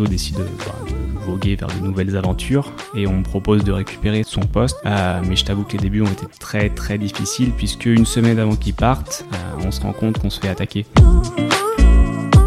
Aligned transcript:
Décide 0.00 0.36
de, 0.36 0.44
bah, 0.64 0.74
de 0.88 1.18
voguer 1.26 1.54
vers 1.54 1.68
de 1.68 1.78
nouvelles 1.80 2.16
aventures 2.16 2.72
et 2.94 3.06
on 3.06 3.18
me 3.18 3.22
propose 3.22 3.62
de 3.62 3.72
récupérer 3.72 4.22
son 4.24 4.40
poste. 4.40 4.78
Euh, 4.86 5.20
mais 5.28 5.36
je 5.36 5.44
t'avoue 5.44 5.64
que 5.64 5.72
les 5.72 5.78
débuts 5.78 6.00
ont 6.00 6.10
été 6.10 6.24
très 6.40 6.70
très 6.70 6.96
difficiles 6.96 7.52
puisque 7.54 7.84
une 7.84 8.06
semaine 8.06 8.38
avant 8.38 8.56
qu'il 8.56 8.72
parte, 8.72 9.26
euh, 9.34 9.66
on 9.66 9.70
se 9.70 9.82
rend 9.82 9.92
compte 9.92 10.18
qu'on 10.18 10.30
se 10.30 10.40
fait 10.40 10.48
attaquer. 10.48 10.86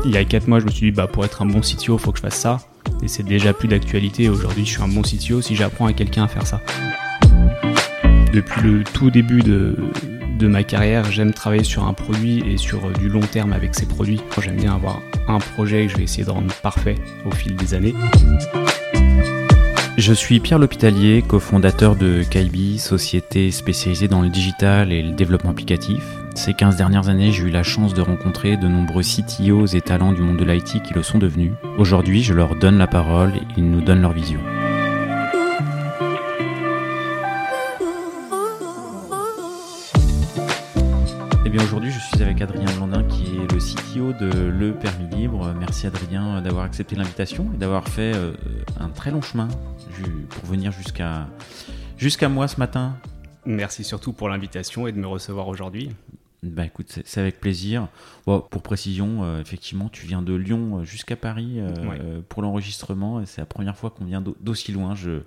Il 0.05 0.11
y 0.11 0.17
a 0.17 0.25
4 0.25 0.47
mois, 0.47 0.59
je 0.59 0.66
me 0.66 0.71
suis 0.71 0.88
dit, 0.88 0.91
bah, 0.91 1.05
pour 1.05 1.23
être 1.23 1.43
un 1.43 1.45
bon 1.45 1.61
CTO, 1.61 1.99
faut 1.99 2.11
que 2.11 2.17
je 2.17 2.23
fasse 2.23 2.39
ça. 2.39 2.57
Et 3.03 3.07
c'est 3.07 3.23
déjà 3.23 3.53
plus 3.53 3.67
d'actualité. 3.67 4.27
Aujourd'hui, 4.27 4.66
je 4.66 4.71
suis 4.71 4.81
un 4.81 4.88
bon 4.88 5.03
CTO 5.03 5.41
si 5.41 5.55
j'apprends 5.55 5.85
à 5.85 5.93
quelqu'un 5.93 6.23
à 6.23 6.27
faire 6.27 6.48
ça. 6.48 6.62
Depuis 8.34 8.62
le 8.62 8.84
tout 8.84 9.12
début 9.12 9.43
de, 9.43 9.75
de 10.38 10.47
ma 10.47 10.63
carrière, 10.63 11.09
j'aime 11.12 11.34
travailler 11.34 11.63
sur 11.63 11.85
un 11.85 11.94
produit 11.94 12.44
et 12.48 12.57
sur 12.57 12.91
du 12.91 13.09
long 13.09 13.21
terme 13.21 13.53
avec 13.53 13.75
ces 13.75 13.85
produits. 13.85 14.21
J'aime 14.41 14.58
bien 14.58 14.73
avoir 14.73 15.02
un 15.27 15.39
projet 15.39 15.85
que 15.85 15.94
je 15.94 15.98
vais 15.98 16.03
essayer 16.03 16.25
de 16.25 16.31
rendre 16.31 16.53
parfait 16.61 16.95
au 17.25 17.31
fil 17.31 17.55
des 17.55 17.73
années. 17.73 17.94
Je 19.98 20.13
suis 20.13 20.41
Pierre 20.41 20.59
L'Hôpitalier, 20.59 21.23
cofondateur 21.25 21.95
de 21.95 22.23
Kaibi, 22.30 22.80
société 22.80 23.49
spécialisée 23.52 24.09
dans 24.09 24.21
le 24.21 24.30
digital 24.30 24.91
et 24.91 25.02
le 25.02 25.11
développement 25.11 25.52
applicatif. 25.52 26.03
Ces 26.36 26.53
15 26.53 26.75
dernières 26.75 27.08
années, 27.08 27.31
j'ai 27.31 27.44
eu 27.44 27.49
la 27.49 27.63
chance 27.63 27.94
de 27.94 28.02
rencontrer 28.02 28.58
de 28.58 28.67
nombreux 28.67 29.03
CTOs 29.03 29.67
et 29.67 29.81
talents 29.81 30.11
du 30.11 30.22
monde 30.22 30.38
de 30.38 30.44
l'IT 30.44 30.83
qui 30.83 30.94
le 30.94 31.02
sont 31.02 31.17
devenus. 31.17 31.53
Aujourd'hui, 31.77 32.23
je 32.23 32.33
leur 32.33 32.55
donne 32.58 32.77
la 32.77 32.88
parole 32.88 33.36
et 33.38 33.41
ils 33.55 33.70
nous 33.70 33.81
donnent 33.81 34.02
leur 34.02 34.11
vision. 34.11 34.41
Adrien 42.45 42.72
Blandin 42.77 43.03
qui 43.06 43.38
est 43.38 43.52
le 43.52 43.58
CTO 43.58 44.14
de 44.14 44.50
Le 44.50 44.72
Permis 44.72 45.09
Libre. 45.16 45.52
Merci 45.58 45.88
Adrien 45.88 46.44
d'avoir 46.44 46.64
accepté 46.64 46.95
l'invitation 46.95 47.50
et 47.56 47.58
d'avoir 47.58 47.89
fait 47.89 48.16
euh, 48.16 48.33
un 48.80 48.89
très 48.89 49.09
long 49.09 49.23
chemin 49.23 49.47
pour 50.30 50.45
venir 50.45 50.72
jusqu'à 50.72 51.28
jusqu'à 51.97 52.30
moi 52.30 52.47
ce 52.47 52.58
matin. 52.59 52.97
Merci 53.47 53.84
surtout 53.84 54.14
pour 54.14 54.30
l'invitation 54.30 54.86
et 54.86 54.92
de 54.92 55.00
me 55.00 55.08
recevoir 55.08 55.47
aujourd'hui. 55.47 55.89
Bah 56.44 56.66
écoute, 56.66 57.00
c'est 57.03 57.19
avec 57.19 57.39
plaisir. 57.39 57.88
pour 58.25 58.62
précision, 58.62 59.23
euh, 59.23 59.41
effectivement, 59.41 59.89
tu 59.89 60.06
viens 60.06 60.22
de 60.22 60.36
Lyon 60.36 60.81
euh, 60.81 60.84
jusqu'à 60.84 61.16
Paris 61.16 61.62
pour 62.30 62.44
l'enregistrement. 62.44 63.25
C'est 63.25 63.41
la 63.41 63.47
première 63.47 63.75
fois 63.75 63.89
qu'on 63.89 64.06
vient 64.06 64.22
d'aussi 64.22 64.72
loin. 64.72 64.94
Je, 64.94 65.22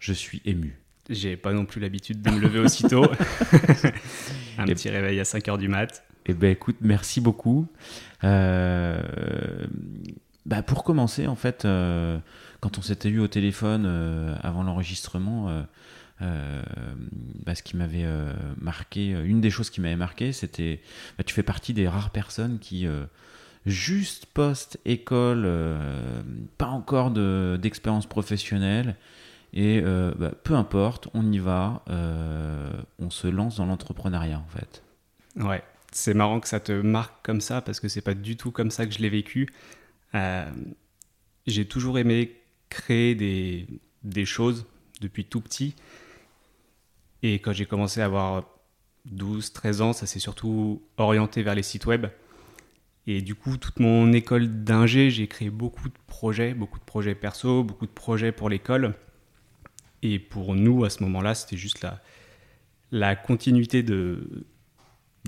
je 0.00 0.12
suis 0.12 0.42
ému. 0.44 0.76
J'ai 1.08 1.36
pas 1.36 1.52
non 1.52 1.66
plus 1.66 1.80
l'habitude 1.80 2.20
de 2.20 2.30
me 2.30 2.40
lever 2.40 2.58
aussitôt. 2.58 3.04
un 4.58 4.64
petit 4.64 4.90
réveil 4.90 5.20
à 5.20 5.24
5 5.24 5.46
heures 5.46 5.58
du 5.58 5.68
mat. 5.68 6.02
Eh 6.28 6.34
ben 6.34 6.50
écoute, 6.50 6.76
merci 6.80 7.20
beaucoup. 7.20 7.66
Euh, 8.22 9.00
bah 10.46 10.62
pour 10.62 10.84
commencer, 10.84 11.26
en 11.26 11.36
fait, 11.36 11.64
euh, 11.64 12.18
quand 12.60 12.78
on 12.78 12.82
s'était 12.82 13.08
eu 13.08 13.18
au 13.18 13.28
téléphone 13.28 13.84
euh, 13.86 14.36
avant 14.42 14.62
l'enregistrement, 14.62 15.64
bah, 16.20 17.54
ce 17.54 17.62
m'avait 17.76 18.06
marqué, 18.60 19.10
une 19.10 19.40
des 19.40 19.50
choses 19.50 19.70
qui 19.70 19.80
m'avait 19.80 19.96
marqué, 19.96 20.32
c'était, 20.32 20.80
bah, 21.16 21.24
tu 21.24 21.34
fais 21.34 21.42
partie 21.42 21.74
des 21.74 21.88
rares 21.88 22.10
personnes 22.10 22.58
qui 22.58 22.86
juste 23.66 24.26
post-école, 24.26 25.48
pas 26.58 26.66
encore 26.66 27.10
d'expérience 27.10 28.06
professionnelle, 28.06 28.96
et 29.52 29.80
euh, 29.82 30.12
bah, 30.16 30.32
peu 30.42 30.54
importe, 30.54 31.08
on 31.14 31.30
y 31.30 31.38
va, 31.38 31.82
euh, 31.88 32.70
on 32.98 33.10
se 33.10 33.26
lance 33.26 33.56
dans 33.56 33.66
l'entrepreneuriat 33.66 34.38
en 34.38 34.58
fait. 34.58 34.82
Ouais, 35.36 35.62
c'est 35.92 36.14
marrant 36.14 36.40
que 36.40 36.48
ça 36.48 36.60
te 36.60 36.72
marque 36.72 37.24
comme 37.24 37.40
ça 37.40 37.60
parce 37.60 37.80
que 37.80 37.88
c'est 37.88 38.02
pas 38.02 38.14
du 38.14 38.36
tout 38.36 38.50
comme 38.50 38.70
ça 38.70 38.86
que 38.86 38.92
je 38.92 38.98
l'ai 38.98 39.08
vécu. 39.08 39.48
Euh, 40.14 40.50
j'ai 41.46 41.66
toujours 41.66 41.98
aimé 41.98 42.36
créer 42.68 43.14
des, 43.14 43.66
des, 44.02 44.24
choses 44.24 44.66
depuis 45.00 45.24
tout 45.24 45.40
petit. 45.40 45.74
Et 47.22 47.38
quand 47.38 47.52
j'ai 47.52 47.66
commencé 47.66 48.00
à 48.00 48.04
avoir 48.04 48.44
12, 49.06 49.52
13 49.52 49.80
ans, 49.80 49.92
ça 49.92 50.06
s'est 50.06 50.18
surtout 50.18 50.82
orienté 50.98 51.42
vers 51.42 51.54
les 51.54 51.62
sites 51.62 51.86
web. 51.86 52.06
Et 53.06 53.22
du 53.22 53.34
coup, 53.34 53.56
toute 53.56 53.80
mon 53.80 54.12
école 54.12 54.64
d'ingé, 54.64 55.10
j'ai 55.10 55.26
créé 55.26 55.48
beaucoup 55.48 55.88
de 55.88 55.94
projets, 56.06 56.52
beaucoup 56.52 56.78
de 56.78 56.84
projets 56.84 57.14
perso, 57.14 57.64
beaucoup 57.64 57.86
de 57.86 57.90
projets 57.90 58.32
pour 58.32 58.50
l'école. 58.50 58.94
Et 60.02 60.18
pour 60.18 60.54
nous, 60.54 60.84
à 60.84 60.90
ce 60.90 61.02
moment-là, 61.04 61.34
c'était 61.34 61.56
juste 61.56 61.80
la, 61.80 62.02
la 62.92 63.16
continuité 63.16 63.82
de, 63.82 64.46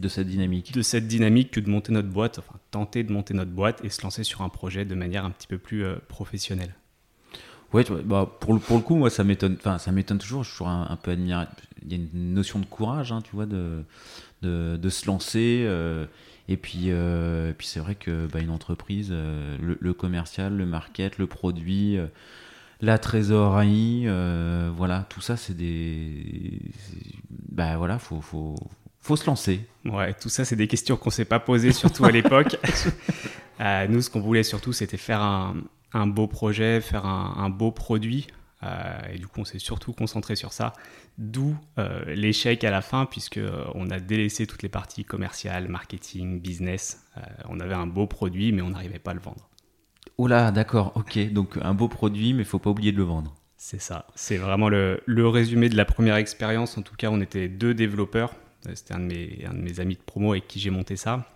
de 0.00 0.08
cette 0.08 0.26
dynamique? 0.26 0.72
De 0.72 0.82
cette 0.82 1.06
dynamique 1.06 1.50
que 1.50 1.60
de 1.60 1.68
monter 1.70 1.92
notre 1.92 2.08
boîte, 2.08 2.38
enfin 2.38 2.58
tenter 2.70 3.04
de 3.04 3.12
monter 3.12 3.34
notre 3.34 3.50
boîte 3.50 3.84
et 3.84 3.88
se 3.88 4.02
lancer 4.02 4.24
sur 4.24 4.42
un 4.42 4.48
projet 4.48 4.84
de 4.84 4.94
manière 4.94 5.24
un 5.24 5.30
petit 5.30 5.46
peu 5.46 5.58
plus 5.58 5.84
euh, 5.84 5.96
professionnelle. 6.08 6.74
Ouais, 7.72 7.84
bah 8.04 8.28
pour, 8.40 8.54
le, 8.54 8.58
pour 8.58 8.76
le 8.76 8.82
coup, 8.82 8.96
moi, 8.96 9.10
ça 9.10 9.22
m'étonne, 9.22 9.56
enfin, 9.58 9.78
ça 9.78 9.92
m'étonne 9.92 10.18
toujours. 10.18 10.42
Je 10.42 10.48
suis 10.48 10.58
toujours 10.58 10.72
un, 10.72 10.98
peu 11.00 11.12
admiré. 11.12 11.44
Il 11.82 11.92
y 11.92 11.94
a 11.94 11.98
une 11.98 12.34
notion 12.34 12.58
de 12.58 12.64
courage, 12.64 13.12
hein, 13.12 13.20
tu 13.22 13.30
vois, 13.36 13.46
de, 13.46 13.84
de, 14.42 14.76
de 14.76 14.88
se 14.88 15.06
lancer. 15.06 15.62
Euh, 15.66 16.06
et 16.48 16.56
puis, 16.56 16.86
euh, 16.86 17.52
puis 17.56 17.68
c'est 17.68 17.78
vrai 17.78 17.94
que 17.94 18.26
bah, 18.26 18.40
une 18.40 18.50
entreprise, 18.50 19.10
le, 19.12 19.78
le, 19.80 19.94
commercial, 19.94 20.56
le 20.56 20.66
market, 20.66 21.18
le 21.18 21.28
produit 21.28 21.96
la 22.82 22.98
trésorerie, 22.98 24.04
euh, 24.06 24.70
voilà, 24.74 25.06
tout 25.08 25.20
ça, 25.20 25.36
c'est 25.36 25.54
des. 25.54 26.60
Bah 27.50 27.76
voilà, 27.76 27.98
faut, 27.98 28.20
faut, 28.20 28.56
faut 29.00 29.16
se 29.16 29.26
lancer. 29.26 29.66
Ouais, 29.84 30.14
tout 30.14 30.28
ça, 30.28 30.44
c'est 30.44 30.56
des 30.56 30.68
questions 30.68 30.96
qu'on 30.96 31.08
ne 31.08 31.14
s'est 31.14 31.24
pas 31.24 31.40
posées, 31.40 31.72
surtout 31.72 32.04
à 32.04 32.10
l'époque. 32.10 32.56
Euh, 33.62 33.86
nous, 33.88 34.00
ce 34.00 34.08
qu'on 34.08 34.20
voulait 34.20 34.42
surtout, 34.42 34.72
c'était 34.72 34.96
faire 34.96 35.20
un, 35.20 35.54
un, 35.92 36.06
beau 36.06 36.26
projet, 36.26 36.80
faire 36.80 37.04
un, 37.04 37.34
un 37.36 37.50
beau 37.50 37.70
produit. 37.70 38.28
Euh, 38.62 38.98
et 39.12 39.18
du 39.18 39.26
coup, 39.26 39.42
on 39.42 39.44
s'est 39.44 39.58
surtout 39.58 39.92
concentré 39.92 40.34
sur 40.34 40.54
ça. 40.54 40.72
D'où 41.18 41.54
l'échec 42.06 42.64
à 42.64 42.70
la 42.70 42.80
fin, 42.80 43.04
puisque 43.04 43.38
on 43.74 43.90
a 43.90 44.00
délaissé 44.00 44.46
toutes 44.46 44.62
les 44.62 44.70
parties 44.70 45.04
commerciales, 45.04 45.68
marketing, 45.68 46.40
business. 46.40 47.04
on 47.50 47.60
avait 47.60 47.74
un 47.74 47.86
beau 47.86 48.06
produit, 48.06 48.50
mais 48.52 48.62
on 48.62 48.70
n'arrivait 48.70 48.98
pas 48.98 49.10
à 49.10 49.14
le 49.14 49.20
vendre. 49.20 49.50
Oh 50.16 50.26
là, 50.26 50.50
d'accord, 50.50 50.92
ok. 50.96 51.32
Donc 51.32 51.58
un 51.62 51.74
beau 51.74 51.88
produit, 51.88 52.34
mais 52.34 52.42
il 52.42 52.46
faut 52.46 52.58
pas 52.58 52.70
oublier 52.70 52.92
de 52.92 52.96
le 52.98 53.04
vendre. 53.04 53.34
C'est 53.56 53.80
ça. 53.80 54.06
C'est 54.14 54.38
vraiment 54.38 54.68
le, 54.68 55.02
résumé 55.06 55.68
de 55.68 55.76
la 55.76 55.84
première 55.84 56.16
expérience. 56.16 56.78
En 56.78 56.82
tout 56.82 56.94
cas, 56.94 57.08
on 57.10 57.20
était 57.20 57.48
deux 57.48 57.74
développeurs. 57.74 58.34
C'était 58.74 58.94
un, 58.94 59.00
de 59.00 59.04
mes, 59.04 59.44
un 59.46 59.54
de 59.54 59.60
mes 59.60 59.80
amis 59.80 59.96
de 59.96 60.02
promo 60.02 60.32
avec 60.32 60.46
qui 60.46 60.60
j'ai 60.60 60.70
monté 60.70 60.96
ça. 60.96 61.26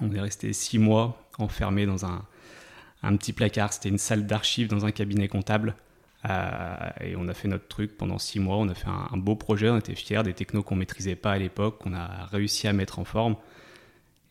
On 0.00 0.12
est 0.12 0.20
resté 0.20 0.52
six 0.52 0.78
mois 0.78 1.28
enfermés 1.38 1.86
dans 1.86 2.06
un, 2.06 2.24
un 3.02 3.16
petit 3.16 3.32
placard. 3.32 3.72
C'était 3.72 3.88
une 3.88 3.98
salle 3.98 4.26
d'archives 4.26 4.68
dans 4.68 4.86
un 4.86 4.92
cabinet 4.92 5.28
comptable. 5.28 5.74
Euh, 6.28 6.90
et 7.00 7.16
on 7.16 7.26
a 7.28 7.34
fait 7.34 7.48
notre 7.48 7.66
truc 7.66 7.96
pendant 7.96 8.18
six 8.18 8.38
mois. 8.38 8.56
On 8.56 8.68
a 8.68 8.74
fait 8.74 8.88
un, 8.88 9.08
un 9.12 9.16
beau 9.16 9.34
projet. 9.34 9.68
On 9.70 9.78
était 9.78 9.94
fiers 9.94 10.22
des 10.22 10.34
technos 10.34 10.62
qu'on 10.62 10.76
maîtrisait 10.76 11.16
pas 11.16 11.32
à 11.32 11.38
l'époque, 11.38 11.78
qu'on 11.78 11.94
a 11.94 12.26
réussi 12.26 12.68
à 12.68 12.72
mettre 12.72 12.98
en 12.98 13.04
forme. 13.04 13.36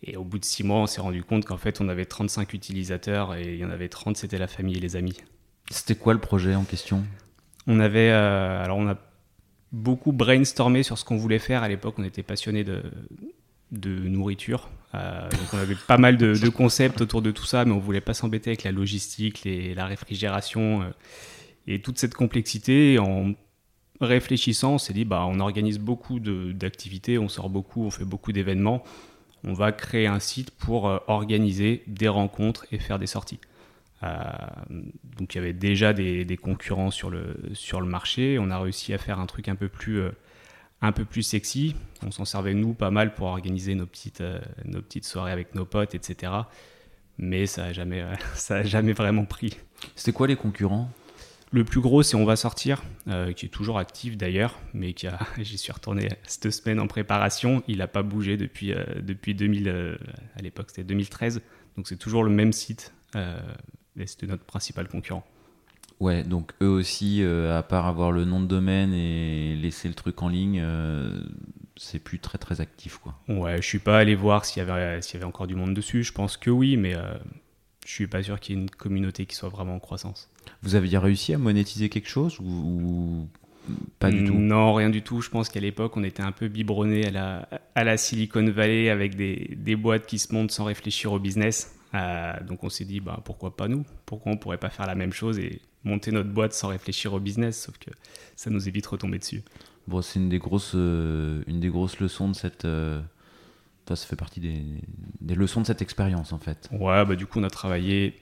Et 0.03 0.17
au 0.17 0.23
bout 0.23 0.39
de 0.39 0.45
six 0.45 0.63
mois, 0.63 0.79
on 0.79 0.87
s'est 0.87 1.01
rendu 1.01 1.23
compte 1.23 1.45
qu'en 1.45 1.57
fait, 1.57 1.79
on 1.79 1.87
avait 1.87 2.05
35 2.05 2.53
utilisateurs 2.53 3.35
et 3.35 3.53
il 3.53 3.59
y 3.59 3.65
en 3.65 3.69
avait 3.69 3.89
30, 3.89 4.17
c'était 4.17 4.39
la 4.39 4.47
famille 4.47 4.77
et 4.77 4.79
les 4.79 4.95
amis. 4.95 5.17
C'était 5.69 5.95
quoi 5.95 6.13
le 6.13 6.19
projet 6.19 6.55
en 6.55 6.63
question? 6.63 7.03
On 7.67 7.79
avait, 7.79 8.09
euh, 8.09 8.63
alors 8.63 8.77
on 8.77 8.87
a 8.87 8.97
beaucoup 9.71 10.11
brainstormé 10.11 10.83
sur 10.83 10.97
ce 10.97 11.05
qu'on 11.05 11.17
voulait 11.17 11.39
faire. 11.39 11.63
À 11.63 11.69
l'époque, 11.69 11.95
on 11.97 12.03
était 12.03 12.23
passionné 12.23 12.63
de, 12.63 12.83
de 13.71 13.89
nourriture. 13.89 14.69
Euh, 14.93 15.29
donc 15.29 15.53
on 15.53 15.57
avait 15.57 15.77
pas 15.87 15.97
mal 15.97 16.17
de, 16.17 16.49
concepts 16.49 17.01
autour 17.01 17.21
de 17.21 17.31
tout 17.31 17.45
ça, 17.45 17.65
mais 17.65 17.71
on 17.71 17.79
voulait 17.79 18.01
pas 18.01 18.13
s'embêter 18.13 18.49
avec 18.49 18.63
la 18.63 18.71
logistique, 18.71 19.43
les, 19.43 19.73
la 19.73 19.85
réfrigération 19.85 20.81
euh, 20.81 20.85
et 21.67 21.81
toute 21.81 21.97
cette 21.97 22.13
complexité. 22.13 22.99
En 22.99 23.33
réfléchissant, 24.01 24.73
on 24.73 24.77
s'est 24.77 24.93
dit, 24.93 25.05
bah, 25.05 25.25
on 25.27 25.39
organise 25.39 25.79
beaucoup 25.79 26.19
d'activités, 26.19 27.17
on 27.17 27.29
sort 27.29 27.49
beaucoup, 27.49 27.85
on 27.85 27.91
fait 27.91 28.05
beaucoup 28.05 28.31
d'événements 28.31 28.83
on 29.43 29.53
va 29.53 29.71
créer 29.71 30.07
un 30.07 30.19
site 30.19 30.51
pour 30.51 30.87
euh, 30.87 30.97
organiser 31.07 31.83
des 31.87 32.07
rencontres 32.07 32.65
et 32.71 32.79
faire 32.79 32.99
des 32.99 33.07
sorties. 33.07 33.39
Euh, 34.03 34.23
donc 35.17 35.33
il 35.33 35.37
y 35.37 35.41
avait 35.41 35.53
déjà 35.53 35.93
des, 35.93 36.37
concurrents 36.41 36.91
sur 36.91 37.09
le, 37.09 37.35
sur 37.53 37.81
le 37.81 37.87
marché. 37.87 38.37
On 38.39 38.49
a 38.49 38.59
réussi 38.59 38.93
à 38.93 38.97
faire 38.97 39.19
un 39.19 39.25
truc 39.25 39.47
un 39.47 39.55
peu 39.55 39.69
plus, 39.69 39.99
euh, 39.99 40.11
un 40.81 40.91
peu 40.91 41.05
plus 41.05 41.23
sexy. 41.23 41.75
On 42.05 42.11
s'en 42.11 42.25
servait 42.25 42.53
nous 42.53 42.73
pas 42.73 42.91
mal 42.91 43.13
pour 43.13 43.27
organiser 43.27 43.75
nos 43.75 43.85
petites, 43.85 44.23
nos 44.65 44.81
petites 44.81 45.05
soirées 45.05 45.31
avec 45.31 45.55
nos 45.55 45.65
potes, 45.65 45.95
etc. 45.95 46.33
Mais 47.17 47.45
ça 47.45 47.63
n'a 47.63 47.73
jamais, 47.73 48.03
ça 48.33 48.63
jamais 48.63 48.93
vraiment 48.93 49.25
pris. 49.25 49.57
C'était 49.95 50.13
quoi 50.13 50.27
les 50.27 50.35
concurrents? 50.35 50.89
Le 51.53 51.65
plus 51.65 51.81
gros, 51.81 52.01
c'est 52.01 52.15
On 52.15 52.23
va 52.23 52.37
sortir, 52.37 52.81
euh, 53.09 53.33
qui 53.33 53.45
est 53.45 53.49
toujours 53.49 53.77
actif 53.77 54.15
d'ailleurs, 54.15 54.57
mais 54.73 54.93
qui 54.93 55.07
a, 55.07 55.19
j'y 55.37 55.57
suis 55.57 55.73
retourné 55.73 56.07
cette 56.23 56.49
semaine 56.49 56.79
en 56.79 56.87
préparation. 56.87 57.61
Il 57.67 57.79
n'a 57.79 57.87
pas 57.87 58.03
bougé 58.03 58.37
depuis, 58.37 58.71
euh, 58.73 58.85
depuis 59.01 59.35
2000, 59.35 59.67
euh, 59.67 59.97
à 60.37 60.41
l'époque 60.41 60.67
c'était 60.69 60.85
2013, 60.85 61.41
donc 61.75 61.89
c'est 61.89 61.97
toujours 61.97 62.23
le 62.23 62.29
même 62.29 62.53
site. 62.53 62.93
Et 63.97 64.07
c'était 64.07 64.27
notre 64.27 64.43
principal 64.43 64.87
concurrent. 64.87 65.25
Ouais, 65.99 66.23
donc 66.23 66.53
eux 66.61 66.69
aussi, 66.69 67.23
à 67.23 67.61
part 67.61 67.85
avoir 67.85 68.11
le 68.11 68.25
nom 68.25 68.41
de 68.41 68.47
domaine 68.47 68.91
et 68.93 69.55
laisser 69.55 69.87
le 69.87 69.93
truc 69.93 70.21
en 70.23 70.29
ligne, 70.29 70.65
c'est 71.77 71.99
plus 71.99 72.17
très 72.17 72.39
très 72.39 72.59
actif 72.59 72.97
quoi. 72.97 73.19
Ouais, 73.27 73.57
je 73.61 73.67
suis 73.67 73.77
pas 73.79 73.99
allé 73.99 74.15
voir 74.15 74.45
s'il 74.45 74.63
y 74.63 74.67
avait 74.67 75.01
s'il 75.03 75.15
y 75.15 75.17
avait 75.17 75.25
encore 75.25 75.45
du 75.45 75.55
monde 75.55 75.75
dessus. 75.75 76.03
Je 76.03 76.11
pense 76.11 76.37
que 76.37 76.49
oui, 76.49 76.75
mais 76.75 76.93
je 76.93 76.99
je 77.85 77.91
suis 77.91 78.07
pas 78.07 78.23
sûr 78.23 78.39
qu'il 78.39 78.55
y 78.55 78.57
ait 78.57 78.61
une 78.61 78.69
communauté 78.69 79.25
qui 79.25 79.35
soit 79.35 79.49
vraiment 79.49 79.75
en 79.75 79.79
croissance. 79.79 80.29
Vous 80.63 80.75
aviez 80.75 80.97
réussi 80.97 81.33
à 81.33 81.37
monétiser 81.37 81.89
quelque 81.89 82.09
chose 82.09 82.39
ou, 82.39 82.45
ou 82.45 83.27
pas 83.99 84.09
du 84.09 84.23
tout? 84.23 84.33
Non, 84.33 84.73
rien 84.73 84.89
du 84.89 85.01
tout. 85.01 85.21
Je 85.21 85.29
pense 85.29 85.49
qu'à 85.49 85.59
l'époque, 85.59 85.97
on 85.97 86.03
était 86.03 86.23
un 86.23 86.31
peu 86.31 86.47
biberonné 86.47 87.05
à 87.07 87.11
la, 87.11 87.49
à 87.75 87.83
la 87.83 87.97
Silicon 87.97 88.49
Valley 88.49 88.89
avec 88.89 89.15
des, 89.15 89.55
des 89.55 89.75
boîtes 89.75 90.05
qui 90.07 90.19
se 90.19 90.33
montent 90.33 90.51
sans 90.51 90.63
réfléchir 90.65 91.11
au 91.11 91.19
business. 91.19 91.75
Euh, 91.93 92.33
donc 92.43 92.63
on 92.63 92.69
s'est 92.69 92.85
dit, 92.85 92.99
bah, 92.99 93.19
pourquoi 93.23 93.55
pas 93.55 93.67
nous? 93.67 93.85
Pourquoi 94.05 94.31
on 94.31 94.37
pourrait 94.37 94.57
pas 94.57 94.69
faire 94.69 94.87
la 94.87 94.95
même 94.95 95.13
chose 95.13 95.39
et 95.39 95.61
monter 95.83 96.11
notre 96.11 96.29
boîte 96.29 96.53
sans 96.53 96.69
réfléchir 96.69 97.13
au 97.13 97.19
business? 97.19 97.63
Sauf 97.63 97.77
que 97.77 97.91
ça 98.35 98.49
nous 98.49 98.67
est 98.67 98.71
vite 98.71 98.87
retombé 98.87 99.19
dessus. 99.19 99.43
Bon, 99.87 100.01
c'est 100.01 100.19
une 100.19 100.29
des 100.29 100.39
grosses, 100.39 100.73
euh, 100.75 101.43
une 101.47 101.59
des 101.59 101.69
grosses 101.69 101.99
leçons 101.99 102.29
de 102.29 102.35
cette. 102.35 102.65
Euh, 102.65 103.01
ça 103.87 104.07
fait 104.07 104.15
partie 104.15 104.39
des, 104.39 104.63
des, 105.19 105.35
leçons 105.35 105.59
de 105.59 105.65
cette 105.65 105.81
expérience 105.81 106.31
en 106.31 106.39
fait. 106.39 106.69
Ouais, 106.71 107.03
bah 107.03 107.17
du 107.17 107.25
coup 107.25 107.39
on 107.39 107.43
a 107.43 107.49
travaillé 107.49 108.17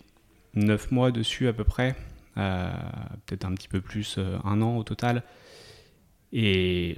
9 0.55 0.89
mois 0.89 1.11
dessus 1.11 1.47
à 1.47 1.53
peu 1.53 1.63
près, 1.63 1.95
peut-être 2.33 3.45
un 3.45 3.53
petit 3.53 3.67
peu 3.67 3.79
plus, 3.79 4.17
un 4.45 4.63
an 4.63 4.77
au 4.77 4.83
total. 4.83 5.21
Et 6.33 6.95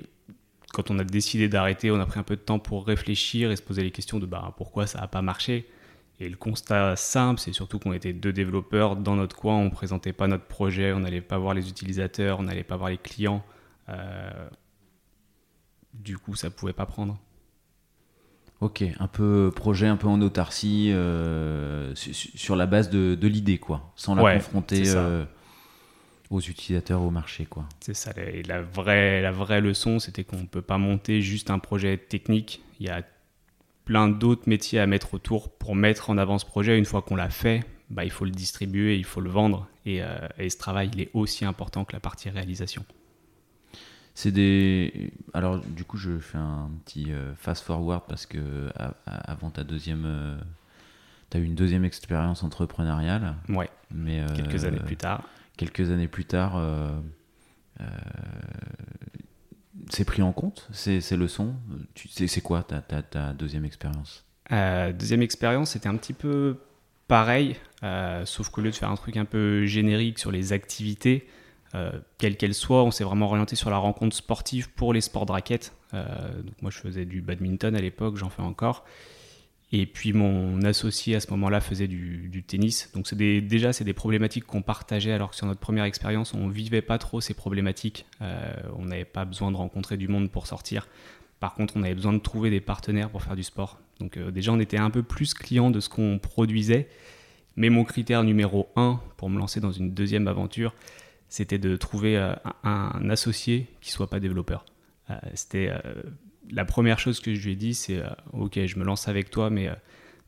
quand 0.72 0.90
on 0.90 1.00
a 1.00 1.04
décidé 1.04 1.50
d'arrêter, 1.50 1.92
on 1.92 2.00
a 2.00 2.06
pris 2.06 2.20
un 2.20 2.24
peu 2.24 2.38
de 2.38 2.42
temps 2.42 2.60
pour 2.60 2.88
réfléchir 2.88 3.52
et 3.52 3.58
se 3.58 3.62
poser 3.62 3.84
les 3.84 3.92
questions 3.92 4.20
de 4.20 4.26
bah, 4.26 4.54
pourquoi 4.58 4.88
ça 4.88 5.02
n'a 5.02 5.08
pas 5.08 5.22
marché? 5.22 5.68
Et 6.22 6.30
le 6.30 6.38
constat 6.38 6.96
simple, 6.96 7.40
c'est 7.40 7.52
surtout 7.52 7.80
qu'on 7.80 7.94
était 7.94 8.14
deux 8.14 8.32
développeurs 8.32 8.96
dans 8.96 9.16
notre 9.16 9.36
coin, 9.36 9.56
on 9.56 9.66
ne 9.66 9.70
présentait 9.72 10.14
pas 10.14 10.28
notre 10.28 10.46
projet, 10.46 10.94
on 10.94 11.00
n'allait 11.00 11.20
pas 11.20 11.40
voir 11.40 11.56
les 11.56 11.68
utilisateurs, 11.68 12.40
on 12.40 12.44
n'allait 12.44 12.64
pas 12.64 12.78
voir 12.78 12.92
les 12.92 13.00
clients. 13.00 13.44
Euh, 13.90 14.30
du 15.96 16.20
coup, 16.20 16.36
ça 16.36 16.50
ne 16.50 16.54
pouvait 16.54 16.74
pas 16.74 16.86
prendre. 16.86 17.18
Ok, 18.60 18.84
un 19.00 19.08
peu 19.08 19.52
projet, 19.56 19.88
un 19.88 19.98
peu 19.98 20.08
en 20.08 20.22
autarcie, 20.22 20.92
euh, 20.94 21.92
sur 21.96 22.56
la 22.56 22.68
base 22.68 22.92
de, 22.92 23.18
l'idée, 23.28 23.58
quoi, 23.58 23.92
sans 23.96 24.14
la 24.14 24.36
confronter 24.36 24.84
euh, 24.90 25.26
aux 26.30 26.40
utilisateurs, 26.40 27.02
au 27.02 27.10
marché, 27.10 27.48
quoi. 27.48 27.66
C'est 27.80 27.96
ça, 27.96 28.14
la 28.46 28.62
vraie, 28.62 29.24
la 29.24 29.32
vraie 29.32 29.60
leçon, 29.60 29.98
c'était 29.98 30.24
qu'on 30.24 30.42
ne 30.42 30.46
peut 30.46 30.62
pas 30.62 30.78
monter 30.78 31.24
juste 31.24 31.50
un 31.50 31.58
projet 31.58 31.98
technique. 31.98 32.62
Il 32.80 32.86
y 32.86 32.90
a 32.90 33.02
plein 33.92 34.08
d'autres 34.08 34.48
métiers 34.48 34.80
à 34.80 34.88
mettre 34.88 35.16
autour 35.16 35.50
pour 35.50 35.76
mettre 35.76 36.10
en 36.10 36.18
avant 36.18 36.38
ce 36.38 36.46
projet. 36.46 36.78
Une 36.78 36.86
fois 36.86 37.02
qu'on 37.02 37.18
l'a 37.18 37.30
fait, 37.30 37.66
bah, 37.90 38.06
il 38.06 38.10
faut 38.10 38.24
le 38.24 38.32
distribuer, 38.32 38.96
il 38.96 39.04
faut 39.04 39.20
le 39.20 39.30
vendre. 39.30 39.68
Et, 39.86 40.02
euh, 40.02 40.16
ce 40.38 40.58
travail, 40.58 40.90
il 40.94 41.02
est 41.02 41.10
aussi 41.14 41.44
important 41.44 41.84
que 41.84 41.92
la 41.92 42.00
partie 42.00 42.30
réalisation. 42.30 42.86
C'est 44.16 44.32
des. 44.32 45.12
Alors, 45.34 45.60
du 45.60 45.84
coup, 45.84 45.98
je 45.98 46.20
fais 46.20 46.38
un 46.38 46.72
petit 46.86 47.12
euh, 47.12 47.36
fast 47.36 47.66
forward 47.66 48.04
parce 48.08 48.26
que 48.26 48.70
avant 49.06 49.50
ta 49.50 49.66
deuxième. 49.66 50.04
Euh, 50.06 50.38
tu 51.30 51.36
as 51.36 51.42
eu 51.42 51.44
une 51.44 51.56
deuxième 51.56 51.84
expérience 51.84 52.44
entrepreneuriale. 52.44 53.36
Ouais. 53.50 53.70
Mais, 53.94 54.24
quelques 54.36 54.64
années 54.64 54.80
plus 54.80 54.98
tard. 54.98 55.28
Quelques 55.58 55.92
années 55.92 56.08
plus 56.08 56.26
tard, 56.26 56.62
c'est 59.92 60.06
pris 60.06 60.22
en 60.22 60.32
compte, 60.32 60.68
ces, 60.72 61.02
ces 61.02 61.18
leçons 61.18 61.54
C'est 62.16 62.42
quoi 62.42 62.64
ta, 62.64 63.34
deuxième 63.34 63.66
expérience? 63.66 64.26
Euh, 64.52 64.94
Deuxième 64.94 65.22
expérience, 65.22 65.72
c'était 65.72 65.90
un 65.90 65.98
petit 65.98 66.14
peu 66.14 66.58
pareil, 67.08 67.58
euh, 67.84 68.26
sauf 68.26 68.50
qu'au 68.50 68.62
lieu 68.62 68.72
de 68.72 68.76
faire 68.76 68.90
un 68.90 68.96
truc 68.96 69.18
un 69.18 69.26
peu 69.26 69.66
générique 69.66 70.18
sur 70.18 70.32
les 70.32 70.54
activités, 70.54 71.28
euh, 71.76 71.92
quelles 72.18 72.38
qu'elles 72.38 72.54
soient, 72.54 72.84
on 72.84 72.92
s'est 72.92 73.04
vraiment 73.04 73.28
orienté 73.28 73.56
sur 73.56 73.70
la 73.70 73.78
rencontre 73.78 74.16
sportive 74.16 74.72
pour 74.72 74.94
les 74.94 75.02
sports 75.02 75.26
de 75.26 75.32
raquettes. 75.34 75.74
donc 75.94 76.62
moi, 76.62 76.72
je 76.72 76.78
faisais 76.78 77.06
du 77.06 77.22
badminton 77.22 77.76
à 77.76 77.82
l'époque, 77.82 78.16
j'en 78.18 78.30
fais 78.30 78.42
encore. 78.42 78.86
Et 79.74 79.86
puis 79.86 80.12
mon 80.12 80.62
associé 80.64 81.16
à 81.16 81.22
ce 81.22 81.30
moment-là 81.32 81.62
faisait 81.62 81.88
du, 81.88 82.44
tennis. 82.46 82.92
Donc 82.94 83.14
déjà 83.14 83.72
c'est 83.72 83.86
des 83.86 83.94
problématiques 83.94 84.46
qu'on 84.46 84.62
partageait 84.62 85.14
alors 85.14 85.32
que 85.32 85.38
sur 85.38 85.46
notre 85.46 85.62
première 85.62 85.86
expérience 85.86 86.34
on 86.34 86.50
vivait 86.50 86.82
pas 86.82 86.98
trop 86.98 87.22
ces 87.22 87.34
problématiques. 87.34 88.06
Euh, 88.22 88.54
on 88.78 88.86
n'avait 88.86 89.06
pas 89.06 89.24
besoin 89.24 89.50
de 89.52 89.56
rencontrer 89.56 89.96
du 89.96 90.10
monde 90.10 90.30
pour 90.30 90.46
sortir. 90.46 90.90
Par 91.40 91.54
contre 91.54 91.78
on 91.78 91.84
avait 91.84 91.96
besoin 91.96 92.12
de 92.12 92.20
trouver 92.20 92.50
des 92.50 92.60
partenaires 92.60 93.10
pour 93.10 93.24
faire 93.24 93.36
du 93.36 93.44
sport. 93.44 93.80
Donc 94.00 94.18
euh, 94.18 94.30
déjà 94.30 94.52
on 94.52 94.60
était 94.60 94.78
un 94.78 94.90
peu 94.90 95.04
plus 95.04 95.34
client 95.34 95.72
de 95.72 95.80
ce 95.80 95.88
qu'on 95.88 96.20
produisait. 96.20 96.90
Mais 97.56 97.70
mon 97.70 97.86
critère 97.86 98.24
numéro 98.24 98.70
un 98.76 99.00
pour 99.16 99.30
me 99.30 99.38
lancer 99.38 99.62
dans 99.62 99.72
une 99.72 99.94
deuxième 99.94 100.28
aventure, 100.28 100.74
c'était 101.30 101.60
de 101.60 101.78
trouver 101.78 102.18
euh, 102.18 102.34
un, 102.64 102.92
un, 102.94 103.10
associé 103.10 103.68
qui 103.80 103.92
soit 103.92 104.10
pas 104.10 104.20
développeur. 104.20 104.66
c'était 105.34 105.72
la 106.52 106.66
première 106.66 107.00
chose 107.00 107.20
que 107.20 107.34
je 107.34 107.46
lui 107.46 107.54
ai 107.54 107.56
dit, 107.56 107.74
c'est 107.74 107.98
euh, 107.98 108.10
Ok, 108.34 108.60
je 108.66 108.78
me 108.78 108.84
lance 108.84 109.08
avec 109.08 109.30
toi, 109.30 109.50
mais 109.50 109.70
euh, 109.70 109.76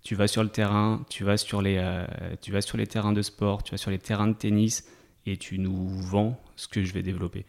tu 0.02 0.16
vas 0.16 0.28
sur 0.28 0.44
le 0.44 0.50
terrain, 0.50 1.06
tu 1.10 1.24
vas 1.24 1.38
sur, 1.38 1.62
les, 1.62 1.78
euh, 1.78 2.06
tu 2.42 2.52
vas 2.52 2.62
sur 2.62 2.78
les 2.78 2.88
terrains 2.88 3.14
de 3.14 3.22
sport, 3.22 3.64
tu 3.64 3.72
vas 3.72 3.78
sur 3.78 3.92
les 3.92 4.00
terrains 4.00 4.28
de 4.28 4.34
tennis 4.34 4.86
et 5.26 5.38
tu 5.38 5.60
nous 5.60 5.88
vends 5.88 6.40
ce 6.56 6.68
que 6.68 6.84
je 6.84 6.94
vais 6.94 7.04
développer. 7.04 7.46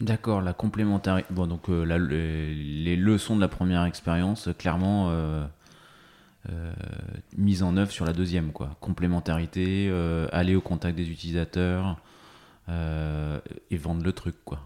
D'accord, 0.00 0.42
la 0.42 0.52
complémentarité. 0.52 1.26
Bon, 1.32 1.46
donc 1.46 1.68
les, 1.68 2.96
leçons 2.96 3.34
de 3.34 3.40
la 3.40 3.48
première 3.48 3.84
expérience, 3.84 4.50
clairement 4.58 5.10
mise 7.38 7.62
en 7.62 7.78
œuvre 7.78 7.90
sur 7.90 8.04
la 8.04 8.12
deuxième, 8.12 8.52
quoi. 8.52 8.76
Complémentarité, 8.80 9.90
aller 10.32 10.54
au 10.54 10.60
contact 10.60 10.98
des 10.98 11.08
utilisateurs 11.08 11.98
et 12.68 13.76
vendre 13.78 14.04
le 14.04 14.12
truc, 14.12 14.36
quoi. 14.44 14.60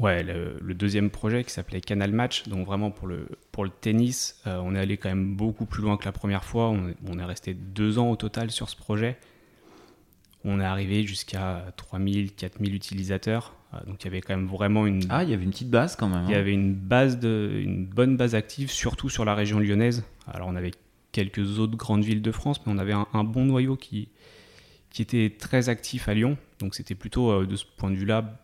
Ouais, 0.00 0.22
le, 0.22 0.72
deuxième 0.72 1.10
projet 1.10 1.44
qui 1.44 1.50
s'appelait 1.50 1.82
Canal 1.82 2.12
Match, 2.12 2.48
donc 2.48 2.66
vraiment 2.66 2.90
pour 2.90 3.06
le, 3.06 3.28
pour 3.52 3.64
le 3.64 3.70
tennis, 3.70 4.40
euh, 4.46 4.58
on 4.64 4.74
est 4.74 4.78
allé 4.78 4.96
quand 4.96 5.10
même 5.10 5.36
beaucoup 5.36 5.66
plus 5.66 5.82
loin 5.82 5.98
que 5.98 6.06
la 6.06 6.12
première 6.12 6.42
fois. 6.42 6.70
On, 6.70 7.18
est 7.18 7.24
resté 7.24 7.52
deux 7.52 7.98
ans 7.98 8.10
au 8.10 8.16
total 8.16 8.50
sur 8.50 8.70
ce 8.70 8.76
projet. 8.76 9.18
On 10.42 10.58
est 10.58 10.64
arrivé 10.64 11.06
jusqu'à 11.06 11.66
3000, 11.76 12.32
4000 12.32 12.74
utilisateurs. 12.74 13.54
Euh, 13.74 13.78
donc 13.86 14.02
il 14.02 14.06
y 14.06 14.08
avait 14.08 14.22
quand 14.22 14.34
même 14.34 14.46
vraiment 14.46 14.86
une. 14.86 15.04
Ah, 15.10 15.22
il 15.22 15.28
y 15.28 15.34
avait 15.34 15.44
une 15.44 15.50
petite 15.50 15.70
base 15.70 15.96
quand 15.96 16.08
même. 16.08 16.24
Il 16.28 16.30
y 16.30 16.34
hein. 16.34 16.38
avait 16.38 16.54
une, 16.54 16.74
base 16.74 17.18
de, 17.18 17.60
une 17.62 17.84
bonne 17.84 18.16
base 18.16 18.34
active, 18.34 18.70
surtout 18.70 19.10
sur 19.10 19.26
la 19.26 19.34
région 19.34 19.58
lyonnaise. 19.58 20.02
Alors 20.26 20.48
on 20.48 20.56
avait 20.56 20.72
quelques 21.12 21.58
autres 21.58 21.76
grandes 21.76 22.04
villes 22.04 22.22
de 22.22 22.32
France, 22.32 22.64
mais 22.64 22.72
on 22.72 22.78
avait 22.78 22.94
un, 22.94 23.24
bon 23.24 23.44
noyau 23.44 23.76
qui, 23.76 24.08
qui 24.88 25.02
était 25.02 25.30
très 25.38 25.68
actif 25.68 26.08
à 26.08 26.14
Lyon. 26.14 26.38
Donc 26.58 26.74
c'était 26.74 26.94
plutôt 26.94 27.30
euh, 27.30 27.46
de 27.46 27.56
ce 27.56 27.66
point 27.76 27.90
de 27.90 27.96
vue-là 27.96 28.40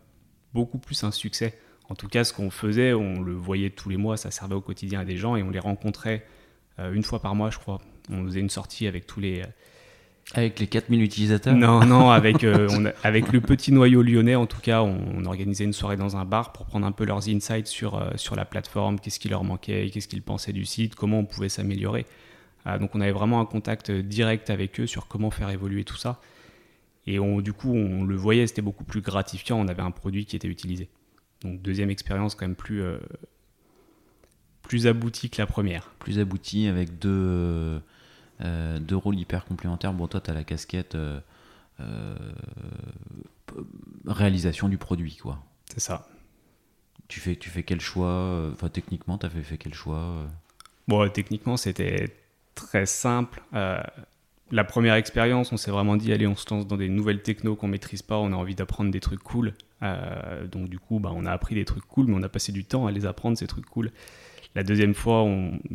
beaucoup 0.56 0.78
plus 0.78 1.04
un 1.04 1.10
succès. 1.10 1.54
En 1.88 1.94
tout 1.94 2.08
cas, 2.08 2.24
ce 2.24 2.32
qu'on 2.32 2.50
faisait, 2.50 2.94
on 2.94 3.20
le 3.20 3.34
voyait 3.34 3.70
tous 3.70 3.90
les 3.90 3.98
mois, 3.98 4.16
ça 4.16 4.30
servait 4.30 4.54
au 4.54 4.60
quotidien 4.60 5.00
à 5.00 5.04
des 5.04 5.16
gens 5.16 5.36
et 5.36 5.42
on 5.42 5.50
les 5.50 5.60
rencontrait 5.60 6.24
euh, 6.78 6.92
une 6.92 7.02
fois 7.02 7.20
par 7.20 7.34
mois, 7.34 7.50
je 7.50 7.58
crois. 7.58 7.80
On 8.10 8.24
faisait 8.24 8.40
une 8.40 8.50
sortie 8.50 8.86
avec 8.86 9.06
tous 9.06 9.20
les. 9.20 9.42
Euh, 9.42 9.46
avec 10.34 10.58
les 10.58 10.66
4000 10.66 11.02
utilisateurs? 11.02 11.54
Non, 11.54 11.84
non, 11.84 12.10
avec, 12.22 12.42
euh, 12.42 12.90
avec 13.04 13.32
le 13.32 13.40
petit 13.40 13.70
noyau 13.70 14.02
lyonnais, 14.02 14.34
en 14.34 14.46
tout 14.46 14.60
cas, 14.60 14.82
on, 14.82 15.24
organisait 15.26 15.62
une 15.62 15.72
soirée 15.72 15.96
dans 15.96 16.16
un 16.16 16.24
bar 16.24 16.52
pour 16.52 16.66
prendre 16.66 16.84
un 16.84 16.90
peu 16.90 17.04
leurs 17.04 17.28
insights 17.28 17.68
sur, 17.68 18.02
sur 18.16 18.34
la 18.34 18.44
plateforme, 18.44 18.98
qu'est-ce 18.98 19.20
qui 19.20 19.28
leur 19.28 19.44
manquait, 19.44 19.88
qu'est-ce 19.92 20.08
qu'ils 20.08 20.22
pensaient 20.22 20.52
du 20.52 20.64
site, 20.64 20.96
comment 20.96 21.20
on 21.20 21.24
pouvait 21.24 21.48
s'améliorer. 21.48 22.06
donc 22.80 22.96
on 22.96 23.00
avait 23.00 23.12
vraiment 23.12 23.40
un 23.40 23.44
contact 23.44 23.92
direct 23.92 24.50
avec 24.50 24.80
eux 24.80 24.88
sur 24.88 25.06
comment 25.06 25.30
faire 25.30 25.50
évoluer 25.50 25.84
tout 25.84 25.96
ça. 25.96 26.20
Et 27.06 27.18
on, 27.18 27.40
du 27.40 27.52
coup, 27.52 27.72
on 27.72 28.04
le 28.04 28.16
voyait, 28.16 28.46
c'était 28.46 28.62
beaucoup 28.62 28.84
plus 28.84 29.00
gratifiant, 29.00 29.58
on 29.58 29.68
avait 29.68 29.82
un 29.82 29.92
produit 29.92 30.26
qui 30.26 30.36
était 30.36 30.48
utilisé. 30.48 30.88
Donc 31.42 31.62
deuxième 31.62 31.90
expérience 31.90 32.34
quand 32.34 32.46
même 32.46 32.56
plus, 32.56 32.82
euh, 32.82 32.98
plus 34.62 34.86
aboutie 34.86 35.30
que 35.30 35.40
la 35.40 35.46
première. 35.46 35.90
Plus 35.98 36.18
aboutie 36.18 36.66
avec 36.66 36.98
deux, 36.98 37.80
euh, 38.40 38.78
deux 38.80 38.96
rôles 38.96 39.18
hyper 39.18 39.44
complémentaires. 39.44 39.92
Bon, 39.92 40.08
toi, 40.08 40.20
tu 40.20 40.30
as 40.30 40.34
la 40.34 40.42
casquette 40.42 40.96
euh, 40.96 41.20
réalisation 44.06 44.68
du 44.68 44.78
produit, 44.78 45.16
quoi. 45.16 45.38
C'est 45.72 45.80
ça. 45.80 46.08
Tu 47.06 47.20
fais, 47.20 47.36
tu 47.36 47.50
fais 47.50 47.62
quel 47.62 47.80
choix 47.80 48.50
Enfin, 48.52 48.68
techniquement, 48.68 49.16
tu 49.16 49.26
as 49.26 49.30
fait, 49.30 49.42
fait 49.42 49.58
quel 49.58 49.74
choix 49.74 50.26
Bon, 50.88 51.08
techniquement, 51.08 51.56
c'était 51.56 52.16
très 52.56 52.86
simple 52.86 53.40
la 54.52 54.64
première 54.64 54.94
expérience, 54.94 55.52
on 55.52 55.56
s'est 55.56 55.70
vraiment 55.70 55.96
dit, 55.96 56.12
allez, 56.12 56.26
on 56.26 56.36
se 56.36 56.48
lance 56.50 56.66
dans 56.66 56.76
des 56.76 56.88
nouvelles 56.88 57.22
technos 57.22 57.56
qu'on 57.56 57.68
maîtrise 57.68 58.02
pas, 58.02 58.18
on 58.18 58.32
a 58.32 58.36
envie 58.36 58.54
d'apprendre 58.54 58.90
des 58.90 59.00
trucs 59.00 59.22
cool. 59.22 59.54
Euh, 59.82 60.46
donc 60.46 60.68
du 60.68 60.78
coup, 60.78 61.00
bah, 61.00 61.10
on 61.14 61.26
a 61.26 61.32
appris 61.32 61.54
des 61.54 61.64
trucs 61.64 61.84
cool, 61.86 62.06
mais 62.06 62.14
on 62.14 62.22
a 62.22 62.28
passé 62.28 62.52
du 62.52 62.64
temps 62.64 62.86
à 62.86 62.92
les 62.92 63.06
apprendre, 63.06 63.36
ces 63.36 63.46
trucs 63.46 63.66
cool. 63.66 63.90
La 64.54 64.62
deuxième 64.62 64.94
fois, 64.94 65.26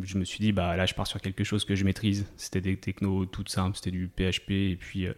je 0.01 0.17
me 0.17 0.23
suis 0.23 0.39
dit, 0.39 0.53
bah, 0.53 0.75
là, 0.75 0.85
je 0.85 0.93
pars 0.93 1.05
sur 1.05 1.21
quelque 1.21 1.43
chose 1.43 1.65
que 1.65 1.75
je 1.75 1.83
maîtrise. 1.83 2.25
C'était 2.37 2.61
des 2.61 2.77
technos 2.77 3.25
toutes 3.25 3.49
simples, 3.49 3.75
c'était 3.75 3.91
du 3.91 4.07
PHP 4.07 4.51
et 4.51 4.77
puis 4.79 5.05
euh, 5.05 5.13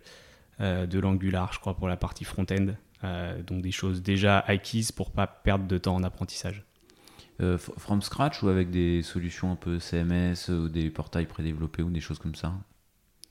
euh, 0.60 0.86
de 0.88 1.00
l'Angular, 1.00 1.54
je 1.54 1.60
crois, 1.60 1.76
pour 1.76 1.88
la 1.88 1.98
partie 1.98 2.26
front-end. 2.26 2.74
donc 3.46 3.62
des 3.62 3.72
choses 3.72 4.02
déjà 4.02 4.40
acquises 4.40 4.92
pour 4.92 5.12
pas 5.12 5.28
perdre 5.28 5.68
de 5.68 5.78
temps 5.78 5.96
en 5.96 6.04
apprentissage. 6.04 6.64
from 7.78 8.02
scratch 8.02 8.42
ou 8.42 8.50
avec 8.50 8.72
des 8.72 9.04
solutions 9.04 9.52
un 9.52 9.56
peu 9.56 9.80
CMS 9.80 10.50
ou 10.50 10.70
des 10.70 10.90
portails 10.90 11.28
prédéveloppés 11.28 11.84
ou 11.84 11.92
des 11.92 12.02
choses 12.02 12.20
comme 12.20 12.36
ça? 12.36 12.54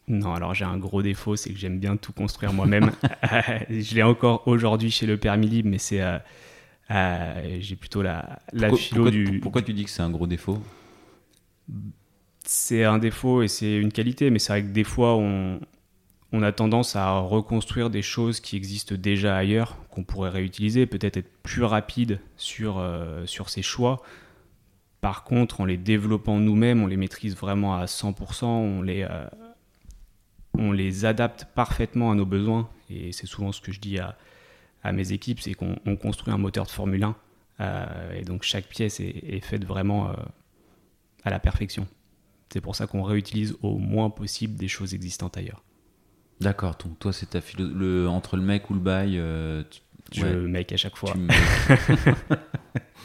Non, 0.09 0.35
alors 0.35 0.54
j'ai 0.54 0.64
un 0.64 0.78
gros 0.78 1.02
défaut, 1.02 1.37
c'est 1.37 1.52
que 1.52 1.59
j'aime 1.59 1.78
bien 1.78 1.97
tout 1.97 2.12
construire 2.12 2.52
moi-même. 2.52 2.90
je 3.71 3.94
l'ai 3.94 4.02
encore 4.02 4.47
aujourd'hui 4.47 4.90
chez 4.90 5.06
le 5.06 5.16
permis 5.16 5.49
libre, 5.49 5.68
mais 5.71 5.78
c'est 5.78 6.02
euh, 6.02 6.18
euh, 6.90 7.56
j'ai 7.61 7.76
plutôt 7.76 8.02
la, 8.02 8.40
la 8.52 8.68
pourquoi, 8.68 8.82
philo 8.82 9.11
du. 9.11 9.40
Pourquoi 9.40 9.62
tu 9.62 9.73
dis 9.73 9.85
que 9.85 9.90
c'est 9.90 10.02
un 10.02 10.11
gros 10.11 10.26
défaut? 10.26 10.59
C'est 12.44 12.85
un 12.85 12.99
défaut 12.99 13.42
et 13.42 13.49
c'est 13.49 13.76
une 13.76 13.92
qualité, 13.92 14.30
mais 14.30 14.38
c'est 14.38 14.52
vrai 14.52 14.62
que 14.62 14.73
des 14.73 14.85
fois 14.85 15.14
on, 15.16 15.61
on 16.32 16.42
a 16.42 16.50
tendance 16.50 16.97
à 16.97 17.18
reconstruire 17.18 17.90
des 17.90 18.02
choses 18.02 18.40
qui 18.40 18.56
existent 18.56 18.94
déjà 18.99 19.37
ailleurs, 19.37 19.76
qu'on 19.90 20.02
pourrait 20.02 20.30
réutiliser, 20.30 20.87
peut-être 20.87 21.18
être 21.18 21.30
plus 21.42 21.62
rapide 21.62 22.21
sur, 22.37 22.78
euh, 22.78 23.26
sur 23.26 23.50
ces 23.50 23.62
choix. 23.62 24.02
Par 25.02 25.25
contre, 25.25 25.61
en 25.61 25.64
les 25.66 25.76
développant 25.76 26.38
nous-mêmes, 26.38 26.82
on 26.82 26.87
les 26.87 26.97
maîtrise 26.97 27.37
vraiment 27.37 27.76
à 27.76 27.85
100%, 27.85 28.44
on 28.44 28.82
les, 28.82 29.02
euh, 29.02 29.26
on 30.59 30.73
les 30.73 31.04
adapte 31.04 31.47
parfaitement 31.54 32.11
à 32.11 32.14
nos 32.14 32.26
besoins. 32.26 32.68
Et 32.90 33.12
c'est 33.12 33.26
souvent 33.26 33.52
ce 33.52 33.61
que 33.61 33.73
je 33.73 33.80
dis 33.80 33.99
à, 33.99 34.16
à 34.82 34.92
mes 34.92 35.12
équipes, 35.12 35.40
c'est 35.40 35.54
qu'on 35.54 35.97
construit 35.97 36.32
un 36.32 36.38
moteur 36.38 36.66
de 36.66 36.71
Formule 36.71 37.04
1. 37.04 37.16
Euh, 37.61 38.12
et 38.14 38.23
donc 38.23 38.42
chaque 38.42 38.66
pièce 38.66 39.00
est, 39.00 39.40
faite 39.40 39.64
vraiment 39.64 40.12
à 41.25 41.30
la 41.30 41.38
perfection. 41.38 41.87
C'est 42.52 42.61
pour 42.61 42.76
ça 42.76 42.87
qu'on 42.87 43.02
réutilise 43.02 43.56
au 43.62 43.78
moins 43.78 44.11
possible 44.11 44.56
des 44.56 44.68
choses 44.68 44.94
existantes 44.94 45.38
ailleurs. 45.38 45.62
D'accord, 46.40 46.76
donc 46.76 46.99
toi 46.99 47.12
c'est 47.12 47.30
ta 47.30 47.40
le, 47.59 48.09
entre 48.09 48.37
le 48.37 48.42
mec 48.42 48.68
ou 48.68 48.75
le 48.75 48.80
bail. 48.80 49.18
Euh, 49.18 49.62
je 50.12 50.26
mec 50.26 50.73
à 50.73 50.76
chaque 50.76 50.97
fois. 50.97 51.14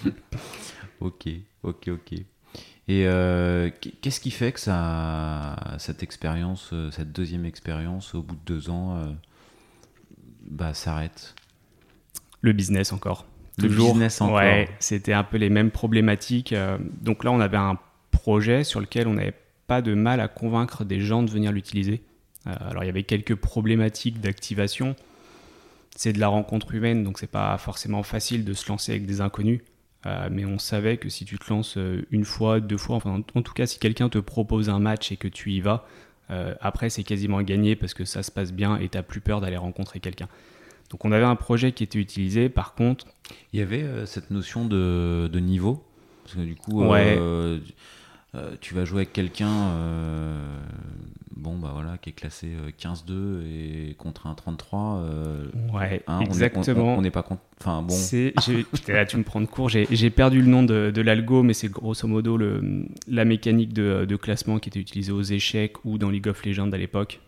ok, 0.99 1.29
ok, 1.63 1.87
ok. 1.87 2.13
Et 2.87 3.05
euh, 3.05 3.69
qu'est-ce 4.01 4.19
qui 4.19 4.31
fait 4.31 4.53
que 4.53 4.59
ça, 4.59 5.57
cette 5.77 6.03
expérience, 6.03 6.69
euh, 6.71 6.89
cette 6.91 7.11
deuxième 7.11 7.45
expérience, 7.45 8.15
au 8.15 8.21
bout 8.21 8.35
de 8.35 8.41
deux 8.45 8.69
ans, 8.69 9.15
bah, 10.49 10.73
s'arrête? 10.73 11.35
Le 12.41 12.53
business 12.53 12.93
encore. 12.93 13.25
Le 13.57 13.67
business 13.67 14.21
encore. 14.21 14.35
Ouais, 14.35 14.69
c'était 14.79 15.13
un 15.13 15.23
peu 15.23 15.37
les 15.37 15.49
mêmes 15.49 15.71
problématiques. 15.71 16.55
donc 17.01 17.23
là, 17.23 17.31
on 17.31 17.39
avait 17.39 17.57
un 17.57 17.77
projet 18.11 18.63
sur 18.63 18.79
lequel 18.79 19.07
on 19.07 19.13
n'avait 19.13 19.33
pas 19.67 19.81
de 19.81 19.93
mal 19.93 20.21
à 20.21 20.27
convaincre 20.27 20.85
des 20.85 21.01
gens 21.01 21.23
de 21.23 21.29
venir 21.29 21.51
l'utiliser. 21.51 22.01
Euh, 22.47 22.53
alors 22.69 22.83
il 22.83 22.87
y 22.87 22.89
avait 22.89 23.03
quelques 23.03 23.35
problématiques 23.35 24.19
d'activation. 24.19 24.95
C'est 25.95 26.13
de 26.13 26.19
la 26.19 26.27
rencontre 26.27 26.73
humaine, 26.73 27.03
donc 27.03 27.19
c'est 27.19 27.31
pas 27.31 27.57
forcément 27.57 28.03
facile 28.03 28.45
de 28.45 28.53
se 28.53 28.69
lancer 28.69 28.91
avec 28.93 29.05
des 29.05 29.21
inconnus. 29.21 29.61
Euh, 30.05 30.29
mais 30.31 30.45
on 30.45 30.59
savait 30.59 30.97
que 30.97 31.09
si 31.09 31.25
tu 31.25 31.37
te 31.37 31.49
lances 31.49 31.77
euh, 31.77 32.05
une 32.11 32.23
fois, 32.23 32.59
deux 32.59 32.77
fois, 32.77 32.95
enfin 32.95 33.23
en, 33.33 33.41
tout 33.41 33.53
cas 33.53 33.65
si 33.65 33.79
quelqu'un 33.79 34.09
te 34.09 34.19
propose 34.19 34.69
un 34.69 34.79
match 34.79 35.11
et 35.11 35.17
que 35.17 35.27
tu 35.27 35.51
y 35.51 35.59
vas, 35.59 35.85
après 36.59 36.89
c'est 36.89 37.03
quasiment 37.03 37.41
gagné 37.41 37.77
parce 37.77 37.93
que 37.93 38.03
ça 38.03 38.21
se 38.21 38.31
passe 38.31 38.51
bien 38.51 38.77
et 38.79 38.89
tu 38.89 39.01
plus 39.01 39.21
peur 39.21 39.39
d'aller 39.39 39.55
rencontrer 39.55 40.01
quelqu'un. 40.01 40.27
Donc 40.89 41.05
on 41.05 41.13
avait 41.13 41.23
un 41.23 41.37
projet 41.37 41.71
qui 41.71 41.83
était 41.83 41.99
utilisé, 41.99 42.49
par 42.49 42.73
contre... 42.75 43.05
Il 43.53 43.59
y 43.59 43.63
avait 43.63 44.05
cette 44.05 44.29
notion 44.29 44.65
de, 44.65 45.39
niveau? 45.39 45.85
Parce 46.23 46.35
que 46.35 46.41
du 46.41 46.55
coup, 46.55 46.83
ouais. 46.83 47.17
Euh, 48.35 48.55
tu 48.59 48.73
vas 48.73 48.83
jouer 48.83 48.99
avec 48.99 49.13
quelqu'un 49.13 49.69
euh, 49.69 50.59
bon 51.37 51.57
bah 51.57 51.69
voilà 51.71 51.97
qui 51.97 52.09
est 52.09 52.13
classé 52.13 52.49
15-2 52.77 53.11
euh, 53.11 53.89
et 53.89 53.93
contre 53.93 54.27
un 54.27 54.33
33 54.33 55.01
ouais 55.73 56.03
exactement. 56.19 56.97
on 56.97 57.01
n'est 57.01 57.09
pas 57.09 57.23
contre 57.23 57.41
enfin 57.61 57.81
bon. 57.83 57.95
Là 58.89 59.05
tu 59.05 59.15
me 59.15 59.23
prends 59.23 59.39
de 59.39 59.45
court 59.45 59.69
j'ai 59.69 60.09
perdu 60.09 60.41
le 60.41 60.47
nom 60.47 60.63
de, 60.63 60.91
de 60.93 61.01
l'algo 61.01 61.41
mais 61.41 61.53
c'est 61.53 61.69
grosso 61.69 62.05
modo 62.05 62.35
le, 62.35 62.85
la 63.07 63.23
mécanique 63.23 63.71
de, 63.71 64.03
de, 64.03 64.15
classement 64.17 64.59
qui 64.59 64.67
était 64.67 64.81
utilisée 64.81 65.13
aux 65.13 65.23
échecs 65.23 65.85
ou 65.85 65.97
dans 65.97 66.09
League 66.09 66.27
of 66.27 66.45
Legends 66.45 66.71
à 66.73 66.77
l'époque. 66.77 67.21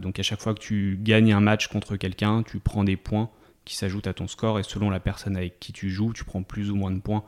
Donc 0.00 0.18
à 0.18 0.22
chaque 0.22 0.40
fois 0.40 0.54
que 0.54 0.60
tu 0.60 0.98
gagnes 1.02 1.34
un 1.34 1.40
match 1.40 1.68
contre 1.68 1.96
quelqu'un 1.96 2.42
tu 2.42 2.58
prends 2.58 2.84
des 2.84 2.96
points 2.96 3.28
qui 3.66 3.76
s'ajoutent 3.76 4.06
à 4.06 4.14
ton 4.14 4.26
score 4.26 4.58
et 4.58 4.62
selon 4.62 4.88
la 4.88 4.98
personne 4.98 5.36
avec 5.36 5.60
qui 5.60 5.74
tu 5.74 5.90
joues 5.90 6.14
tu 6.14 6.24
prends 6.24 6.42
plus 6.42 6.70
ou 6.70 6.74
moins 6.74 6.90
de 6.90 7.00
points 7.00 7.22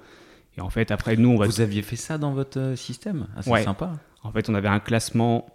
et 0.56 0.60
en 0.60 0.70
fait, 0.70 0.90
après, 0.90 1.16
nous, 1.16 1.30
on 1.30 1.36
va. 1.36 1.46
Vous 1.46 1.60
aviez 1.60 1.82
fait 1.82 1.96
ça 1.96 2.18
dans 2.18 2.32
votre 2.32 2.58
euh, 2.58 2.76
système 2.76 3.26
Assez 3.36 3.50
ouais. 3.50 3.62
sympa. 3.62 3.92
En 4.22 4.32
fait, 4.32 4.48
on 4.48 4.54
avait 4.54 4.68
un 4.68 4.80
classement 4.80 5.46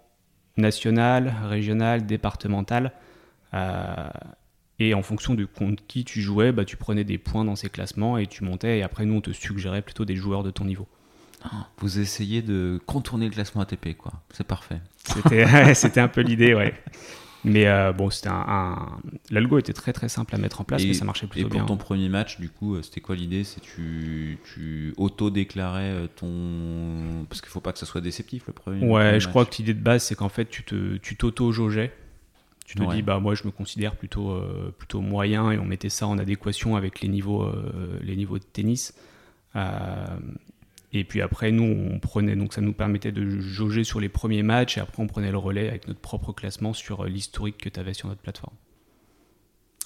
national, 0.56 1.34
régional, 1.44 2.06
départemental. 2.06 2.92
Euh, 3.54 4.08
et 4.78 4.94
en 4.94 5.02
fonction 5.02 5.34
du 5.34 5.46
contre 5.46 5.82
qui 5.86 6.04
tu 6.04 6.20
jouais, 6.20 6.52
bah, 6.52 6.64
tu 6.64 6.76
prenais 6.76 7.04
des 7.04 7.18
points 7.18 7.44
dans 7.44 7.56
ces 7.56 7.68
classements 7.68 8.18
et 8.18 8.26
tu 8.26 8.44
montais. 8.44 8.78
Et 8.78 8.82
après, 8.82 9.04
nous, 9.04 9.14
on 9.14 9.20
te 9.20 9.30
suggérait 9.30 9.82
plutôt 9.82 10.04
des 10.04 10.16
joueurs 10.16 10.42
de 10.42 10.50
ton 10.50 10.64
niveau. 10.64 10.88
Ah, 11.44 11.68
vous 11.78 11.98
essayez 11.98 12.42
de 12.42 12.80
contourner 12.86 13.26
le 13.26 13.32
classement 13.32 13.62
ATP, 13.62 13.96
quoi. 13.96 14.12
C'est 14.32 14.46
parfait. 14.46 14.80
C'était 15.74 16.00
un 16.00 16.08
peu 16.08 16.22
l'idée, 16.22 16.54
ouais. 16.54 16.74
Mais 17.46 17.68
euh, 17.68 17.92
bon, 17.92 18.10
c'était 18.10 18.28
un, 18.28 18.98
l'algo 19.30 19.58
était 19.58 19.72
très 19.72 19.92
très 19.92 20.08
simple 20.08 20.34
à 20.34 20.38
mettre 20.38 20.60
en 20.60 20.64
place, 20.64 20.82
et, 20.82 20.88
mais 20.88 20.94
ça 20.94 21.04
marchait 21.04 21.28
plutôt 21.28 21.48
bien. 21.48 21.58
Et 21.58 21.60
pour 21.60 21.68
ton 21.68 21.76
premier 21.76 22.08
match, 22.08 22.40
du 22.40 22.50
coup, 22.50 22.74
euh, 22.74 22.82
c'était 22.82 23.00
quoi 23.00 23.14
l'idée? 23.14 23.44
C'est 23.44 23.60
tu 23.60 24.38
tu 24.52 24.92
auto-déclarais 24.96 25.92
euh, 25.92 26.06
ton 26.08 27.24
parce 27.28 27.40
qu'il 27.40 27.50
faut 27.50 27.60
pas 27.60 27.72
que 27.72 27.78
ça 27.78 27.86
soit 27.86 28.00
déceptif 28.00 28.48
le 28.48 28.52
premier. 28.52 28.84
Ouais, 28.84 29.20
je 29.20 29.28
crois 29.28 29.46
que 29.46 29.56
l'idée 29.58 29.74
de 29.74 29.82
base, 29.82 30.02
c'est 30.02 30.16
qu'en 30.16 30.28
fait, 30.28 30.46
tu 30.46 30.64
te 30.64 30.96
tu 30.96 31.16
t'auto-jaugeais. 31.16 31.92
Tu 32.64 32.74
te 32.74 32.92
dis 32.92 33.02
bah 33.02 33.20
moi 33.20 33.36
je 33.36 33.44
me 33.44 33.52
considère 33.52 33.94
plutôt 33.94 34.42
plutôt 34.76 35.00
moyen 35.00 35.52
et 35.52 35.58
on 35.58 35.64
mettait 35.64 35.88
ça 35.88 36.08
en 36.08 36.18
adéquation 36.18 36.74
avec 36.74 37.00
les 37.00 37.08
niveaux 37.08 37.48
les 38.02 38.16
niveaux 38.16 38.38
de 38.38 38.44
tennis. 38.44 38.92
Et 40.98 41.04
puis 41.04 41.20
après, 41.20 41.52
nous, 41.52 41.64
on 41.64 41.98
prenait, 41.98 42.36
donc 42.36 42.54
ça 42.54 42.62
nous 42.62 42.72
permettait 42.72 43.12
de 43.12 43.38
jauger 43.38 43.84
sur 43.84 44.00
les 44.00 44.08
premiers 44.08 44.42
matchs 44.42 44.78
et 44.78 44.80
après, 44.80 45.02
on 45.02 45.06
prenait 45.06 45.30
le 45.30 45.36
relais 45.36 45.68
avec 45.68 45.86
notre 45.88 46.00
propre 46.00 46.32
classement 46.32 46.72
sur 46.72 47.04
euh, 47.04 47.08
l'historique 47.08 47.58
que 47.58 47.68
tu 47.68 47.78
avais 47.78 47.92
sur 47.92 48.08
notre 48.08 48.22
plateforme. 48.22 48.54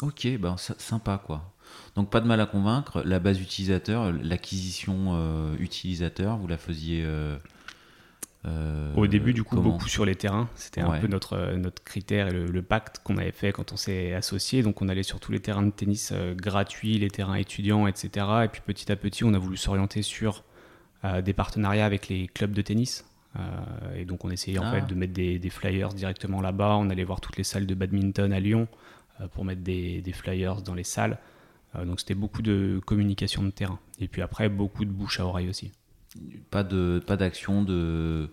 Ok, 0.02 0.26
ben 0.38 0.57
sympa 0.57 1.21
quoi. 1.26 1.52
Donc 1.97 2.11
pas 2.11 2.21
de 2.21 2.26
mal 2.26 2.40
à 2.40 2.47
convaincre. 2.47 3.02
La 3.05 3.19
base 3.19 3.40
utilisateur, 3.40 4.12
l'acquisition 4.12 5.14
euh, 5.14 5.57
utilisateur, 5.59 6.38
vous 6.38 6.47
la 6.47 6.59
faisiez. 6.59 7.02
Euh, 7.05 7.37
Au 8.97 9.07
début, 9.09 9.35
du 9.35 9.43
coup, 9.43 9.61
beaucoup 9.61 9.88
sur 9.88 10.07
les 10.07 10.14
terrains. 10.14 10.49
C'était 10.55 10.81
un 10.81 10.99
peu 10.99 11.09
notre, 11.09 11.55
notre 11.57 11.83
critère 11.83 12.29
et 12.29 12.33
le, 12.33 12.62
pacte 12.62 13.00
qu'on 13.05 13.19
avait 13.19 13.33
fait 13.33 13.52
quand 13.52 13.73
on 13.73 13.76
s'est 13.76 14.14
associé. 14.14 14.62
Donc 14.62 14.81
on 14.81 14.88
allait 14.88 15.02
sur 15.02 15.21
tous 15.21 15.33
les 15.33 15.40
terrains 15.40 15.64
de 15.64 15.71
tennis 15.71 16.14
gratuits, 16.35 16.99
les 16.99 17.11
terrains 17.11 17.35
étudiants, 17.35 17.87
etc. 17.87 18.26
Et 18.45 18.49
puis 18.49 18.62
petit 18.64 18.90
à 18.90 18.97
petit, 18.97 19.25
on 19.25 19.35
a 19.35 19.38
voulu 19.38 19.59
s'orienter 19.59 20.00
sur 20.00 20.45
des 21.02 21.33
partenariats 21.33 21.87
avec 21.87 22.09
les 22.09 22.26
clubs 22.28 22.52
de 22.52 22.62
tennis. 22.62 23.04
Euh, 23.38 23.95
et 23.95 24.04
donc 24.04 24.25
on 24.25 24.30
essayait 24.30 24.59
en 24.59 24.64
ah. 24.64 24.73
fait 24.73 24.87
de 24.87 24.95
mettre 24.95 25.12
des, 25.12 25.50
flyers 25.50 25.90
directement 25.90 26.40
là-bas. 26.40 26.76
On 26.76 26.90
allait 26.90 27.04
voir 27.04 27.21
toutes 27.21 27.37
les 27.37 27.45
salles 27.45 27.66
de 27.66 27.75
badminton 27.75 28.33
à 28.33 28.40
Lyon 28.40 28.69
euh, 29.21 29.28
pour 29.28 29.45
mettre 29.45 29.62
des, 29.62 30.02
flyers 30.12 30.62
dans 30.62 30.75
les 30.75 30.85
salles. 30.85 31.19
Euh, 31.76 31.85
donc 31.85 32.00
c'était 32.00 32.14
beaucoup 32.14 32.42
de 32.42 32.80
communication 32.85 33.42
de 33.42 33.50
terrain. 33.50 33.78
Et 34.00 34.09
puis 34.09 34.23
après 34.23 34.49
beaucoup 34.49 34.85
de 34.85 34.90
bouche 34.90 35.21
à 35.21 35.26
oreille 35.26 35.49
aussi. 35.49 35.73
Pas 36.50 36.64
de 36.64 37.00
pas 37.07 37.16
d'action 37.16 37.62
de 37.62 38.28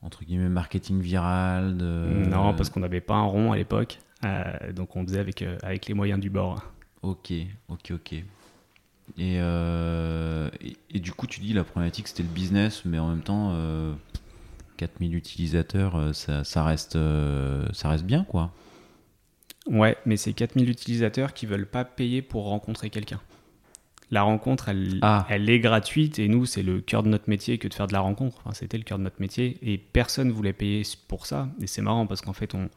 entre 0.00 0.24
guillemets 0.24 0.48
marketing 0.48 1.00
viral. 1.00 1.76
De... 1.76 2.26
Non 2.28 2.54
parce 2.54 2.68
qu'on 2.70 2.80
n'avait 2.80 3.00
pas 3.00 3.14
un 3.14 3.22
rond 3.22 3.52
à 3.52 3.56
l'époque. 3.56 3.98
donc 4.74 4.96
on 4.96 5.06
faisait 5.06 5.20
avec 5.20 5.44
avec 5.62 5.86
les 5.86 5.94
moyens 5.94 6.18
du 6.18 6.30
bord. 6.30 6.64
Ok 7.02 7.32
ok 7.68 7.92
ok. 7.92 8.24
Euh, 9.18 10.50
et, 10.60 10.76
et, 10.90 11.00
du 11.00 11.12
coup, 11.12 11.26
tu 11.26 11.40
dis 11.40 11.52
la 11.52 11.64
problématique 11.64 12.08
c'était 12.08 12.22
le 12.22 12.28
business, 12.28 12.84
mais 12.84 12.98
en 12.98 13.08
même 13.08 13.22
temps, 13.22 13.50
euh, 13.52 13.92
4000 14.78 15.14
utilisateurs, 15.14 15.96
euh, 15.96 16.12
ça, 16.12 16.44
ça, 16.44 16.64
reste, 16.64 16.96
euh, 16.96 17.66
ça 17.72 17.88
reste 17.88 18.04
bien 18.04 18.24
quoi. 18.24 18.52
Ouais, 19.66 19.96
mais 20.06 20.16
c'est 20.16 20.32
4000 20.32 20.68
utilisateurs 20.68 21.34
qui 21.34 21.46
veulent 21.46 21.68
pas 21.68 21.84
payer 21.84 22.20
pour 22.20 22.44
rencontrer 22.44 22.90
quelqu'un. 22.90 23.20
La 24.10 24.22
rencontre, 24.22 24.68
elle, 24.68 24.98
ah. 25.02 25.26
elle 25.30 25.48
est 25.48 25.60
gratuite 25.60 26.18
et 26.18 26.28
nous, 26.28 26.44
c'est 26.44 26.62
le 26.62 26.80
cœur 26.80 27.02
de 27.02 27.08
notre 27.08 27.30
métier 27.30 27.58
que 27.58 27.68
de 27.68 27.72
faire 27.72 27.86
de 27.86 27.92
la 27.92 28.00
rencontre. 28.00 28.38
Enfin, 28.40 28.52
c'était 28.52 28.76
le 28.76 28.82
cœur 28.82 28.98
de 28.98 29.04
notre 29.04 29.20
métier 29.20 29.56
et 29.62 29.78
personne 29.78 30.30
voulait 30.30 30.52
payer 30.52 30.82
pour 31.08 31.26
ça. 31.26 31.48
Et 31.62 31.66
c'est 31.66 31.80
marrant 31.80 32.06
parce 32.06 32.20
qu'en 32.20 32.34
fait, 32.34 32.54
on, 32.54 32.68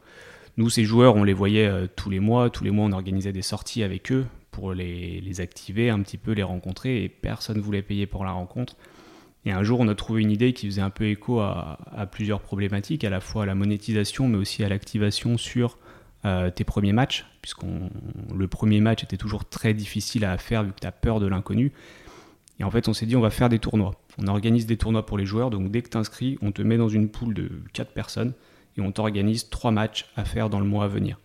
nous, 0.56 0.70
ces 0.70 0.84
joueurs, 0.84 1.16
on 1.16 1.24
les 1.24 1.34
voyait 1.34 1.70
tous 1.96 2.10
les 2.10 2.20
mois. 2.20 2.50
Tous 2.50 2.64
les 2.64 2.70
mois, 2.70 2.86
on 2.86 2.92
organisait 2.92 3.32
des 3.32 3.42
sorties 3.42 3.82
avec 3.82 4.10
eux 4.10 4.26
pour 4.56 4.72
les, 4.72 5.40
activer, 5.40 5.90
un 5.90 6.00
petit 6.00 6.16
peu 6.16 6.32
les 6.32 6.42
rencontrer, 6.42 7.04
et 7.04 7.10
personne 7.10 7.58
ne 7.58 7.62
voulait 7.62 7.82
payer 7.82 8.06
pour 8.06 8.24
la 8.24 8.32
rencontre. 8.32 8.74
Et 9.44 9.52
un 9.52 9.62
jour, 9.62 9.80
on 9.80 9.88
a 9.88 9.94
trouvé 9.94 10.22
une 10.22 10.30
idée 10.30 10.54
qui 10.54 10.66
faisait 10.66 10.80
un 10.80 10.88
peu 10.88 11.04
écho 11.04 11.40
à, 11.40 11.78
plusieurs 12.10 12.40
problématiques, 12.40 13.04
à 13.04 13.10
la 13.10 13.20
fois 13.20 13.42
à 13.42 13.46
la 13.46 13.54
monétisation, 13.54 14.28
mais 14.28 14.38
aussi 14.38 14.64
à 14.64 14.70
l'activation 14.70 15.36
sur 15.36 15.76
euh, 16.24 16.50
tes 16.50 16.64
premiers 16.64 16.94
matchs, 16.94 17.26
puisqu'on 17.42 17.90
le 18.34 18.48
premier 18.48 18.80
match 18.80 19.04
était 19.04 19.18
toujours 19.18 19.44
très 19.44 19.74
difficile 19.74 20.24
à 20.24 20.38
faire 20.38 20.64
vu 20.64 20.72
que 20.72 20.80
tu 20.80 20.86
as 20.86 20.92
peur 20.92 21.20
de 21.20 21.26
l'inconnu. 21.26 21.72
Et 22.58 22.64
en 22.64 22.70
fait, 22.70 22.88
on 22.88 22.94
s'est 22.94 23.04
dit, 23.04 23.14
on 23.14 23.20
va 23.20 23.28
faire 23.28 23.50
des 23.50 23.58
tournois. 23.58 23.94
On 24.16 24.26
organise 24.26 24.64
des 24.64 24.78
tournois 24.78 25.04
pour 25.04 25.18
les 25.18 25.26
joueurs, 25.26 25.50
donc 25.50 25.70
dès 25.70 25.82
que 25.82 25.90
tu 25.90 25.98
inscris, 25.98 26.38
on 26.40 26.50
te 26.50 26.62
met 26.62 26.78
dans 26.78 26.88
une 26.88 27.10
poule 27.10 27.34
de 27.34 27.50
4 27.74 27.92
personnes 27.92 28.32
et 28.76 28.80
on 28.80 28.92
t'organise 28.92 29.48
3 29.48 29.70
matchs 29.70 30.06
à 30.16 30.24
faire 30.24 30.50
dans 30.50 30.60
le 30.60 30.66
mois 30.66 30.84
à 30.84 30.88
venir. 30.88 31.18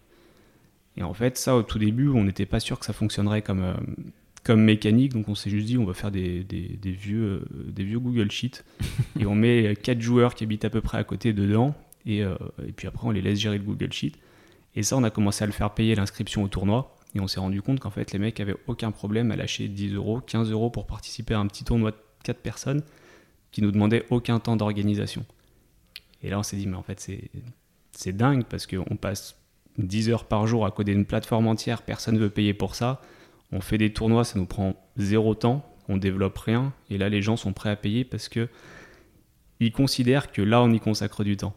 Et 0.98 1.04
en 1.04 1.14
fait, 1.14 1.38
ça, 1.38 1.56
au 1.56 1.64
tout 1.64 1.80
début, 1.80 2.10
on 2.10 2.24
n'était 2.24 2.46
pas 2.46 2.60
sûr 2.60 2.80
que 2.80 2.86
ça 2.86 2.94
fonctionnerait 2.94 3.42
comme, 3.42 3.64
euh, 3.64 3.74
comme 4.44 4.62
mécanique, 4.62 5.14
donc 5.14 5.30
on 5.30 5.36
s'est 5.36 5.50
juste 5.50 5.68
dit, 5.68 5.78
on 5.78 5.86
va 5.86 5.94
faire 5.94 6.12
des, 6.12 6.44
des, 6.44 6.78
des 6.82 6.92
vieux, 6.92 7.24
euh, 7.24 7.72
des 7.72 7.84
vieux 7.84 8.00
Google 8.00 8.30
Sheets, 8.30 8.64
et 9.20 9.26
on 9.26 9.36
met 9.36 9.76
quatre 9.76 10.02
joueurs 10.02 10.36
qui 10.36 10.44
habitent 10.44 10.66
à 10.66 10.70
peu 10.70 10.82
près 10.82 10.98
à 10.98 11.04
côté 11.04 11.34
dedans, 11.34 11.76
et, 12.06 12.24
euh, 12.24 12.36
et, 12.68 12.72
puis 12.72 12.88
après, 12.88 13.08
on 13.08 13.12
les 13.12 13.22
laisse 13.22 13.40
gérer 13.40 13.58
le 13.58 13.64
Google 13.64 13.94
Sheet. 13.94 14.14
Et 14.76 14.84
ça, 14.84 14.98
on 14.98 15.04
a 15.04 15.10
commencé 15.10 15.44
à 15.44 15.48
le 15.48 15.54
faire 15.54 15.74
payer 15.74 15.96
l'inscription 15.96 16.44
au 16.44 16.48
tournoi, 16.48 16.96
et 17.16 17.20
on 17.20 17.28
s'est 17.28 17.40
rendu 17.40 17.62
compte 17.62 17.80
qu'en 17.80 17.90
fait, 17.90 18.12
les 18.12 18.20
mecs 18.20 18.40
avaient 18.40 18.56
aucun 18.68 18.92
problème 18.92 19.32
à 19.32 19.36
lâcher 19.36 19.68
10 19.68 19.94
euros, 19.94 20.22
15 20.22 20.52
euros 20.52 20.70
pour 20.70 20.88
participer 20.88 21.34
à 21.34 21.40
un 21.40 21.48
petit 21.48 21.64
tournoi 21.64 21.92
de 21.92 21.98
4 22.24 22.38
personnes 22.38 22.84
qui 23.52 23.62
nous 23.62 23.72
demandait 23.72 24.06
aucun 24.10 24.40
temps 24.40 24.56
d'organisation. 24.56 25.26
Et 26.24 26.30
là, 26.30 26.40
on 26.40 26.44
s'est 26.44 26.58
dit, 26.58 26.68
mais 26.68 26.78
en 26.78 26.84
fait, 26.84 27.10
c'est 27.92 28.16
dingue 28.16 28.46
parce 28.46 28.68
qu'on 28.68 28.96
passe 28.96 29.36
10 29.78 30.10
heures 30.10 30.26
par 30.26 30.48
jour 30.48 30.66
à 30.66 30.72
coder 30.72 30.92
une 30.92 31.06
plateforme 31.06 31.48
entière, 31.48 31.82
personne 31.82 32.16
ne 32.16 32.20
veut 32.20 32.30
payer 32.30 32.54
pour 32.54 32.76
ça. 32.76 33.02
On 33.52 33.62
fait 33.62 33.78
des 33.78 33.92
tournois, 33.94 34.24
ça 34.24 34.40
nous 34.40 34.46
prend 34.46 34.76
zéro 34.98 35.36
temps, 35.36 35.66
on 35.88 35.98
développe 35.98 36.38
rien, 36.38 36.74
et 36.90 36.98
là 36.98 37.10
les 37.10 37.22
gens 37.22 37.38
sont 37.38 37.54
prêts 37.54 37.70
à 37.70 37.76
payer 37.76 38.06
parce 38.06 38.30
que 38.30 38.48
ils 39.60 39.72
considèrent 39.72 40.32
que 40.32 40.42
là 40.42 40.62
on 40.62 40.72
y 40.72 40.80
consacre 40.80 41.24
du 41.24 41.38
temps. 41.38 41.54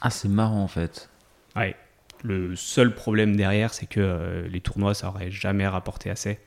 Ah, 0.00 0.10
c'est 0.10 0.28
marrant 0.28 0.62
en 0.62 0.68
fait. 0.68 1.10
Ouais. 1.56 1.76
Le 2.22 2.56
seul 2.56 2.94
problème 2.94 3.36
derrière, 3.36 3.74
c'est 3.74 3.86
que 3.86 4.00
euh, 4.00 4.48
les 4.48 4.60
tournois, 4.60 4.94
ça 4.94 5.08
aurait 5.08 5.30
jamais 5.30 5.66
rapporté 5.66 6.08
assez. 6.10 6.38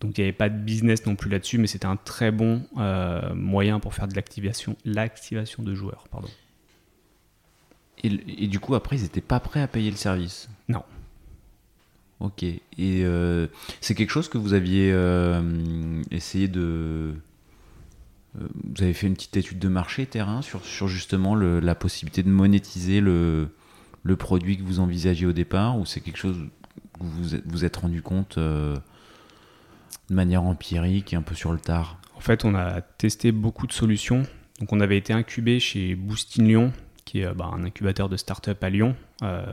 Donc 0.00 0.18
il 0.18 0.20
n'y 0.20 0.28
avait 0.28 0.36
pas 0.36 0.50
de 0.50 0.58
business 0.58 1.06
non 1.06 1.16
plus 1.16 1.30
là-dessus, 1.30 1.58
mais 1.58 1.66
c'était 1.66 1.86
un 1.86 1.96
très 1.96 2.30
bon 2.30 2.62
euh, 2.78 3.34
moyen 3.34 3.80
pour 3.80 3.94
faire 3.94 4.08
de 4.08 4.14
l'activation, 4.14 4.76
l'activation 4.84 5.62
de 5.62 5.74
joueurs. 5.74 6.04
Pardon. 6.10 6.28
Et, 8.04 8.46
du 8.48 8.60
coup, 8.60 8.74
après, 8.74 8.96
ils 8.96 9.02
n'étaient 9.02 9.20
pas 9.20 9.40
prêts 9.40 9.62
à 9.62 9.66
payer 9.66 9.90
le 9.90 9.96
service 9.96 10.48
Non. 10.68 10.82
Ok. 12.20 12.42
Et 12.42 12.60
euh, 12.78 13.46
c'est 13.80 13.94
quelque 13.94 14.10
chose 14.10 14.28
que 14.28 14.38
vous 14.38 14.52
aviez 14.52 14.92
euh, 14.92 16.02
essayé 16.10 16.46
de. 16.48 17.14
vous 18.34 18.82
avez 18.82 18.92
fait 18.92 19.06
une 19.06 19.14
petite 19.14 19.36
étude 19.36 19.58
de 19.58 19.68
marché 19.68 20.06
terrain 20.06 20.42
sur, 20.42 20.64
sur 20.64 20.86
justement 20.86 21.34
la 21.34 21.74
possibilité 21.74 22.22
de 22.22 22.28
monétiser 22.28 23.00
le, 23.00 23.48
le 24.02 24.16
produit 24.16 24.58
que 24.58 24.62
vous 24.62 24.80
envisagiez 24.80 25.26
au 25.26 25.32
départ 25.32 25.78
ou 25.78 25.86
c'est 25.86 26.00
quelque 26.00 26.18
chose 26.18 26.36
que 27.00 27.04
vous 27.04 27.38
vous 27.46 27.64
êtes 27.64 27.76
rendu 27.76 28.02
compte 28.02 28.38
de 28.38 30.14
manière 30.14 30.42
empirique 30.42 31.12
et 31.12 31.16
un 31.16 31.22
peu 31.22 31.34
sur 31.34 31.52
le 31.52 31.58
tard? 31.58 31.98
En 32.16 32.20
fait, 32.20 32.44
on 32.44 32.54
a 32.54 32.80
testé 32.80 33.32
beaucoup 33.32 33.66
de 33.66 33.72
solutions. 33.72 34.22
Donc, 34.60 34.72
on 34.72 34.80
avait 34.80 34.96
été 34.96 35.12
incubé 35.12 35.58
chez 35.58 35.94
Boostin 35.94 36.44
Lyon, 36.44 36.72
qui 37.04 37.20
est 37.20 37.34
bah, 37.34 37.50
un 37.52 37.64
incubateur 37.64 38.08
de 38.08 38.16
start-up 38.16 38.62
à 38.62 38.70
Lyon, 38.70 38.96
euh, 39.22 39.44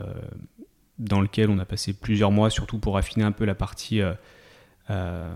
dans 0.98 1.20
lequel 1.20 1.50
on 1.50 1.58
a 1.58 1.64
passé 1.64 1.92
plusieurs 1.92 2.30
mois, 2.30 2.50
surtout 2.50 2.78
pour 2.78 2.96
affiner 2.96 3.24
un 3.24 3.32
peu 3.32 3.44
la 3.44 3.54
partie 3.54 4.00
euh, 4.00 4.14
euh, 4.90 5.34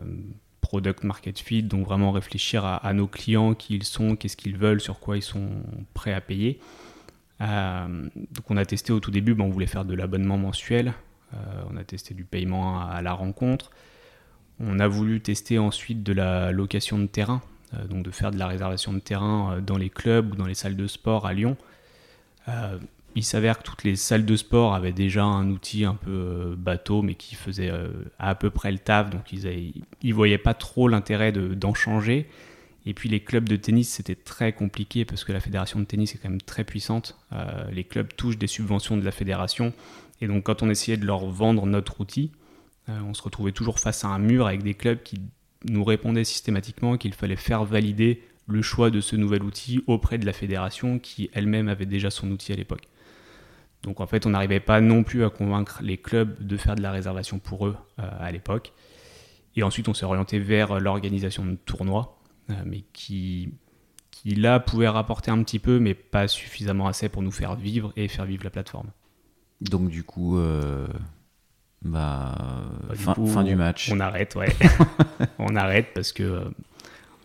product 0.60 1.04
market 1.04 1.38
fit, 1.38 1.62
donc 1.62 1.86
vraiment 1.86 2.10
réfléchir 2.10 2.64
à, 2.64 2.92
nos 2.92 3.06
clients, 3.06 3.54
qui 3.54 3.76
ils 3.76 3.84
sont, 3.84 4.16
qu'est-ce 4.16 4.36
qu'ils 4.36 4.56
veulent, 4.56 4.80
sur 4.80 4.98
quoi 4.98 5.16
ils 5.16 5.22
sont 5.22 5.48
prêts 5.94 6.12
à 6.12 6.20
payer. 6.20 6.58
donc, 7.40 8.50
on 8.50 8.56
a 8.56 8.64
testé 8.64 8.92
au 8.92 8.98
tout 8.98 9.10
début, 9.12 9.34
bah, 9.34 9.44
on 9.44 9.50
voulait 9.50 9.66
faire 9.66 9.84
de 9.84 9.94
l'abonnement 9.94 10.38
mensuel. 10.38 10.92
on 11.70 11.76
a 11.76 11.84
testé 11.84 12.14
du 12.14 12.24
paiement 12.24 12.80
à 12.80 13.00
la 13.00 13.12
rencontre. 13.12 13.70
On 14.58 14.78
a 14.78 14.88
voulu 14.88 15.20
tester 15.20 15.58
ensuite 15.58 16.02
de 16.02 16.12
la 16.12 16.50
location 16.50 16.98
de 16.98 17.06
terrain, 17.06 17.42
euh, 17.74 17.86
donc 17.86 18.04
de 18.04 18.10
faire 18.10 18.30
de 18.30 18.38
la 18.38 18.46
réservation 18.46 18.92
de 18.92 19.00
terrain 19.00 19.52
euh, 19.52 19.60
dans 19.60 19.76
les 19.76 19.90
clubs 19.90 20.32
ou 20.32 20.36
dans 20.36 20.46
les 20.46 20.54
salles 20.54 20.76
de 20.76 20.86
sport 20.86 21.26
à 21.26 21.34
Lyon. 21.34 21.56
Euh, 22.48 22.78
il 23.14 23.24
s'avère 23.24 23.58
que 23.58 23.62
toutes 23.62 23.84
les 23.84 23.96
salles 23.96 24.26
de 24.26 24.36
sport 24.36 24.74
avaient 24.74 24.92
déjà 24.92 25.24
un 25.24 25.50
outil 25.50 25.84
un 25.84 25.94
peu 25.94 26.54
bateau, 26.58 27.02
mais 27.02 27.14
qui 27.14 27.34
faisait 27.34 27.72
à 28.18 28.34
peu 28.34 28.50
près 28.50 28.70
le 28.70 28.78
taf, 28.78 29.08
donc 29.08 29.32
ils 29.32 29.72
ne 30.04 30.12
voyaient 30.12 30.36
pas 30.36 30.52
trop 30.52 30.86
l'intérêt 30.86 31.32
d'en 31.32 31.72
changer. 31.72 32.28
Et 32.84 32.92
puis 32.92 33.08
les 33.08 33.20
clubs 33.20 33.48
de 33.48 33.56
tennis, 33.56 33.88
c'était 33.88 34.14
très 34.14 34.52
compliqué 34.52 35.06
parce 35.06 35.24
que 35.24 35.32
la 35.32 35.40
fédération 35.40 35.80
de 35.80 35.86
tennis 35.86 36.14
est 36.14 36.18
quand 36.18 36.28
même 36.28 36.42
très 36.42 36.62
puissante. 36.62 37.16
les 37.72 37.84
clubs 37.84 38.14
touchent 38.14 38.36
des 38.36 38.46
subventions 38.46 38.98
de 38.98 39.04
la 39.04 39.12
fédération. 39.12 39.72
Et 40.20 40.26
donc 40.26 40.44
quand 40.44 40.62
on 40.62 40.68
essayait 40.68 40.98
de 40.98 41.06
leur 41.06 41.24
vendre 41.26 41.64
notre 41.64 42.02
outil, 42.02 42.32
euh, 42.88 43.00
on 43.06 43.14
se 43.14 43.22
retrouvait 43.22 43.52
toujours 43.52 43.78
face 43.78 44.04
à 44.04 44.08
un 44.08 44.18
mur 44.18 44.46
avec 44.46 44.62
des 44.62 44.74
clubs 44.74 45.02
qui 45.02 45.20
nous 45.64 45.84
répondaient 45.84 46.24
systématiquement 46.24 46.96
qu'il 46.96 47.14
fallait 47.14 47.36
faire 47.36 47.64
valider 47.64 48.22
le 48.46 48.62
choix 48.62 48.90
de 48.90 49.00
ce 49.00 49.16
nouvel 49.16 49.42
outil 49.42 49.82
auprès 49.86 50.18
de 50.18 50.26
la 50.26 50.32
fédération 50.32 50.98
qui 50.98 51.30
elle-même 51.32 51.68
avait 51.68 51.86
déjà 51.86 52.10
son 52.10 52.30
outil 52.30 52.52
à 52.52 52.56
l'époque. 52.56 52.88
Donc 53.82 54.00
en 54.00 54.06
fait, 54.06 54.26
on 54.26 54.30
n'arrivait 54.30 54.60
pas 54.60 54.80
non 54.80 55.02
plus 55.02 55.24
à 55.24 55.30
convaincre 55.30 55.80
les 55.82 55.96
clubs 55.96 56.44
de 56.44 56.56
faire 56.56 56.76
de 56.76 56.82
la 56.82 56.92
réservation 56.92 57.38
pour 57.38 57.66
eux 57.66 57.76
euh, 57.98 58.08
à 58.18 58.32
l'époque. 58.32 58.72
Et 59.54 59.62
ensuite, 59.62 59.88
on 59.88 59.94
s'est 59.94 60.04
orienté 60.04 60.38
vers 60.38 60.80
l'organisation 60.80 61.44
de 61.44 61.54
tournois, 61.54 62.18
euh, 62.50 62.54
mais 62.64 62.84
qui, 62.92 63.50
qui 64.10 64.34
là 64.34 64.60
pouvait 64.60 64.88
rapporter 64.88 65.30
un 65.30 65.42
petit 65.42 65.58
peu, 65.58 65.78
mais 65.78 65.94
pas 65.94 66.28
suffisamment 66.28 66.88
assez 66.88 67.08
pour 67.08 67.22
nous 67.22 67.30
faire 67.30 67.56
vivre 67.56 67.92
et 67.96 68.08
faire 68.08 68.26
vivre 68.26 68.44
la 68.44 68.50
plateforme. 68.50 68.90
Donc 69.60 69.88
du 69.88 70.04
coup, 70.04 70.38
bah, 71.82 72.34
bah 72.88 73.14
fin, 73.26 73.44
du 73.44 73.54
match. 73.54 73.90
On 73.92 74.00
arrête, 74.00 74.34
ouais. 74.34 74.54
on 75.38 75.54
arrête 75.56 75.88
parce 75.94 76.12
que, 76.12 76.22
euh, 76.22 76.44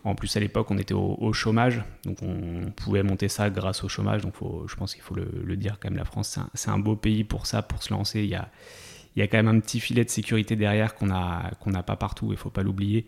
en 0.04 0.14
plus, 0.14 0.36
à 0.36 0.40
l'époque, 0.40 0.70
on 0.70 0.78
était 0.78 0.94
au, 0.94 1.32
chômage. 1.32 1.82
Donc, 2.04 2.18
on 2.22 2.70
pouvait 2.72 3.02
monter 3.02 3.28
ça 3.28 3.50
grâce 3.50 3.84
au 3.84 3.88
chômage. 3.88 4.22
Donc, 4.22 4.34
faut, 4.34 4.66
je 4.68 4.74
pense 4.74 4.94
qu'il 4.94 5.02
faut 5.02 5.14
le, 5.14 5.56
dire 5.56 5.78
quand 5.80 5.90
même. 5.90 5.98
La 5.98 6.04
France, 6.04 6.38
c'est 6.54 6.70
un, 6.70 6.78
beau 6.78 6.96
pays 6.96 7.24
pour 7.24 7.46
ça, 7.46 7.62
pour 7.62 7.82
se 7.82 7.92
lancer. 7.92 8.20
Il 8.20 8.28
y 8.28 8.34
a, 8.34 9.26
quand 9.28 9.36
même 9.36 9.48
un 9.48 9.60
petit 9.60 9.78
filet 9.78 10.04
de 10.04 10.10
sécurité 10.10 10.56
derrière 10.56 10.94
qu'on 10.96 11.06
n'a 11.06 11.82
pas 11.86 11.96
partout. 11.96 12.28
Il 12.32 12.36
faut 12.36 12.50
pas 12.50 12.62
l'oublier. 12.62 13.06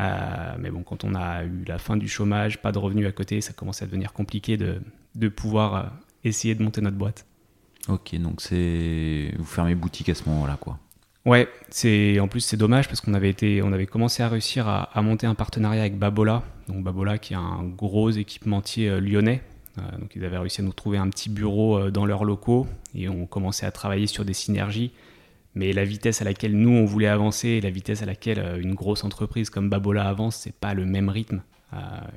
Euh, 0.00 0.56
mais 0.58 0.70
bon, 0.70 0.82
quand 0.82 1.04
on 1.04 1.14
a 1.14 1.44
eu 1.44 1.64
la 1.66 1.78
fin 1.78 1.96
du 1.96 2.08
chômage, 2.08 2.60
pas 2.60 2.72
de 2.72 2.78
revenus 2.78 3.06
à 3.06 3.12
côté, 3.12 3.40
ça 3.40 3.52
commençait 3.52 3.84
à 3.84 3.86
devenir 3.86 4.12
compliqué 4.12 4.56
de, 4.56 4.80
de 5.14 5.28
pouvoir 5.28 5.74
euh, 5.74 5.82
essayer 6.24 6.54
de 6.54 6.62
monter 6.62 6.80
notre 6.80 6.96
boîte. 6.96 7.26
Ok, 7.88 8.14
donc 8.16 8.40
c'est 8.40 9.34
vous 9.36 9.44
fermez 9.44 9.74
boutique 9.74 10.08
à 10.08 10.14
ce 10.14 10.28
moment-là, 10.28 10.56
quoi. 10.58 10.78
Ouais, 11.24 11.48
c'est 11.70 12.18
en 12.18 12.26
plus 12.26 12.40
c'est 12.40 12.56
dommage 12.56 12.88
parce 12.88 13.00
qu'on 13.00 13.14
avait 13.14 13.30
été, 13.30 13.62
on 13.62 13.72
avait 13.72 13.86
commencé 13.86 14.24
à 14.24 14.28
réussir 14.28 14.66
à, 14.66 15.02
monter 15.02 15.26
un 15.26 15.36
partenariat 15.36 15.82
avec 15.82 15.96
Babola, 15.96 16.42
donc 16.66 16.82
Babola 16.82 17.18
qui 17.18 17.34
est 17.34 17.36
un 17.36 17.62
gros 17.62 18.10
équipementier 18.10 18.88
euh, 18.88 19.00
lyonnais. 19.00 19.40
Euh, 19.78 19.98
donc 19.98 20.16
ils 20.16 20.24
avaient 20.24 20.38
réussi 20.38 20.62
à 20.62 20.64
nous 20.64 20.72
trouver 20.72 20.98
un 20.98 21.08
petit 21.08 21.30
bureau 21.30 21.78
euh, 21.78 21.90
dans 21.92 22.06
leurs 22.06 22.24
locaux 22.24 22.66
et 22.94 23.08
on 23.08 23.26
commençait 23.26 23.66
à 23.66 23.70
travailler 23.70 24.08
sur 24.08 24.24
des 24.24 24.32
synergies. 24.32 24.90
Mais 25.54 25.72
la 25.72 25.84
vitesse 25.84 26.22
à 26.22 26.24
laquelle 26.24 26.56
nous 26.56 26.70
on 26.70 26.86
voulait 26.86 27.06
avancer 27.06 27.48
et 27.48 27.60
la 27.60 27.70
vitesse 27.70 28.02
à 28.02 28.06
laquelle 28.06 28.58
une 28.60 28.74
grosse 28.74 29.04
entreprise 29.04 29.48
comme 29.48 29.70
Babola 29.70 30.08
avance, 30.08 30.36
c'est 30.36 30.54
pas 30.54 30.74
le 30.74 30.86
même 30.86 31.08
rythme. 31.08 31.42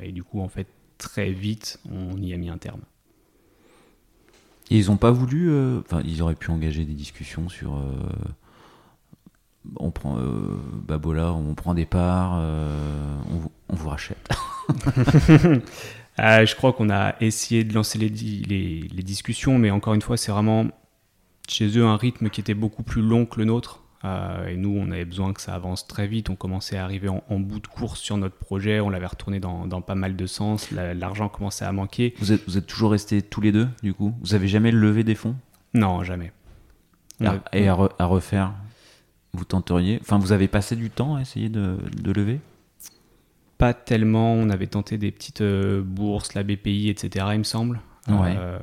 et 0.01 0.13
du 0.13 0.23
coup 0.23 0.39
en 0.39 0.47
fait 0.47 0.67
très 0.97 1.31
vite 1.31 1.79
on 1.91 2.17
y 2.21 2.33
a 2.33 2.37
mis 2.37 2.49
un 2.49 2.57
terme. 2.57 2.81
Ils 4.69 4.89
ont 4.89 4.95
pas 4.95 5.11
voulu, 5.11 5.51
enfin 5.79 6.01
ils 6.05 6.21
auraient 6.21 6.35
pu 6.35 6.49
engager 6.49 6.85
des 6.85 6.93
discussions 6.93 7.49
sur 7.49 7.77
on 9.77 9.91
prend 9.91 10.17
euh, 10.17 10.57
Babola, 10.73 11.33
on 11.33 11.53
prend 11.55 11.73
des 11.73 11.85
parts, 11.85 12.37
euh, 12.39 13.17
on, 13.69 13.75
vous 13.75 13.89
rachète. 13.89 14.29
Euh, 14.99 15.59
je 16.45 16.55
crois 16.55 16.73
qu'on 16.73 16.89
a 16.89 17.15
essayé 17.21 17.63
de 17.63 17.73
lancer 17.73 17.97
les, 17.97 18.09
les, 18.09 19.03
discussions, 19.03 19.57
mais 19.57 19.71
encore 19.71 19.93
une 19.93 20.01
fois, 20.01 20.17
c'est 20.17 20.31
vraiment 20.31 20.65
chez 21.47 21.77
eux 21.77 21.85
un 21.85 21.97
rythme 21.97 22.29
qui 22.29 22.41
était 22.41 22.53
beaucoup 22.53 22.83
plus 22.83 23.01
long 23.01 23.25
que 23.25 23.39
le 23.39 23.45
nôtre. 23.45 23.83
et 24.47 24.55
nous, 24.55 24.75
on 24.77 24.91
avait 24.91 25.05
besoin 25.05 25.33
que 25.33 25.41
ça 25.41 25.53
avance 25.53 25.87
très 25.87 26.07
vite. 26.07 26.29
On 26.29 26.35
commençait 26.35 26.77
à 26.77 26.83
arriver 26.83 27.09
en, 27.09 27.39
bout 27.39 27.59
de 27.59 27.67
course 27.67 27.99
sur 27.99 28.17
notre 28.17 28.35
projet. 28.35 28.79
On 28.79 28.89
l'avait 28.89 29.05
retourné 29.05 29.39
dans, 29.39 29.81
pas 29.81 29.95
mal 29.95 30.15
de 30.15 30.25
sens. 30.25 30.71
L'argent 30.71 31.29
commençait 31.29 31.65
à 31.65 31.71
manquer. 31.71 32.13
Vous 32.19 32.31
êtes, 32.31 32.43
vous 32.47 32.57
êtes 32.57 32.67
toujours 32.67 32.91
restés 32.91 33.21
tous 33.21 33.41
les 33.41 33.51
deux, 33.51 33.67
du 33.83 33.93
coup? 33.93 34.13
Vous 34.21 34.33
avez 34.33 34.47
jamais 34.47 34.71
levé 34.71 35.03
des 35.03 35.15
fonds? 35.15 35.35
Non, 35.75 36.03
jamais. 36.03 36.31
et 37.53 37.67
à, 37.67 37.75
refaire? 38.05 38.53
Vous 39.35 39.45
tenteriez 39.45 39.99
Enfin, 40.01 40.17
vous 40.17 40.31
avez 40.31 40.47
passé 40.47 40.75
du 40.75 40.89
temps 40.89 41.15
à 41.15 41.21
essayer 41.21 41.49
de, 41.49 41.77
lever? 42.05 42.39
Pas 43.57 43.73
tellement. 43.73 44.33
On 44.33 44.49
avait 44.49 44.67
tenté 44.67 44.97
des 44.97 45.11
petites 45.11 45.41
euh, 45.41 45.81
bourses, 45.81 46.33
la 46.33 46.43
BPI, 46.43 46.89
etc., 46.89 47.27
il 47.33 47.39
me 47.39 47.43
semble. 47.43 47.81
Euh, 48.09 48.59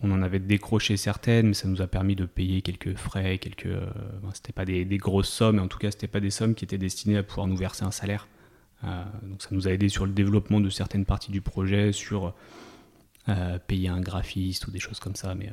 on 0.00 0.10
en 0.10 0.22
avait 0.22 0.40
décroché 0.40 0.96
certaines, 0.96 1.48
mais 1.48 1.54
ça 1.54 1.68
nous 1.68 1.80
a 1.80 1.86
permis 1.86 2.16
de 2.16 2.24
payer 2.24 2.62
quelques 2.62 2.96
frais, 2.96 3.38
quelques. 3.38 3.66
Euh, 3.66 3.86
c'était 4.34 4.52
pas 4.52 4.64
des, 4.64 4.84
grosses 4.96 5.28
sommes, 5.28 5.56
mais 5.56 5.62
en 5.62 5.68
tout 5.68 5.78
cas, 5.78 5.90
c'était 5.90 6.08
pas 6.08 6.20
des 6.20 6.30
sommes 6.30 6.54
qui 6.54 6.64
étaient 6.64 6.78
destinées 6.78 7.18
à 7.18 7.22
pouvoir 7.22 7.46
nous 7.46 7.56
verser 7.56 7.84
un 7.84 7.90
salaire. 7.90 8.28
donc, 8.82 9.42
ça 9.42 9.48
nous 9.52 9.68
a 9.68 9.72
aidé 9.72 9.88
sur 9.88 10.06
le 10.06 10.12
développement 10.12 10.60
de 10.60 10.70
certaines 10.70 11.04
parties 11.04 11.30
du 11.30 11.40
projet, 11.40 11.92
sur 11.92 12.34
payer 13.68 13.88
un 13.88 14.00
graphiste 14.00 14.66
ou 14.66 14.70
des 14.70 14.80
choses 14.80 14.98
comme 14.98 15.14
ça, 15.14 15.34
mais 15.36 15.50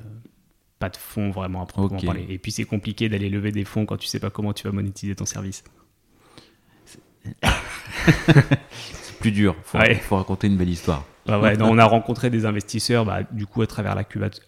pas 0.79 0.89
de 0.89 0.97
fonds 0.97 1.29
vraiment 1.29 1.61
à 1.61 1.65
proprement 1.65 1.99
parler. 1.99 2.25
Et 2.29 2.37
puis 2.37 2.51
c'est 2.51 2.63
compliqué 2.63 3.09
d'aller 3.09 3.29
lever 3.29 3.51
des 3.51 3.65
fonds 3.65 3.85
quand 3.85 3.97
tu 3.97 4.07
sais 4.07 4.19
pas 4.19 4.29
comment 4.29 4.53
tu 4.53 4.63
vas 4.63 4.71
monétiser 4.71 5.15
ton 5.15 5.25
service. 5.25 5.63
c'est 7.43 9.17
plus 9.19 9.31
dur. 9.31 9.55
Il 9.73 9.95
faut, 9.95 10.15
raconter 10.15 10.47
une 10.47 10.57
belle 10.57 10.69
histoire. 10.69 11.05
Bah 11.25 11.39
ouais, 11.39 11.61
on 11.61 11.77
a 11.77 11.85
rencontré 11.85 12.29
des 12.29 12.45
investisseurs, 12.45 13.05
bah, 13.05 13.19
du 13.29 13.45
coup 13.45 13.61
à 13.61 13.67
travers 13.67 13.95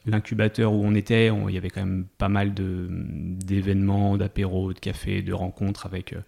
l'incubateur 0.05 0.73
où 0.73 0.83
on 0.83 0.95
était, 0.95 1.27
il 1.27 1.53
y 1.53 1.57
avait 1.57 1.69
quand 1.69 1.81
même 1.81 2.05
pas 2.17 2.29
mal 2.29 2.53
d'événements, 2.55 4.17
d'apéros, 4.17 4.73
de 4.73 4.79
cafés, 4.79 5.21
de 5.21 5.33
rencontres 5.33 5.85
avec 5.85 6.13
euh, 6.13 6.21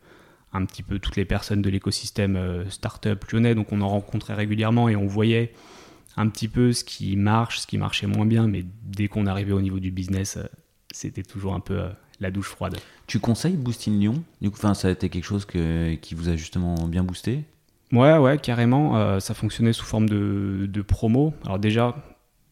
un 0.51 0.65
petit 0.65 0.83
peu 0.83 0.99
toutes 0.99 1.15
les 1.15 1.25
personnes 1.25 1.61
de 1.61 1.69
l'écosystème 1.69 2.35
euh, 2.35 2.69
startup 2.69 3.23
lyonnais. 3.31 3.55
Donc 3.55 3.71
on 3.71 3.81
en 3.81 3.87
rencontrait 3.87 4.35
régulièrement 4.35 4.89
et 4.89 4.95
on 4.95 5.07
voyait 5.07 5.53
un 6.17 6.27
petit 6.27 6.47
peu 6.47 6.73
ce 6.73 6.83
qui 6.83 7.15
marche, 7.15 7.59
ce 7.59 7.67
qui 7.67 7.77
marchait 7.77 8.07
moins 8.07 8.25
bien, 8.25 8.47
mais 8.47 8.65
dès 8.83 9.07
qu'on 9.07 9.25
arrivait 9.25 9.53
au 9.53 9.61
niveau 9.61 9.79
du 9.79 9.91
business, 9.91 10.37
euh, 10.37 10.43
c'était 10.91 11.23
toujours 11.23 11.53
un 11.53 11.59
peu 11.59 11.79
euh, 11.79 11.89
la 12.19 12.31
douche 12.31 12.49
froide. 12.49 12.77
Tu 13.07 13.19
conseilles 13.19 13.57
Boostin 13.57 13.91
Lyon? 13.91 14.23
Du 14.41 14.51
coup, 14.51 14.59
ça 14.73 14.87
a 14.87 14.91
été 14.91 15.09
quelque 15.09 15.25
chose 15.25 15.45
qui 15.45 16.15
vous 16.15 16.29
a 16.29 16.35
justement 16.35 16.75
bien 16.87 17.03
boosté? 17.03 17.43
Ouais, 17.91 18.17
ouais, 18.17 18.37
carrément. 18.37 18.97
Euh, 18.97 19.19
ça 19.19 19.33
fonctionnait 19.33 19.73
sous 19.73 19.85
forme 19.85 20.07
de, 20.07 20.81
promo. 20.81 21.33
Alors 21.45 21.59
déjà, 21.59 21.95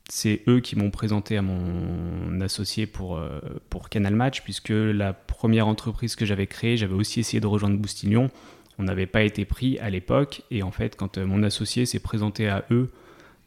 c'est 0.09 0.41
eux 0.47 0.59
qui 0.59 0.75
m'ont 0.75 0.91
présenté 0.91 1.37
à 1.37 1.41
mon 1.41 2.41
associé 2.41 2.85
pour, 2.85 3.21
pour 3.69 3.89
Canal 3.89 4.15
Match, 4.15 4.41
puisque 4.41 4.73
la 4.73 5.13
première 5.13 5.67
entreprise 5.67 6.15
que 6.15 6.25
j'avais 6.25 6.47
créée, 6.47 6.75
j'avais 6.75 6.93
aussi 6.93 7.19
essayé 7.21 7.39
de 7.39 7.47
rejoindre 7.47 7.77
Boostignon. 7.77 8.29
On 8.77 8.83
n'avait 8.83 9.05
pas 9.05 9.23
été 9.23 9.45
pris 9.45 9.79
à 9.79 9.89
l'époque, 9.89 10.41
et 10.51 10.63
en 10.63 10.71
fait, 10.71 10.95
quand 10.97 11.17
mon 11.17 11.43
associé 11.43 11.85
s'est 11.85 11.99
présenté 11.99 12.49
à 12.49 12.65
eux, 12.71 12.91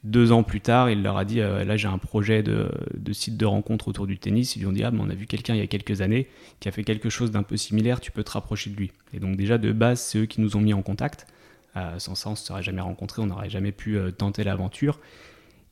deux 0.05 0.33
ans 0.33 0.43
plus 0.43 0.61
tard, 0.61 0.91
il 0.91 1.03
leur 1.03 1.17
a 1.17 1.25
dit 1.25 1.41
euh, 1.41 1.65
là 1.65 1.79
j'ai 1.79 1.89
un 1.89 1.97
projet 1.97 2.43
de, 2.43 2.69
site 3.13 3.39
de 3.39 3.47
rencontre 3.47 3.89
autour 3.89 4.07
du 4.07 4.19
tennis. 4.19 4.55
Ils 4.55 4.61
lui 4.61 4.67
ont 4.67 4.73
dit 4.73 4.85
ah 4.85 4.91
mais 4.91 5.01
on 5.01 5.09
a 5.09 5.15
vu 5.15 5.27
quelqu'un 5.27 5.55
il 5.55 5.61
y 5.61 5.63
a 5.63 5.67
quelques 5.67 6.03
années 6.03 6.29
qui 6.61 6.69
a 6.69 6.73
fait 6.73 6.85
quelque 6.85 7.09
chose 7.09 7.31
d'un 7.31 7.43
peu 7.43 7.57
similaire, 7.57 8.01
tu 8.01 8.11
peux 8.11 8.23
te 8.23 8.31
rapprocher 8.31 8.69
de 8.71 8.77
lui. 8.77 8.93
Et 9.15 9.19
donc 9.19 9.37
déjà 9.37 9.57
de 9.57 9.73
base 9.73 10.01
c'est 10.01 10.19
eux 10.19 10.27
qui 10.27 10.43
nous 10.43 10.57
ont 10.57 10.61
mis 10.61 10.75
en 10.75 10.83
contact. 10.83 11.27
Euh, 11.77 11.99
sans 11.99 12.15
ça 12.15 12.29
on 12.29 12.33
ne 12.33 12.37
se 12.37 12.45
serait 12.45 12.63
jamais 12.63 12.83
rencontrés, 12.83 13.23
on 13.23 13.27
n'aurait 13.27 13.49
jamais 13.49 13.73
pu 13.73 13.97
euh, 13.97 14.11
tenter 14.11 14.45
l'aventure. 14.45 15.01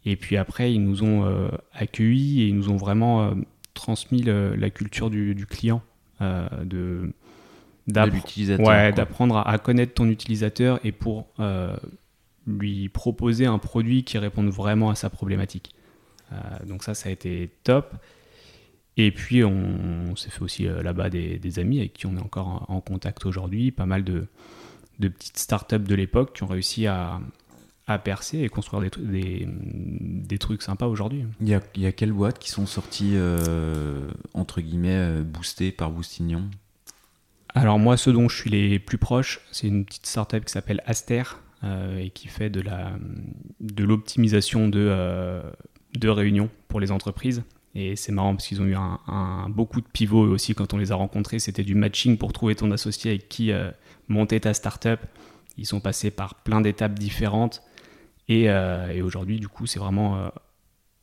Et 0.06 0.16
puis 0.16 0.38
après 0.38 0.72
ils 0.72 0.82
nous 0.82 1.04
ont 1.04 1.50
accueillis 1.74 2.42
et 2.42 2.46
ils 2.48 2.56
nous 2.56 2.70
ont 2.70 2.76
vraiment 2.76 3.34
transmis 3.74 4.22
la 4.22 4.70
culture 4.70 5.10
du, 5.10 5.46
client, 5.46 5.80
de 6.20 7.12
d'apprendre 7.86 9.36
à, 9.46 9.58
connaître 9.58 9.94
ton 9.94 10.08
utilisateur 10.08 10.80
et 10.82 10.90
pour 10.90 11.28
lui 12.46 12.88
proposer 12.88 13.46
un 13.46 13.58
produit 13.58 14.04
qui 14.04 14.18
réponde 14.18 14.48
vraiment 14.48 14.90
à 14.90 14.94
sa 14.94 15.10
problématique. 15.10 15.74
Euh, 16.32 16.36
donc 16.66 16.82
ça, 16.82 16.94
ça 16.94 17.08
a 17.08 17.12
été 17.12 17.50
top. 17.64 17.94
Et 18.96 19.10
puis, 19.10 19.42
on, 19.42 20.14
s'est 20.16 20.30
fait 20.30 20.42
aussi 20.42 20.66
euh, 20.66 20.82
là-bas 20.82 21.08
des, 21.08 21.58
amis 21.58 21.78
avec 21.78 21.94
qui 21.94 22.06
on 22.06 22.16
est 22.16 22.20
encore 22.20 22.66
en, 22.68 22.80
contact 22.80 23.24
aujourd'hui. 23.24 23.70
Pas 23.70 23.86
mal 23.86 24.04
de, 24.04 24.26
de 24.98 25.08
petites 25.08 25.38
startups 25.38 25.78
de 25.78 25.94
l'époque 25.94 26.34
qui 26.34 26.42
ont 26.42 26.48
réussi 26.48 26.86
à, 26.86 27.20
à, 27.86 27.98
percer 27.98 28.40
et 28.40 28.48
construire 28.48 28.90
des, 28.98 29.46
des, 29.48 30.38
trucs 30.38 30.62
sympas 30.62 30.86
aujourd'hui. 30.86 31.24
Il 31.40 31.48
y 31.48 31.54
a, 31.54 31.60
y 31.76 31.86
a 31.86 31.92
quelles 31.92 32.12
boîtes 32.12 32.38
qui 32.38 32.50
sont 32.50 32.66
sorties, 32.66 33.12
euh, 33.14 34.10
entre 34.34 34.60
guillemets, 34.60 35.22
boostées 35.22 35.72
par 35.72 35.90
Boostignon? 35.90 36.50
Alors 37.54 37.78
moi, 37.78 37.96
ceux 37.96 38.12
dont 38.12 38.28
je 38.28 38.36
suis 38.36 38.50
les 38.50 38.78
plus 38.78 38.98
proches, 38.98 39.40
c'est 39.52 39.68
une 39.68 39.84
petite 39.84 40.06
startup 40.06 40.44
qui 40.44 40.52
s'appelle 40.52 40.82
Aster, 40.86 41.22
et 41.64 42.10
qui 42.10 42.28
fait 42.28 42.50
de 42.50 42.60
la 42.60 42.92
de 43.60 43.84
l'optimisation 43.84 44.68
de, 44.68 44.84
euh, 44.90 45.42
de 45.98 46.08
réunions 46.08 46.50
pour 46.68 46.80
les 46.80 46.90
entreprises. 46.90 47.42
Et 47.74 47.96
c'est 47.96 48.12
marrant 48.12 48.34
parce 48.34 48.46
qu'ils 48.46 48.60
ont 48.60 48.66
eu 48.66 48.74
un, 48.74 49.48
beaucoup 49.48 49.80
de 49.80 49.86
pivots 49.86 50.26
aussi 50.26 50.54
quand 50.54 50.74
on 50.74 50.76
les 50.76 50.92
a 50.92 50.94
rencontrés. 50.94 51.38
C'était 51.38 51.62
du 51.62 51.74
matching 51.74 52.18
pour 52.18 52.32
trouver 52.34 52.54
ton 52.54 52.70
associé 52.70 53.12
avec 53.12 53.28
qui 53.30 53.50
euh, 53.50 53.70
monter 54.08 54.40
ta 54.40 54.52
startup. 54.52 55.00
Ils 55.56 55.66
sont 55.66 55.80
passés 55.80 56.10
par 56.10 56.34
plein 56.34 56.60
d'étapes 56.60 56.98
différentes. 56.98 57.62
Et, 58.28 58.44
et 58.44 59.02
aujourd'hui, 59.02 59.38
du 59.40 59.48
coup, 59.48 59.66
c'est 59.66 59.78
vraiment 59.78 60.30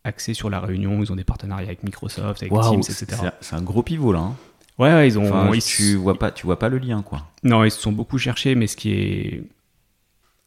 axé 0.03 0.33
sur 0.33 0.49
la 0.49 0.59
réunion. 0.59 1.03
Ils 1.03 1.11
ont 1.11 1.15
des 1.15 1.23
partenariats 1.23 1.67
avec 1.67 1.83
Microsoft, 1.83 2.41
avec 2.41 2.51
Teams, 2.51 2.79
etc. 2.79 3.29
C'est 3.41 3.55
un 3.55 3.61
gros 3.61 3.83
pivot 3.83 4.13
là. 4.13 4.19
Hein. 4.19 4.35
Ouais, 4.79 5.07
ils 5.07 5.19
ont. 5.19 5.51
tu 5.59 5.95
vois 5.95 6.17
pas, 6.17 6.31
tu 6.31 6.45
vois 6.45 6.57
pas 6.57 6.69
le 6.69 6.79
lien, 6.79 7.03
quoi. 7.03 7.27
Non, 7.43 7.63
ils 7.65 7.71
se 7.71 7.79
sont 7.79 7.91
beaucoup 7.91 8.17
cherchés, 8.17 8.55
mais 8.55 8.65
ce 8.65 8.77
qui 8.77 8.93
est 8.93 9.43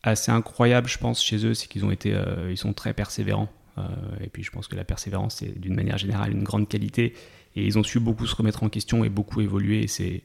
assez 0.02 0.30
incroyable, 0.30 0.88
je 0.88 0.98
pense, 0.98 1.22
chez 1.22 1.44
eux, 1.46 1.54
c'est 1.54 1.68
qu'ils 1.68 1.84
ont 1.84 1.90
été, 1.90 2.14
euh, 2.14 2.50
ils 2.50 2.56
sont 2.56 2.72
très 2.72 2.92
persévérants. 2.92 3.48
Euh, 3.78 3.82
et 4.20 4.28
puis, 4.28 4.42
je 4.42 4.50
pense 4.50 4.68
que 4.68 4.76
la 4.76 4.84
persévérance, 4.84 5.36
c'est 5.36 5.58
d'une 5.58 5.74
manière 5.74 5.98
générale 5.98 6.32
une 6.32 6.42
grande 6.42 6.68
qualité. 6.68 7.14
Et 7.54 7.64
ils 7.64 7.78
ont 7.78 7.82
su 7.82 8.00
beaucoup 8.00 8.26
se 8.26 8.34
remettre 8.34 8.62
en 8.62 8.68
question 8.68 9.04
et 9.04 9.08
beaucoup 9.08 9.40
évoluer. 9.40 9.82
Et 9.82 9.88
c'est 9.88 10.22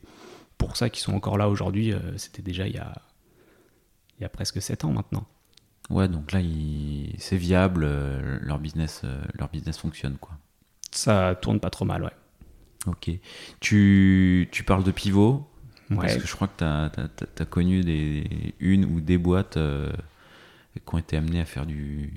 pour 0.58 0.78
ça 0.78 0.90
qu'ils 0.90 1.04
sont 1.04 1.14
encore 1.14 1.38
là 1.38 1.50
aujourd'hui. 1.50 1.94
Euh, 1.94 2.18
c'était 2.18 2.42
déjà 2.42 2.68
il 2.68 2.76
y, 2.76 2.80
a, 2.80 2.94
il 4.20 4.24
y 4.24 4.26
a 4.26 4.30
presque 4.30 4.62
7 4.62 4.86
ans 4.86 4.92
maintenant. 4.92 5.26
Ouais, 5.90 6.10
donc 6.10 6.34
là, 6.34 6.40
c'est 7.18 7.38
viable, 7.38 7.88
leur, 8.42 8.60
business, 8.60 9.04
leur 9.36 9.48
business 9.48 9.78
fonctionne, 9.78 10.18
quoi. 10.18 10.38
Ça 10.92 11.36
tourne 11.42 11.62
pas 11.62 11.70
trop 11.70 11.86
mal, 11.86 12.04
ouais. 12.04 12.12
Ok. 12.88 13.10
Tu, 13.62 14.50
tu 14.52 14.64
parles 14.64 14.84
de 14.84 14.92
pivot? 14.92 15.48
Parce 15.96 16.18
que 16.18 16.28
je 16.28 16.36
crois 16.36 16.48
que 16.48 16.54
tu 16.58 17.44
as, 17.44 17.46
connu 17.46 17.82
des, 17.82 18.54
une 18.60 18.86
ou 18.86 19.02
des 19.02 19.18
boîtes 19.18 19.58
euh, 19.58 19.92
qui 20.74 20.96
ont 20.96 20.98
été 20.98 21.18
amenées 21.18 21.42
à 21.42 21.46
faire 21.46 21.66
du, 21.66 22.14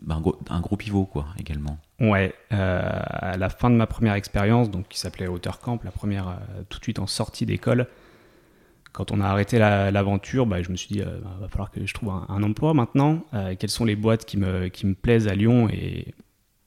ben, 0.00 0.16
un, 0.16 0.20
gros, 0.20 0.38
un, 0.50 0.60
gros, 0.60 0.76
pivot 0.76 1.04
quoi, 1.04 1.26
également. 1.38 1.78
Ouais, 2.00 2.34
euh, 2.52 2.80
à 2.82 3.36
la 3.36 3.48
fin 3.48 3.70
de 3.70 3.76
ma 3.76 3.86
première 3.86 4.14
expérience, 4.14 4.70
donc 4.70 4.88
qui 4.88 4.98
s'appelait 4.98 5.28
Camp, 5.62 5.82
la 5.84 5.90
première 5.90 6.28
euh, 6.28 6.62
tout 6.68 6.78
de 6.78 6.84
suite 6.84 6.98
en 6.98 7.06
sortie 7.06 7.46
d'école, 7.46 7.86
quand 8.92 9.12
on 9.12 9.20
a 9.20 9.26
arrêté 9.26 9.58
l'aventure, 9.58 10.46
bah, 10.46 10.60
je 10.62 10.70
me 10.70 10.76
suis 10.76 10.88
dit, 10.88 10.98
il 10.98 11.04
bah, 11.04 11.36
va 11.40 11.48
falloir 11.48 11.70
que 11.70 11.84
je 11.86 11.94
trouve 11.94 12.10
un, 12.10 12.42
emploi 12.42 12.74
maintenant. 12.74 13.24
quelles 13.58 13.70
sont 13.70 13.84
les 13.84 13.94
boîtes 13.94 14.24
qui 14.24 14.38
me, 14.38 14.68
qui 14.68 14.86
me 14.86 14.94
plaisent 14.94 15.28
à 15.28 15.34
Lyon? 15.34 15.68
Et 15.68 16.14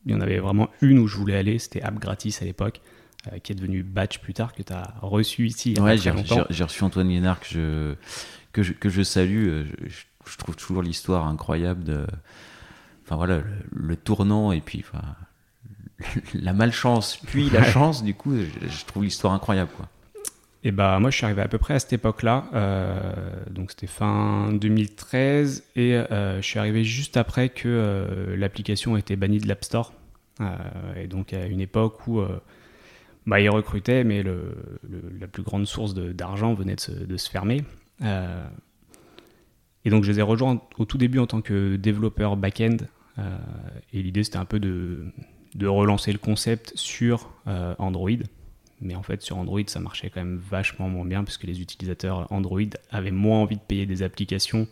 il 0.06 0.12
y 0.14 0.16
en 0.16 0.22
avait 0.22 0.40
vraiment 0.40 0.70
une 0.82 1.00
où 1.00 1.08
je 1.08 1.18
voulais 1.18 1.36
aller, 1.36 1.60
c'était 1.60 1.82
App 1.82 2.00
Gratis 2.00 2.42
à 2.42 2.46
l'époque. 2.46 2.80
Euh, 3.28 3.38
qui 3.38 3.52
est 3.52 3.56
devenu 3.56 3.84
Batch 3.84 4.18
plus 4.18 4.34
tard, 4.34 4.52
que 4.54 4.64
tu 4.64 4.74
as 4.74 4.96
reçu 5.02 5.46
ici. 5.46 5.76
Ouais, 5.80 5.96
j'ai 5.96 6.10
reçu 6.10 6.84
Antoine 6.84 7.08
Guénard 7.08 7.40
que 7.40 7.46
je, 7.48 7.94
que 8.52 8.64
je, 8.64 8.74
que 8.74 8.90
je 8.90 9.04
salue. 9.04 9.48
Euh, 9.48 9.66
je, 10.26 10.38
trouve 10.38 10.56
toujours 10.56 10.82
l'histoire 10.82 11.28
incroyable 11.28 11.84
de. 11.84 12.08
Enfin 13.04 13.18
voilà, 13.18 13.42
le, 13.72 13.96
tournant 13.96 14.52
et 14.52 14.60
puis 14.60 14.84
enfin, 14.88 15.16
la 16.34 16.54
malchance, 16.54 17.18
puis 17.28 17.52
la 17.52 17.64
chance, 17.64 18.04
du 18.04 18.16
coup, 18.16 18.36
je, 18.36 18.86
trouve 18.86 19.04
l'histoire 19.04 19.34
incroyable. 19.34 19.70
Quoi. 19.78 19.88
Et 20.64 20.72
bah 20.72 20.98
moi 21.00 21.12
je 21.12 21.18
suis 21.18 21.26
arrivé 21.26 21.44
à 21.44 21.48
peu 21.48 21.60
près 21.60 21.76
à 21.76 21.80
cette 21.80 21.94
époque-là, 21.94 22.46
euh, 22.54 23.14
donc 23.52 23.70
c'était 23.70 23.88
fin 23.88 24.52
2013, 24.54 25.64
et 25.76 26.00
je 26.10 26.42
suis 26.42 26.58
arrivé 26.58 26.84
juste 26.84 27.18
après 27.18 27.50
que 27.50 28.34
l'application 28.36 28.98
ait 28.98 29.02
été 29.02 29.16
bannie 29.16 29.40
de 29.40 29.48
l'App 29.48 29.64
Store. 29.64 29.94
et 30.96 31.06
donc 31.08 31.34
à 31.34 31.46
une 31.46 31.62
époque 31.62 32.08
où 32.08 32.24
bah, 33.26 33.40
ils 33.40 33.50
recrutaient, 33.50 34.04
mais 34.04 34.24
la 34.24 35.28
plus 35.28 35.44
grande 35.44 35.66
source 35.66 35.94
d'argent 35.94 36.54
venait 36.54 36.76
de 36.76 37.18
se, 37.18 37.30
fermer. 37.30 37.64
Euh, 38.04 38.44
et 39.86 39.90
donc 39.90 40.04
je 40.04 40.12
les 40.12 40.20
ai 40.20 40.24
rejoints 40.24 40.62
au 40.78 40.86
tout 40.86 40.98
début 40.98 41.20
en 41.20 41.28
tant 41.28 41.42
que 41.42 41.76
développeur 41.76 42.36
back-end. 42.36 42.78
Euh, 43.20 43.38
et 43.94 44.02
l'idée 44.02 44.24
c'était 44.24 44.38
un 44.38 44.46
peu 44.46 44.60
de, 44.60 45.06
de, 45.56 45.68
relancer 45.68 46.12
le 46.12 46.18
concept 46.18 46.72
sur 46.76 47.32
euh, 47.48 47.76
Android. 47.78 48.10
Mais 48.80 48.96
en 48.96 49.04
fait 49.04 49.22
sur 49.22 49.38
Android 49.38 49.62
ça 49.68 49.80
marchait 49.80 50.10
quand 50.10 50.22
même 50.22 50.38
vachement 50.38 50.90
moins 50.90 51.06
bien 51.06 51.24
puisque 51.24 51.44
les 51.44 51.62
utilisateurs 51.62 52.32
Android 52.32 52.62
avaient 52.90 53.12
moins 53.12 53.40
envie 53.40 53.58
de 53.58 53.62
payer 53.62 53.86
des 53.86 54.02
applications 54.02 54.68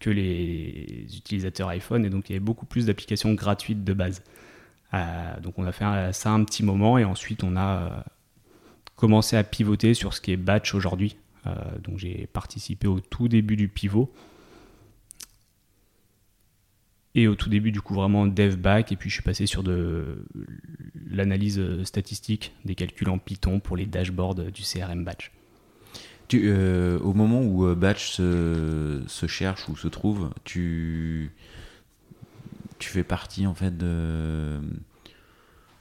que 0.00 0.10
les 0.10 1.06
utilisateurs 1.16 1.68
iPhone. 1.68 2.04
Et 2.04 2.10
donc 2.10 2.28
il 2.28 2.32
y 2.32 2.36
avait 2.36 2.44
beaucoup 2.44 2.66
plus 2.66 2.86
d'applications 2.86 3.32
gratuites 3.32 3.84
de 3.84 3.92
base. 3.94 4.22
Euh, 4.94 5.40
donc 5.40 5.58
on 5.58 5.66
a 5.66 5.72
fait 5.72 6.12
ça 6.12 6.30
un 6.30 6.44
petit 6.44 6.62
moment 6.62 6.98
et 6.98 7.04
ensuite 7.04 7.42
on 7.42 7.56
a 7.56 7.76
euh, 7.76 8.00
commencé 8.96 9.36
à 9.36 9.42
pivoter 9.42 9.94
sur 9.94 10.14
ce 10.14 10.20
qui 10.20 10.32
est 10.32 10.36
batch 10.36 10.74
aujourd'hui. 10.74 11.16
Euh, 11.46 11.52
donc 11.82 11.98
j'ai 11.98 12.28
participé 12.32 12.86
au 12.86 13.00
tout 13.00 13.28
début 13.28 13.56
du 13.56 13.68
pivot 13.68 14.12
et 17.14 17.28
au 17.28 17.34
tout 17.34 17.48
début 17.48 17.70
du 17.70 17.80
coup 17.80 17.94
vraiment 17.94 18.26
dev 18.26 18.56
back 18.56 18.92
et 18.92 18.96
puis 18.96 19.10
je 19.10 19.14
suis 19.14 19.22
passé 19.22 19.46
sur 19.46 19.62
de 19.62 20.24
l'analyse 21.08 21.60
statistique 21.84 22.52
des 22.64 22.74
calculs 22.74 23.10
en 23.10 23.18
Python 23.18 23.60
pour 23.60 23.76
les 23.76 23.86
dashboards 23.86 24.36
du 24.36 24.62
CRM 24.62 25.04
batch. 25.04 25.32
Au 26.32 27.12
moment 27.12 27.42
où 27.42 27.72
batch 27.76 28.10
se, 28.10 29.26
cherche 29.28 29.68
ou 29.68 29.76
se 29.76 29.86
trouve, 29.86 30.30
tu 30.42 31.30
tu 32.84 32.90
fais 32.90 33.02
partie 33.02 33.46
en 33.46 33.54
fait 33.54 33.76
de. 33.76 34.60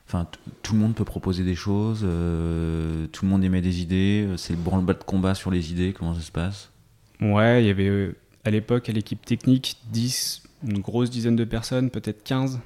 Enfin, 0.07 0.27
tout 0.61 0.73
le 0.73 0.79
monde 0.79 0.95
peut 0.95 1.03
proposer 1.03 1.43
des 1.43 1.55
choses, 1.55 2.01
euh, 2.03 3.07
tout 3.07 3.25
le 3.25 3.31
monde 3.31 3.43
émet 3.43 3.61
des 3.61 3.81
idées, 3.81 4.25
euh, 4.27 4.37
c'est 4.37 4.53
le 4.53 4.59
branle-bas 4.59 4.93
de 4.93 5.03
combat 5.03 5.33
sur 5.33 5.51
les 5.51 5.71
idées, 5.71 5.91
comment 5.91 6.13
ça 6.13 6.21
se 6.21 6.31
passe? 6.31 6.71
Ouais, 7.19 7.63
il 7.63 7.67
y 7.67 7.69
avait 7.69 7.87
euh, 7.87 8.15
à 8.45 8.51
l'époque 8.51 8.89
à 8.89 8.91
l'équipe 8.93 9.25
technique 9.25 9.77
10, 9.91 10.43
une 10.65 10.79
grosse 10.79 11.09
dizaine 11.09 11.35
de 11.35 11.43
personnes, 11.43 11.89
peut-être 11.89 12.23
15. 12.23 12.59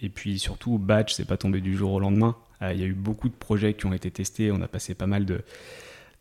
et 0.00 0.08
puis 0.08 0.38
surtout, 0.38 0.78
Batch, 0.78 1.14
c'est 1.14 1.24
pas 1.24 1.36
tombé 1.36 1.60
du 1.60 1.76
jour 1.76 1.92
au 1.92 2.00
lendemain. 2.00 2.36
Il 2.60 2.76
y 2.76 2.82
a 2.82 2.86
eu 2.86 2.92
beaucoup 2.92 3.28
de 3.28 3.34
projets 3.34 3.74
qui 3.74 3.86
ont 3.86 3.92
été 3.92 4.10
testés, 4.10 4.52
on 4.52 4.60
a 4.60 4.68
passé 4.68 4.94
pas 4.94 5.06
mal 5.06 5.24
de, 5.24 5.40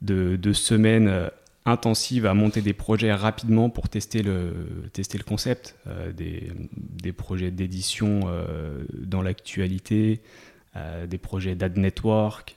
de, 0.02 0.38
de 0.38 0.54
semaines 0.54 1.30
intensive 1.70 2.26
à 2.26 2.34
monter 2.34 2.62
des 2.62 2.74
projets 2.74 3.14
rapidement 3.14 3.70
pour 3.70 3.90
tester 3.90 4.24
le, 4.24 4.90
tester 4.94 5.18
le 5.18 5.24
concept, 5.24 5.76
euh, 5.88 6.12
des, 6.12 6.52
des, 6.74 7.14
projets 7.14 7.52
d'édition 7.52 8.22
euh, 8.26 8.84
dans 8.94 9.22
l'actualité, 9.22 10.22
euh, 10.76 11.08
des 11.08 11.18
projets 11.18 11.56
d'ad 11.56 11.78
network. 11.78 12.56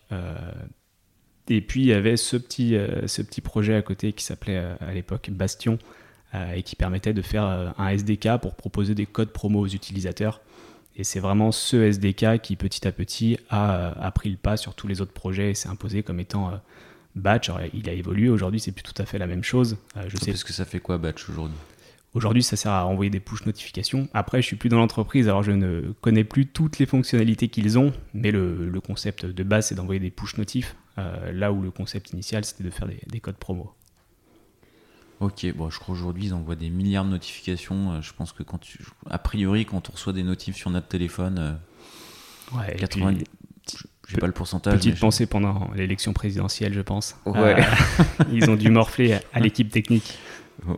et 1.49 1.61
puis 1.61 1.83
il 1.83 1.87
y 1.87 1.93
avait 1.93 2.17
ce 2.17 2.37
petit, 2.37 2.77
ce 3.07 3.23
petit 3.23 3.41
projet 3.41 3.75
à 3.75 3.83
côté 3.83 4.13
qui 4.13 4.25
s'appelait 4.25 4.59
à 4.81 4.93
l'époque 4.93 5.31
Bastion 5.31 5.79
et 6.55 6.63
qui 6.63 6.77
permettait 6.77 7.13
de 7.13 7.21
faire 7.23 7.45
un 7.77 7.89
SDK 7.89 8.39
pour 8.41 8.55
proposer 8.55 8.95
des 8.95 9.07
codes 9.07 9.33
promo 9.33 9.61
aux 9.61 9.69
utilisateurs. 9.69 10.41
Et 10.97 11.05
c'est 11.05 11.21
vraiment 11.21 11.53
ce 11.53 11.77
SDK 11.77 12.41
qui 12.43 12.57
petit 12.57 12.87
à 12.87 12.93
petit 12.93 13.39
a, 13.51 13.93
a, 13.99 14.11
pris 14.13 14.31
le 14.31 14.37
pas 14.37 14.57
sur 14.57 14.75
tous 14.75 14.89
les 14.89 15.01
autres 15.01 15.13
projets 15.13 15.51
et 15.51 15.55
s'est 15.55 15.69
imposé 15.69 16.03
comme 16.03 16.21
étant 16.21 16.53
Batch, 17.15 17.51
il 17.75 17.89
a 17.89 17.93
évolué 17.93 18.29
aujourd'hui, 18.29 18.61
c'est 18.61 18.73
plus 18.73 18.83
tout 18.83 19.01
à 19.01 19.05
fait 19.05 19.19
la 19.19 19.27
même 19.27 19.45
chose. 19.45 19.77
Euh, 19.97 20.05
je 20.09 20.17
sais. 20.17 20.31
Parce 20.31 20.45
que 20.45 20.53
ça 20.53 20.65
fait 20.65 20.81
quoi 20.81 20.99
Batch 20.99 21.29
aujourd'hui? 21.29 21.57
Aujourd'hui, 22.15 22.43
ça 22.43 22.57
sert 22.57 22.73
à 22.73 22.87
envoyer 22.87 23.11
des 23.11 23.21
push 23.21 23.47
notifications. 23.47 24.09
Après, 24.13 24.43
je 24.43 24.47
suis 24.47 24.57
plus 24.57 24.69
dans 24.69 24.79
l'entreprise, 24.79 25.29
alors 25.29 25.43
je 25.43 25.53
ne 25.53 25.93
connais 26.03 26.25
plus 26.25 26.47
toutes 26.47 26.79
les 26.79 26.85
fonctionnalités 26.85 27.49
qu'ils 27.49 27.79
ont, 27.79 27.93
mais 28.13 28.31
le, 28.31 28.81
concept 28.85 29.25
de 29.25 29.43
base, 29.43 29.69
c'est 29.69 29.75
d'envoyer 29.75 30.01
des 30.01 30.11
push 30.11 30.37
notifs, 30.37 30.77
euh, 30.99 31.33
là 31.33 31.53
où 31.53 31.63
le 31.63 31.71
concept 31.71 32.11
initial, 32.11 32.45
c'était 32.45 32.65
de 32.65 32.71
faire 32.71 32.87
des, 32.87 33.21
codes 33.21 33.37
promo. 33.37 33.73
Ok, 35.21 35.47
bon, 35.55 35.71
je 35.71 35.79
crois 35.79 35.95
aujourd'hui 35.95 36.27
ils 36.27 36.35
envoient 36.35 36.57
des 36.57 36.69
milliards 36.69 37.05
de 37.05 37.11
notifications. 37.11 37.93
Euh, 37.93 38.03
je 38.03 38.13
pense 38.13 38.33
que 38.33 38.43
quand 38.43 38.59
tu, 38.59 38.79
a 39.09 39.19
priori, 39.19 39.65
quand 39.65 39.89
on 39.89 39.93
reçoit 39.93 40.13
des 40.13 40.25
notifs 40.25 40.57
sur 40.57 40.69
notre 40.69 40.89
téléphone, 40.89 41.59
ouais, 42.55 42.77
80, 42.77 43.15
j'ai 44.09 44.19
pas 44.19 44.27
le 44.27 44.33
pourcentage. 44.33 44.75
Petite 44.75 44.99
pensée 44.99 45.27
pendant 45.27 45.71
l'élection 45.75 46.13
présidentielle, 46.13 46.75
je 46.75 46.81
pense. 46.81 47.17
Ouais. 47.25 47.65
ils 48.33 48.51
ont 48.51 48.57
dû 48.57 48.71
morfler 48.71 49.19
à 49.33 49.41
l'équipe 49.41 49.71
technique. 49.71 50.19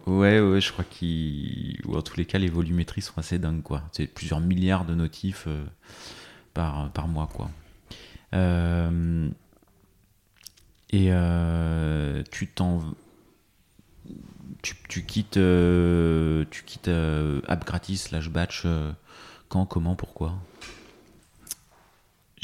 Ouais, 0.06 0.40
ouais, 0.40 0.60
je 0.60 0.72
crois 0.72 0.84
qu'il. 0.84 1.80
Ou 1.86 1.96
en 1.96 2.02
tous 2.02 2.16
les 2.16 2.24
cas, 2.24 2.38
les 2.38 2.48
volumétries 2.48 3.02
sont 3.02 3.18
assez 3.18 3.38
dingues, 3.38 3.62
quoi. 3.62 3.82
C'est 3.92 4.06
plusieurs 4.06 4.40
milliards 4.40 4.84
de 4.84 4.94
notifs 4.94 5.44
euh, 5.46 5.64
par, 6.54 6.90
par 6.92 7.08
mois, 7.08 7.28
quoi. 7.32 7.50
Euh, 8.34 9.28
et 10.90 11.08
euh, 11.10 12.22
tu 12.30 12.48
t'en. 12.48 12.82
Tu, 14.62 14.74
tu, 14.88 15.04
quittes, 15.04 15.38
tu 16.50 16.62
quittes 16.64 16.88
App 16.88 17.66
Gratis 17.66 18.04
slash 18.04 18.30
Batch 18.30 18.66
quand, 19.48 19.66
comment, 19.66 19.94
pourquoi? 19.94 20.38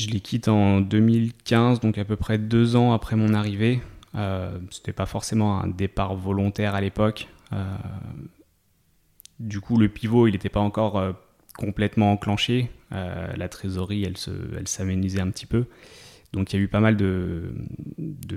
Je 0.00 0.08
les 0.08 0.20
quitte 0.20 0.48
en 0.48 0.80
2015, 0.80 1.80
donc 1.80 1.98
à 1.98 2.06
peu 2.06 2.16
près 2.16 2.38
deux 2.38 2.74
ans 2.74 2.94
après 2.94 3.16
mon 3.16 3.34
arrivée. 3.34 3.82
Euh, 4.14 4.58
C'était 4.70 4.94
pas 4.94 5.04
forcément 5.04 5.60
un 5.60 5.66
départ 5.66 6.14
volontaire 6.14 6.74
à 6.74 6.80
l'époque. 6.80 7.28
Euh, 7.52 7.76
du 9.38 9.60
coup, 9.60 9.76
le 9.76 9.90
pivot, 9.90 10.26
il 10.26 10.32
n'était 10.32 10.48
pas 10.48 10.60
encore 10.60 10.96
euh, 10.96 11.12
complètement 11.58 12.12
enclenché. 12.12 12.70
Euh, 12.92 13.30
la 13.36 13.50
trésorerie, 13.50 14.02
elle, 14.04 14.16
se, 14.16 14.30
elle 14.56 14.68
s'aménisait 14.68 15.20
un 15.20 15.28
petit 15.28 15.44
peu. 15.44 15.66
Donc 16.32 16.50
il 16.50 16.56
y 16.56 16.58
a 16.60 16.62
eu 16.62 16.68
pas 16.68 16.80
mal 16.80 16.96
de, 16.96 17.52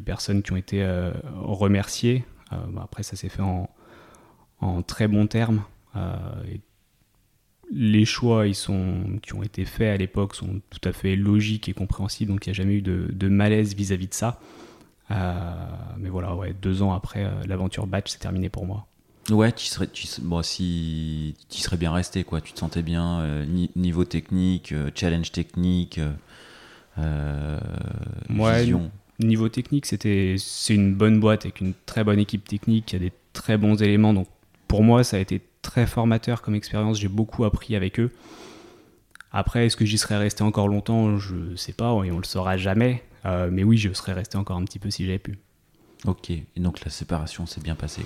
personnes 0.03 0.43
qui 0.43 0.51
ont 0.51 0.57
été 0.57 0.85
remerciées. 1.33 2.25
après, 2.77 3.03
ça 3.03 3.15
s'est 3.15 3.29
fait 3.29 3.41
en, 3.41 4.81
très 4.81 5.07
bons 5.07 5.27
termes. 5.27 5.63
Les 7.75 8.05
choix 8.05 8.47
ils 8.47 8.55
sont, 8.55 9.19
qui 9.21 9.33
ont 9.33 9.43
été 9.43 9.65
faits 9.65 9.93
à 9.93 9.97
l'époque 9.97 10.35
sont 10.35 10.61
tout 10.69 10.87
à 10.87 10.93
fait 10.93 11.15
logiques 11.15 11.69
et 11.69 11.73
compréhensibles, 11.73 12.31
donc 12.31 12.45
il 12.45 12.49
n'y 12.49 12.51
a 12.51 12.55
jamais 12.55 12.75
eu 12.75 12.81
de, 12.81 13.07
de 13.11 13.27
malaise 13.27 13.75
vis-à-vis 13.75 14.07
de 14.07 14.13
ça. 14.13 14.39
Euh, 15.11 15.43
mais 15.97 16.09
voilà, 16.09 16.35
ouais, 16.35 16.55
deux 16.61 16.81
ans 16.81 16.93
après, 16.93 17.25
euh, 17.25 17.31
l'aventure 17.45 17.87
batch, 17.87 18.11
c'est 18.11 18.19
terminé 18.19 18.49
pour 18.49 18.65
moi. 18.65 18.87
Ouais, 19.29 19.51
tu 19.51 19.65
serais, 19.65 19.87
tu, 19.87 20.07
bon, 20.21 20.41
si 20.43 21.35
tu 21.49 21.61
serais 21.61 21.77
bien 21.77 21.91
resté, 21.93 22.23
quoi. 22.23 22.41
Tu 22.41 22.53
te 22.53 22.59
sentais 22.59 22.81
bien, 22.81 23.19
euh, 23.21 23.45
niveau 23.75 24.05
technique, 24.05 24.73
challenge 24.95 25.31
technique, 25.31 25.99
vision. 28.29 28.91
Niveau 29.19 29.47
technique, 29.47 29.85
c'était, 29.85 30.35
c'est 30.37 30.73
une 30.73 30.95
bonne 30.95 31.19
boîte 31.19 31.45
avec 31.45 31.61
une 31.61 31.73
très 31.85 32.03
bonne 32.03 32.19
équipe 32.19 32.47
technique, 32.47 32.91
il 32.91 32.95
y 32.95 33.05
a 33.05 33.09
des 33.09 33.13
très 33.31 33.57
bons 33.57 33.81
éléments. 33.81 34.13
Donc 34.13 34.27
pour 34.73 34.81
moi, 34.81 35.03
ça 35.03 35.17
a 35.17 35.19
été 35.19 35.39
très 35.61 35.85
formateur 35.85 36.41
comme 36.41 36.55
expérience. 36.55 36.99
J'ai 36.99 37.07
beaucoup 37.07 37.43
appris 37.45 37.75
avec 37.75 37.99
eux. 37.99 38.09
Après, 39.31 39.67
est-ce 39.67 39.77
que 39.77 39.85
j'y 39.85 39.99
serais 39.99 40.17
resté 40.17 40.41
encore 40.41 40.67
longtemps? 40.67 41.19
Je 41.19 41.55
sais 41.55 41.73
pas, 41.73 41.91
et 42.03 42.11
on 42.11 42.17
le 42.17 42.23
saura 42.23 42.57
jamais. 42.57 43.03
Euh, 43.27 43.49
mais 43.51 43.63
oui, 43.63 43.77
je 43.77 43.93
serais 43.93 44.13
resté 44.13 44.35
encore 44.35 44.57
un 44.57 44.65
petit 44.65 44.79
peu 44.79 44.89
si 44.89 45.05
j'avais 45.05 45.19
pu. 45.19 45.37
Ok, 46.07 46.31
et 46.31 46.45
donc 46.57 46.83
la 46.83 46.89
séparation 46.89 47.45
s'est 47.45 47.61
bien 47.61 47.75
passée. 47.75 48.03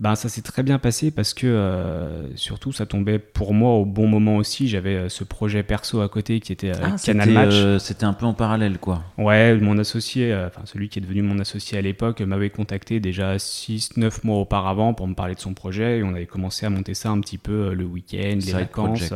Ben, 0.00 0.14
ça 0.14 0.28
s'est 0.28 0.42
très 0.42 0.62
bien 0.62 0.78
passé 0.78 1.10
parce 1.10 1.34
que 1.34 1.46
euh, 1.46 2.34
surtout 2.34 2.72
ça 2.72 2.86
tombait 2.86 3.18
pour 3.18 3.54
moi 3.54 3.74
au 3.74 3.84
bon 3.84 4.08
moment 4.08 4.36
aussi. 4.36 4.66
J'avais 4.66 4.94
euh, 4.94 5.08
ce 5.08 5.24
projet 5.24 5.62
perso 5.62 6.00
à 6.00 6.08
côté 6.08 6.40
qui 6.40 6.52
était 6.52 6.72
ah, 6.82 6.96
Canal 7.04 7.30
Match. 7.30 7.78
c'était 7.78 8.04
un 8.04 8.14
peu 8.14 8.26
en 8.26 8.32
parallèle 8.32 8.78
quoi. 8.78 9.04
Ouais, 9.18 9.54
mon 9.56 9.78
associé, 9.78 10.34
enfin 10.34 10.62
celui 10.64 10.88
qui 10.88 10.98
est 10.98 11.02
devenu 11.02 11.22
mon 11.22 11.38
associé 11.38 11.76
à 11.76 11.82
l'époque, 11.82 12.22
m'avait 12.22 12.50
contacté 12.50 12.98
déjà 12.98 13.36
6-9 13.36 14.24
mois 14.24 14.38
auparavant 14.38 14.94
pour 14.94 15.06
me 15.06 15.14
parler 15.14 15.34
de 15.34 15.40
son 15.40 15.54
projet 15.54 15.98
et 15.98 16.02
on 16.02 16.14
avait 16.14 16.26
commencé 16.26 16.64
à 16.64 16.70
monter 16.70 16.94
ça 16.94 17.10
un 17.10 17.20
petit 17.20 17.38
peu 17.38 17.74
le 17.74 17.84
week-end, 17.84 18.38
les 18.44 18.52
vacances. 18.52 19.12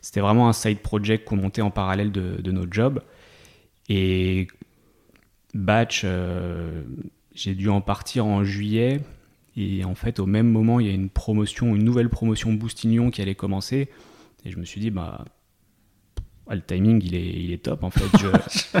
C'était 0.00 0.20
vraiment 0.20 0.48
un 0.48 0.52
side 0.52 0.78
project 0.78 1.26
qu'on 1.26 1.36
montait 1.36 1.60
en 1.60 1.70
parallèle 1.70 2.12
de, 2.12 2.40
de 2.40 2.52
notre 2.52 2.72
job. 2.72 3.02
Et 3.88 4.46
batch, 5.54 6.02
euh, 6.04 6.82
j'ai 7.34 7.54
dû 7.54 7.68
en 7.68 7.80
partir 7.80 8.26
en 8.26 8.44
juillet. 8.44 9.00
Et 9.56 9.84
en 9.84 9.94
fait, 9.94 10.20
au 10.20 10.26
même 10.26 10.48
moment, 10.48 10.80
il 10.80 10.86
y 10.86 10.90
a 10.90 10.92
une 10.92 11.10
promotion, 11.10 11.74
une 11.74 11.84
nouvelle 11.84 12.08
promotion 12.08 12.52
Boostignon 12.52 13.10
qui 13.10 13.20
allait 13.20 13.34
commencer. 13.34 13.88
Et 14.44 14.50
je 14.50 14.58
me 14.58 14.64
suis 14.64 14.80
dit, 14.80 14.90
bah, 14.90 15.24
ah, 16.48 16.54
le 16.54 16.62
timing, 16.62 17.02
il 17.04 17.14
est, 17.14 17.28
il 17.28 17.52
est 17.52 17.62
top 17.62 17.84
en 17.84 17.90
fait. 17.90 18.18
Je, 18.18 18.78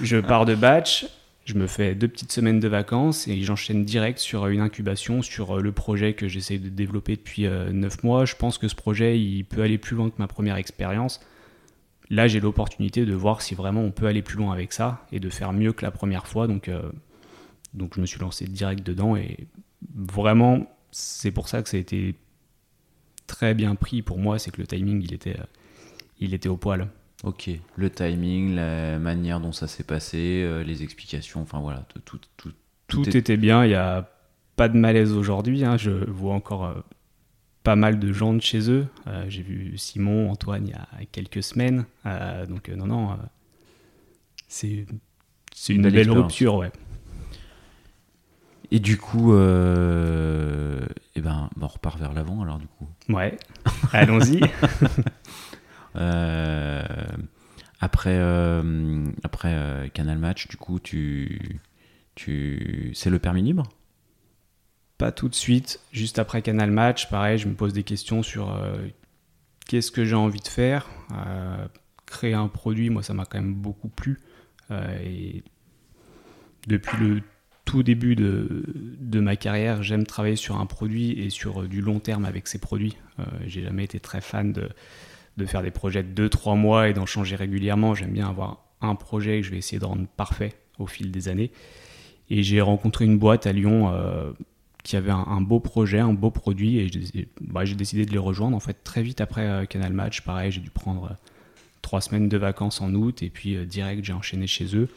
je, 0.04 0.16
pars 0.16 0.44
de 0.44 0.54
batch, 0.54 1.06
je 1.44 1.54
me 1.54 1.66
fais 1.66 1.94
deux 1.94 2.08
petites 2.08 2.32
semaines 2.32 2.60
de 2.60 2.68
vacances 2.68 3.28
et 3.28 3.42
j'enchaîne 3.42 3.84
direct 3.84 4.18
sur 4.18 4.46
une 4.46 4.60
incubation, 4.60 5.22
sur 5.22 5.60
le 5.60 5.72
projet 5.72 6.14
que 6.14 6.28
j'essaie 6.28 6.58
de 6.58 6.68
développer 6.68 7.16
depuis 7.16 7.46
euh, 7.46 7.70
neuf 7.72 8.02
mois. 8.02 8.24
Je 8.24 8.36
pense 8.36 8.56
que 8.58 8.68
ce 8.68 8.74
projet, 8.74 9.18
il 9.18 9.44
peut 9.44 9.62
aller 9.62 9.78
plus 9.78 9.96
loin 9.96 10.10
que 10.10 10.16
ma 10.18 10.28
première 10.28 10.56
expérience 10.56 11.20
là 12.10 12.26
j'ai 12.26 12.40
l'opportunité 12.40 13.04
de 13.04 13.14
voir 13.14 13.42
si 13.42 13.54
vraiment 13.54 13.82
on 13.82 13.90
peut 13.90 14.06
aller 14.06 14.22
plus 14.22 14.38
loin 14.38 14.52
avec 14.52 14.72
ça 14.72 15.06
et 15.12 15.20
de 15.20 15.28
faire 15.28 15.52
mieux 15.52 15.72
que 15.72 15.84
la 15.84 15.90
première 15.90 16.26
fois. 16.26 16.46
Donc, 16.46 16.68
euh, 16.68 16.90
donc 17.74 17.94
je 17.94 18.00
me 18.00 18.06
suis 18.06 18.20
lancé 18.20 18.46
direct 18.46 18.86
dedans 18.86 19.16
et 19.16 19.46
vraiment 19.94 20.66
c'est 20.90 21.30
pour 21.30 21.48
ça 21.48 21.62
que 21.62 21.68
ça 21.68 21.76
a 21.76 21.80
été 21.80 22.14
très 23.26 23.54
bien 23.54 23.74
pris 23.74 24.02
pour 24.02 24.18
moi, 24.18 24.38
c'est 24.38 24.50
que 24.50 24.60
le 24.60 24.66
timing 24.66 25.02
il 25.02 25.12
était, 25.12 25.38
euh, 25.38 25.44
il 26.18 26.34
était 26.34 26.48
au 26.48 26.56
poil. 26.56 26.88
Ok, 27.24 27.50
le 27.76 27.90
timing, 27.90 28.54
la 28.54 28.98
manière 28.98 29.40
dont 29.40 29.52
ça 29.52 29.66
s'est 29.66 29.82
passé, 29.82 30.42
euh, 30.44 30.62
les 30.62 30.82
explications, 30.82 31.42
enfin 31.42 31.58
voilà, 31.60 31.84
tout, 32.04 32.18
tout, 32.36 32.52
tout, 32.86 33.16
était 33.16 33.36
bien, 33.36 33.64
il 33.64 33.68
n'y 33.68 33.74
a 33.74 34.08
pas 34.54 34.68
de 34.68 34.78
malaise 34.78 35.12
aujourd'hui, 35.12 35.64
hein. 35.64 35.76
je 35.76 35.90
vois 35.90 36.34
encore 36.34 36.84
pas 37.68 37.76
mal 37.76 37.98
de 37.98 38.12
gens 38.14 38.32
de 38.32 38.40
chez 38.40 38.70
eux. 38.70 38.86
Euh, 39.06 39.26
j'ai 39.28 39.42
vu 39.42 39.76
Simon, 39.76 40.30
Antoine 40.30 40.66
il 40.66 40.70
y 40.70 40.74
a 40.74 40.88
quelques 41.12 41.42
semaines. 41.42 41.84
Euh, 42.06 42.46
donc 42.46 42.70
euh, 42.70 42.76
non, 42.76 42.86
non, 42.86 43.18
c'est 44.48 44.86
c'est 45.54 45.74
une, 45.74 45.90
belle, 45.90 46.10
rupture, 46.10 46.54
ouais. 46.54 46.70
Et 48.70 48.80
du 48.80 48.98
coup, 48.98 49.32
euh, 49.32 50.80
eh 51.14 51.20
ben, 51.20 51.48
on 51.60 51.66
repart 51.66 51.98
vers 51.98 52.12
l'avant 52.12 52.42
alors 52.42 52.58
du 52.58 52.66
coup. 52.66 52.86
Ouais, 53.08 53.38
allons-y. 53.92 54.40
après 57.80 58.18
après 59.24 59.90
Canal 59.94 60.18
Match, 60.18 60.48
du 60.48 60.56
coup, 60.56 60.78
tu, 60.80 61.60
tu... 62.14 62.92
c'est 62.94 63.10
le 63.10 63.18
permis 63.18 63.42
libre? 63.42 63.64
Pas 64.98 65.12
tout 65.12 65.28
de 65.28 65.34
suite, 65.34 65.80
juste 65.92 66.18
après 66.18 66.42
Canal 66.42 66.72
Match, 66.72 67.08
pareil, 67.08 67.38
je 67.38 67.46
me 67.46 67.54
pose 67.54 67.72
des 67.72 67.84
questions 67.84 68.24
sur 68.24 68.52
euh, 68.52 68.76
qu'est-ce 69.68 69.92
que 69.92 70.04
j'ai 70.04 70.16
envie 70.16 70.40
de 70.40 70.48
faire? 70.48 70.88
Euh, 71.12 71.68
créer 72.04 72.34
un 72.34 72.48
produit, 72.48 72.90
moi, 72.90 73.04
ça 73.04 73.14
m'a 73.14 73.24
quand 73.24 73.38
même 73.38 73.54
beaucoup 73.54 73.88
plu. 73.88 74.18
Euh, 74.72 74.98
et 75.04 75.44
depuis 76.66 76.96
le 76.98 77.22
tout 77.68 77.82
début 77.82 78.16
de, 78.16 79.20
ma 79.20 79.36
carrière, 79.36 79.82
j'aime 79.82 80.06
travailler 80.06 80.36
sur 80.36 80.58
un 80.58 80.64
produit 80.64 81.12
et 81.20 81.28
sur 81.28 81.64
du 81.68 81.82
long 81.82 82.00
terme 82.00 82.24
avec 82.24 82.48
ces 82.48 82.58
produits. 82.58 82.96
j'ai 83.46 83.62
jamais 83.62 83.84
été 83.84 84.00
très 84.00 84.22
fan 84.22 84.54
de, 84.54 85.44
faire 85.44 85.62
des 85.62 85.70
projets 85.70 86.02
de 86.02 86.28
2-3 86.28 86.58
mois 86.58 86.88
et 86.88 86.94
d'en 86.94 87.04
changer 87.04 87.36
régulièrement. 87.36 87.94
J'aime 87.94 88.12
bien 88.12 88.26
avoir 88.26 88.64
un 88.80 88.94
projet 88.94 89.40
que 89.40 89.46
je 89.46 89.50
vais 89.50 89.58
essayer 89.58 89.78
de 89.78 89.84
rendre 89.84 90.06
parfait 90.16 90.54
au 90.78 90.86
fil 90.86 91.10
des 91.10 91.28
années. 91.28 91.50
Et 92.30 92.42
j'ai 92.42 92.62
rencontré 92.62 93.04
une 93.04 93.18
boîte 93.18 93.46
à 93.46 93.52
Lyon 93.52 93.92
qui 94.88 94.96
avait 94.96 95.10
un, 95.10 95.40
beau 95.42 95.60
projet, 95.60 95.98
un 95.98 96.14
beau 96.14 96.30
produit, 96.30 96.78
et 96.78 97.28
bah, 97.42 97.66
j'ai 97.66 97.74
décidé 97.74 98.06
de 98.06 98.10
les 98.10 98.18
rejoindre. 98.18 98.56
En 98.56 98.60
fait, 98.60 98.82
très 98.84 99.02
vite 99.02 99.20
après 99.20 99.46
euh, 99.46 99.66
Canal 99.66 99.92
Match, 99.92 100.22
pareil, 100.22 100.50
j'ai 100.50 100.62
dû 100.62 100.70
prendre 100.70 101.04
euh, 101.04 101.14
trois 101.82 102.00
semaines 102.00 102.30
de 102.30 102.38
vacances 102.38 102.80
en 102.80 102.94
août, 102.94 103.22
et 103.22 103.28
puis 103.28 103.54
euh, 103.54 103.66
direct, 103.66 104.02
j'ai 104.02 104.14
enchaîné 104.14 104.46
chez 104.46 104.74
eux. 104.74 104.88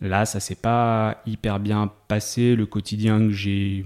Là, 0.00 0.26
ça 0.26 0.40
s'est 0.40 0.56
pas 0.56 1.22
hyper 1.26 1.60
bien 1.60 1.90
passé. 2.08 2.54
Le 2.54 2.66
quotidien 2.66 3.18
que 3.18 3.30
j'ai 3.30 3.84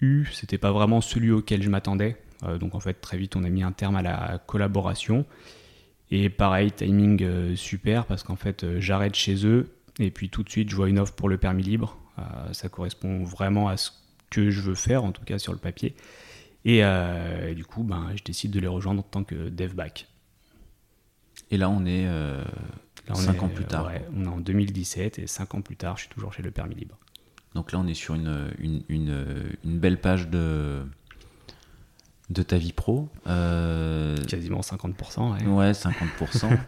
eu, 0.00 0.26
c'était 0.32 0.58
pas 0.58 0.72
vraiment 0.72 1.00
celui 1.00 1.30
auquel 1.30 1.62
je 1.62 1.68
m'attendais. 1.68 2.16
donc 2.58 2.74
en 2.74 2.80
fait, 2.80 2.94
très 2.94 3.16
vite, 3.16 3.36
on 3.36 3.44
a 3.44 3.48
mis 3.48 3.62
un 3.62 3.72
terme 3.72 3.96
à 3.96 4.02
la 4.02 4.42
collaboration. 4.46 5.24
Et 6.10 6.30
pareil, 6.30 6.72
timing 6.72 7.54
super 7.54 8.06
parce 8.06 8.24
qu'en 8.24 8.34
fait, 8.34 8.80
j'arrête 8.80 9.14
chez 9.14 9.46
eux 9.46 9.76
et 10.00 10.10
puis 10.10 10.30
tout 10.30 10.42
de 10.42 10.50
suite, 10.50 10.70
je 10.70 10.76
vois 10.76 10.88
une 10.88 10.98
offre 10.98 11.14
pour 11.14 11.28
le 11.28 11.38
permis 11.38 11.62
libre. 11.62 11.96
ça 12.52 12.68
correspond 12.68 13.22
vraiment 13.22 13.68
à 13.68 13.76
ce 13.76 13.90
que 14.30 14.50
je 14.50 14.60
veux 14.60 14.74
faire, 14.74 15.04
en 15.04 15.12
tout 15.12 15.24
cas 15.24 15.38
sur 15.38 15.52
le 15.52 15.58
papier. 15.58 15.94
Et, 16.64 16.84
euh, 16.84 17.54
du 17.54 17.64
coup, 17.64 17.82
ben, 17.82 18.10
je 18.16 18.22
décide 18.22 18.52
de 18.52 18.60
les 18.60 18.66
rejoindre 18.66 19.00
en 19.00 19.02
tant 19.02 19.24
que 19.24 19.48
dev 19.48 19.74
back. 19.74 20.06
Et 21.50 21.56
là, 21.56 21.68
on 21.68 21.84
est 21.84 22.06
5 23.14 23.36
euh, 23.36 23.40
ans 23.44 23.48
plus 23.48 23.64
tard. 23.64 23.90
on 24.14 24.24
est 24.24 24.28
en 24.28 24.38
2017 24.38 25.18
et 25.18 25.26
5 25.26 25.54
ans 25.54 25.60
plus 25.60 25.76
tard, 25.76 25.96
je 25.96 26.02
suis 26.02 26.10
toujours 26.10 26.32
chez 26.32 26.42
le 26.42 26.50
permis 26.50 26.74
libre. 26.74 26.96
Donc 27.54 27.72
là, 27.72 27.78
on 27.78 27.86
est 27.86 27.94
sur 27.94 28.14
une, 28.14 28.52
une, 28.58 28.82
une, 28.88 29.78
belle 29.78 30.00
page 30.00 30.28
de, 30.28 30.82
de 32.30 32.42
ta 32.42 32.58
vie 32.58 32.72
pro. 32.72 33.08
Quasiment 33.24 34.60
50%. 34.60 35.32
Ouais, 35.32 35.46
ouais 35.46 35.72
50%. 35.72 36.58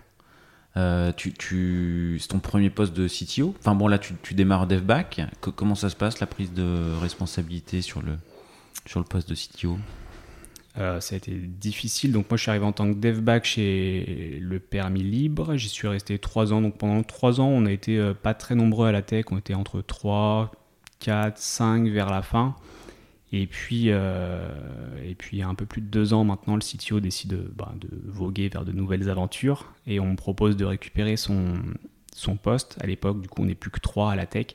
Euh, 0.77 1.13
tu, 1.13 1.33
tu, 1.33 2.17
c'est 2.21 2.29
ton 2.29 2.39
premier 2.39 2.71
poste 2.71 2.95
de 2.95 3.07
CTO. 3.07 3.55
Enfin 3.59 3.75
bon, 3.75 3.89
là, 3.89 3.99
tu, 3.99 4.15
tu 4.23 4.35
démarres 4.35 4.67
DevBack. 4.67 5.21
comment 5.41 5.75
ça 5.75 5.91
se 5.91 5.97
passe, 5.97 6.21
la 6.21 6.27
prise 6.27 6.53
de 6.53 6.97
responsabilité 7.01 7.83
sur 7.83 8.03
le, 8.03 8.17
sur 8.87 9.01
le 9.01 9.07
poste 9.07 9.29
de 9.29 9.35
CTO 9.35 9.79
euh, 10.79 11.01
ça 11.01 11.15
a 11.15 11.19
été 11.19 11.33
difficile. 11.33 12.13
Donc 12.13 12.31
moi, 12.31 12.37
je 12.37 12.43
suis 12.43 12.51
arrivé 12.51 12.65
en 12.65 12.73
tant 12.73 12.91
que 12.93 12.99
DevBack 12.99 13.45
chez 13.45 14.39
le 14.41 14.59
permis 14.59 15.03
libre. 15.03 15.57
J'y 15.57 15.69
suis 15.69 15.89
resté 15.89 16.19
trois 16.19 16.53
ans. 16.53 16.63
Donc 16.63 16.79
pendant 16.79 17.03
trois 17.03 17.41
ans, 17.41 17.49
on 17.49 17.67
a 17.67 17.73
été 17.73 17.99
euh, 17.99 18.15
pas 18.15 18.35
très 18.35 18.55
nombreux 18.55 18.89
à 18.89 18.93
la 18.93 19.03
tech. 19.03 19.27
On 19.31 19.39
était 19.39 19.55
entre 19.55 19.83
3, 19.83 20.51
4, 21.01 21.39
5 21.39 21.89
vers 21.89 22.11
la 22.11 22.23
fin. 22.23 22.57
Et 23.35 23.47
puis, 23.47 23.87
euh, 23.89 24.49
et 25.05 25.15
puis, 25.15 25.43
un 25.43 25.55
peu 25.55 25.65
plus 25.65 25.81
de 25.81 25.87
deux 25.87 26.13
ans 26.13 26.25
maintenant, 26.25 26.55
le 26.55 26.61
CTO 26.61 27.01
décide 27.01 27.31
de, 27.31 27.53
bah, 27.57 27.73
de, 27.81 27.89
voguer 28.05 28.49
vers 28.51 28.65
de 28.65 28.73
nouvelles 28.73 29.09
aventures 29.09 29.73
et 29.87 30.01
on 30.01 30.07
me 30.07 30.17
propose 30.17 30.57
de 30.57 30.67
récupérer 30.67 31.17
son, 31.17 31.55
son 32.15 32.37
poste. 32.37 32.77
À 32.83 32.87
l'époque, 32.87 33.23
du 33.23 33.29
coup, 33.29 33.43
on 33.43 33.47
n'est 33.47 33.55
plus 33.55 33.71
que 33.71 33.81
trois 33.81 34.13
à 34.13 34.17
la 34.17 34.27
tech. 34.27 34.49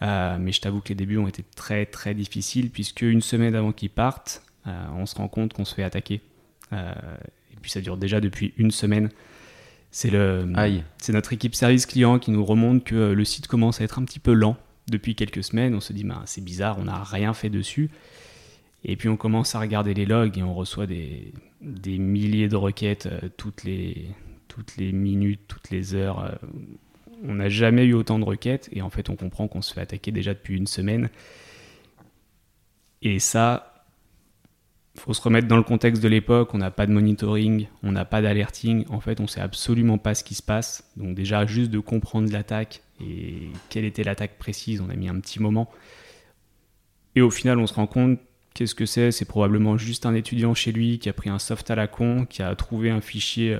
Mais 0.00 0.50
je 0.50 0.60
t'avoue 0.60 0.80
que 0.80 0.88
les 0.88 0.96
débuts 0.96 1.18
ont 1.18 1.28
été 1.28 1.44
très 1.54 1.86
très 1.86 2.12
difficiles 2.12 2.70
puisque 2.70 3.02
une 3.02 3.20
semaine 3.20 3.54
avant 3.54 3.70
qu'il 3.70 3.88
parte, 3.88 4.42
on 4.66 5.06
se 5.06 5.14
rend 5.14 5.28
compte 5.28 5.52
qu'on 5.52 5.64
se 5.64 5.74
fait 5.74 5.82
attaquer. 5.82 6.20
et 6.72 7.56
puis 7.60 7.70
ça 7.70 7.80
dure 7.80 7.96
déjà 7.96 8.20
depuis 8.20 8.54
une 8.56 8.70
semaine. 8.70 9.10
C'est 9.90 10.10
le, 10.10 10.50
c'est 10.98 11.12
notre 11.12 11.32
équipe 11.34 11.54
service 11.54 11.84
client 11.84 12.18
qui 12.18 12.30
nous 12.30 12.44
remonte 12.44 12.82
que 12.84 13.12
le 13.12 13.24
site 13.24 13.46
commence 13.46 13.80
à 13.80 13.84
être 13.84 13.98
un 13.98 14.04
petit 14.04 14.18
peu 14.20 14.32
lent 14.32 14.56
depuis 14.90 15.14
quelques 15.14 15.44
semaines. 15.44 15.74
On 15.74 15.80
se 15.80 15.92
dit, 15.92 16.04
bah, 16.04 16.22
c'est 16.24 16.42
bizarre, 16.42 16.78
on 16.78 16.84
n'a 16.84 17.02
rien 17.02 17.34
fait 17.34 17.50
dessus. 17.50 17.90
Et 18.84 18.96
puis 18.96 19.08
on 19.08 19.16
commence 19.16 19.54
à 19.54 19.60
regarder 19.60 19.94
les 19.94 20.06
logs 20.06 20.36
et 20.38 20.42
on 20.42 20.54
reçoit 20.54 20.86
des, 20.86 21.32
des 21.60 21.98
milliers 21.98 22.48
de 22.48 22.56
requêtes 22.56 23.06
euh, 23.06 23.28
toutes, 23.36 23.64
les, 23.64 24.08
toutes 24.48 24.76
les 24.76 24.92
minutes, 24.92 25.42
toutes 25.46 25.70
les 25.70 25.94
heures. 25.94 26.24
Euh. 26.24 26.32
on 27.24 27.34
n'a 27.34 27.48
jamais 27.48 27.84
eu 27.84 27.94
autant 27.94 28.18
de 28.18 28.24
requêtes 28.24 28.68
et 28.72 28.82
en 28.82 28.90
fait 28.90 29.08
on 29.08 29.16
comprend 29.16 29.46
qu'on 29.46 29.62
se 29.62 29.72
fait 29.72 29.80
attaquer 29.80 30.10
déjà 30.10 30.34
depuis 30.34 30.56
une 30.56 30.66
semaine. 30.66 31.10
Et 33.02 33.18
ça, 33.18 33.71
faut 34.96 35.14
se 35.14 35.22
remettre 35.22 35.48
dans 35.48 35.56
le 35.56 35.62
contexte 35.62 36.02
de 36.02 36.08
l'époque, 36.08 36.54
on 36.54 36.58
n'a 36.58 36.70
pas 36.70 36.86
de 36.86 36.92
monitoring, 36.92 37.66
on 37.82 37.92
n'a 37.92 38.04
pas 38.04 38.20
d'alerting, 38.20 38.84
en 38.88 39.00
fait 39.00 39.20
on 39.20 39.26
sait 39.26 39.40
absolument 39.40 39.98
pas 39.98 40.14
ce 40.14 40.22
qui 40.22 40.34
se 40.34 40.42
passe. 40.42 40.90
Donc 40.96 41.14
déjà 41.14 41.46
juste 41.46 41.70
de 41.70 41.78
comprendre 41.78 42.30
l'attaque 42.30 42.82
et 43.00 43.48
quelle 43.70 43.84
était 43.84 44.04
l'attaque 44.04 44.38
précise, 44.38 44.80
on 44.80 44.90
a 44.90 44.94
mis 44.94 45.08
un 45.08 45.18
petit 45.20 45.40
moment. 45.40 45.70
Et 47.16 47.22
au 47.22 47.30
final 47.30 47.58
on 47.58 47.66
se 47.66 47.74
rend 47.74 47.86
compte 47.86 48.18
qu'est-ce 48.54 48.74
que 48.74 48.86
c'est 48.86 49.12
C'est 49.12 49.24
probablement 49.24 49.78
juste 49.78 50.04
un 50.04 50.14
étudiant 50.14 50.54
chez 50.54 50.72
lui 50.72 50.98
qui 50.98 51.08
a 51.08 51.12
pris 51.14 51.30
un 51.30 51.38
soft 51.38 51.70
à 51.70 51.74
la 51.74 51.86
con, 51.86 52.26
qui 52.26 52.42
a 52.42 52.54
trouvé 52.54 52.90
un 52.90 53.00
fichier 53.00 53.58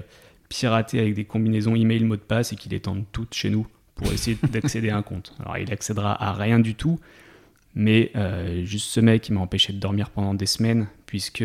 piraté 0.51 1.01
avec 1.01 1.15
des 1.15 1.25
combinaisons 1.25 1.75
email 1.75 2.05
mot 2.05 2.17
de 2.17 2.21
passe 2.21 2.53
et 2.53 2.57
qui 2.57 2.69
les 2.69 2.81
tente 2.81 3.07
toutes 3.11 3.33
chez 3.33 3.49
nous 3.49 3.67
pour 3.95 4.13
essayer 4.13 4.37
d'accéder 4.51 4.91
à 4.91 4.99
un 4.99 5.03
compte. 5.03 5.35
Alors 5.41 5.57
il 5.57 5.73
accédera 5.73 6.23
à 6.23 6.35
rien 6.35 6.59
du 6.59 6.75
tout, 6.75 7.01
mais 7.75 8.11
euh, 8.17 8.65
juste 8.65 8.91
ce 8.91 9.01
mec 9.01 9.23
qui 9.23 9.33
m'a 9.33 9.41
empêché 9.41 9.73
de 9.73 9.79
dormir 9.79 10.11
pendant 10.11 10.35
des 10.35 10.47
semaines, 10.47 10.89
puisque 11.13 11.45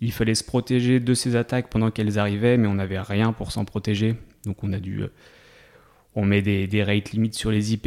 il 0.00 0.12
fallait 0.12 0.34
se 0.34 0.42
protéger 0.42 0.98
de 0.98 1.12
ces 1.12 1.36
attaques 1.36 1.68
pendant 1.68 1.90
qu'elles 1.90 2.18
arrivaient, 2.18 2.56
mais 2.56 2.68
on 2.68 2.76
n'avait 2.76 2.98
rien 2.98 3.34
pour 3.34 3.52
s'en 3.52 3.66
protéger. 3.66 4.14
Donc 4.46 4.64
on 4.64 4.72
a 4.72 4.78
dû, 4.78 5.02
euh, 5.02 5.08
on 6.14 6.24
met 6.24 6.40
des, 6.40 6.66
des 6.66 6.82
rates 6.82 7.10
limites 7.10 7.34
sur 7.34 7.50
les 7.50 7.74
IP 7.74 7.86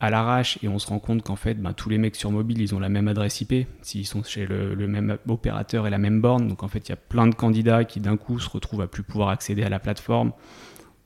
à 0.00 0.10
l'arrache 0.10 0.58
et 0.60 0.66
on 0.66 0.80
se 0.80 0.88
rend 0.88 0.98
compte 0.98 1.22
qu'en 1.22 1.36
fait, 1.36 1.54
ben, 1.54 1.72
tous 1.72 1.88
les 1.88 1.98
mecs 1.98 2.16
sur 2.16 2.32
mobile, 2.32 2.60
ils 2.60 2.74
ont 2.74 2.80
la 2.80 2.88
même 2.88 3.06
adresse 3.06 3.42
IP, 3.42 3.68
s'ils 3.82 4.04
sont 4.04 4.24
chez 4.24 4.44
le, 4.44 4.74
même 4.88 5.18
opérateur 5.28 5.86
et 5.86 5.90
la 5.90 5.98
même 5.98 6.20
borne. 6.20 6.48
Donc 6.48 6.64
en 6.64 6.68
fait, 6.68 6.88
il 6.88 6.90
y 6.90 6.94
a 6.94 6.96
plein 6.96 7.28
de 7.28 7.34
candidats 7.36 7.84
qui 7.84 8.00
d'un 8.00 8.16
coup 8.16 8.40
se 8.40 8.50
retrouvent 8.50 8.82
à 8.82 8.88
plus 8.88 9.04
pouvoir 9.04 9.28
accéder 9.28 9.62
à 9.62 9.68
la 9.68 9.78
plateforme. 9.78 10.32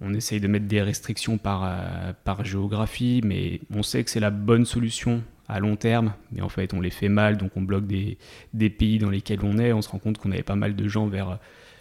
On 0.01 0.15
essaye 0.15 0.41
de 0.41 0.49
mettre 0.49 0.69
des 0.69 0.81
restrictions 0.81 1.37
par, 1.37 1.65
euh, 1.65 2.15
par 2.25 2.47
géographie, 2.47 3.21
mais 3.23 3.61
on 3.75 3.83
sait 3.83 4.03
que 4.05 4.09
c'est 4.09 4.21
la 4.21 4.31
bonne 4.31 4.65
solution 4.65 5.23
à 5.49 5.61
long 5.61 5.77
terme, 5.77 6.15
mais 6.33 6.41
en 6.41 6.49
fait 6.49 6.75
on 6.75 6.81
les 6.81 6.91
fait 6.91 7.09
mal, 7.09 7.37
donc 7.37 7.53
on 7.57 7.63
bloque 7.63 7.87
des, 7.87 8.19
des 8.55 8.71
pays 8.71 8.99
dans 8.99 9.11
lesquels 9.11 9.41
on 9.43 9.59
est, 9.59 9.73
on 9.73 9.83
se 9.83 9.89
rend 9.89 9.99
compte 9.99 10.19
qu'on 10.19 10.33
avait 10.33 10.43
pas 10.43 10.57
mal 10.57 10.75
de 10.75 10.89
gens 10.89 11.07
vers, 11.07 11.39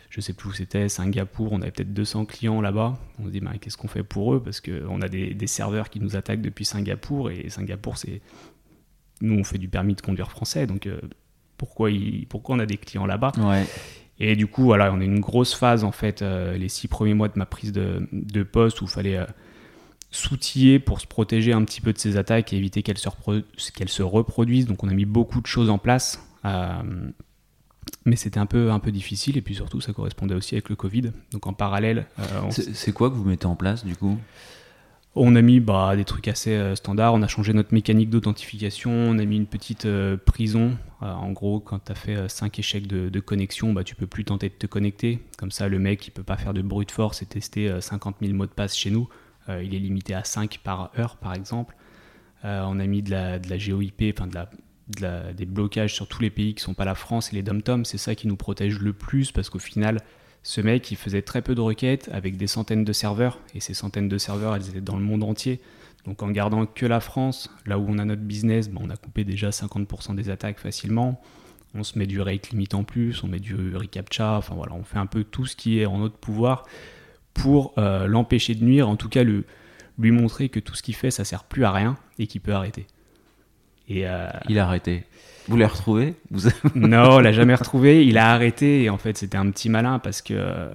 je 0.09 0.21
sais 0.21 0.33
plus 0.33 0.49
où 0.49 0.53
c'était, 0.53 0.87
Singapour, 0.89 1.51
on 1.51 1.61
avait 1.61 1.71
peut-être 1.71 1.93
200 1.93 2.25
clients 2.25 2.61
là-bas, 2.61 2.97
on 3.19 3.25
se 3.25 3.29
dit 3.29 3.39
bah, 3.39 3.51
qu'est-ce 3.59 3.77
qu'on 3.77 3.87
fait 3.87 4.03
pour 4.03 4.33
eux, 4.33 4.41
parce 4.41 4.61
qu'on 4.61 5.01
a 5.01 5.07
des, 5.07 5.33
des, 5.33 5.47
serveurs 5.47 5.89
qui 5.89 5.99
nous 5.99 6.15
attaquent 6.15 6.41
depuis 6.41 6.65
Singapour, 6.65 7.31
et 7.31 7.49
Singapour 7.49 7.97
c'est, 7.97 8.21
nous 9.21 9.39
on 9.39 9.43
fait 9.43 9.57
du 9.57 9.67
permis 9.67 9.95
de 9.95 10.01
conduire 10.01 10.29
français, 10.29 10.67
donc 10.67 10.87
euh, 10.87 10.99
pourquoi, 11.57 11.91
il, 11.91 12.27
pourquoi 12.27 12.55
on 12.55 12.59
a 12.59 12.65
des 12.65 12.77
clients 12.77 13.05
là-bas? 13.05 13.31
Ouais. 13.37 13.65
Et 14.19 14.35
du 14.35 14.47
coup, 14.47 14.63
voilà, 14.63 14.93
on 14.93 15.01
a 15.01 15.03
une 15.03 15.19
grosse 15.19 15.53
phase 15.53 15.83
en 15.83 15.91
fait, 15.91 16.21
euh, 16.21 16.57
les 16.57 16.69
six 16.69 16.87
premiers 16.87 17.13
mois 17.13 17.27
de 17.27 17.37
ma 17.37 17.45
prise 17.45 17.71
de, 17.71 18.07
de 18.11 18.43
poste 18.43 18.81
où 18.81 18.85
il 18.85 18.89
fallait 18.89 19.17
euh, 19.17 19.25
s'outiller 20.11 20.79
pour 20.79 21.01
se 21.01 21.07
protéger 21.07 21.53
un 21.53 21.63
petit 21.63 21.81
peu 21.81 21.93
de 21.93 21.97
ces 21.97 22.17
attaques 22.17 22.53
et 22.53 22.57
éviter 22.57 22.83
qu'elles 22.83 22.97
se, 22.97 23.09
qu'elles 23.71 23.89
se, 23.89 24.03
reproduisent. 24.03 24.65
Donc 24.65 24.83
on 24.83 24.89
a 24.89 24.93
mis 24.93 25.05
beaucoup 25.05 25.41
de 25.41 25.47
choses 25.47 25.69
en 25.69 25.77
place. 25.77 26.23
Euh, 26.45 26.81
mais 28.05 28.15
c'était 28.15 28.39
un 28.39 28.45
peu, 28.45 28.71
un 28.71 28.79
peu 28.79 28.91
difficile 28.91 29.37
et 29.37 29.41
puis 29.41 29.55
surtout 29.55 29.81
ça 29.81 29.93
correspondait 29.93 30.35
aussi 30.35 30.55
avec 30.55 30.69
le 30.69 30.75
Covid. 30.75 31.11
Donc 31.31 31.47
en 31.47 31.53
parallèle... 31.53 32.07
Euh, 32.19 32.49
c'est, 32.51 32.91
quoi 32.91 33.09
que 33.09 33.15
vous 33.15 33.25
mettez 33.25 33.45
en 33.45 33.55
place 33.55 33.85
du 33.85 33.95
coup? 33.95 34.17
On 35.17 35.37
a 35.37 35.41
mis 35.41 35.61
bah, 35.61 35.95
des 35.95 36.03
trucs 36.03 36.27
assez 36.27 36.51
euh, 36.51 36.75
standards, 36.75 37.13
on 37.13 37.21
a 37.21 37.27
changé 37.29 37.53
notre 37.53 37.73
mécanique 37.73 38.09
d'authentification, 38.09 38.91
on 38.91 39.17
a 39.17 39.23
mis 39.23 39.37
une 39.37 39.45
petite 39.45 39.85
euh, 39.85 40.17
prison. 40.17 40.77
Euh, 41.01 41.13
en 41.13 41.31
gros, 41.31 41.61
quand 41.61 41.85
tu 41.85 41.91
as 41.93 41.95
fait 41.95 42.27
5 42.27 42.59
échecs 42.59 42.85
de, 42.85 43.07
de, 43.07 43.19
connexion, 43.21 43.71
bah, 43.71 43.85
tu 43.85 43.95
peux 43.95 44.07
plus 44.07 44.25
tenter 44.25 44.49
de 44.49 44.55
te 44.55 44.67
connecter. 44.67 45.19
Comme 45.37 45.51
ça, 45.51 45.69
le 45.69 45.79
mec, 45.79 46.05
il 46.05 46.11
peut 46.11 46.23
pas 46.23 46.35
faire 46.35 46.53
de 46.53 46.61
brute 46.61 46.91
force 46.91 47.21
et 47.21 47.25
tester 47.25 47.71
50 47.79 48.17
000 48.21 48.33
mots 48.33 48.45
de 48.45 48.51
passe 48.51 48.75
chez 48.75 48.91
nous. 48.91 49.07
Euh, 49.49 49.63
il 49.63 49.75
est 49.75 49.79
limité 49.79 50.13
à 50.13 50.23
5 50.23 50.59
par 50.63 50.91
heure, 50.97 51.17
par 51.17 51.33
exemple. 51.33 51.75
Euh, 52.43 52.63
on 52.67 52.79
a 52.79 52.85
mis 52.85 53.01
de 53.01 53.11
la, 53.11 53.39
de 53.39 53.49
la 53.49 53.57
GeoIP, 53.57 54.13
enfin 54.15 54.27
de 54.27 54.35
la, 54.35 54.49
de 54.95 55.01
la, 55.01 55.33
des 55.33 55.45
blocages 55.45 55.93
sur 55.93 56.07
tous 56.07 56.21
les 56.21 56.29
pays 56.29 56.53
qui 56.53 56.61
ne 56.61 56.65
sont 56.65 56.73
pas 56.73 56.85
la 56.85 56.95
France 56.95 57.31
et 57.31 57.35
les 57.35 57.43
dom 57.43 57.85
C'est 57.85 57.97
ça 57.97 58.15
qui 58.15 58.27
nous 58.27 58.35
protège 58.35 58.79
le 58.79 58.93
plus 58.93 59.31
parce 59.31 59.49
qu'au 59.49 59.59
final, 59.59 59.99
ce 60.43 60.61
mec, 60.61 60.91
il 60.91 60.97
faisait 60.97 61.23
très 61.23 61.41
peu 61.41 61.55
de 61.55 61.61
requêtes 61.61 62.09
avec 62.11 62.37
des 62.37 62.47
centaines 62.47 62.83
de 62.83 62.93
serveurs. 62.93 63.39
Et 63.55 63.59
ces 63.59 63.73
centaines 63.73 64.09
de 64.09 64.17
serveurs, 64.17 64.55
elles 64.55 64.69
étaient 64.69 64.81
dans 64.81 64.97
le 64.97 65.03
monde 65.03 65.23
entier. 65.23 65.59
Donc 66.05 66.21
en 66.21 66.29
gardant 66.29 66.67
que 66.67 66.85
la 66.85 66.99
France, 66.99 67.49
là 67.65 67.79
où 67.79 67.85
on 67.87 67.97
a 67.97 68.05
notre 68.05 68.21
business, 68.21 68.69
ben, 68.69 68.81
on 68.83 68.89
a 68.91 68.95
coupé 68.95 69.23
déjà 69.23 69.49
50% 69.49 70.15
des 70.15 70.29
attaques 70.29 70.59
facilement. 70.59 71.19
On 71.73 71.83
se 71.83 71.97
met 71.97 72.05
du 72.05 72.21
rate 72.21 72.51
limit 72.51 72.69
en 72.73 72.83
plus, 72.83 73.23
on 73.23 73.27
met 73.27 73.39
du 73.39 73.75
reCAPTCHA, 73.75 74.37
enfin 74.37 74.55
voilà, 74.55 74.73
on 74.75 74.83
fait 74.83 74.99
un 74.99 75.07
peu 75.07 75.23
tout 75.23 75.45
ce 75.45 75.55
qui 75.55 75.79
est 75.79 75.85
en 75.85 75.97
notre 75.97 76.17
pouvoir 76.17 76.65
pour 77.35 77.73
euh, 77.77 78.07
l'empêcher 78.07 78.55
de 78.55 78.63
nuire, 78.63 78.89
en 78.89 78.95
tout 78.95 79.09
cas 79.09 79.23
le, 79.23 79.43
lui 79.99 80.09
montrer 80.09 80.49
que 80.49 80.59
tout 80.59 80.73
ce 80.73 80.81
qu'il 80.81 80.95
fait, 80.95 81.11
ça 81.11 81.23
sert 81.23 81.43
plus 81.43 81.63
à 81.63 81.71
rien 81.71 81.97
et 82.17 82.25
qu'il 82.25 82.41
peut 82.41 82.53
arrêter. 82.53 82.87
Et 83.87 84.07
euh, 84.07 84.27
Il 84.49 84.57
a 84.57 84.65
arrêté. 84.65 85.03
Vous 85.47 85.57
l'avez 85.57 85.71
retrouvé? 85.71 86.15
Vous... 86.31 86.49
Non, 86.75 87.17
on 87.17 87.19
l'a 87.19 87.33
jamais 87.33 87.53
retrouvé. 87.53 88.03
Il 88.05 88.17
a 88.17 88.31
arrêté 88.31 88.83
et 88.83 88.89
en 88.89 88.97
fait 88.97 89.15
c'était 89.17 89.37
un 89.37 89.51
petit 89.51 89.69
malin 89.69 89.99
parce 89.99 90.23
que 90.23 90.71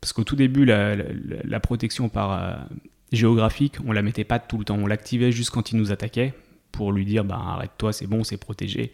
parce 0.00 0.12
qu'au 0.12 0.22
tout 0.22 0.36
début 0.36 0.64
la, 0.64 0.94
la, 0.94 1.04
la 1.42 1.60
protection 1.60 2.08
par 2.08 2.32
euh, 2.32 2.54
géographique, 3.10 3.78
on 3.84 3.90
la 3.90 4.02
mettait 4.02 4.24
pas 4.24 4.38
tout 4.38 4.58
le 4.58 4.64
temps. 4.64 4.76
On 4.76 4.86
l'activait 4.86 5.32
juste 5.32 5.50
quand 5.50 5.72
il 5.72 5.76
nous 5.78 5.90
attaquait 5.90 6.34
pour 6.70 6.92
lui 6.92 7.04
dire 7.04 7.24
bah 7.24 7.40
arrête-toi, 7.42 7.92
c'est 7.92 8.06
bon, 8.06 8.22
c'est 8.22 8.36
protégé. 8.36 8.92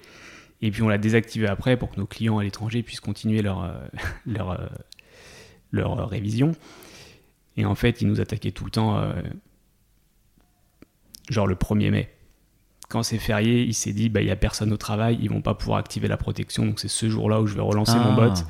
Et 0.63 0.71
puis 0.71 0.83
on 0.83 0.89
l'a 0.89 0.99
désactivé 0.99 1.47
après 1.47 1.77
pour 1.77 1.91
que 1.91 2.01
nos 2.01 2.07
clients 2.07 2.39
à 2.39 2.45
l'étranger 2.45 2.83
puissent 2.83 3.01
continuer 3.01 3.43
leur 3.43 3.71
leur 4.27 4.59
leur 5.77 5.99
euh, 5.99 6.05
révision. 6.05 6.53
Et 7.57 7.65
en 7.65 7.75
fait, 7.75 8.03
ils 8.03 8.09
nous 8.09 8.21
attaquaient 8.21 8.51
tout 8.51 8.65
le 8.65 8.71
temps, 8.71 8.99
euh, 8.99 9.13
genre 11.31 11.47
le 11.47 11.55
1er 11.55 11.91
mai. 11.91 12.11
Quand 12.89 13.03
c'est 13.03 13.19
férié, 13.19 13.63
il 13.63 13.75
s'est 13.75 13.93
dit, 13.93 14.09
bah, 14.09 14.21
il 14.21 14.27
n'y 14.27 14.31
a 14.31 14.37
personne 14.37 14.73
au 14.73 14.77
travail, 14.77 15.19
ils 15.21 15.31
vont 15.31 15.41
pas 15.41 15.55
pouvoir 15.55 15.79
activer 15.79 16.07
la 16.07 16.17
protection, 16.17 16.67
donc 16.67 16.79
c'est 16.79 16.89
ce 16.89 17.09
jour-là 17.09 17.41
où 17.41 17.47
je 17.47 17.55
vais 17.55 17.63
relancer 17.63 17.97
mon 17.97 18.15
bot. 18.15 18.35
Ah. 18.35 18.47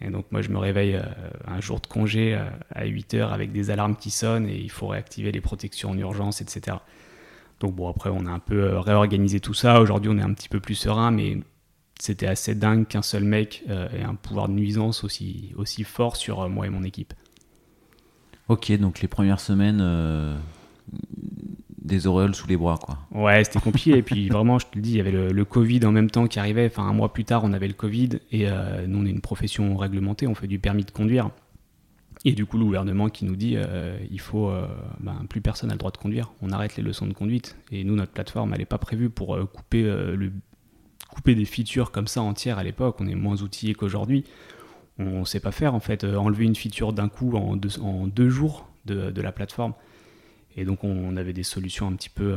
Et 0.00 0.10
donc 0.10 0.26
moi, 0.32 0.42
je 0.42 0.50
me 0.50 0.58
réveille 0.58 0.96
euh, 0.96 1.04
un 1.46 1.60
jour 1.60 1.80
de 1.80 1.86
congé 1.86 2.38
à 2.74 2.84
8 2.84 3.14
heures 3.14 3.32
avec 3.32 3.52
des 3.52 3.70
alarmes 3.70 3.96
qui 3.96 4.10
sonnent 4.10 4.48
et 4.48 4.56
il 4.56 4.70
faut 4.70 4.88
réactiver 4.88 5.32
les 5.32 5.40
protections 5.40 5.90
en 5.90 5.98
urgence, 5.98 6.40
etc. 6.42 6.78
Donc 7.60 7.74
bon, 7.74 7.88
après, 7.88 8.10
on 8.10 8.26
a 8.26 8.30
un 8.30 8.40
peu 8.40 8.76
réorganisé 8.78 9.40
tout 9.40 9.54
ça. 9.54 9.80
Aujourd'hui, 9.80 10.10
on 10.12 10.18
est 10.18 10.22
un 10.22 10.34
petit 10.34 10.48
peu 10.48 10.60
plus 10.60 10.74
serein, 10.74 11.10
mais 11.10 11.38
c'était 12.00 12.26
assez 12.26 12.54
dingue 12.54 12.86
qu'un 12.86 13.02
seul 13.02 13.24
mec 13.24 13.62
euh, 13.68 13.88
ait 13.90 14.02
un 14.02 14.14
pouvoir 14.14 14.48
de 14.48 14.54
nuisance 14.54 15.04
aussi, 15.04 15.52
aussi 15.56 15.84
fort 15.84 16.16
sur 16.16 16.40
euh, 16.42 16.48
moi 16.48 16.66
et 16.66 16.70
mon 16.70 16.82
équipe. 16.82 17.14
Ok, 18.48 18.72
donc 18.72 19.00
les 19.00 19.08
premières 19.08 19.40
semaines, 19.40 19.78
euh, 19.80 20.36
des 21.82 22.06
auréoles 22.06 22.34
sous 22.34 22.46
les 22.46 22.56
bras, 22.56 22.78
quoi. 22.78 22.98
Ouais, 23.12 23.42
c'était 23.44 23.60
compliqué. 23.64 23.96
et 23.96 24.02
puis 24.02 24.28
vraiment, 24.28 24.58
je 24.58 24.66
te 24.66 24.76
le 24.76 24.82
dis, 24.82 24.90
il 24.90 24.96
y 24.96 25.00
avait 25.00 25.12
le, 25.12 25.32
le, 25.32 25.44
Covid 25.44 25.84
en 25.86 25.92
même 25.92 26.10
temps 26.10 26.26
qui 26.26 26.38
arrivait. 26.38 26.66
Enfin, 26.66 26.82
un 26.82 26.92
mois 26.92 27.12
plus 27.12 27.24
tard, 27.24 27.42
on 27.44 27.52
avait 27.52 27.68
le 27.68 27.74
Covid. 27.74 28.10
Et 28.32 28.46
nous, 28.86 28.98
on 28.98 29.06
est 29.06 29.10
une 29.10 29.22
profession 29.22 29.76
réglementée, 29.76 30.26
on 30.26 30.34
fait 30.34 30.46
du 30.46 30.58
permis 30.58 30.84
de 30.84 30.90
conduire. 30.90 31.30
Et 32.26 32.32
du 32.32 32.44
coup, 32.44 32.58
le 32.58 32.64
gouvernement 32.64 33.08
qui 33.08 33.24
nous 33.24 33.36
dit 33.36 33.56
il 34.10 34.20
faut 34.20 34.50
ben, 35.00 35.24
plus 35.28 35.40
personne 35.40 35.68
n'a 35.68 35.74
le 35.74 35.78
droit 35.78 35.90
de 35.90 35.98
conduire, 35.98 36.32
on 36.42 36.50
arrête 36.50 36.76
les 36.76 36.82
leçons 36.82 37.06
de 37.06 37.12
conduite. 37.12 37.56
Et 37.70 37.84
nous, 37.84 37.96
notre 37.96 38.12
plateforme, 38.12 38.52
elle 38.52 38.60
n'est 38.60 38.66
pas 38.66 38.78
prévue 38.78 39.10
pour 39.10 39.38
couper 39.52 39.82
le 39.82 40.32
couper 41.14 41.34
des 41.34 41.44
features 41.44 41.90
comme 41.90 42.06
ça 42.06 42.22
entières 42.22 42.58
à 42.58 42.64
l'époque, 42.64 42.96
on 43.00 43.06
est 43.06 43.14
moins 43.14 43.40
outillé 43.42 43.74
qu'aujourd'hui. 43.74 44.24
On 44.98 45.20
ne 45.20 45.24
sait 45.24 45.40
pas 45.40 45.52
faire 45.52 45.74
en 45.74 45.80
fait, 45.80 46.04
enlever 46.04 46.44
une 46.44 46.54
feature 46.54 46.92
d'un 46.92 47.08
coup 47.08 47.36
en 47.36 47.56
deux, 47.56 48.28
jours 48.28 48.68
de, 48.84 49.20
la 49.20 49.32
plateforme. 49.32 49.74
Et 50.56 50.64
donc 50.64 50.84
on, 50.84 51.16
avait 51.16 51.32
des 51.32 51.42
solutions 51.42 51.88
un 51.88 51.94
petit 51.94 52.10
peu, 52.10 52.36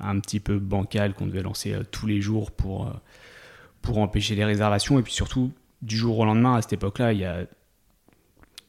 un 0.00 0.18
petit 0.18 0.40
peu 0.40 0.58
bancales 0.58 1.14
qu'on 1.14 1.26
devait 1.26 1.42
lancer 1.42 1.76
tous 1.92 2.08
les 2.08 2.20
jours 2.20 2.50
pour, 2.50 2.92
pour 3.82 3.98
empêcher 3.98 4.34
les 4.34 4.44
réservations. 4.44 4.98
Et 4.98 5.02
puis 5.02 5.12
surtout, 5.12 5.52
du 5.82 5.96
jour 5.96 6.18
au 6.18 6.24
lendemain, 6.24 6.54
à 6.54 6.62
cette 6.62 6.72
époque-là, 6.72 7.12
il 7.12 7.20
y 7.20 7.24
a 7.24 7.44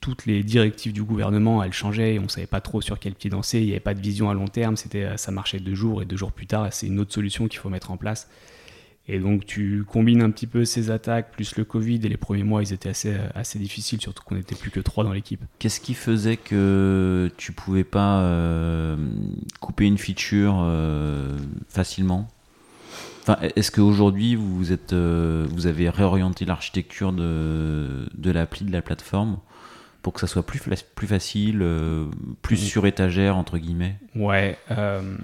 toutes 0.03 0.25
les 0.25 0.43
directives 0.43 0.91
du 0.91 1.01
gouvernement, 1.01 1.63
elles 1.63 1.71
changeaient, 1.71 2.19
on 2.19 2.23
ne 2.23 2.27
savait 2.27 2.45
pas 2.45 2.59
trop 2.59 2.81
sur 2.81 2.99
quel 2.99 3.15
pied 3.15 3.29
danser, 3.29 3.59
il 3.59 3.67
n'y 3.67 3.71
avait 3.71 3.79
pas 3.79 3.93
de 3.93 4.01
vision 4.01 4.29
à 4.29 4.33
long 4.33 4.49
terme, 4.49 4.75
ça 4.75 5.31
marchait 5.31 5.59
deux 5.59 5.75
jours 5.75 6.01
et 6.01 6.05
deux 6.05 6.17
jours 6.17 6.33
plus 6.33 6.45
tard, 6.45 6.67
c'est 6.73 6.87
une 6.87 6.99
autre 6.99 7.13
solution 7.13 7.47
qu'il 7.47 7.59
faut 7.59 7.69
mettre 7.69 7.89
en 7.89 7.95
place. 7.95 8.29
Et 9.07 9.19
donc 9.19 9.45
tu 9.45 9.83
combines 9.83 10.21
un 10.21 10.31
petit 10.31 10.47
peu 10.47 10.63
ces 10.63 10.89
attaques, 10.89 11.31
plus 11.31 11.57
le 11.57 11.65
Covid, 11.65 11.95
et 12.03 12.09
les 12.09 12.17
premiers 12.17 12.43
mois, 12.43 12.63
ils 12.63 12.71
étaient 12.71 12.89
assez, 12.89 13.15
assez 13.35 13.59
difficiles, 13.59 13.99
surtout 13.99 14.23
qu'on 14.23 14.35
n'était 14.35 14.55
plus 14.55 14.71
que 14.71 14.79
trois 14.79 15.03
dans 15.03 15.11
l'équipe. 15.11 15.41
Qu'est-ce 15.59 15.81
qui 15.81 15.93
faisait 15.93 16.37
que 16.37 17.29
tu 17.35 17.51
pouvais 17.51 17.83
pas 17.83 18.21
euh, 18.21 18.95
couper 19.59 19.85
une 19.85 19.97
feature 19.97 20.61
euh, 20.61 21.37
facilement? 21.67 22.29
Enfin, 23.23 23.37
est-ce 23.55 23.71
qu'aujourd'hui 23.71 24.35
vous 24.35 24.71
êtes, 24.71 24.93
euh, 24.93 25.47
vous 25.49 25.67
avez 25.67 25.89
réorienté 25.89 26.45
l'architecture 26.45 27.11
de, 27.13 28.07
de 28.15 28.31
l'appli 28.31 28.65
de 28.65 28.71
la 28.71 28.81
plateforme 28.81 29.37
pour 30.01 30.11
que 30.11 30.19
ça 30.19 30.27
soit 30.27 30.45
plus, 30.45 30.61
plus 30.95 31.07
facile, 31.07 31.59
euh, 31.61 32.05
plus 32.41 32.57
sur 32.57 32.85
étagère, 32.85 33.37
entre 33.37 33.57
guillemets? 33.57 33.97
Ouais, 34.15 34.57
euh, 34.71 35.15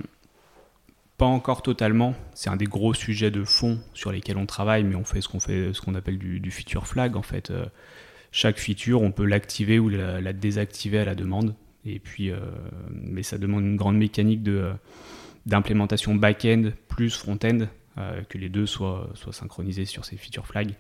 pas 1.20 1.26
encore 1.26 1.62
totalement. 1.62 2.16
C'est 2.34 2.50
un 2.50 2.56
des 2.56 2.66
gros 2.66 2.94
sujets 2.94 3.30
de 3.30 3.44
fond 3.44 3.78
sur 3.94 4.12
lesquels 4.12 4.38
on 4.38 4.46
travaille, 4.46 4.84
mais 4.84 4.96
on 4.96 5.04
fait 5.04 5.22
ce 5.22 5.28
qu'on 5.28 5.40
fait, 5.40 5.74
ce 5.74 5.82
qu'on 5.82 5.94
appelle 5.94 6.18
du, 6.18 6.50
feature 6.50 6.88
flag. 6.88 7.16
En 7.18 7.22
fait, 7.22 7.52
euh, 7.52 7.66
chaque 8.32 8.58
feature, 8.58 9.02
on 9.02 9.12
peut 9.12 9.26
l'activer 9.26 9.80
ou 9.80 9.90
la, 9.90 10.34
désactiver 10.34 10.98
à 10.98 11.06
la 11.06 11.16
demande. 11.16 11.54
Et 11.86 12.00
puis, 12.00 12.32
mais 12.92 13.24
ça 13.24 13.38
demande 13.38 13.64
une 13.64 13.78
grande 13.78 13.98
mécanique 13.98 14.44
de 14.44 14.72
d'implémentation 15.46 16.14
back-end 16.14 16.72
plus 16.90 17.16
front-end, 17.16 17.68
que 18.28 18.38
les 18.38 18.50
deux 18.50 18.66
soient, 18.66 19.10
soient 19.16 19.34
synchronisés 19.34 19.86
sur 19.86 20.06
ces 20.06 20.18
feature 20.18 20.46
flags. 20.46 20.76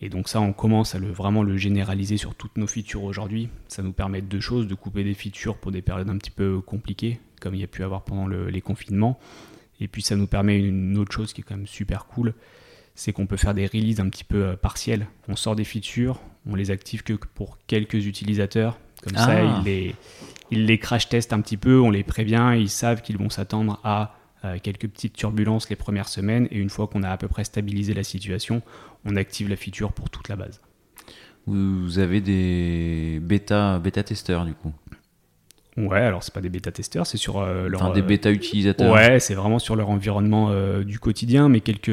Et 0.00 0.08
donc 0.08 0.28
ça, 0.28 0.40
on 0.40 0.52
commence 0.52 0.94
à 0.94 0.98
le, 0.98 1.10
vraiment 1.10 1.42
le 1.42 1.56
généraliser 1.56 2.16
sur 2.16 2.34
toutes 2.34 2.56
nos 2.58 2.66
features 2.66 3.02
aujourd'hui. 3.02 3.48
Ça 3.68 3.82
nous 3.82 3.92
permet 3.92 4.20
deux 4.20 4.40
choses, 4.40 4.66
de 4.66 4.74
couper 4.74 5.04
des 5.04 5.14
features 5.14 5.56
pour 5.56 5.72
des 5.72 5.82
périodes 5.82 6.10
un 6.10 6.18
petit 6.18 6.30
peu 6.30 6.60
compliquées, 6.60 7.18
comme 7.40 7.54
il 7.54 7.60
y 7.60 7.64
a 7.64 7.68
pu 7.68 7.82
avoir 7.82 8.02
pendant 8.04 8.26
les 8.28 8.60
confinements. 8.60 9.18
Et 9.80 9.88
puis 9.88 10.02
ça 10.02 10.16
nous 10.16 10.26
permet 10.26 10.58
une 10.58 10.96
autre 10.98 11.12
chose 11.12 11.32
qui 11.32 11.42
est 11.42 11.44
quand 11.44 11.56
même 11.56 11.66
super 11.66 12.06
cool, 12.06 12.34
c'est 12.94 13.12
qu'on 13.12 13.26
peut 13.26 13.36
faire 13.36 13.54
des 13.54 13.66
releases 13.66 14.00
un 14.00 14.08
petit 14.08 14.24
peu 14.24 14.42
euh, 14.42 14.56
partielles. 14.56 15.06
On 15.28 15.36
sort 15.36 15.54
des 15.54 15.64
features, 15.64 16.20
on 16.46 16.54
les 16.54 16.70
active 16.70 17.02
que 17.02 17.12
pour 17.12 17.58
quelques 17.66 18.06
utilisateurs. 18.06 18.78
Comme 19.02 19.16
ça, 19.16 19.36
ah. 19.36 19.60
ils 19.60 19.64
les, 19.64 19.94
ils 20.50 20.64
les 20.64 20.78
crash 20.78 21.08
testent 21.08 21.34
un 21.34 21.40
petit 21.40 21.58
peu, 21.58 21.78
on 21.78 21.90
les 21.90 22.02
prévient, 22.02 22.54
ils 22.56 22.70
savent 22.70 23.02
qu'ils 23.02 23.18
vont 23.18 23.28
s'attendre 23.28 23.78
à 23.84 24.16
euh, 24.44 24.58
quelques 24.62 24.88
petites 24.88 25.12
turbulences 25.12 25.68
les 25.68 25.76
premières 25.76 26.08
semaines, 26.08 26.48
et 26.50 26.58
une 26.58 26.70
fois 26.70 26.86
qu'on 26.86 27.02
a 27.02 27.10
à 27.10 27.16
peu 27.18 27.28
près 27.28 27.44
stabilisé 27.44 27.94
la 27.94 28.02
situation, 28.02 28.62
on 29.04 29.16
active 29.16 29.48
la 29.48 29.56
feature 29.56 29.92
pour 29.92 30.08
toute 30.08 30.28
la 30.28 30.36
base. 30.36 30.60
Vous 31.46 31.98
avez 31.98 32.20
des 32.20 33.20
bêta, 33.22 33.78
bêta 33.78 34.02
testeurs 34.02 34.44
du 34.44 34.54
coup? 34.54 34.72
Ouais, 35.76 36.00
alors 36.00 36.22
c'est 36.22 36.32
pas 36.32 36.40
des 36.40 36.48
bêta 36.48 36.72
testeurs, 36.72 37.06
c'est 37.06 37.16
sur 37.16 37.38
euh, 37.38 37.68
leur. 37.68 37.82
Enfin, 37.82 37.92
des 37.92 38.00
euh, 38.00 38.04
bêta 38.04 38.30
utilisateurs. 38.30 38.92
Ouais, 38.92 39.20
c'est 39.20 39.34
vraiment 39.34 39.58
sur 39.58 39.76
leur 39.76 39.90
environnement 39.90 40.50
du 40.82 40.98
quotidien, 40.98 41.48
mais 41.48 41.60
quelques. 41.60 41.90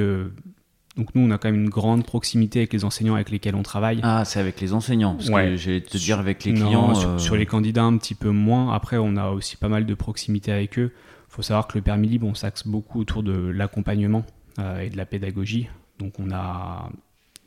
Donc 0.96 1.16
nous, 1.16 1.28
on 1.28 1.32
a 1.32 1.40
quand 1.40 1.48
même 1.48 1.64
une 1.64 1.70
grande 1.70 2.06
proximité 2.06 2.60
avec 2.60 2.74
les 2.74 2.86
enseignants 2.86 3.16
avec 3.16 3.32
lesquels 3.32 3.56
on 3.56 3.64
travaille. 3.64 4.00
Ah, 4.04 4.26
c'est 4.26 4.40
avec 4.40 4.62
les 4.62 4.74
enseignants, 4.74 5.16
parce 5.16 5.30
que 5.30 5.56
j'allais 5.56 5.82
te 5.82 5.98
dire 5.98 6.20
avec 6.20 6.44
les 6.44 6.54
clients. 6.54 6.94
sur, 6.94 7.20
sur, 7.20 7.36
les 7.36 7.48
candidats 7.48 7.84
un 7.84 7.98
petit 7.98 8.16
peu 8.16 8.30
moins. 8.30 8.74
Après, 8.74 8.98
on 8.98 9.18
a 9.18 9.30
aussi 9.30 9.58
pas 9.58 9.70
mal 9.70 9.86
de 9.86 9.94
proximité 9.96 10.52
avec 10.52 10.78
eux. 10.78 10.92
Il 11.34 11.36
faut 11.38 11.42
savoir 11.42 11.68
que 11.68 11.76
le 11.80 11.82
permis 11.82 12.08
libre, 12.08 12.28
on 12.28 12.36
s'axe 12.36 12.68
beaucoup 12.68 13.00
autour 13.00 13.24
de 13.24 13.34
l'accompagnement 13.34 14.24
euh, 14.60 14.82
et 14.82 14.92
de 14.92 14.98
la 14.98 15.08
pédagogie. 15.08 15.68
Donc 15.98 16.20
on 16.20 16.30
a 16.32 16.92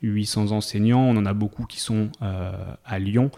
800 0.02 0.50
enseignants, 0.50 1.02
on 1.02 1.16
en 1.16 1.24
a 1.24 1.34
beaucoup 1.34 1.66
qui 1.66 1.78
sont 1.78 2.10
euh, 2.20 2.50
à 2.84 2.98
Lyon. 2.98 3.30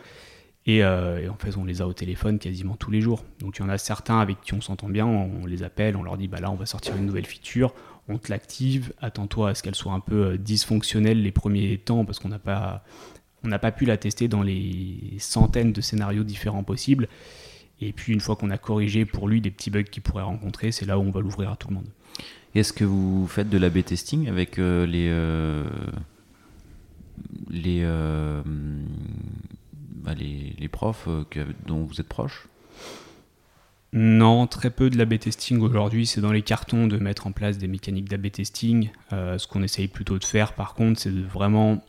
Euh, 0.69 1.19
et, 1.19 1.29
en 1.29 1.37
fait, 1.37 1.57
on 1.57 1.65
les 1.65 1.81
a 1.81 1.87
au 1.87 1.93
téléphone 1.93 2.39
quasiment 2.39 2.77
tous 2.77 2.91
les 2.91 3.01
jours. 3.01 3.25
Donc 3.41 3.57
il 3.59 3.63
y 3.63 3.65
en 3.65 3.69
a 3.69 3.79
certains 3.79 4.21
avec 4.21 4.41
qui 4.43 4.55
on 4.55 4.61
s'entend 4.61 4.89
bien, 4.89 5.07
on 5.07 5.47
les 5.47 5.63
appelle, 5.63 5.97
on 5.97 6.03
leur 6.03 6.19
dit 6.19 6.29
bah 6.29 6.41
là 6.41 6.51
on 6.51 6.57
va 6.57 6.67
sortir 6.67 6.97
une 6.97 7.07
nouvelle 7.07 7.27
feature, 7.27 7.73
on 8.09 8.19
te 8.19 8.31
l'active, 8.31 8.93
attends-toi 9.01 9.51
à 9.51 9.55
ce 9.55 9.63
qu'elle 9.63 9.75
soit 9.75 9.93
un 9.93 10.01
peu 10.01 10.37
dysfonctionnelle 10.37 11.23
les 11.23 11.33
premiers 11.33 11.79
temps 11.79 12.05
parce 12.05 12.19
qu'on 12.19 12.29
n'a 12.29 12.39
pas, 12.39 12.85
on 13.45 13.49
n'a 13.49 13.59
pas 13.59 13.73
pu 13.73 13.87
la 13.87 13.97
tester 13.97 14.29
dans 14.29 14.43
les 14.43 15.17
centaines 15.19 15.73
de 15.73 15.81
scénarios 15.81 16.25
différents 16.25 16.65
possibles. 16.65 17.09
Et 17.81 17.93
puis 17.93 18.13
une 18.13 18.21
fois 18.21 18.37
qu'on 18.37 18.51
a 18.51 18.59
corrigé 18.59 19.05
pour 19.05 19.29
lui 19.29 19.41
des 19.41 19.51
petits 19.51 19.71
bugs 19.71 19.85
qu'il 19.85 20.03
pourrait 20.03 20.25
rencontrer, 20.25 20.73
c'est 20.73 20.85
là 20.85 20.99
où 20.99 21.03
on 21.03 21.11
va 21.11 21.21
l'ouvrir 21.21 21.51
à 21.51 21.57
tout 21.57 21.69
le 21.69 21.77
monde. 21.77 21.89
Est-ce 22.55 22.73
que 22.73 22.85
vous 22.85 23.27
faites 23.29 23.49
de 23.49 23.59
l'A-B 23.59 23.85
testing 23.85 24.29
avec 24.29 24.59
euh, 24.59 24.85
les, 24.87 25.09
euh, 25.11 25.65
les, 27.51 27.83
euh, 27.85 28.43
les, 30.15 30.69
profs 30.69 31.09
dont 31.67 31.85
vous 31.85 32.01
êtes 32.01 32.09
proche 32.09 32.47
non, 33.95 34.47
très 34.47 34.69
peu 34.69 34.91
de 34.91 34.99
l'A-B 34.99 35.19
testing 35.19 35.61
aujourd'hui. 35.61 36.05
C'est 36.05 36.21
dans 36.21 36.31
les 36.31 36.43
cartons 36.43 36.87
de 36.87 36.99
mettre 36.99 37.27
en 37.27 37.33
place 37.33 37.57
des 37.57 37.69
mécaniques 37.69 38.07
d'A-B 38.11 38.31
testing. 38.31 38.91
ce 39.11 39.47
qu'on 39.47 39.63
essaye 39.63 39.89
plutôt 39.89 40.19
de 40.19 40.25
faire, 40.25 40.53
par 40.53 40.75
contre, 40.75 41.01
c'est 41.01 41.11
de 41.11 41.23
vraiment, 41.23 41.83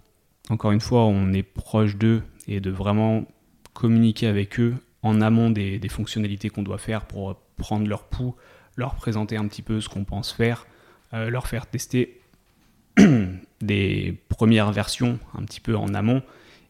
encore 0.50 0.72
une 0.72 0.80
fois, 0.80 1.04
on 1.04 1.34
est 1.34 1.44
proche 1.44 1.98
d'eux 1.98 2.24
et 2.48 2.62
de 2.62 2.72
vraiment 2.72 3.26
communiquer 3.74 4.28
avec 4.28 4.62
eux 4.62 4.76
en 5.04 5.22
amont 5.22 5.50
des, 5.50 5.80
fonctionnalités 5.90 6.50
qu'on 6.50 6.64
doit 6.64 6.78
faire 6.78 7.06
pour 7.06 7.36
prendre 7.58 7.88
leur 7.88 8.04
pouls, 8.04 8.36
leur 8.76 8.96
présenter 8.96 9.38
un 9.38 9.48
petit 9.48 9.62
peu 9.62 9.82
ce 9.82 9.90
qu'on 9.90 10.04
pense 10.04 10.32
faire, 10.32 10.66
euh, 11.14 11.30
leur 11.30 11.48
faire 11.48 11.66
tester 11.68 12.20
des 13.62 14.18
premières 14.30 14.72
versions 14.72 15.20
un 15.38 15.44
petit 15.44 15.62
peu 15.62 15.76
en 15.78 15.94
amont. 15.94 16.22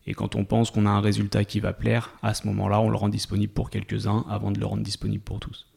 Et 0.08 0.14
quand 0.14 0.36
on 0.36 0.46
pense 0.46 0.72
qu'on 0.72 0.86
a 0.86 0.90
un 0.90 1.02
résultat 1.02 1.46
qui 1.46 1.60
va 1.60 1.74
plaire, 1.74 2.12
à 2.24 2.34
ce 2.34 2.48
moment-là, 2.48 2.80
on 2.80 2.90
le 2.90 2.96
rend 2.96 3.10
disponible 3.10 3.54
pour 3.54 3.70
quelques-uns 3.70 4.26
avant 4.30 4.52
de 4.52 4.60
le 4.60 4.66
rendre 4.66 4.84
disponible 4.84 5.24
pour 5.24 5.40
tous. 5.40 5.68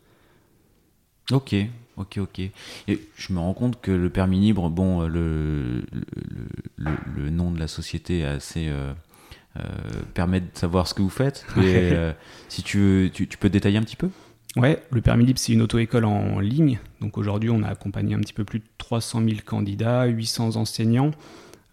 Ok, 1.30 1.54
ok, 1.96 2.18
ok. 2.18 2.40
Et 2.88 3.00
je 3.16 3.32
me 3.32 3.38
rends 3.38 3.54
compte 3.54 3.80
que 3.80 3.90
le 3.90 4.10
permis 4.10 4.40
libre, 4.40 4.70
bon, 4.70 5.06
le, 5.06 5.84
le, 6.76 7.30
nom 7.30 7.50
de 7.50 7.58
la 7.58 7.68
société 7.68 8.20
est 8.20 8.24
assez... 8.24 8.68
Euh, 8.68 8.92
euh, 9.58 9.60
permet 10.14 10.40
de 10.40 10.48
savoir 10.54 10.88
ce 10.88 10.94
que 10.94 11.02
vous 11.02 11.10
faites. 11.10 11.44
Euh, 11.58 12.12
si 12.48 12.62
tu, 12.62 12.78
veux, 12.78 13.10
tu, 13.10 13.26
peux 13.26 13.50
détailler 13.50 13.76
un 13.76 13.82
petit 13.82 13.96
peu? 13.96 14.08
Ouais, 14.56 14.82
le 14.90 15.00
permis 15.02 15.26
libre, 15.26 15.38
c'est 15.38 15.52
une 15.52 15.62
auto-école 15.62 16.04
en 16.04 16.40
ligne. 16.40 16.78
Donc 17.00 17.18
aujourd'hui, 17.18 17.50
on 17.50 17.62
a 17.62 17.68
accompagné 17.68 18.14
un 18.14 18.20
petit 18.20 18.32
peu 18.32 18.44
plus 18.44 18.60
de 18.60 18.64
300 18.78 19.22
000 19.22 19.40
candidats, 19.44 20.06
800 20.06 20.56
enseignants. 20.56 21.10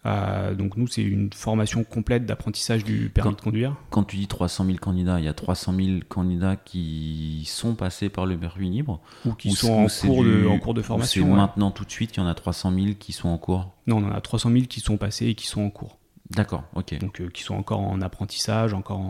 Euh, 0.06 0.54
donc 0.54 0.76
nous, 0.76 0.86
c'est 0.86 1.02
une 1.02 1.30
formation 1.32 1.84
complète 1.84 2.24
d'apprentissage 2.24 2.84
du 2.84 3.10
permis 3.10 3.34
de 3.34 3.40
conduire. 3.40 3.76
Quand 3.90 4.04
tu 4.04 4.16
dis 4.16 4.26
300 4.26 4.64
000 4.64 4.78
candidats, 4.78 5.18
il 5.18 5.26
y 5.26 5.28
a 5.28 5.34
300 5.34 5.74
000 5.74 5.88
candidats 6.08 6.56
qui 6.56 7.44
sont 7.46 7.74
passés 7.74 8.08
par 8.08 8.24
le 8.24 8.38
permis 8.38 8.70
libre 8.70 9.00
Ou 9.26 9.34
qui 9.34 9.52
sont 9.52 9.72
en 9.72 9.86
cours, 9.86 10.24
de, 10.24 10.46
en 10.46 10.58
cours 10.58 10.74
de 10.74 10.82
formation. 10.82 11.24
C'est 11.26 11.30
maintenant 11.30 11.70
tout 11.70 11.84
de 11.84 11.90
suite, 11.90 12.16
il 12.16 12.20
y 12.20 12.22
en 12.22 12.26
a 12.26 12.34
300 12.34 12.72
000 12.72 12.86
qui 12.98 13.12
sont 13.12 13.28
en 13.28 13.38
cours 13.38 13.72
Non, 13.86 13.98
on 13.98 14.08
en 14.08 14.12
a 14.12 14.20
300 14.20 14.50
000 14.50 14.64
qui 14.64 14.80
sont 14.80 14.96
passés 14.96 15.26
et 15.26 15.34
qui 15.34 15.46
sont 15.46 15.62
en 15.62 15.70
cours. 15.70 15.98
D'accord, 16.30 16.64
ok. 16.74 16.98
Donc, 16.98 17.20
euh, 17.20 17.28
qui 17.28 17.42
sont 17.42 17.54
encore 17.54 17.80
en 17.80 18.00
apprentissage, 18.00 18.72
encore 18.72 19.00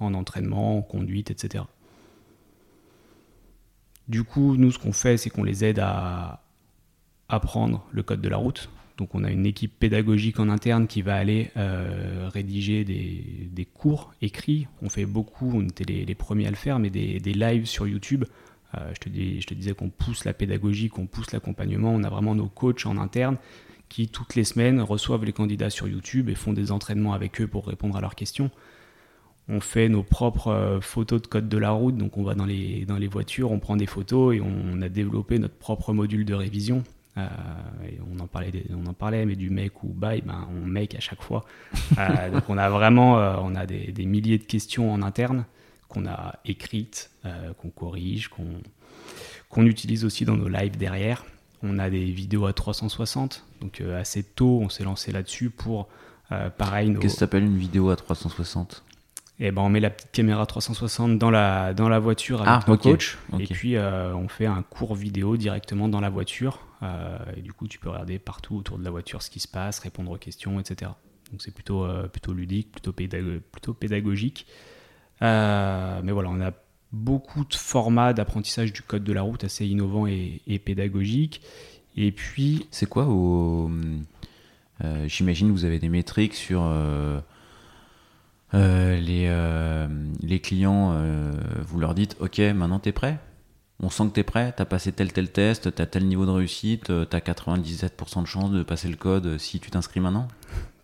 en, 0.00 0.14
entraînement, 0.14 0.78
en 0.78 0.82
conduite, 0.82 1.30
etc. 1.30 1.64
Du 4.08 4.22
coup, 4.22 4.56
nous, 4.56 4.70
ce 4.70 4.78
qu'on 4.78 4.92
fait, 4.92 5.16
c'est 5.16 5.30
qu'on 5.30 5.44
les 5.44 5.64
aide 5.64 5.78
à 5.78 6.42
apprendre 7.28 7.86
le 7.90 8.02
code 8.02 8.20
de 8.20 8.28
la 8.28 8.36
route. 8.36 8.68
Donc, 8.98 9.14
on 9.14 9.24
a 9.24 9.30
une 9.30 9.46
équipe 9.46 9.78
pédagogique 9.78 10.38
en 10.38 10.48
interne 10.48 10.86
qui 10.86 11.02
va 11.02 11.14
aller 11.14 11.50
euh, 11.56 12.28
rédiger 12.32 12.84
des, 12.84 13.68
cours 13.74 14.12
écrits. 14.20 14.66
On 14.82 14.88
fait 14.88 15.06
beaucoup, 15.06 15.50
on 15.54 15.62
était 15.62 15.84
les, 15.84 16.14
premiers 16.14 16.46
à 16.46 16.50
le 16.50 16.56
faire, 16.56 16.78
mais 16.78 16.90
des, 16.90 17.18
lives 17.18 17.66
sur 17.66 17.86
YouTube. 17.86 18.24
Euh, 18.74 18.92
je, 18.94 19.46
te 19.46 19.54
disais 19.54 19.72
qu'on 19.72 19.90
pousse 19.90 20.24
la 20.24 20.32
pédagogie, 20.32 20.88
qu'on 20.88 21.06
pousse 21.06 21.32
l'accompagnement. 21.32 21.92
On 21.92 22.04
a 22.04 22.10
vraiment 22.10 22.34
nos 22.34 22.48
coachs 22.48 22.86
en 22.86 22.96
interne 22.96 23.36
qui 23.88 24.08
toutes 24.08 24.36
les 24.36 24.44
semaines 24.44 24.80
reçoivent 24.80 25.26
les 25.26 25.34
candidats 25.34 25.68
sur 25.68 25.86
YouTube 25.86 26.30
et 26.30 26.34
font 26.34 26.54
des 26.54 26.72
entraînements 26.72 27.12
avec 27.12 27.42
eux 27.42 27.46
pour 27.46 27.66
répondre 27.66 27.96
à 27.96 28.00
leurs 28.00 28.14
questions. 28.14 28.50
On 29.48 29.60
fait 29.60 29.88
nos 29.88 30.02
propres 30.02 30.48
euh, 30.48 30.80
photos 30.80 31.20
de 31.20 31.26
code 31.26 31.48
de 31.48 31.58
la 31.58 31.72
route, 31.72 31.96
donc 31.96 32.16
on 32.16 32.22
va 32.22 32.34
dans 32.34 32.46
les 32.46 33.08
voitures, 33.10 33.50
on 33.50 33.58
prend 33.58 33.76
des 33.76 33.86
photos 33.86 34.36
et 34.36 34.40
on 34.40 34.80
a 34.80 34.88
développé 34.88 35.38
notre 35.38 35.56
propre 35.56 35.92
module 35.92 36.24
de 36.24 36.32
révision. 36.32 36.84
Euh, 37.18 37.26
on, 38.10 38.20
en 38.20 38.26
parlait, 38.26 38.52
on 38.70 38.86
en 38.86 38.94
parlait, 38.94 39.26
mais 39.26 39.36
du 39.36 39.50
make 39.50 39.82
ou 39.84 39.88
buy, 39.88 40.22
ben, 40.22 40.48
on 40.50 40.66
make 40.66 40.94
à 40.94 41.00
chaque 41.00 41.22
fois. 41.22 41.44
Euh, 41.98 42.30
donc 42.32 42.48
on 42.48 42.56
a 42.56 42.70
vraiment 42.70 43.16
on 43.42 43.54
a 43.54 43.66
des, 43.66 43.92
des, 43.92 44.06
milliers 44.06 44.38
de 44.38 44.44
questions 44.44 44.92
en 44.92 45.02
interne 45.02 45.44
qu'on 45.88 46.06
a 46.06 46.36
écrites, 46.46 47.10
qu'on 47.58 47.68
corrige, 47.68 48.28
qu'on 48.28 48.46
qu'on 49.50 49.66
utilise 49.66 50.06
aussi 50.06 50.24
dans 50.24 50.36
nos 50.36 50.48
lives 50.48 50.78
derrière 50.78 51.26
On 51.62 51.78
a 51.78 51.90
des 51.90 52.06
vidéos 52.06 52.46
à 52.46 52.54
360, 52.54 53.44
donc 53.60 53.82
assez 53.82 54.22
tôt, 54.22 54.60
on 54.62 54.70
s'est 54.70 54.84
lancé 54.84 55.12
là-dessus 55.12 55.50
pour, 55.50 55.88
pareil... 56.56 56.88
Nos... 56.88 57.00
Qu'est-ce 57.00 57.14
que 57.14 57.20
s'appelle 57.20 57.44
une 57.44 57.58
vidéo 57.58 57.90
à 57.90 57.96
360 57.96 58.82
et 59.44 59.50
ben 59.50 59.62
on 59.62 59.68
met 59.68 59.80
la 59.80 59.90
petite 59.90 60.12
caméra 60.12 60.46
360 60.46 61.18
dans 61.18 61.30
la, 61.30 61.74
dans 61.74 61.88
la 61.88 61.98
voiture 61.98 62.42
avec 62.42 62.64
ah, 62.66 62.70
nos 62.70 62.76
coach 62.76 63.18
et 63.38 63.46
puis 63.46 63.76
on 63.78 64.28
fait 64.28 64.46
un 64.46 64.62
cours 64.62 64.94
vidéo 64.94 65.36
directement 65.36 65.88
dans 65.88 66.00
la 66.00 66.10
voiture 66.10 66.60
et 67.36 67.42
du 67.42 67.52
coup 67.52 67.66
tu 67.68 67.78
peux 67.78 67.90
regarder 67.90 68.18
partout 68.18 68.56
autour 68.56 68.78
de 68.78 68.84
la 68.84 68.90
voiture 68.90 69.20
ce 69.20 69.30
qui 69.30 69.40
se 69.40 69.48
passe, 69.48 69.80
répondre 69.80 70.10
aux 70.12 70.18
questions, 70.18 70.60
etc. 70.60 70.92
Donc 71.32 71.40
c'est 71.40 71.50
plutôt, 71.50 71.84
euh, 71.84 72.06
plutôt 72.08 72.34
ludique, 72.34 72.70
plutôt, 72.70 72.92
plutôt 72.92 73.74
pédagogique. 73.74 74.46
Euh, 75.22 76.00
mais 76.04 76.12
voilà, 76.12 76.28
on 76.28 76.40
a 76.40 76.52
beaucoup 76.92 77.44
de 77.44 77.54
formats 77.54 78.12
d'apprentissage 78.12 78.72
du 78.72 78.82
code 78.82 79.02
de 79.02 79.12
la 79.12 79.22
route 79.22 79.42
assez 79.42 79.66
innovants 79.66 80.06
et, 80.06 80.42
et 80.46 80.58
pédagogiques. 80.58 81.40
Et 81.96 82.12
puis. 82.12 82.66
C'est 82.70 82.88
quoi 82.88 83.06
au... 83.06 83.70
Euh, 84.84 85.08
J'imagine 85.08 85.48
que 85.48 85.52
vous 85.52 85.64
avez 85.64 85.78
des 85.78 85.88
métriques 85.88 86.34
sur 86.34 86.62
les, 88.52 89.86
les 90.20 90.40
clients. 90.40 90.94
vous 91.66 91.78
leur 91.78 91.94
dites 91.94 92.16
Ok, 92.20 92.38
maintenant 92.38 92.78
tu 92.78 92.90
es 92.90 92.92
prêt? 92.92 93.18
On 93.84 93.90
sent 93.90 94.08
que 94.08 94.14
tu 94.14 94.20
es 94.20 94.24
prêt, 94.24 94.52
tu 94.56 94.62
as 94.62 94.64
passé 94.64 94.92
tel 94.92 95.12
tel 95.12 95.30
test, 95.32 95.74
tu 95.74 95.82
as 95.82 95.86
tel 95.86 96.06
niveau 96.06 96.24
de 96.24 96.30
réussite, 96.30 96.84
tu 96.84 96.92
as 97.16 97.20
97% 97.20 98.22
de 98.22 98.26
chance 98.26 98.50
de 98.52 98.62
passer 98.62 98.88
le 98.88 98.94
code 98.96 99.38
si 99.38 99.58
tu 99.58 99.70
t'inscris 99.70 99.98
maintenant? 99.98 100.28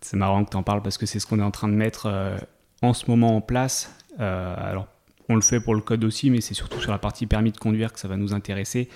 C'est 0.01 0.17
marrant 0.17 0.43
que 0.43 0.49
tu 0.49 0.57
en 0.57 0.63
parles 0.63 0.81
parce 0.81 0.97
que 0.97 1.05
c'est 1.05 1.19
ce 1.19 1.25
qu'on 1.25 1.39
est 1.39 1.43
en 1.43 1.51
train 1.51 1.69
de 1.69 1.73
mettre 1.73 2.07
euh, 2.07 2.37
en 2.81 2.93
ce 2.93 3.09
moment 3.09 3.35
en 3.35 3.41
place. 3.41 3.95
Euh, 4.19 4.55
alors, 4.57 4.87
on 5.29 5.35
le 5.35 5.41
fait 5.41 5.61
pour 5.61 5.75
le 5.75 5.81
code 5.81 6.03
aussi, 6.03 6.29
mais 6.29 6.41
c'est 6.41 6.53
surtout 6.53 6.81
sur 6.81 6.91
la 6.91 6.97
partie 6.97 7.25
permis 7.25 7.51
de 7.51 7.57
conduire 7.57 7.93
que 7.93 7.99
ça 7.99 8.07
va 8.07 8.17
nous 8.17 8.33
intéresser. 8.33 8.89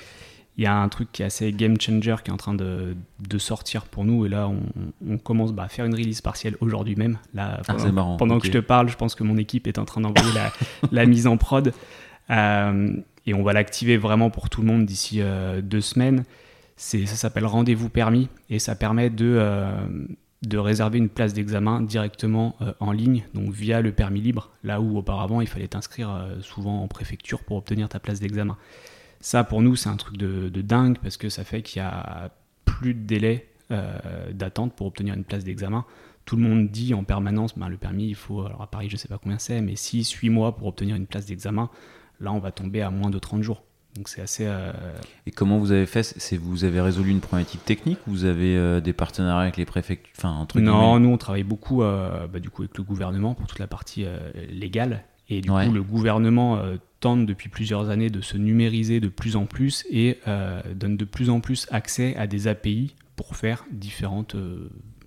Il 0.57 0.63
y 0.63 0.67
a 0.67 0.75
un 0.75 0.87
truc 0.89 1.11
qui 1.11 1.23
est 1.23 1.25
assez 1.25 1.51
game 1.51 1.79
changer 1.79 2.15
qui 2.23 2.29
est 2.29 2.33
en 2.33 2.37
train 2.37 2.53
de, 2.53 2.95
sortir 3.37 3.85
pour 3.85 4.05
nous. 4.05 4.25
Et 4.25 4.29
là, 4.29 4.49
on, 5.07 5.17
commence 5.17 5.51
bah, 5.51 5.63
à 5.63 5.67
faire 5.67 5.85
une 5.85 5.95
release 5.95 6.21
partielle 6.21 6.55
aujourd'hui 6.61 6.95
même. 6.95 7.17
Là, 7.33 7.61
ah, 7.67 7.75
pendant, 8.17 8.39
que 8.39 8.47
je 8.47 8.51
te 8.51 8.59
parle, 8.59 8.89
je 8.89 8.95
pense 8.95 9.15
que 9.15 9.23
mon 9.23 9.37
équipe 9.37 9.67
est 9.67 9.79
en 9.79 9.85
train 9.85 10.01
d'envoyer 10.01 10.31
la, 10.91 11.05
mise 11.05 11.25
en 11.25 11.37
prod. 11.37 11.73
Euh, 12.29 12.95
et 13.25 13.33
on 13.33 13.41
va 13.41 13.53
l'activer 13.53 13.97
vraiment 13.97 14.29
pour 14.29 14.49
tout 14.49 14.61
le 14.61 14.67
monde 14.67 14.85
d'ici 14.85 15.21
deux 15.63 15.81
semaines. 15.81 16.23
Ça 16.75 17.05
s'appelle 17.05 17.45
Rendez-vous 17.45 17.89
permis 17.89 18.27
et 18.49 18.59
ça 18.59 18.75
permet 18.75 19.09
de, 19.09 19.39
de 20.47 20.57
réserver 20.57 20.97
une 20.97 21.09
place 21.09 21.33
d'examen 21.33 21.81
directement 21.81 22.55
euh, 22.61 22.73
en 22.79 22.91
ligne, 22.91 23.23
donc 23.33 23.51
via 23.51 23.81
le 23.81 23.91
permis 23.91 24.21
libre, 24.21 24.49
là 24.63 24.81
où 24.81 24.97
auparavant 24.97 25.41
il 25.41 25.47
fallait 25.47 25.67
t'inscrire 25.67 26.09
euh, 26.09 26.41
souvent 26.41 26.83
en 26.83 26.87
préfecture 26.87 27.43
pour 27.43 27.57
obtenir 27.57 27.87
ta 27.89 27.99
place 27.99 28.19
d'examen. 28.19 28.57
Ça 29.23 29.45
pour 29.45 29.61
nous 29.61 29.77
c'est 29.77 29.87
un 29.87 29.95
truc 29.95 30.17
de, 30.17 30.49
dingue 30.61 30.97
parce 31.01 31.15
que 31.15 31.29
ça 31.29 31.45
fait 31.45 31.61
qu'il 31.61 31.81
y 31.81 31.85
a 31.85 32.29
plus 32.65 32.93
de 32.93 33.05
délai 33.05 33.47
euh, 33.71 34.31
d'attente 34.33 34.75
pour 34.75 34.85
obtenir 34.85 35.13
une 35.13 35.23
place 35.23 35.45
d'examen. 35.45 35.85
Tout 36.25 36.35
le 36.35 36.41
monde 36.43 36.69
dit 36.69 36.93
en 36.93 37.05
permanence, 37.05 37.57
ben, 37.57 37.69
le 37.69 37.77
permis 37.77 38.07
il 38.07 38.15
faut, 38.15 38.45
alors 38.45 38.61
à 38.61 38.67
Paris 38.67 38.89
je 38.89 38.97
sais 38.97 39.07
pas 39.07 39.17
combien 39.17 39.39
c'est, 39.39 39.61
mais 39.61 39.75
6-8 39.75 40.29
mois 40.29 40.57
pour 40.57 40.67
obtenir 40.67 40.97
une 40.97 41.07
place 41.07 41.25
d'examen, 41.25 41.69
là 42.19 42.33
on 42.33 42.39
va 42.39 42.51
tomber 42.51 42.81
à 42.81 42.89
moins 42.89 43.09
de 43.09 43.17
30 43.17 43.43
jours. 43.43 43.63
Donc 43.95 44.09
c'est 44.09 44.21
assez. 44.21 44.45
Euh, 44.45 44.71
Et 45.25 45.31
comment 45.31 45.57
vous 45.57 45.71
avez 45.71 45.85
fait? 45.85 46.03
C'est 46.03 46.35
vous 46.35 46.65
avez 46.65 46.81
résolu 46.81 47.11
une 47.11 47.21
problématique 47.21 47.63
technique 47.63 47.99
Vous 48.07 48.25
avez 48.25 48.57
euh, 48.57 48.81
des 48.81 48.91
partenariats 48.91 49.43
avec 49.43 49.57
les 49.57 49.65
préfectures 49.65 50.11
Enfin, 50.17 50.31
entre 50.31 50.59
Non, 50.59 50.99
nous 50.99 51.09
on 51.09 51.17
travaille 51.17 51.43
beaucoup, 51.43 51.83
euh, 51.83 52.27
bah, 52.27 52.39
du 52.39 52.49
coup 52.49 52.63
avec 52.63 52.77
le 52.77 52.83
gouvernement 52.83 53.35
pour 53.35 53.47
toute 53.47 53.59
la 53.59 53.67
partie 53.67 54.05
légale. 54.49 55.03
Et 55.29 55.41
du 55.41 55.49
coup, 55.49 55.71
le 55.71 55.81
gouvernement 55.81 56.61
tente 56.99 57.25
depuis 57.25 57.49
plusieurs 57.49 57.89
années 57.89 58.09
de 58.09 58.21
se 58.21 58.37
numériser 58.37 58.99
de 58.99 59.07
plus 59.07 59.35
en 59.35 59.45
plus 59.45 59.85
et 59.89 60.19
donne 60.75 60.97
de 60.97 61.05
plus 61.05 61.29
en 61.29 61.39
plus 61.39 61.65
accès 61.71 62.15
à 62.17 62.27
des 62.27 62.47
API 62.47 62.93
pour 63.15 63.35
faire 63.35 63.65
différentes, 63.71 64.35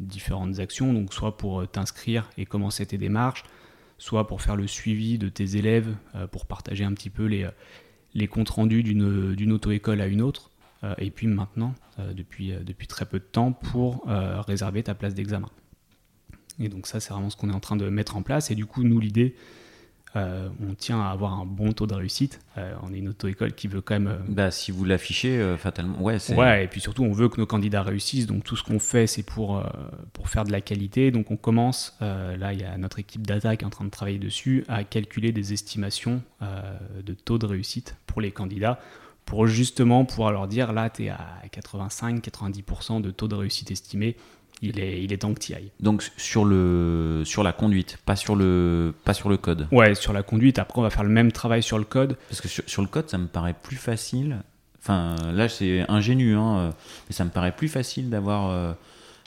différentes 0.00 0.58
actions. 0.58 0.94
Donc 0.94 1.12
soit 1.12 1.36
pour 1.36 1.68
t'inscrire 1.68 2.30
et 2.38 2.46
commencer 2.46 2.86
tes 2.86 2.98
démarches, 2.98 3.44
soit 3.98 4.26
pour 4.26 4.40
faire 4.40 4.56
le 4.56 4.66
suivi 4.66 5.18
de 5.18 5.28
tes 5.28 5.56
élèves, 5.56 5.94
pour 6.32 6.46
partager 6.46 6.84
un 6.84 6.94
petit 6.94 7.10
peu 7.10 7.26
les 7.26 7.46
les 8.16 8.28
comptes 8.28 8.48
rendus 8.48 8.82
d'une 8.82 9.52
auto-école 9.52 10.00
à 10.00 10.06
une 10.06 10.22
autre, 10.22 10.50
euh, 10.82 10.94
et 10.98 11.10
puis 11.10 11.26
maintenant, 11.26 11.74
euh, 11.98 12.14
depuis, 12.14 12.52
euh, 12.52 12.60
depuis 12.60 12.86
très 12.86 13.04
peu 13.04 13.18
de 13.18 13.24
temps, 13.24 13.52
pour 13.52 14.06
réserver 14.46 14.82
ta 14.82 14.94
place 14.94 15.14
d'examen. 15.14 15.48
Et 16.58 16.68
donc 16.70 16.86
ça, 16.86 16.98
c'est 16.98 17.12
vraiment 17.12 17.28
ce 17.28 17.36
qu'on 17.36 17.50
est 17.50 17.54
en 17.54 17.60
train 17.60 17.76
de 17.76 17.88
mettre 17.90 18.16
en 18.16 18.22
place. 18.22 18.50
Et 18.50 18.54
du 18.54 18.64
coup, 18.64 18.82
nous, 18.82 18.98
l'idée, 18.98 19.34
euh, 20.16 20.48
on 20.66 20.74
tient 20.74 21.00
à 21.00 21.10
avoir 21.10 21.38
un 21.38 21.44
bon 21.44 21.72
taux 21.72 21.86
de 21.86 21.94
réussite. 21.94 22.40
Euh, 22.56 22.74
on 22.82 22.92
est 22.92 22.98
une 22.98 23.10
auto-école 23.10 23.52
qui 23.52 23.68
veut 23.68 23.82
quand 23.82 23.94
même. 23.94 24.08
Euh, 24.08 24.18
bah, 24.28 24.50
si 24.50 24.70
vous 24.70 24.84
l'affichez, 24.84 25.56
fatalement. 25.58 26.00
Ouais, 26.00 26.16
ouais, 26.34 26.64
et 26.64 26.68
puis 26.68 26.80
surtout, 26.80 27.04
on 27.04 27.12
veut 27.12 27.28
que 27.28 27.38
nos 27.38 27.46
candidats 27.46 27.82
réussissent. 27.82 28.26
Donc, 28.26 28.42
tout 28.42 28.56
ce 28.56 28.62
qu'on 28.62 28.78
fait, 28.78 29.06
c'est 29.06 29.22
pour, 29.22 29.62
pour 30.12 30.28
faire 30.28 30.44
de 30.44 30.52
la 30.52 30.60
qualité. 30.60 31.10
Donc, 31.10 31.30
on 31.30 31.36
commence, 31.36 31.96
là, 32.00 32.52
il 32.52 32.60
y 32.60 32.64
a 32.64 32.76
notre 32.78 32.98
équipe 32.98 33.26
data 33.26 33.56
qui 33.56 33.64
est 33.64 33.66
en 33.66 33.70
train 33.70 33.84
de 33.84 33.90
travailler 33.90 34.18
dessus, 34.18 34.64
à 34.68 34.84
calculer 34.84 35.32
des 35.32 35.52
estimations 35.52 36.22
de 36.40 37.12
taux 37.12 37.38
de 37.38 37.46
réussite 37.46 37.96
pour 38.06 38.20
les 38.20 38.30
candidats 38.30 38.80
pour 39.26 39.48
justement 39.48 40.04
pouvoir 40.04 40.30
leur 40.30 40.46
dire 40.46 40.72
là, 40.72 40.88
tu 40.88 41.06
es 41.06 41.08
à 41.08 41.42
85-90% 41.52 43.02
de 43.02 43.10
taux 43.10 43.26
de 43.26 43.34
réussite 43.34 43.72
estimé 43.72 44.16
il 44.62 44.80
est, 44.80 45.02
il 45.02 45.12
est 45.12 45.18
temps 45.18 45.34
que 45.34 45.40
tu 45.40 45.54
ailles. 45.54 45.70
Donc 45.80 46.02
sur, 46.16 46.44
le, 46.44 47.22
sur 47.24 47.42
la 47.42 47.52
conduite, 47.52 47.98
pas 48.04 48.16
sur, 48.16 48.36
le, 48.36 48.94
pas 49.04 49.14
sur 49.14 49.28
le 49.28 49.36
code 49.36 49.68
Ouais, 49.70 49.94
sur 49.94 50.12
la 50.12 50.22
conduite. 50.22 50.58
Après, 50.58 50.78
on 50.78 50.82
va 50.82 50.90
faire 50.90 51.04
le 51.04 51.10
même 51.10 51.32
travail 51.32 51.62
sur 51.62 51.78
le 51.78 51.84
code. 51.84 52.16
Parce 52.28 52.40
que 52.40 52.48
sur, 52.48 52.82
le 52.82 52.88
code, 52.88 53.08
ça 53.08 53.18
me 53.18 53.26
paraît 53.26 53.54
plus 53.54 53.76
facile. 53.76 54.38
Enfin, 54.80 55.16
là, 55.32 55.48
c'est 55.48 55.84
ingénu, 55.90 56.36
hein, 56.36 56.72
mais 57.08 57.14
ça 57.14 57.24
me 57.24 57.30
paraît 57.30 57.54
plus 57.54 57.68
facile 57.68 58.08
d'avoir 58.08 58.50
euh, 58.50 58.72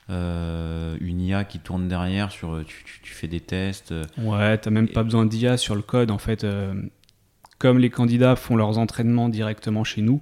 euh, 0.10 0.98
une 1.02 1.22
IA 1.22 1.44
qui 1.44 1.60
tourne 1.60 1.88
derrière. 1.88 2.32
Sur, 2.32 2.64
tu, 2.66 2.84
tu, 3.04 3.14
fais 3.14 3.28
des 3.28 3.42
tests. 3.42 3.94
Ouais, 4.18 4.58
t'as 4.58 4.72
même 4.72 4.88
pas 4.88 5.04
besoin 5.04 5.26
d'IA 5.26 5.58
sur 5.58 5.76
le 5.76 5.82
code. 5.82 6.12
En 6.12 6.18
fait, 6.18 6.44
euh, 6.44 6.74
comme 7.60 7.78
les 7.78 7.90
candidats 7.90 8.36
font 8.36 8.56
leurs 8.56 8.78
entraînements 8.78 9.30
directement 9.30 9.84
chez 9.84 10.02
nous, 10.02 10.22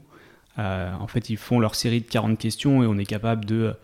en 0.58 1.06
fait, 1.06 1.30
ils 1.30 1.38
font 1.38 1.60
leur 1.60 1.76
série 1.76 2.02
de 2.02 2.08
40 2.08 2.40
questions 2.40 2.82
et 2.82 2.88
on 2.88 2.98
est 2.98 3.06
capable 3.06 3.46
de 3.46 3.76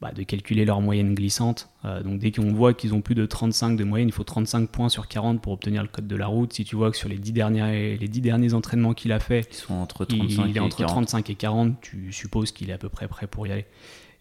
bah, 0.00 0.12
de 0.12 0.22
calculer 0.22 0.66
leur 0.66 0.82
moyenne 0.82 1.14
glissante. 1.14 1.70
Euh, 1.84 2.02
donc 2.02 2.18
dès 2.18 2.30
qu'on 2.30 2.52
voit 2.52 2.74
qu'ils 2.74 2.92
ont 2.92 3.00
plus 3.00 3.14
de 3.14 3.24
35 3.24 3.76
de 3.76 3.84
moyenne, 3.84 4.08
il 4.08 4.12
faut 4.12 4.24
35 4.24 4.68
points 4.68 4.88
sur 4.90 5.08
40 5.08 5.40
pour 5.40 5.54
obtenir 5.54 5.82
le 5.82 5.88
code 5.88 6.06
de 6.06 6.16
la 6.16 6.26
route. 6.26 6.52
Si 6.52 6.64
tu 6.64 6.76
vois 6.76 6.90
que 6.90 6.96
sur 6.96 7.08
les 7.08 7.16
10 7.18 7.32
derniers, 7.32 7.96
les 7.96 8.08
10 8.08 8.20
derniers 8.20 8.52
entraînements 8.52 8.92
qu'il 8.92 9.12
a 9.12 9.20
fait, 9.20 9.52
sont 9.54 9.74
entre 9.74 10.04
35 10.04 10.46
il, 10.48 10.56
est 10.56 10.60
entre 10.60 10.84
35 10.84 11.30
et 11.30 11.34
40, 11.34 11.80
tu 11.80 12.12
supposes 12.12 12.52
qu'il 12.52 12.68
est 12.68 12.74
à 12.74 12.78
peu 12.78 12.90
près 12.90 13.08
prêt 13.08 13.26
pour 13.26 13.46
y 13.46 13.52
aller. 13.52 13.64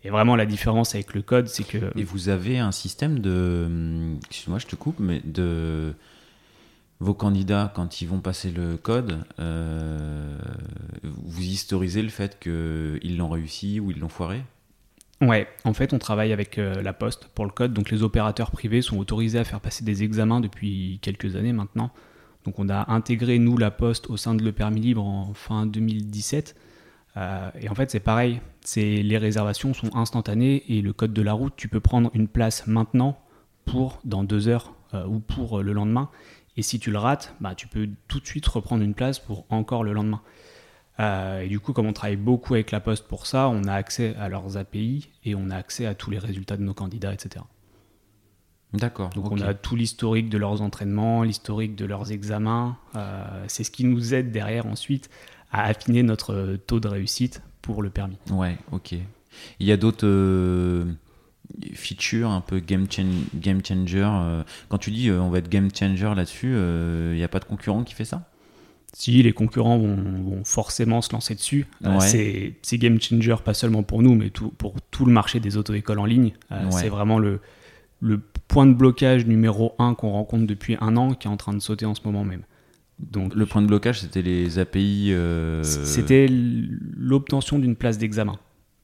Et 0.06 0.10
vraiment 0.10 0.36
la 0.36 0.46
différence 0.46 0.94
avec 0.94 1.14
le 1.14 1.24
code, 1.24 1.48
c'est 1.48 1.64
que... 1.64 1.92
Et 1.98 2.04
vous 2.04 2.30
avez 2.30 2.60
un 2.60 2.72
système 2.72 3.20
de... 3.20 4.16
Excuse-moi, 4.28 4.60
je 4.60 4.68
te 4.68 4.76
coupe, 4.76 5.00
mais 5.00 5.20
de 5.26 5.96
vos 7.00 7.14
candidats, 7.14 7.74
quand 7.76 8.02
ils 8.02 8.08
vont 8.08 8.20
passer 8.20 8.52
le 8.52 8.78
code, 8.78 9.26
euh, 9.40 10.38
vous 11.04 11.42
historisez 11.42 12.02
le 12.02 12.10
fait 12.10 12.40
qu'ils 12.40 13.18
l'ont 13.18 13.30
réussi 13.30 13.80
ou 13.80 13.92
ils 13.92 14.00
l'ont 14.00 14.10
foiré? 14.10 14.44
Ouais, 15.26 15.48
en 15.64 15.74
fait, 15.74 15.92
on 15.92 15.98
travaille 15.98 16.32
avec 16.34 16.60
euh, 16.60 16.82
la 16.84 16.94
Poste 16.94 17.30
pour 17.34 17.46
le 17.46 17.52
code. 17.52 17.74
Donc, 17.74 17.90
les 17.90 18.04
opérateurs 18.04 18.52
privés 18.52 18.82
sont 18.84 18.98
autorisés 18.98 19.40
à 19.40 19.44
faire 19.44 19.60
passer 19.60 19.84
des 19.84 20.04
examens 20.04 20.40
depuis 20.40 21.00
quelques 21.02 21.36
années 21.36 21.54
maintenant. 21.54 21.90
Donc, 22.44 22.60
on 22.60 22.70
a 22.70 22.92
intégré, 22.92 23.40
nous, 23.40 23.58
la 23.58 23.72
Poste 23.72 24.10
au 24.10 24.18
sein 24.18 24.36
de 24.36 24.44
Le 24.44 24.52
Permis 24.52 24.82
Libre 24.82 25.04
en 25.04 25.34
fin 25.34 25.66
2017. 25.66 26.56
Euh, 27.18 27.50
et 27.60 27.70
en 27.70 27.76
fait, 27.76 27.90
c'est 27.90 28.00
pareil. 28.00 28.40
Les 28.76 29.18
réservations 29.18 29.74
sont 29.74 29.96
instantanées 29.96 30.64
et 30.68 30.82
le 30.82 30.94
code 30.94 31.14
de 31.14 31.22
la 31.22 31.34
route, 31.34 31.54
tu 31.56 31.70
peux 31.70 31.80
prendre 31.80 32.12
une 32.14 32.28
place 32.28 32.68
maintenant 32.68 33.20
pour 33.64 34.00
dans 34.04 34.24
deux 34.24 34.48
heures 34.48 34.74
euh, 34.94 35.08
ou 35.08 35.20
pour 35.20 35.64
le 35.64 35.74
lendemain. 35.74 36.10
Et 36.58 36.62
si 36.62 36.80
tu 36.80 36.92
le 36.92 37.00
rates, 37.00 37.36
bah, 37.42 37.56
tu 37.56 37.68
peux 37.68 37.90
tout 38.08 38.20
de 38.20 38.28
suite 38.28 38.46
reprendre 38.46 38.84
une 38.84 38.94
place 38.94 39.20
pour 39.20 39.46
encore 39.50 39.84
le 39.84 39.94
lendemain. 39.94 40.22
Euh, 41.00 41.42
et 41.42 41.48
du 41.48 41.60
coup, 41.60 41.74
comme 41.74 41.88
on 41.88 41.94
travaille 41.94 42.16
beaucoup 42.16 42.54
avec 42.54 42.72
la 42.72 42.80
Poste 42.80 43.08
pour 43.08 43.28
ça, 43.28 43.50
on 43.50 43.66
a 43.66 43.74
accès 43.74 44.16
à 44.20 44.30
leurs 44.30 44.58
API 44.58 45.10
et 45.24 45.36
on 45.36 45.50
a 45.50 45.56
accès 45.56 45.86
à 45.86 45.96
tous 45.96 46.10
les 46.10 46.20
résultats 46.20 46.58
de 46.58 46.64
nos 46.64 46.74
candidats, 46.74 47.14
etc. 47.14 47.44
D'accord. 48.74 49.10
Donc 49.12 49.32
on 49.32 49.40
a 49.40 49.54
tout 49.54 49.76
l'historique 49.76 50.30
de 50.30 50.38
leurs 50.38 50.62
entraînements, 50.62 51.24
l'historique 51.24 51.76
de 51.76 51.86
leurs 51.86 52.12
examens. 52.12 52.78
Euh, 52.96 53.46
c'est 53.48 53.64
ce 53.64 53.72
qui 53.72 53.86
nous 53.86 54.14
aide 54.14 54.32
derrière 54.32 54.66
ensuite 54.66 55.10
à 55.52 55.64
affiner 55.64 56.04
notre 56.04 56.58
taux 56.68 56.80
de 56.80 56.88
réussite 56.88 57.42
pour 57.62 57.82
le 57.82 57.90
permis. 57.90 58.18
Ouais, 58.32 58.58
ok. 58.72 58.96
Il 59.60 59.68
y 59.68 59.72
a 59.72 59.78
d'autres 59.78 60.08
euh, 60.08 60.86
features 61.74 62.30
un 62.30 62.42
peu 62.42 62.60
game, 62.60 62.88
game 63.34 63.64
changer. 63.66 64.10
quand 64.68 64.78
tu 64.78 64.92
dis 64.92 65.12
on 65.12 65.30
va 65.30 65.38
être 65.40 65.50
game 65.50 65.70
changer 65.74 66.14
là-dessus, 66.16 66.56
il 66.56 67.16
n'y 67.16 67.24
a 67.24 67.30
pas 67.30 67.40
de 67.40 67.46
concurrent 67.46 67.84
qui 67.84 67.94
fait 67.94 68.06
ça? 68.06 68.30
Si 68.98 69.22
les 69.22 69.34
concurrents 69.34 69.78
vont, 69.78 70.42
forcément 70.46 71.02
se 71.02 71.12
lancer 71.12 71.36
dessus, 71.36 71.68
euh, 71.86 72.00
c'est 72.00 72.78
game 72.78 73.00
changer 73.02 73.36
pas 73.44 73.54
seulement 73.54 73.84
pour 73.84 74.02
nous, 74.02 74.16
mais 74.16 74.30
tout, 74.30 74.52
pour 74.58 74.74
tout 74.90 75.04
le 75.04 75.12
marché 75.12 75.42
des 75.42 75.58
auto-écoles 75.58 76.00
en 76.00 76.06
ligne. 76.06 76.32
Euh, 76.54 76.72
c'est 76.72 76.88
vraiment 76.88 77.20
le, 77.20 77.42
le 78.00 78.22
point 78.48 78.66
de 78.66 78.74
blocage 78.74 79.26
numéro 79.26 79.76
un 79.80 79.96
qu'on 79.96 80.12
rencontre 80.12 80.48
depuis 80.48 80.78
un 80.80 80.96
an 80.96 81.14
qui 81.14 81.28
est 81.28 81.30
en 81.30 81.36
train 81.36 81.52
de 81.52 81.60
sauter 81.60 81.86
en 81.86 81.94
ce 81.94 82.00
moment 82.06 82.24
même. 82.24 82.44
Donc, 83.00 83.36
le 83.36 83.46
point 83.46 83.62
de 83.62 83.68
blocage, 83.68 84.00
c'était 84.00 84.22
les 84.22 84.60
API. 84.60 85.12
Euh, 85.12 85.62
c'était 85.64 86.28
l'obtention 86.30 87.60
d'une 87.60 87.76
place 87.76 87.98
d'examen. 87.98 88.38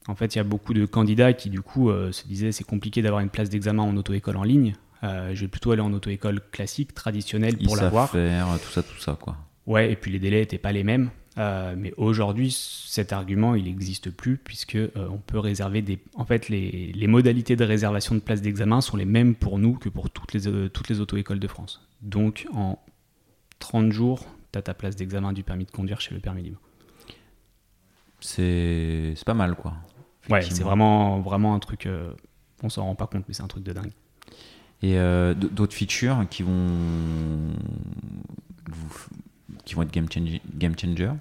En 0.09 0.15
fait, 0.15 0.35
il 0.35 0.39
y 0.39 0.41
a 0.41 0.43
beaucoup 0.43 0.73
de 0.73 0.85
candidats 0.85 1.31
qui, 1.31 1.49
du 1.49 1.61
coup, 1.61 1.89
se 1.89 2.27
disaient 2.27 2.51
c'est 2.51 2.65
compliqué 2.65 3.01
d'avoir 3.01 3.21
une 3.21 3.29
place 3.29 3.49
d'examen 3.49 3.83
en 3.83 3.95
auto-école 3.95 4.35
en 4.35 4.43
ligne. 4.43 4.73
je 5.03 5.39
vais 5.39 5.47
plutôt 5.47 5.71
aller 5.71 5.81
en 5.81 5.93
auto-école 5.93 6.41
classique, 6.51 6.93
traditionnelle, 6.93 7.57
pour 7.57 7.77
l'avoir. 7.77 8.09
faire 8.09 8.59
tout 8.61 8.71
ça, 8.73 8.83
tout 8.83 8.99
ça, 8.99 9.17
quoi. 9.19 9.37
Ouais, 9.71 9.89
et 9.89 9.95
puis 9.95 10.11
les 10.11 10.19
délais 10.19 10.41
n'étaient 10.41 10.57
pas 10.57 10.73
les 10.73 10.83
mêmes. 10.83 11.11
Euh, 11.37 11.75
mais 11.77 11.93
aujourd'hui, 11.95 12.51
cet 12.51 13.13
argument, 13.13 13.55
il 13.55 13.63
n'existe 13.63 14.09
plus 14.11 14.35
puisque 14.35 14.75
euh, 14.75 14.89
on 15.09 15.17
peut 15.17 15.39
réserver 15.39 15.81
des. 15.81 15.97
En 16.15 16.25
fait, 16.25 16.49
les, 16.49 16.91
les 16.93 17.07
modalités 17.07 17.55
de 17.55 17.63
réservation 17.63 18.13
de 18.13 18.19
places 18.19 18.41
d'examen 18.41 18.81
sont 18.81 18.97
les 18.97 19.05
mêmes 19.05 19.33
pour 19.33 19.59
nous 19.59 19.75
que 19.75 19.87
pour 19.87 20.09
toutes 20.09 20.33
les, 20.33 20.49
euh, 20.49 20.67
toutes 20.67 20.89
les 20.89 20.99
auto-écoles 20.99 21.39
de 21.39 21.47
France. 21.47 21.87
Donc, 22.01 22.47
en 22.53 22.79
30 23.59 23.93
jours, 23.93 24.25
tu 24.51 24.59
as 24.59 24.61
ta 24.61 24.73
place 24.73 24.97
d'examen 24.97 25.31
du 25.31 25.43
permis 25.43 25.63
de 25.63 25.71
conduire 25.71 26.01
chez 26.01 26.13
le 26.13 26.19
permis 26.19 26.43
libre. 26.43 26.59
C'est 28.19 29.15
pas 29.25 29.33
mal, 29.33 29.55
quoi. 29.55 29.75
Ouais, 30.29 30.41
c'est 30.41 30.63
vraiment, 30.63 31.21
vraiment 31.21 31.55
un 31.55 31.59
truc. 31.59 31.87
on 32.61 32.67
s'en 32.67 32.83
rend 32.83 32.95
pas 32.95 33.07
compte, 33.07 33.23
mais 33.29 33.33
c'est 33.33 33.41
un 33.41 33.47
truc 33.47 33.63
de 33.63 33.71
dingue. 33.71 33.93
Et 34.83 34.97
d'autres 35.35 35.73
features 35.73 36.27
qui 36.29 36.43
vont 36.43 36.67
vous 38.69 38.89
qui 39.65 39.75
vont 39.75 39.83
être 39.83 39.91
game, 39.91 40.11
changer, 40.11 40.41
game 40.55 40.77
changer 40.77 41.11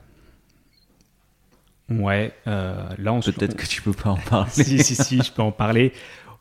Ouais, 1.91 2.33
euh, 2.47 2.89
là 2.99 3.13
on 3.13 3.21
Peut-être 3.21 3.57
que 3.57 3.67
tu 3.67 3.83
peux 3.83 3.93
pas 3.93 4.11
en 4.11 4.17
parler. 4.31 4.51
si, 4.51 4.79
si, 4.83 4.95
si, 4.95 5.23
je 5.23 5.33
peux 5.33 5.43
en 5.43 5.53
parler. 5.53 5.93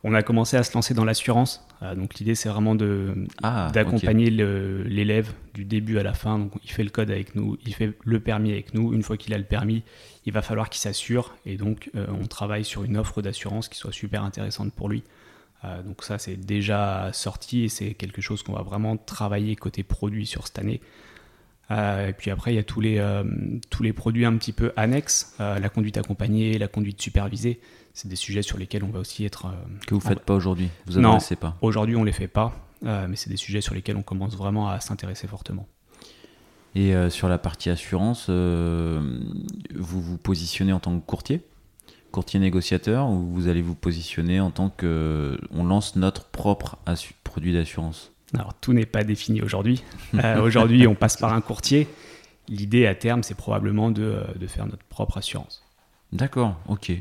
On 0.02 0.14
a 0.14 0.22
commencé 0.22 0.56
à 0.56 0.62
se 0.62 0.72
lancer 0.72 0.94
dans 0.94 1.04
l'assurance. 1.04 1.66
Euh, 1.82 1.94
donc 1.94 2.14
l'idée 2.14 2.34
c'est 2.34 2.48
vraiment 2.48 2.74
de 2.74 3.26
ah, 3.42 3.68
d'accompagner 3.74 4.30
l'élève 4.30 5.32
du 5.52 5.64
début 5.64 5.98
à 5.98 6.02
la 6.02 6.14
fin. 6.14 6.38
Donc 6.38 6.52
il 6.64 6.70
fait 6.70 6.84
le 6.84 6.90
code 6.90 7.10
avec 7.10 7.34
nous, 7.34 7.58
il 7.66 7.74
fait 7.74 7.92
le 8.02 8.20
permis 8.20 8.52
avec 8.52 8.72
nous. 8.72 8.94
Une 8.94 9.02
fois 9.02 9.16
qu'il 9.16 9.34
a 9.34 9.38
le 9.38 9.44
permis, 9.44 9.82
il 10.24 10.32
va 10.32 10.40
falloir 10.40 10.70
qu'il 10.70 10.80
s'assure. 10.80 11.34
Et 11.44 11.56
donc 11.56 11.90
euh, 11.96 12.06
on 12.18 12.26
travaille 12.26 12.64
sur 12.64 12.84
une 12.84 12.96
offre 12.96 13.20
d'assurance 13.20 13.68
qui 13.68 13.76
soit 13.76 13.92
super 13.92 14.22
intéressante 14.22 14.72
pour 14.72 14.88
lui. 14.88 15.02
donc 15.84 16.02
ça 16.04 16.16
c'est 16.18 16.36
déjà 16.36 17.10
sorti 17.12 17.64
et 17.64 17.68
c'est 17.68 17.92
quelque 17.92 18.22
chose 18.22 18.42
qu'on 18.42 18.54
va 18.54 18.62
vraiment 18.62 18.96
travailler 18.96 19.56
côté 19.56 19.82
produit 19.82 20.24
sur 20.24 20.46
cette 20.46 20.60
année. 20.60 20.80
Euh, 21.70 22.08
et 22.08 22.12
puis 22.12 22.30
après, 22.30 22.52
il 22.52 22.56
y 22.56 22.58
a 22.58 22.62
tous 22.62 22.80
les, 22.80 22.98
euh, 22.98 23.24
tous 23.70 23.82
les 23.82 23.92
produits 23.92 24.24
un 24.24 24.36
petit 24.36 24.52
peu 24.52 24.72
annexes, 24.76 25.34
euh, 25.40 25.58
la 25.58 25.68
conduite 25.68 25.96
accompagnée, 25.96 26.58
la 26.58 26.68
conduite 26.68 27.00
supervisée. 27.00 27.60
C'est 27.92 28.08
des 28.08 28.16
sujets 28.16 28.42
sur 28.42 28.58
lesquels 28.58 28.84
on 28.84 28.90
va 28.90 29.00
aussi 29.00 29.24
être. 29.24 29.52
que 29.86 29.94
vous 29.94 30.00
ne 30.00 30.08
faites 30.08 30.20
pas 30.20 30.34
aujourd'hui 30.34 30.68
Vous 30.86 31.00
non, 31.00 31.18
pas 31.40 31.56
Aujourd'hui, 31.60 31.96
on 31.96 32.00
ne 32.00 32.06
les 32.06 32.12
fait 32.12 32.28
pas, 32.28 32.54
mais 32.82 33.16
c'est 33.16 33.30
des 33.30 33.36
sujets 33.36 33.60
sur 33.60 33.74
lesquels 33.74 33.96
on 33.96 34.02
commence 34.02 34.36
vraiment 34.36 34.68
à 34.68 34.80
s'intéresser 34.80 35.26
fortement. 35.26 35.66
Et 36.76 36.94
sur 37.10 37.28
la 37.28 37.36
partie 37.36 37.68
assurance, 37.68 38.30
vous 38.30 40.00
vous 40.00 40.18
positionnez 40.18 40.72
en 40.72 40.78
tant 40.78 40.98
que 40.98 41.04
courtier? 41.04 41.42
Courtier 42.12 42.38
négociateur 42.38 43.08
ou 43.08 43.32
vous 43.32 43.48
allez 43.48 43.60
vous 43.60 43.74
positionner 43.74 44.40
en 44.40 44.52
tant 44.52 44.70
que. 44.70 45.38
On 45.50 45.64
lance 45.64 45.96
notre 45.96 46.26
propre 46.26 46.78
produit 47.24 47.52
d'assurance? 47.52 48.12
Alors 48.34 48.54
tout 48.54 48.72
n'est 48.72 48.86
pas 48.86 49.04
défini 49.04 49.42
aujourd'hui. 49.42 49.82
Euh, 50.14 50.42
aujourd'hui, 50.42 50.86
on 50.86 50.94
passe 50.94 51.16
par 51.16 51.32
un 51.32 51.40
courtier. 51.40 51.86
L'idée 52.48 52.86
à 52.86 52.94
terme, 52.96 53.22
c'est 53.22 53.36
probablement 53.36 53.90
de, 53.90 54.02
euh, 54.02 54.24
de, 54.34 54.46
faire 54.48 54.66
notre 54.66 54.82
propre 54.84 55.18
assurance. 55.18 55.62
D'accord, 56.12 56.60
ok. 56.66 56.92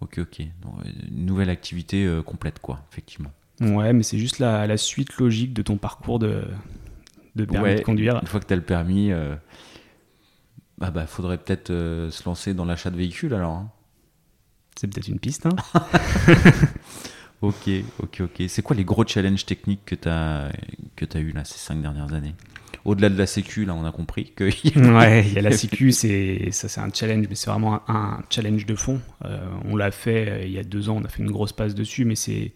Ok, 0.00 0.18
ok. 0.18 0.40
une 0.40 1.24
nouvelle 1.24 1.48
activité 1.48 2.04
euh, 2.04 2.22
complète, 2.22 2.60
quoi, 2.60 2.84
effectivement. 2.92 3.32
Ouais, 3.60 3.92
mais 3.94 4.02
c'est 4.02 4.18
juste 4.18 4.38
la, 4.38 4.66
la, 4.66 4.76
suite 4.76 5.16
logique 5.16 5.54
de 5.54 5.62
ton 5.62 5.78
parcours 5.78 6.18
de, 6.18 6.44
de 7.34 7.44
permis 7.46 7.76
de 7.76 7.80
conduire. 7.80 8.18
Une 8.20 8.28
fois 8.28 8.40
que 8.40 8.46
tu 8.46 8.52
as 8.52 8.56
le 8.56 8.62
permis, 8.62 9.10
bah, 10.76 10.90
bah, 10.90 11.06
faudrait 11.06 11.38
peut-être 11.38 11.68
se 11.68 12.24
lancer 12.26 12.52
dans 12.52 12.66
l'achat 12.66 12.90
de 12.90 12.96
véhicules 12.96 13.34
alors. 13.34 13.52
Hein. 13.52 13.70
C'est 14.76 14.86
peut-être 14.86 15.08
une 15.08 15.18
piste. 15.18 15.46
Hein 15.46 15.56
Ok, 17.40 17.70
ok, 18.02 18.20
ok. 18.22 18.42
C'est 18.48 18.62
quoi 18.62 18.74
les 18.74 18.84
gros 18.84 19.06
challenges 19.06 19.46
techniques 19.46 19.84
que 19.84 19.94
tu 19.94 20.08
as, 20.08 20.50
que 20.96 21.04
as 21.14 21.20
eu 21.20 21.30
là, 21.30 21.44
ces 21.44 21.58
cinq 21.58 21.80
dernières 21.80 22.12
années? 22.12 22.34
Au-delà 22.84 23.10
de 23.10 23.18
la 23.18 23.26
sécu, 23.26 23.64
là, 23.64 23.74
on 23.74 23.84
a 23.84 23.92
compris 23.92 24.32
que. 24.34 24.44
ouais, 24.98 25.26
il 25.26 25.34
y 25.34 25.38
a 25.38 25.42
la 25.42 25.52
sécu, 25.52 25.92
c'est, 25.92 26.50
ça 26.50 26.68
c'est 26.68 26.80
un 26.80 26.90
challenge, 26.92 27.26
mais 27.28 27.36
c'est 27.36 27.50
vraiment 27.50 27.82
un, 27.88 28.22
challenge 28.30 28.66
de 28.66 28.74
fond. 28.74 29.00
Euh, 29.24 29.38
on 29.66 29.76
l'a 29.76 29.90
fait 29.90 30.28
euh, 30.28 30.44
il 30.44 30.52
y 30.52 30.58
a 30.58 30.64
deux 30.64 30.88
ans, 30.88 30.96
on 30.96 31.04
a 31.04 31.08
fait 31.08 31.22
une 31.22 31.30
grosse 31.30 31.52
passe 31.52 31.74
dessus, 31.74 32.04
mais 32.04 32.16
c'est 32.16 32.52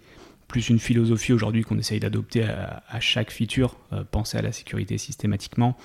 plus 0.48 0.68
une 0.68 0.80
philosophie 0.80 1.32
aujourd'hui 1.32 1.62
qu'on 1.62 1.78
essaye 1.78 2.00
d'adopter 2.00 2.44
à, 2.44 3.00
chaque 3.00 3.30
feature, 3.30 3.76
euh, 3.92 4.04
penser 4.10 4.36
à 4.36 4.42
la 4.42 4.52
sécurité 4.52 4.98
systématiquement. 4.98 5.78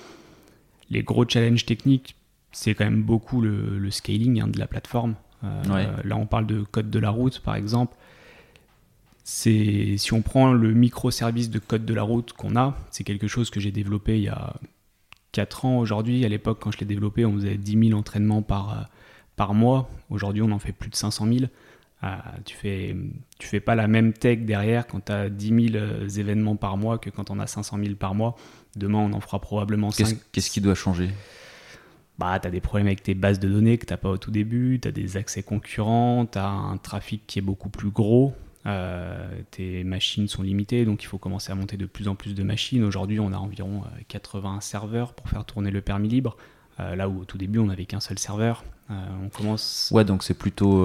Les 0.90 1.02
gros 1.02 1.26
challenges 1.26 1.64
techniques, 1.64 2.16
c'est 2.52 2.74
quand 2.74 2.84
même 2.84 3.02
beaucoup 3.02 3.40
le, 3.40 3.90
scaling 3.90 4.40
hein, 4.40 4.48
de 4.48 4.58
la 4.58 4.66
plateforme. 4.66 5.14
là, 5.42 6.16
on 6.16 6.26
parle 6.26 6.46
de 6.46 6.62
code 6.62 6.90
de 6.90 6.98
la 6.98 7.10
route, 7.10 7.40
par 7.40 7.54
exemple 7.54 7.94
c'est 9.30 9.98
si 9.98 10.14
on 10.14 10.22
prend 10.22 10.54
le 10.54 10.72
microservice 10.72 11.50
de 11.50 11.58
code 11.58 11.84
de 11.84 11.92
la 11.92 12.02
route 12.02 12.32
qu'on 12.32 12.56
a, 12.56 12.74
c'est 12.90 13.04
quelque 13.04 13.28
chose 13.28 13.50
que 13.50 13.60
j'ai 13.60 13.70
développé 13.70 14.16
il 14.16 14.22
y 14.22 14.28
a 14.28 14.54
4 15.32 15.66
ans 15.66 15.78
aujourd'hui. 15.80 16.24
À 16.24 16.30
l'époque, 16.30 16.60
quand 16.62 16.70
je 16.70 16.78
l'ai 16.78 16.86
développé, 16.86 17.26
on 17.26 17.34
faisait 17.34 17.58
10 17.58 17.88
000 17.88 17.98
entraînements 17.98 18.40
par, 18.40 18.88
par 19.36 19.52
mois. 19.52 19.90
Aujourd'hui, 20.08 20.40
on 20.40 20.50
en 20.50 20.58
fait 20.58 20.72
plus 20.72 20.88
de 20.88 20.96
500 20.96 21.26
000. 21.26 21.38
Euh, 22.04 22.08
tu 22.46 22.56
fais, 22.56 22.96
tu 23.38 23.46
fais 23.46 23.60
pas 23.60 23.74
la 23.74 23.86
même 23.86 24.14
tech 24.14 24.38
derrière 24.38 24.86
quand 24.86 25.04
tu 25.04 25.12
as 25.12 25.28
10 25.28 25.72
000 25.72 25.76
euh, 25.76 26.08
événements 26.08 26.56
par 26.56 26.78
mois 26.78 26.96
que 26.96 27.10
quand 27.10 27.30
on 27.30 27.38
a 27.38 27.46
500 27.46 27.76
000 27.82 27.96
par 27.96 28.14
mois. 28.14 28.34
Demain, 28.76 29.00
on 29.00 29.12
en 29.12 29.20
fera 29.20 29.42
probablement 29.42 29.90
5. 29.90 30.16
Qu'est-ce 30.32 30.50
qui 30.50 30.62
doit 30.62 30.74
changer? 30.74 31.10
Bah, 32.18 32.40
tu 32.40 32.48
as 32.48 32.50
des 32.50 32.62
problèmes 32.62 32.86
avec 32.86 33.02
tes 33.02 33.12
bases 33.12 33.40
de 33.40 33.48
données 33.50 33.76
que 33.76 33.84
tu 33.84 33.92
n'as 33.92 33.98
pas 33.98 34.08
au 34.08 34.16
tout 34.16 34.30
début, 34.30 34.80
tu 34.80 34.88
as 34.88 34.92
des 34.92 35.18
accès 35.18 35.42
concurrents, 35.42 36.24
tu 36.24 36.38
as 36.38 36.48
un 36.48 36.78
trafic 36.78 37.26
qui 37.26 37.40
est 37.40 37.42
beaucoup 37.42 37.68
plus 37.68 37.90
gros. 37.90 38.34
Euh, 38.66 39.28
tes 39.50 39.84
machines 39.84 40.28
sont 40.28 40.42
limitées, 40.42 40.84
donc 40.84 41.02
il 41.02 41.06
faut 41.06 41.18
commencer 41.18 41.52
à 41.52 41.54
monter 41.54 41.76
de 41.76 41.86
plus 41.86 42.08
en 42.08 42.14
plus 42.14 42.34
de 42.34 42.42
machines. 42.42 42.84
Aujourd'hui, 42.84 43.20
on 43.20 43.32
a 43.32 43.36
environ 43.36 43.82
80 44.08 44.56
euh, 44.56 44.60
serveurs 44.60 45.14
pour 45.14 45.28
faire 45.28 45.44
tourner 45.44 45.70
le 45.70 45.80
permis 45.80 46.08
libre. 46.08 46.36
Euh, 46.80 46.94
là 46.94 47.08
où 47.08 47.20
au 47.20 47.24
tout 47.24 47.38
début, 47.38 47.58
on 47.58 47.66
n'avait 47.66 47.86
qu'un 47.86 48.00
seul 48.00 48.18
serveur. 48.18 48.64
on 48.88 49.28
commence. 49.28 49.90
Ouais, 49.92 50.04
donc 50.04 50.22
c'est 50.22 50.34
plutôt. 50.34 50.84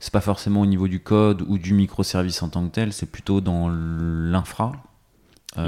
c'est 0.00 0.12
pas 0.12 0.20
forcément 0.20 0.60
au 0.60 0.66
niveau 0.66 0.88
du 0.88 1.00
code 1.00 1.42
ou 1.42 1.58
du 1.58 1.74
microservice 1.74 2.42
en 2.42 2.48
tant 2.48 2.66
que 2.66 2.72
tel, 2.72 2.92
c'est 2.92 3.10
plutôt 3.10 3.40
dans 3.40 3.68
l'infra. 3.68 4.72
Il 5.56 5.62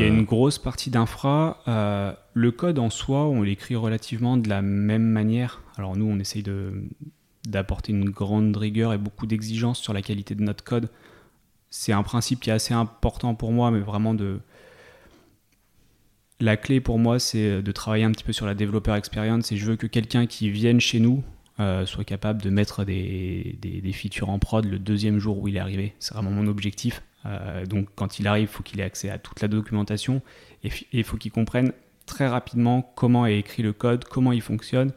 y 0.00 0.02
a 0.02 0.06
une 0.06 0.24
grosse 0.24 0.58
partie 0.58 0.90
d'infra. 0.90 1.62
le 1.66 2.50
code 2.50 2.78
en 2.78 2.90
soi, 2.90 3.24
on 3.24 3.42
l'écrit 3.42 3.76
relativement 3.76 4.36
de 4.36 4.48
la 4.48 4.62
même 4.62 5.04
manière. 5.04 5.62
Alors 5.76 5.96
nous, 5.96 6.06
on 6.06 6.18
essaye 6.18 6.42
de, 6.42 6.88
d'apporter 7.46 7.92
une 7.92 8.10
grande 8.10 8.56
rigueur 8.56 8.92
et 8.92 8.98
beaucoup 8.98 9.26
d'exigences 9.26 9.78
sur 9.78 9.92
la 9.92 10.02
qualité 10.02 10.34
de 10.34 10.42
notre 10.42 10.64
code. 10.64 10.90
C'est 11.70 11.92
un 11.92 12.02
principe 12.02 12.40
qui 12.40 12.50
est 12.50 12.52
assez 12.52 12.74
important 12.74 13.34
pour 13.34 13.52
moi, 13.52 13.70
mais 13.70 13.80
vraiment 13.80 14.14
de... 14.14 14.40
La 16.38 16.58
clé 16.58 16.80
pour 16.80 16.98
moi, 16.98 17.18
c'est 17.18 17.62
de 17.62 17.72
travailler 17.72 18.04
un 18.04 18.10
petit 18.12 18.24
peu 18.24 18.32
sur 18.32 18.44
la 18.44 18.54
développeur 18.54 18.94
experience 18.94 19.52
et 19.52 19.56
je 19.56 19.64
veux 19.64 19.76
que 19.76 19.86
quelqu'un 19.86 20.26
qui 20.26 20.50
vienne 20.50 20.80
chez 20.80 21.00
nous 21.00 21.24
euh, 21.58 21.86
soit 21.86 22.04
capable 22.04 22.42
de 22.42 22.50
mettre 22.50 22.84
des, 22.84 23.56
des, 23.62 23.92
features 23.92 24.28
en 24.28 24.38
prod 24.38 24.66
le 24.66 24.78
deuxième 24.78 25.18
jour 25.18 25.38
où 25.38 25.48
il 25.48 25.56
est 25.56 25.60
arrivé. 25.60 25.94
C'est 25.98 26.12
vraiment 26.12 26.30
mon 26.30 26.46
objectif. 26.48 27.02
Euh, 27.24 27.64
donc 27.64 27.88
quand 27.94 28.18
il 28.18 28.26
arrive, 28.26 28.44
il 28.44 28.52
faut 28.52 28.62
qu'il 28.62 28.78
ait 28.80 28.84
accès 28.84 29.08
à 29.08 29.18
toute 29.18 29.40
la 29.40 29.48
documentation 29.48 30.20
et 30.62 30.70
il 30.92 31.02
faut 31.02 31.16
qu'il 31.16 31.32
comprenne 31.32 31.72
très 32.04 32.26
rapidement 32.26 32.92
comment 32.94 33.24
est 33.24 33.38
écrit 33.38 33.62
le 33.62 33.72
code, 33.72 34.04
comment 34.04 34.32
il 34.32 34.42
fonctionne 34.42 34.92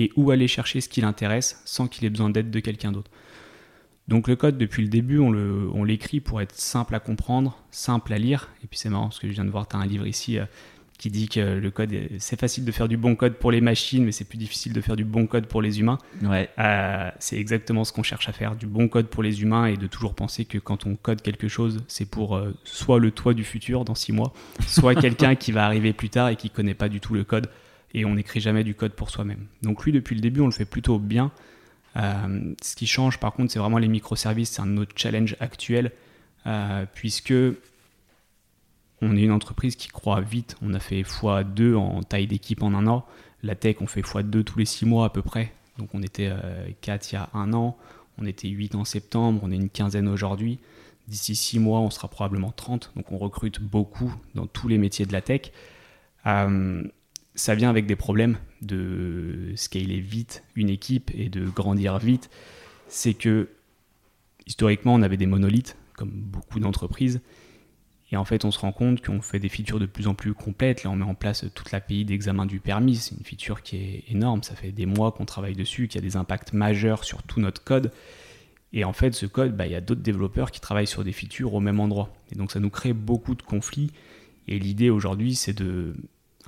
et 0.00 0.10
où 0.16 0.30
aller 0.30 0.48
chercher 0.48 0.80
ce 0.80 0.88
qui 0.88 1.02
l'intéresse 1.02 1.60
sans 1.66 1.86
qu'il 1.86 2.06
ait 2.06 2.10
besoin 2.10 2.30
d'aide 2.30 2.50
de 2.50 2.60
quelqu'un 2.60 2.90
d'autre. 2.90 3.10
Donc 4.08 4.28
le 4.28 4.34
code, 4.34 4.56
depuis 4.56 4.82
le 4.82 4.88
début, 4.88 5.18
on 5.18 5.84
l'écrit 5.84 6.20
pour 6.20 6.40
être 6.40 6.56
simple 6.56 6.94
à 6.94 7.00
comprendre, 7.00 7.58
simple 7.70 8.12
à 8.14 8.18
lire. 8.18 8.48
Et 8.64 8.66
puis 8.66 8.78
c'est 8.78 8.88
marrant 8.88 9.04
parce 9.04 9.18
que 9.18 9.28
je 9.28 9.32
viens 9.32 9.44
de 9.44 9.50
voir, 9.50 9.68
tu 9.68 9.76
as 9.76 9.78
un 9.78 9.86
livre 9.86 10.06
ici 10.06 10.38
euh, 10.38 10.46
qui 10.98 11.10
dit 11.10 11.28
que 11.28 11.40
le 11.40 11.70
code, 11.70 11.94
c'est 12.18 12.40
facile 12.40 12.64
de 12.64 12.72
faire 12.72 12.88
du 12.88 12.96
bon 12.96 13.14
code 13.14 13.34
pour 13.34 13.52
les 13.52 13.60
machines, 13.60 14.04
mais 14.04 14.10
c'est 14.10 14.24
plus 14.24 14.38
difficile 14.38 14.72
de 14.72 14.80
faire 14.80 14.96
du 14.96 15.04
bon 15.04 15.26
code 15.26 15.46
pour 15.46 15.60
les 15.60 15.80
humains. 15.80 15.98
Ouais. 16.22 16.48
Euh, 16.58 17.10
c'est 17.18 17.36
exactement 17.36 17.84
ce 17.84 17.92
qu'on 17.92 18.02
cherche 18.02 18.28
à 18.28 18.32
faire, 18.32 18.56
du 18.56 18.66
bon 18.66 18.88
code 18.88 19.06
pour 19.06 19.22
les 19.22 19.42
humains 19.42 19.66
et 19.66 19.76
de 19.76 19.86
toujours 19.86 20.14
penser 20.14 20.46
que 20.46 20.58
quand 20.58 20.86
on 20.86 20.96
code 20.96 21.20
quelque 21.20 21.48
chose, 21.48 21.84
c'est 21.86 22.10
pour 22.10 22.36
euh, 22.36 22.54
soit 22.64 22.98
le 22.98 23.10
toit 23.10 23.34
du 23.34 23.44
futur 23.44 23.84
dans 23.84 23.94
six 23.94 24.12
mois, 24.12 24.32
soit 24.66 24.94
quelqu'un 25.00 25.34
qui 25.34 25.52
va 25.52 25.66
arriver 25.66 25.92
plus 25.92 26.10
tard 26.10 26.30
et 26.30 26.36
qui 26.36 26.48
connaît 26.48 26.74
pas 26.74 26.88
du 26.88 27.00
tout 27.00 27.14
le 27.14 27.22
code 27.22 27.48
et 27.94 28.04
on 28.04 28.14
n'écrit 28.14 28.40
jamais 28.40 28.64
du 28.64 28.74
code 28.74 28.92
pour 28.92 29.10
soi-même. 29.10 29.46
Donc 29.62 29.84
lui, 29.84 29.92
depuis 29.92 30.14
le 30.14 30.20
début, 30.20 30.40
on 30.40 30.46
le 30.46 30.52
fait 30.52 30.64
plutôt 30.64 30.98
bien. 30.98 31.30
Euh, 31.96 32.54
ce 32.62 32.76
qui 32.76 32.86
change, 32.86 33.18
par 33.18 33.32
contre, 33.32 33.52
c'est 33.52 33.58
vraiment 33.58 33.78
les 33.78 33.88
microservices. 33.88 34.50
C'est 34.50 34.62
un 34.62 34.76
autre 34.76 34.92
challenge 34.96 35.36
actuel, 35.40 35.92
euh, 36.46 36.86
puisque 36.94 37.34
on 39.02 39.16
est 39.16 39.22
une 39.22 39.32
entreprise 39.32 39.76
qui 39.76 39.88
croît 39.88 40.20
vite. 40.20 40.56
On 40.62 40.74
a 40.74 40.80
fait 40.80 41.02
x2 41.02 41.74
en 41.74 42.02
taille 42.02 42.26
d'équipe 42.26 42.62
en 42.62 42.74
un 42.74 42.86
an. 42.86 43.06
La 43.42 43.54
tech, 43.54 43.76
on 43.80 43.86
fait 43.86 44.02
x2 44.02 44.44
tous 44.44 44.58
les 44.58 44.66
6 44.66 44.86
mois 44.86 45.06
à 45.06 45.10
peu 45.10 45.22
près. 45.22 45.52
Donc 45.78 45.88
on 45.94 46.02
était 46.02 46.30
4 46.82 47.02
euh, 47.02 47.08
il 47.10 47.14
y 47.14 47.16
a 47.16 47.30
un 47.32 47.54
an, 47.54 47.76
on 48.18 48.26
était 48.26 48.48
8 48.48 48.74
en 48.74 48.84
septembre, 48.84 49.40
on 49.42 49.50
est 49.50 49.56
une 49.56 49.70
quinzaine 49.70 50.08
aujourd'hui. 50.08 50.58
D'ici 51.08 51.34
6 51.34 51.58
mois, 51.58 51.80
on 51.80 51.90
sera 51.90 52.08
probablement 52.08 52.52
30. 52.52 52.92
Donc 52.96 53.10
on 53.10 53.18
recrute 53.18 53.60
beaucoup 53.60 54.14
dans 54.34 54.46
tous 54.46 54.68
les 54.68 54.78
métiers 54.78 55.06
de 55.06 55.12
la 55.12 55.22
tech 55.22 55.52
ça 57.40 57.54
vient 57.54 57.70
avec 57.70 57.86
des 57.86 57.96
problèmes 57.96 58.38
de 58.60 59.52
scaler 59.56 60.00
vite 60.00 60.44
une 60.54 60.68
équipe 60.68 61.10
et 61.14 61.28
de 61.28 61.46
grandir 61.46 61.98
vite. 61.98 62.30
C'est 62.88 63.14
que 63.14 63.48
historiquement, 64.46 64.94
on 64.94 65.02
avait 65.02 65.16
des 65.16 65.26
monolithes, 65.26 65.76
comme 65.96 66.10
beaucoup 66.10 66.60
d'entreprises. 66.60 67.20
Et 68.12 68.16
en 68.16 68.24
fait, 68.24 68.44
on 68.44 68.50
se 68.50 68.58
rend 68.58 68.72
compte 68.72 69.04
qu'on 69.04 69.22
fait 69.22 69.38
des 69.38 69.48
features 69.48 69.78
de 69.78 69.86
plus 69.86 70.08
en 70.08 70.14
plus 70.14 70.34
complètes. 70.34 70.82
Là, 70.84 70.90
on 70.90 70.96
met 70.96 71.04
en 71.04 71.14
place 71.14 71.44
toute 71.54 71.70
l'API 71.70 72.04
d'examen 72.04 72.44
du 72.44 72.60
permis. 72.60 72.96
C'est 72.96 73.14
une 73.14 73.24
feature 73.24 73.62
qui 73.62 73.76
est 73.76 74.04
énorme. 74.08 74.42
Ça 74.42 74.54
fait 74.54 74.72
des 74.72 74.86
mois 74.86 75.12
qu'on 75.12 75.24
travaille 75.24 75.54
dessus, 75.54 75.88
qui 75.88 75.96
a 75.96 76.00
des 76.00 76.16
impacts 76.16 76.52
majeurs 76.52 77.04
sur 77.04 77.22
tout 77.22 77.40
notre 77.40 77.62
code. 77.62 77.92
Et 78.72 78.84
en 78.84 78.92
fait, 78.92 79.14
ce 79.14 79.26
code, 79.26 79.56
bah, 79.56 79.66
il 79.66 79.72
y 79.72 79.76
a 79.76 79.80
d'autres 79.80 80.02
développeurs 80.02 80.50
qui 80.50 80.60
travaillent 80.60 80.86
sur 80.86 81.04
des 81.04 81.12
features 81.12 81.54
au 81.54 81.60
même 81.60 81.80
endroit. 81.80 82.12
Et 82.32 82.34
donc, 82.34 82.50
ça 82.50 82.60
nous 82.60 82.70
crée 82.70 82.92
beaucoup 82.92 83.36
de 83.36 83.42
conflits. 83.42 83.92
Et 84.48 84.58
l'idée 84.58 84.90
aujourd'hui, 84.90 85.36
c'est 85.36 85.56
de. 85.56 85.94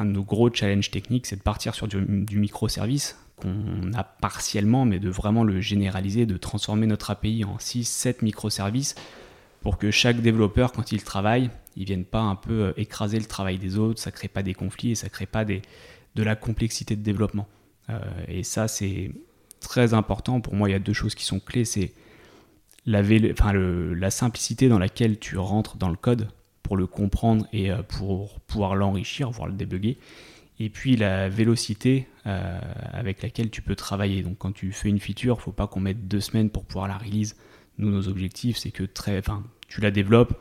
Un 0.03 0.07
de 0.07 0.11
nos 0.11 0.25
gros 0.25 0.53
challenges 0.53 0.91
techniques, 0.91 1.27
c'est 1.27 1.37
de 1.37 1.43
partir 1.43 1.77
sur 1.77 1.87
du, 1.87 2.39
microservice 2.39 3.17
qu'on 3.37 3.93
a 3.95 4.03
partiellement, 4.03 4.85
mais 4.85 4.99
de 4.99 5.09
vraiment 5.09 5.45
le 5.45 5.61
généraliser, 5.61 6.27
de 6.27 6.37
transformer 6.37 6.89
notre 6.89 7.11
API 7.11 7.45
en 7.45 7.59
6, 7.59 7.85
7 7.85 8.23
microservices 8.23 8.97
pour 9.61 9.79
que 9.79 9.93
chaque 9.93 10.21
développeur, 10.21 10.73
quand 10.73 10.91
il 10.91 11.05
travaille, 11.05 11.51
il 11.77 11.85
vienne 11.85 12.05
pas 12.05 12.21
un 12.21 12.35
peu 12.35 12.65
euh, 12.65 12.73
écraser 12.77 13.21
le 13.21 13.27
travail 13.27 13.59
des 13.59 13.79
autres, 13.79 14.01
ça 14.01 14.11
crée 14.11 14.27
pas 14.27 14.43
des 14.43 14.55
conflits 14.55 14.91
et 14.91 14.95
ça 14.97 15.09
crée 15.09 15.27
pas 15.27 15.45
de 15.45 15.63
la 16.17 16.35
complexité 16.35 16.97
de 16.97 17.03
développement. 17.03 17.47
Euh, 17.89 18.01
et 18.27 18.43
ça, 18.43 18.67
c'est 18.67 19.13
très 19.61 19.95
important. 19.95 20.41
Pour 20.41 20.55
moi, 20.55 20.69
il 20.69 20.73
y 20.73 20.75
a 20.75 20.81
deux 20.81 20.93
choses 20.93 21.15
qui 21.15 21.25
sont 21.25 21.39
clés. 21.39 21.65
C'est 21.65 21.93
la, 22.87 23.03
enfin, 23.31 23.53
la 23.53 24.11
simplicité 24.11 24.69
dans 24.69 24.81
laquelle 24.81 25.21
tu 25.21 25.39
rentres 25.39 25.77
dans 25.77 25.89
le 25.89 25.97
code 25.97 26.29
pour 26.63 26.77
le 26.77 26.87
comprendre 26.87 27.47
et 27.53 27.71
euh, 27.71 27.83
pour 27.83 28.41
pouvoir 28.41 28.75
l'enrichir, 28.77 29.31
voire 29.31 29.49
le 29.49 29.55
débugger. 29.55 29.99
Et 30.61 30.69
puis 30.69 30.97
la 30.97 31.29
vélocité 31.29 32.07
avec 32.25 33.21
laquelle 33.21 33.51
tu 33.51 33.63
peux 33.63 33.75
travailler. 33.75 34.23
Donc 34.23 34.39
quand 34.39 34.53
tu 34.53 34.71
fais 34.71 34.89
une 34.89 35.01
feature, 35.01 35.41
faut 35.41 35.51
pas 35.51 35.67
qu'on 35.67 35.81
mette 35.81 36.07
deux 36.07 36.21
semaines 36.21 36.51
pour 36.51 36.65
pouvoir 36.65 36.87
la 36.87 36.99
release 36.99 37.35
nous, 37.79 37.91
nos 37.91 38.09
objectifs, 38.09 38.57
c'est 38.57 38.71
que 38.71 38.85
très, 38.85 39.19
enfin, 39.19 39.45
tu 39.69 39.81
la 39.81 39.91
développes 39.91 40.35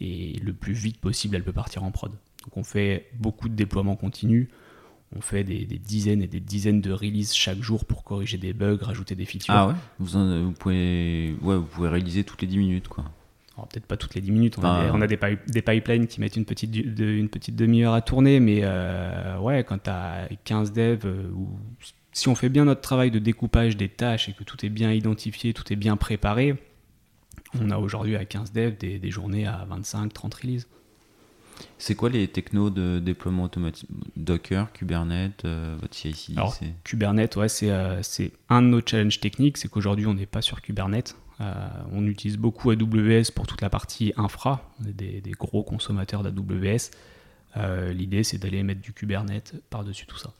et 0.00 0.38
le 0.42 0.52
plus 0.52 0.72
vite 0.72 1.00
possible, 1.00 1.36
elle 1.36 1.44
peut 1.44 1.52
partir 1.52 1.84
en 1.84 1.90
prod. 1.90 2.10
Donc 2.10 2.56
on 2.56 2.64
fait 2.64 3.10
beaucoup 3.14 3.48
de 3.48 3.54
déploiements 3.54 3.96
continus, 3.96 4.48
on 5.16 5.20
fait 5.20 5.44
des, 5.44 5.64
dizaines 5.64 6.22
et 6.22 6.26
des 6.26 6.40
dizaines 6.40 6.80
de 6.80 6.92
releases 6.92 7.34
chaque 7.34 7.62
jour 7.62 7.84
pour 7.84 8.04
corriger 8.04 8.36
des 8.36 8.52
bugs, 8.52 8.78
rajouter 8.80 9.14
des 9.14 9.24
features. 9.24 9.54
Ah 9.54 9.68
ouais? 9.68 9.74
Vous, 9.98 10.52
pouvez, 10.52 11.36
ouais, 11.42 11.56
vous 11.56 11.66
pouvez 11.66 11.88
réaliser 11.88 12.24
toutes 12.24 12.42
les 12.42 12.48
10 12.48 12.58
minutes 12.58 12.88
quoi. 12.88 13.04
Peut-être 13.56 13.86
pas 13.86 13.96
toutes 13.96 14.14
les 14.16 14.20
10 14.20 14.32
minutes, 14.32 14.58
on, 14.58 14.64
a, 14.64 15.06
des, 15.06 15.18
des, 15.46 15.62
pipelines 15.62 16.08
qui 16.08 16.20
mettent 16.20 16.34
une 16.34 16.44
petite, 16.44 16.74
une 16.74 17.28
petite 17.28 17.54
demi-heure 17.54 17.94
à 17.94 18.02
tourner, 18.02 18.40
mais 18.40 18.60
euh, 18.62 19.38
ouais, 19.38 19.62
quand 19.62 19.80
tu 19.84 19.90
as 19.90 20.28
15 20.44 20.72
devs 20.72 21.06
euh, 21.06 21.30
ou 21.32 21.48
si 22.12 22.28
on 22.28 22.34
fait 22.34 22.48
bien 22.48 22.64
notre 22.64 22.80
travail 22.80 23.12
de 23.12 23.20
découpage 23.20 23.76
des 23.76 23.88
tâches 23.88 24.28
et 24.28 24.32
que 24.32 24.42
tout 24.42 24.66
est 24.66 24.70
bien 24.70 24.90
identifié, 24.90 25.54
tout 25.54 25.72
est 25.72 25.76
bien 25.76 25.96
préparé, 25.96 26.56
on 27.60 27.70
a 27.70 27.78
aujourd'hui 27.78 28.16
à 28.16 28.24
15 28.24 28.52
devs 28.52 28.76
des, 28.76 29.10
journées 29.10 29.46
à 29.46 29.64
25, 29.68 30.12
30 30.12 30.34
releases. 30.34 30.68
C'est 31.78 31.94
quoi 31.94 32.10
les 32.10 32.26
technos 32.26 32.70
de 32.70 32.98
déploiement 32.98 33.44
automatique 33.44 33.88
Docker, 34.16 34.72
Kubernetes, 34.72 35.44
euh, 35.44 35.76
votre 35.80 35.94
CI/CD 35.94 36.40
Kubernetes, 36.82 37.36
ouais, 37.36 37.48
c'est 37.48 37.70
un 38.48 38.62
de 38.62 38.66
nos 38.66 38.80
challenges 38.84 39.20
techniques, 39.20 39.58
c'est 39.58 39.68
qu'aujourd'hui 39.68 40.06
on 40.06 40.14
n'est 40.14 40.26
pas 40.26 40.42
sur 40.42 40.60
Kubernetes. 40.60 41.14
Euh, 41.40 41.54
on 41.92 42.06
utilise 42.06 42.36
beaucoup 42.36 42.70
AWS 42.70 43.32
pour 43.34 43.46
toute 43.46 43.60
la 43.60 43.70
partie 43.70 44.12
infra, 44.16 44.70
on 44.80 44.88
est 44.88 44.92
des, 44.92 45.20
des 45.20 45.32
gros 45.32 45.62
consommateurs 45.62 46.22
d'AWS. 46.22 46.90
L'idée 47.92 48.24
c'est 48.24 48.38
d'aller 48.38 48.62
mettre 48.64 48.80
du 48.80 48.92
Kubernetes 48.92 49.54
par-dessus 49.70 50.06
tout 50.06 50.18
ça. 50.18 50.32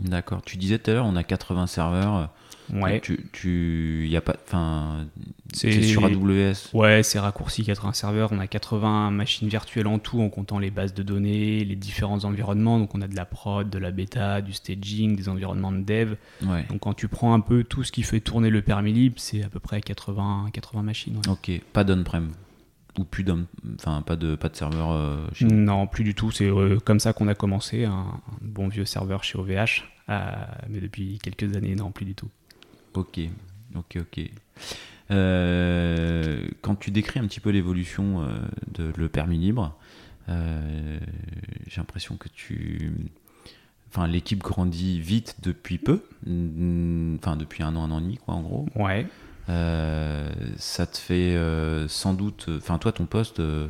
D'accord. 0.00 0.42
Tu 0.44 0.56
disais 0.56 0.78
tout 0.78 0.90
à 0.90 0.94
l'heure, 0.94 1.06
on 1.06 1.16
a 1.16 1.22
80 1.22 1.66
serveurs. 1.66 2.30
Ouais. 2.72 3.00
Tu, 3.00 3.28
tu 3.32 4.08
y 4.08 4.16
a 4.16 4.20
pas, 4.20 4.34
enfin, 4.46 5.06
c'est 5.52 5.82
sur 5.82 6.04
AWS. 6.04 6.74
Ouais, 6.74 7.02
c'est 7.02 7.18
raccourci 7.18 7.64
80 7.64 7.92
serveurs. 7.92 8.30
On 8.32 8.40
a 8.40 8.46
80 8.46 9.10
machines 9.12 9.48
virtuelles 9.48 9.86
en 9.86 9.98
tout, 9.98 10.20
en 10.20 10.28
comptant 10.28 10.58
les 10.58 10.70
bases 10.70 10.92
de 10.92 11.02
données, 11.02 11.64
les 11.64 11.76
différents 11.76 12.24
environnements. 12.24 12.78
Donc, 12.78 12.94
on 12.94 13.02
a 13.02 13.08
de 13.08 13.14
la 13.14 13.24
prod, 13.24 13.70
de 13.70 13.78
la 13.78 13.92
bêta, 13.92 14.40
du 14.40 14.52
staging, 14.52 15.16
des 15.16 15.28
environnements 15.28 15.72
de 15.72 15.82
dev. 15.82 16.14
Ouais. 16.44 16.64
Donc, 16.68 16.80
quand 16.80 16.94
tu 16.94 17.08
prends 17.08 17.34
un 17.34 17.40
peu 17.40 17.62
tout 17.62 17.84
ce 17.84 17.92
qui 17.92 18.02
fait 18.02 18.20
tourner 18.20 18.50
le 18.50 18.62
permis 18.62 18.92
libre, 18.92 19.16
c'est 19.18 19.44
à 19.44 19.48
peu 19.48 19.60
près 19.60 19.80
80, 19.80 20.50
80 20.52 20.82
machines. 20.82 21.20
Ok, 21.28 21.50
pas 21.72 21.84
d'on-prem 21.84 22.32
ou 22.98 23.04
plus 23.04 23.24
enfin 23.74 24.02
pas 24.02 24.16
de 24.16 24.34
pas 24.36 24.48
de 24.48 24.56
serveur 24.56 24.92
euh, 24.92 25.26
Non, 25.40 25.86
plus 25.86 26.04
du 26.04 26.14
tout. 26.14 26.30
C'est 26.30 26.48
euh, 26.48 26.78
comme 26.78 27.00
ça 27.00 27.12
qu'on 27.12 27.28
a 27.28 27.34
commencé, 27.34 27.84
un, 27.84 28.20
bon 28.40 28.68
vieux 28.68 28.84
serveur 28.84 29.24
chez 29.24 29.38
OVH, 29.38 29.84
euh, 30.08 30.30
mais 30.68 30.80
depuis 30.80 31.18
quelques 31.18 31.56
années, 31.56 31.74
non, 31.74 31.90
plus 31.90 32.04
du 32.04 32.14
tout. 32.14 32.28
Ok, 32.94 33.20
ok, 33.74 33.98
ok. 34.00 34.30
quand 36.62 36.76
tu 36.76 36.90
décris 36.90 37.20
un 37.20 37.26
petit 37.26 37.40
peu 37.40 37.50
l'évolution 37.50 38.26
de 38.72 38.92
le 38.96 39.08
permis 39.08 39.38
libre, 39.38 39.76
j'ai 40.28 41.76
l'impression 41.76 42.16
que 42.16 42.28
tu, 42.28 42.92
enfin 43.90 44.06
l'équipe 44.06 44.40
grandit 44.40 44.98
vite 45.00 45.36
depuis 45.42 45.78
peu, 45.78 46.02
enfin 46.24 47.36
depuis 47.36 47.62
un 47.62 47.76
an, 47.76 47.84
un 47.84 47.90
an 47.90 47.98
et 47.98 48.02
demi 48.02 48.16
quoi 48.16 48.34
en 48.34 48.40
gros. 48.40 48.66
Ouais. 48.74 49.06
Euh, 49.48 50.28
ça 50.56 50.86
te 50.86 50.98
fait 50.98 51.36
euh, 51.36 51.88
sans 51.88 52.14
doute. 52.14 52.48
Enfin, 52.56 52.78
toi, 52.78 52.92
ton 52.92 53.06
poste, 53.06 53.40
euh, 53.40 53.68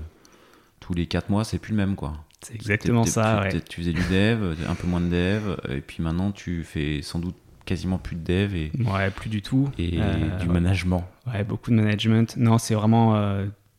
tous 0.81 0.95
les 0.95 1.07
4 1.07 1.31
mois, 1.31 1.45
c'est 1.45 1.59
plus 1.59 1.73
le 1.73 1.77
même, 1.77 1.97
quoi. 1.97 2.25
C'est 2.41 2.55
exactement 2.55 3.05
ça. 3.05 3.41
ouais. 3.41 3.61
Tu 3.61 3.81
faisais 3.81 3.93
du 3.93 4.03
dev, 4.03 4.55
un 4.69 4.75
peu 4.75 4.87
moins 4.87 5.01
de 5.01 5.09
dev, 5.09 5.57
et 5.69 5.81
puis 5.81 6.03
maintenant, 6.03 6.33
tu 6.33 6.65
fais 6.65 7.03
sans 7.03 7.19
doute 7.19 7.37
quasiment 7.65 7.99
plus 7.99 8.15
de 8.15 8.23
dev 8.23 8.55
et 8.55 8.71
ouais 8.79 9.11
plus 9.11 9.29
du 9.29 9.43
tout 9.43 9.69
et 9.77 9.99
du 10.39 10.47
management 10.47 11.05
ouais 11.27 11.43
beaucoup 11.43 11.73
de 11.73 11.75
management 11.75 12.37
non 12.37 12.59
c'est 12.59 12.77
vraiment 12.77 13.21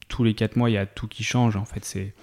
tous 0.09 0.25
les 0.25 0.33
4 0.33 0.57
mois 0.57 0.69
il 0.69 0.73
y 0.73 0.77
a 0.77 0.85
tout 0.85 1.07
qui 1.07 1.23
change 1.23 1.55
en 1.55 1.63
fait 1.63 1.85
c'est 1.85 2.13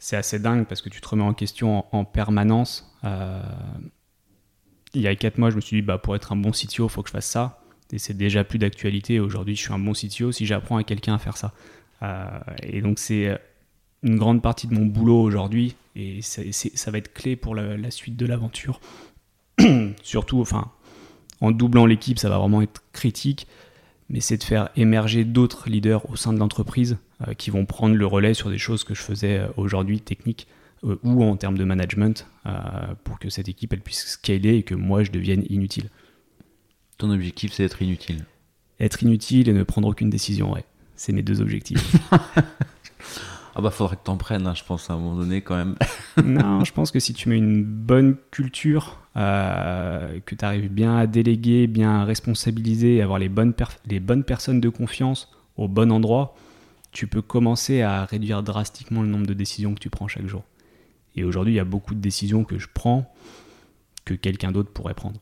c'est 0.00 0.16
assez 0.16 0.40
dingue 0.40 0.66
parce 0.66 0.82
que 0.82 0.88
tu 0.88 1.00
te 1.00 1.06
remets 1.06 1.22
en 1.22 1.32
question 1.32 1.84
en, 1.92 2.04
permanence 2.04 2.92
il 4.94 5.00
y 5.00 5.06
a 5.06 5.14
4 5.14 5.38
mois 5.38 5.50
je 5.50 5.54
me 5.54 5.60
suis 5.60 5.76
dit 5.76 5.82
bah 5.82 5.98
pour 5.98 6.16
être 6.16 6.32
un 6.32 6.36
bon 6.36 6.50
CTO 6.50 6.88
faut 6.88 7.02
que 7.02 7.08
je 7.08 7.12
fasse 7.12 7.26
ça 7.26 7.60
et 7.92 7.98
c'est 7.98 8.14
déjà 8.14 8.44
plus 8.44 8.58
d'actualité. 8.58 9.20
Aujourd'hui, 9.20 9.56
je 9.56 9.62
suis 9.62 9.72
un 9.72 9.78
bon 9.78 9.92
CTO 9.92 10.32
si 10.32 10.46
j'apprends 10.46 10.76
à 10.76 10.84
quelqu'un 10.84 11.14
à 11.14 11.18
faire 11.18 11.36
ça. 11.36 11.52
Euh, 12.02 12.26
et 12.62 12.80
donc, 12.80 12.98
c'est 12.98 13.38
une 14.02 14.16
grande 14.16 14.42
partie 14.42 14.66
de 14.66 14.74
mon 14.74 14.86
boulot 14.86 15.20
aujourd'hui, 15.20 15.76
et 15.94 16.20
ça 16.22 16.90
va 16.90 16.98
être 16.98 17.12
clé 17.12 17.36
pour 17.36 17.54
la, 17.54 17.90
suite 17.90 18.16
de 18.16 18.26
l'aventure. 18.26 18.80
Surtout, 20.02 20.40
enfin, 20.40 20.70
en 21.40 21.50
doublant 21.50 21.86
l'équipe, 21.86 22.18
ça 22.18 22.28
va 22.28 22.38
vraiment 22.38 22.62
être 22.62 22.82
critique, 22.92 23.46
mais 24.08 24.20
c'est 24.20 24.36
de 24.36 24.44
faire 24.44 24.68
émerger 24.76 25.24
d'autres 25.24 25.68
leaders 25.68 26.08
au 26.10 26.16
sein 26.16 26.32
de 26.32 26.38
l'entreprise 26.38 26.98
euh, 27.26 27.34
qui 27.34 27.50
vont 27.50 27.66
prendre 27.66 27.94
le 27.94 28.06
relais 28.06 28.34
sur 28.34 28.50
des 28.50 28.58
choses 28.58 28.84
que 28.84 28.94
je 28.94 29.02
faisais 29.02 29.38
euh, 29.38 29.48
aujourd'hui 29.56 30.00
techniques 30.00 30.46
ou 31.02 31.24
en 31.24 31.36
termes 31.36 31.56
de 31.56 31.64
management 31.64 32.28
pour 33.02 33.18
que 33.18 33.30
cette 33.30 33.48
équipe 33.48 33.72
elle 33.72 33.80
puisse 33.80 34.06
scaler 34.06 34.56
et 34.56 34.62
que 34.62 34.74
moi 34.74 35.02
je 35.02 35.10
devienne 35.10 35.42
inutile. 35.48 35.88
Ton 36.98 37.10
objectif, 37.10 37.52
c'est 37.52 37.62
d'être 37.62 37.82
inutile. 37.82 38.24
Être 38.80 39.02
inutile 39.02 39.48
et 39.48 39.52
ne 39.52 39.62
prendre 39.62 39.88
aucune 39.88 40.10
décision, 40.10 40.52
ouais. 40.52 40.64
C'est 40.96 41.12
mes 41.12 41.22
deux 41.22 41.42
objectifs. 41.42 41.96
ah 42.10 43.60
bah 43.60 43.70
faudrait 43.70 43.96
que 43.96 44.04
t'en 44.04 44.16
prennes, 44.16 44.46
hein, 44.46 44.54
je 44.54 44.64
pense, 44.64 44.88
à 44.88 44.94
un 44.94 44.96
moment 44.96 45.16
donné 45.16 45.42
quand 45.42 45.56
même. 45.56 45.76
non, 46.24 46.64
je 46.64 46.72
pense 46.72 46.90
que 46.90 47.00
si 47.00 47.12
tu 47.12 47.28
mets 47.28 47.36
une 47.36 47.64
bonne 47.64 48.16
culture, 48.30 48.98
euh, 49.16 50.20
que 50.24 50.34
tu 50.34 50.44
arrives 50.44 50.70
bien 50.70 50.96
à 50.96 51.06
déléguer, 51.06 51.66
bien 51.66 52.00
à 52.00 52.04
responsabiliser, 52.04 53.02
avoir 53.02 53.18
les 53.18 53.28
bonnes, 53.28 53.54
les 53.86 54.00
bonnes 54.00 54.24
personnes 54.24 54.60
de 54.60 54.68
confiance 54.70 55.30
au 55.56 55.68
bon 55.68 55.92
endroit, 55.92 56.34
tu 56.92 57.06
peux 57.06 57.22
commencer 57.22 57.82
à 57.82 58.06
réduire 58.06 58.42
drastiquement 58.42 59.02
le 59.02 59.08
nombre 59.08 59.26
de 59.26 59.34
décisions 59.34 59.74
que 59.74 59.80
tu 59.80 59.90
prends 59.90 60.08
chaque 60.08 60.26
jour. 60.26 60.44
Et 61.14 61.24
aujourd'hui, 61.24 61.52
il 61.54 61.56
y 61.56 61.60
a 61.60 61.64
beaucoup 61.64 61.94
de 61.94 62.00
décisions 62.00 62.44
que 62.44 62.58
je 62.58 62.68
prends 62.72 63.12
que 64.06 64.14
quelqu'un 64.14 64.52
d'autre 64.52 64.70
pourrait 64.70 64.94
prendre. 64.94 65.20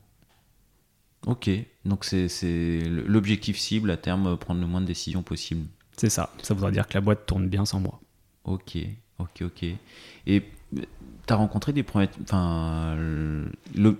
Ok, 1.25 1.49
donc 1.85 2.05
c'est 2.05 2.79
l'objectif 2.85 3.57
cible 3.57 3.89
à 3.89 3.97
terme, 3.97 4.37
prendre 4.37 4.61
le 4.61 4.67
moins 4.67 4.81
de 4.81 4.85
décisions 4.85 5.23
possible. 5.23 5.65
C'est 5.97 6.09
ça, 6.09 6.31
ça 6.43 6.53
voudra 6.53 6.71
dire 6.71 6.87
que 6.87 6.93
la 6.93 7.01
boîte 7.01 7.25
tourne 7.25 7.47
bien 7.47 7.65
sans 7.65 7.79
moi. 7.79 7.99
Ok, 8.43 8.77
ok, 9.17 9.41
ok. 9.41 9.65
Et 10.27 10.43
tu 10.73 11.33
as 11.33 11.35
rencontré 11.35 11.73
des 11.73 11.83
problèmes. 11.83 12.09
Enfin, 12.23 12.95
le, 12.95 13.97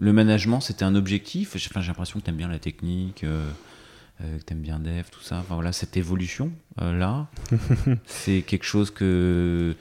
le 0.00 0.12
management, 0.12 0.60
c'était 0.60 0.84
un 0.84 0.94
objectif? 0.94 1.56
Enfin, 1.56 1.80
j'ai 1.80 1.88
l'impression 1.88 2.18
que 2.18 2.24
tu 2.24 2.30
aimes 2.30 2.36
bien 2.36 2.48
la 2.48 2.58
technique, 2.58 3.22
euh, 3.22 3.48
euh, 4.22 4.38
que 4.38 4.44
tu 4.44 4.52
aimes 4.52 4.62
bien 4.62 4.78
dev, 4.78 5.04
tout 5.10 5.22
ça. 5.22 5.38
Enfin, 5.38 5.54
voilà, 5.54 5.72
cette 5.72 5.96
évolution-là, 5.96 7.28
euh, 7.52 7.96
c'est 8.06 8.42
quelque 8.42 8.64
chose 8.64 8.90
que. 8.90 9.76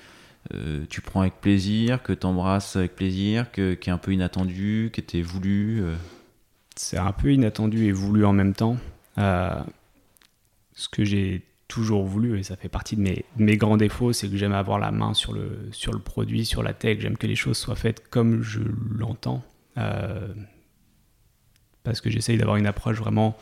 tu 0.89 1.01
prends 1.01 1.21
avec 1.21 1.41
plaisir, 1.41 2.03
que 2.03 2.13
tu 2.13 2.25
embrasses 2.25 2.75
avec 2.75 2.95
plaisir, 2.95 3.51
que, 3.51 3.73
qui 3.73 3.89
est 3.89 3.93
un 3.93 3.97
peu 3.97 4.13
inattendu, 4.13 4.89
qui 4.93 4.99
était 4.99 5.21
voulu 5.21 5.83
c'est 6.79 6.97
un 6.97 7.11
peu 7.11 7.33
inattendu 7.33 7.87
et 7.87 7.91
voulu 7.91 8.23
en 8.23 8.31
même 8.31 8.53
temps. 8.53 8.77
Euh, 9.17 9.61
ce 10.71 10.87
que 10.87 11.03
j'ai 11.03 11.41
toujours 11.67 12.05
voulu 12.05 12.39
et 12.39 12.43
ça 12.43 12.55
fait 12.55 12.69
partie 12.69 12.95
de 12.95 13.01
mes, 13.01 13.25
mes 13.35 13.57
grands 13.57 13.75
défauts, 13.75 14.13
c'est 14.13 14.29
que 14.29 14.37
j'aime 14.37 14.53
avoir 14.53 14.79
la 14.79 14.89
main 14.89 15.13
sur 15.13 15.33
le, 15.33 15.67
sur 15.73 15.91
le 15.91 15.99
produit, 15.99 16.45
sur 16.45 16.63
la 16.63 16.71
tech, 16.71 16.99
j'aime 17.01 17.17
que 17.17 17.27
les 17.27 17.35
choses 17.35 17.57
soient 17.57 17.75
faites 17.75 18.07
comme 18.09 18.41
je 18.43 18.61
l'entends. 18.97 19.43
Euh, 19.77 20.33
parce 21.83 21.99
que 21.99 22.09
j'essaye 22.09 22.37
d'avoir 22.37 22.55
une 22.55 22.65
approche 22.65 22.97
vraiment 22.97 23.35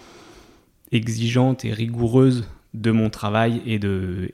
exigeante 0.92 1.64
et 1.64 1.72
rigoureuse 1.72 2.50
de 2.74 2.90
mon 2.90 3.12
travail 3.12 3.62
et 3.68 3.78
de, 3.78 4.32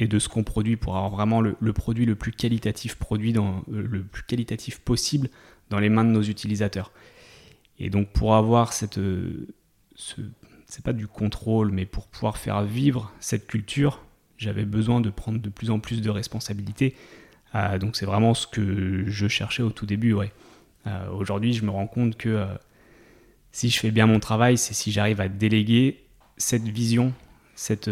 et 0.00 0.08
de 0.08 0.18
ce 0.18 0.30
qu'on 0.30 0.42
produit 0.42 0.76
pour 0.76 0.96
avoir 0.96 1.10
vraiment 1.10 1.42
le, 1.42 1.54
produit 1.74 2.06
le 2.06 2.14
plus 2.14 2.32
qualitatif 2.32 2.94
produit 2.94 3.34
dans, 3.34 3.62
le 3.68 4.02
plus 4.04 4.22
qualitatif 4.22 4.78
possible 4.78 5.28
dans 5.68 5.80
les 5.80 5.90
mains 5.90 6.04
de 6.04 6.10
nos 6.10 6.22
utilisateurs. 6.22 6.90
Et 7.78 7.90
donc 7.90 8.08
pour 8.10 8.34
avoir 8.34 8.72
cette, 8.72 9.00
ce, 9.94 10.20
c'est 10.66 10.84
pas 10.84 10.92
du 10.92 11.06
contrôle, 11.06 11.70
mais 11.70 11.86
pour 11.86 12.06
pouvoir 12.06 12.36
faire 12.36 12.62
vivre 12.64 13.12
cette 13.20 13.46
culture, 13.46 14.02
j'avais 14.38 14.64
besoin 14.64 15.00
de 15.00 15.10
prendre 15.10 15.38
de 15.38 15.48
plus 15.48 15.70
en 15.70 15.78
plus 15.78 16.00
de 16.02 16.10
responsabilités. 16.10 16.94
Euh, 17.54 17.78
donc 17.78 17.96
c'est 17.96 18.06
vraiment 18.06 18.34
ce 18.34 18.46
que 18.46 19.04
je 19.06 19.28
cherchais 19.28 19.62
au 19.62 19.70
tout 19.70 19.86
début. 19.86 20.14
Euh, 20.86 21.10
aujourd'hui, 21.10 21.52
je 21.52 21.64
me 21.64 21.70
rends 21.70 21.86
compte 21.86 22.16
que 22.16 22.28
euh, 22.28 22.46
si 23.52 23.70
je 23.70 23.78
fais 23.78 23.90
bien 23.90 24.06
mon 24.06 24.20
travail, 24.20 24.58
c'est 24.58 24.74
si 24.74 24.90
j'arrive 24.90 25.20
à 25.20 25.28
déléguer 25.28 26.04
cette 26.36 26.66
vision, 26.66 27.12
cette, 27.54 27.88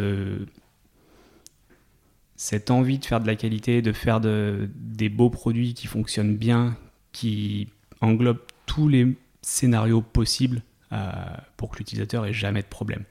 cette 2.34 2.72
envie 2.72 2.98
de 2.98 3.04
faire 3.04 3.20
de 3.20 3.28
la 3.28 3.36
qualité, 3.36 3.80
de 3.80 3.92
faire 3.92 4.20
de, 4.20 4.68
des 4.74 5.08
beaux 5.08 5.30
produits 5.30 5.74
qui 5.74 5.86
fonctionnent 5.86 6.36
bien, 6.36 6.76
qui 7.12 7.68
englobent 8.00 8.42
tous 8.66 8.88
les 8.88 9.14
scénarios 9.42 10.00
possibles 10.00 10.62
euh, 10.92 11.12
pour 11.56 11.70
que 11.70 11.78
l'utilisateur 11.78 12.26
ait 12.26 12.32
jamais 12.32 12.62
de 12.62 12.66
problème. 12.66 13.04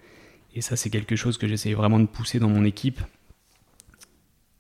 Et 0.54 0.62
ça, 0.62 0.76
c'est 0.76 0.90
quelque 0.90 1.16
chose 1.16 1.38
que 1.38 1.48
j'essaye 1.48 1.74
vraiment 1.74 2.00
de 2.00 2.06
pousser 2.06 2.40
dans 2.40 2.50
mon 2.50 2.66
équipe. 2.66 3.00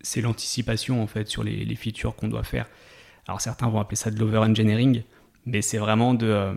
C'est 0.02 0.22
l'anticipation 0.22 1.02
en 1.02 1.08
fait 1.08 1.28
sur 1.28 1.44
les, 1.44 1.76
features 1.76 2.16
qu'on 2.16 2.28
doit 2.28 2.44
faire. 2.44 2.68
Alors 3.28 3.42
certains 3.42 3.70
vont 3.70 3.80
appeler 3.80 3.98
ça 3.98 4.10
de 4.10 4.20
l'over-engineering, 4.20 5.04
mais 5.46 5.62
c'est 5.62 5.78
vraiment 5.78 6.14
de, 6.14 6.28
euh, 6.28 6.54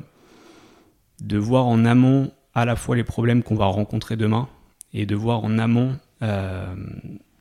de 1.20 1.36
voir 1.36 1.66
en 1.66 1.84
amont 1.84 2.32
à 2.54 2.64
la 2.64 2.76
fois 2.76 2.96
les 2.96 3.04
problèmes 3.04 3.42
qu'on 3.42 3.56
va 3.56 3.66
rencontrer 3.66 4.16
demain 4.16 4.48
et 4.94 5.06
de 5.06 5.14
voir 5.14 5.44
en 5.44 5.58
amont 5.58 5.98
euh, 6.22 6.74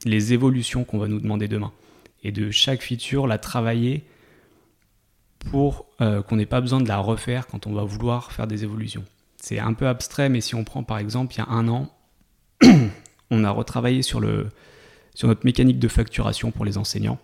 les 0.06 0.34
évolutions 0.34 0.84
qu'on 0.84 0.98
va 0.98 1.08
nous 1.08 1.20
demander 1.20 1.48
demain. 1.48 1.72
Et 2.24 2.32
de 2.32 2.52
chaque 2.52 2.82
feature, 2.82 3.28
la 3.28 3.38
travailler 3.38 4.04
pour 5.50 5.86
qu'on 5.98 6.36
n'ait 6.36 6.46
pas 6.46 6.62
besoin 6.62 6.82
de 6.82 6.88
la 6.88 6.98
refaire 6.98 7.48
quand 7.48 7.68
on 7.68 7.74
va 7.74 7.84
vouloir 7.84 8.32
faire 8.32 8.48
des 8.48 8.64
évolutions. 8.64 9.04
C'est 9.38 9.60
un 9.60 9.74
peu 9.74 9.88
abstrait, 9.88 10.30
mais 10.30 10.40
si 10.40 10.56
on 10.56 10.64
prend 10.64 10.84
par 10.84 10.98
exemple, 10.98 11.36
il 11.36 11.40
y 11.40 11.42
a 11.42 11.50
un 11.50 11.68
an, 11.68 11.90
on 13.32 13.44
a 13.44 13.52
retravaillé 13.52 14.02
sur, 14.02 14.20
le, 14.20 14.50
sur 15.16 15.28
notre 15.28 15.46
mécanique 15.46 15.80
de 15.80 15.88
facturation 15.88 16.52
pour 16.52 16.66
les 16.66 16.78
enseignants. 16.78 17.20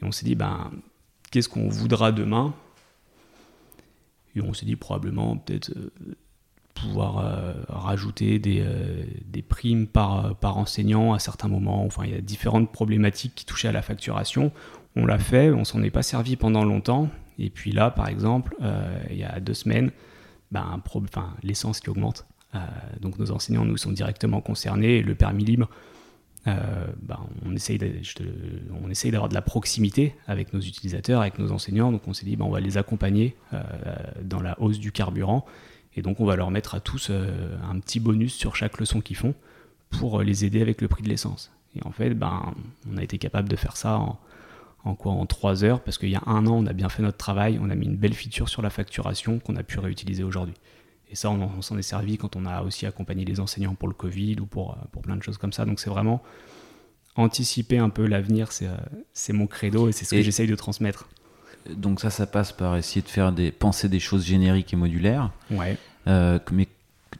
Et 0.00 0.04
on 0.04 0.12
s'est 0.12 0.24
dit, 0.24 0.34
ben, 0.34 0.70
qu'est-ce 1.30 1.48
qu'on 1.48 1.68
voudra 1.68 2.12
demain? 2.12 2.54
Et 4.36 4.40
on 4.40 4.52
s'est 4.52 4.66
dit 4.66 4.76
probablement 4.76 5.36
peut-être 5.36 5.70
euh, 5.76 5.92
pouvoir 6.74 7.18
euh, 7.18 7.54
rajouter 7.68 8.38
des, 8.38 8.60
euh, 8.60 9.04
des, 9.26 9.42
primes 9.42 9.86
par, 9.86 10.36
par 10.36 10.58
enseignant 10.58 11.12
à 11.12 11.18
certains 11.18 11.48
moments. 11.48 11.84
Enfin, 11.84 12.04
il 12.04 12.12
y 12.12 12.16
a 12.16 12.20
différentes 12.20 12.72
problématiques 12.72 13.34
qui 13.34 13.44
touchaient 13.44 13.68
à 13.68 13.72
la 13.72 13.82
facturation. 13.82 14.52
On 14.96 15.06
l'a 15.06 15.18
fait, 15.18 15.50
on 15.50 15.64
s'en 15.64 15.82
est 15.82 15.90
pas 15.90 16.02
servi 16.02 16.36
pendant 16.36 16.64
longtemps. 16.64 17.08
Et 17.38 17.50
puis 17.50 17.72
là, 17.72 17.90
par 17.90 18.08
exemple, 18.08 18.56
il 19.10 19.16
y 19.16 19.24
a 19.24 19.40
deux 19.40 19.54
semaines, 19.54 19.90
ben, 20.52 20.80
l'essence 21.42 21.80
qui 21.80 21.90
augmente. 21.90 22.26
Euh, 22.54 22.58
donc 23.00 23.18
nos 23.18 23.30
enseignants 23.32 23.64
nous 23.64 23.76
sont 23.76 23.90
directement 23.90 24.40
concernés. 24.40 25.02
le 25.02 25.14
permis 25.14 25.44
libre, 25.44 25.68
euh, 26.46 26.86
ben, 27.02 27.18
on 27.44 27.54
essaye 27.54 27.78
d'avoir 29.10 29.28
de 29.28 29.34
la 29.34 29.42
proximité 29.42 30.14
avec 30.26 30.52
nos 30.52 30.60
utilisateurs, 30.60 31.20
avec 31.20 31.38
nos 31.38 31.52
enseignants. 31.52 31.90
Donc 31.90 32.06
on 32.06 32.12
s'est 32.12 32.26
dit 32.26 32.36
ben, 32.36 32.44
on 32.44 32.50
va 32.50 32.60
les 32.60 32.78
accompagner 32.78 33.36
euh, 33.52 33.62
dans 34.22 34.40
la 34.40 34.60
hausse 34.60 34.78
du 34.78 34.92
carburant. 34.92 35.44
Et 35.96 36.02
donc 36.02 36.20
on 36.20 36.24
va 36.24 36.36
leur 36.36 36.50
mettre 36.50 36.74
à 36.74 36.80
tous 36.80 37.10
un 37.10 37.78
petit 37.78 38.00
bonus 38.00 38.34
sur 38.34 38.56
chaque 38.56 38.80
leçon 38.80 39.00
qu'ils 39.00 39.16
font 39.16 39.34
pour 39.90 40.22
les 40.22 40.44
aider 40.44 40.60
avec 40.60 40.80
le 40.80 40.88
prix 40.88 41.04
de 41.04 41.08
l'essence. 41.08 41.52
Et 41.76 41.84
en 41.84 41.92
fait, 41.92 42.14
ben, 42.14 42.52
on 42.92 42.96
a 42.96 43.02
été 43.02 43.18
capable 43.18 43.48
de 43.48 43.56
faire 43.56 43.76
ça 43.76 43.98
en, 43.98 44.18
en 44.84 44.94
quoi 44.94 45.12
En 45.12 45.26
trois 45.26 45.64
heures, 45.64 45.80
parce 45.80 45.98
qu'il 45.98 46.10
y 46.10 46.16
a 46.16 46.22
un 46.26 46.46
an, 46.46 46.52
on 46.52 46.66
a 46.66 46.72
bien 46.72 46.88
fait 46.88 47.02
notre 47.02 47.16
travail, 47.16 47.58
on 47.60 47.70
a 47.70 47.74
mis 47.74 47.86
une 47.86 47.96
belle 47.96 48.14
feature 48.14 48.48
sur 48.48 48.62
la 48.62 48.70
facturation 48.70 49.38
qu'on 49.38 49.56
a 49.56 49.62
pu 49.62 49.78
réutiliser 49.78 50.22
aujourd'hui. 50.22 50.54
Et 51.10 51.16
ça, 51.16 51.30
on, 51.30 51.62
s'en 51.62 51.78
est 51.78 51.82
servi 51.82 52.18
quand 52.18 52.36
on 52.36 52.44
a 52.44 52.62
aussi 52.62 52.86
accompagné 52.86 53.24
les 53.24 53.40
enseignants 53.40 53.74
pour 53.74 53.88
le 53.88 53.94
Covid 53.94 54.36
ou 54.40 54.46
pour, 54.46 54.76
pour 54.92 55.02
plein 55.02 55.16
de 55.16 55.22
choses 55.22 55.38
comme 55.38 55.52
ça. 55.52 55.64
Donc 55.64 55.80
c'est 55.80 55.90
vraiment 55.90 56.22
anticiper 57.16 57.78
un 57.78 57.88
peu 57.88 58.06
l'avenir, 58.06 58.52
c'est 58.52 58.66
euh, 58.66 59.32
mon 59.32 59.46
credo 59.46 59.88
et 59.88 59.92
c'est 59.92 60.04
ce 60.04 60.14
que 60.14 60.22
j'essaye 60.22 60.48
de 60.48 60.56
transmettre. 60.56 61.08
Donc 61.70 62.00
ça, 62.00 62.10
ça 62.10 62.26
passe 62.26 62.52
par 62.52 62.76
essayer 62.76 63.00
de 63.00 63.08
faire 63.08 63.32
des, 63.32 63.52
penser 63.52 63.88
des 63.88 64.00
choses 64.00 64.24
génériques 64.24 64.72
et 64.72 64.76
modulaires. 64.76 65.30
Ouais. 65.50 65.78
Euh, 66.08 66.38
mais 66.52 66.68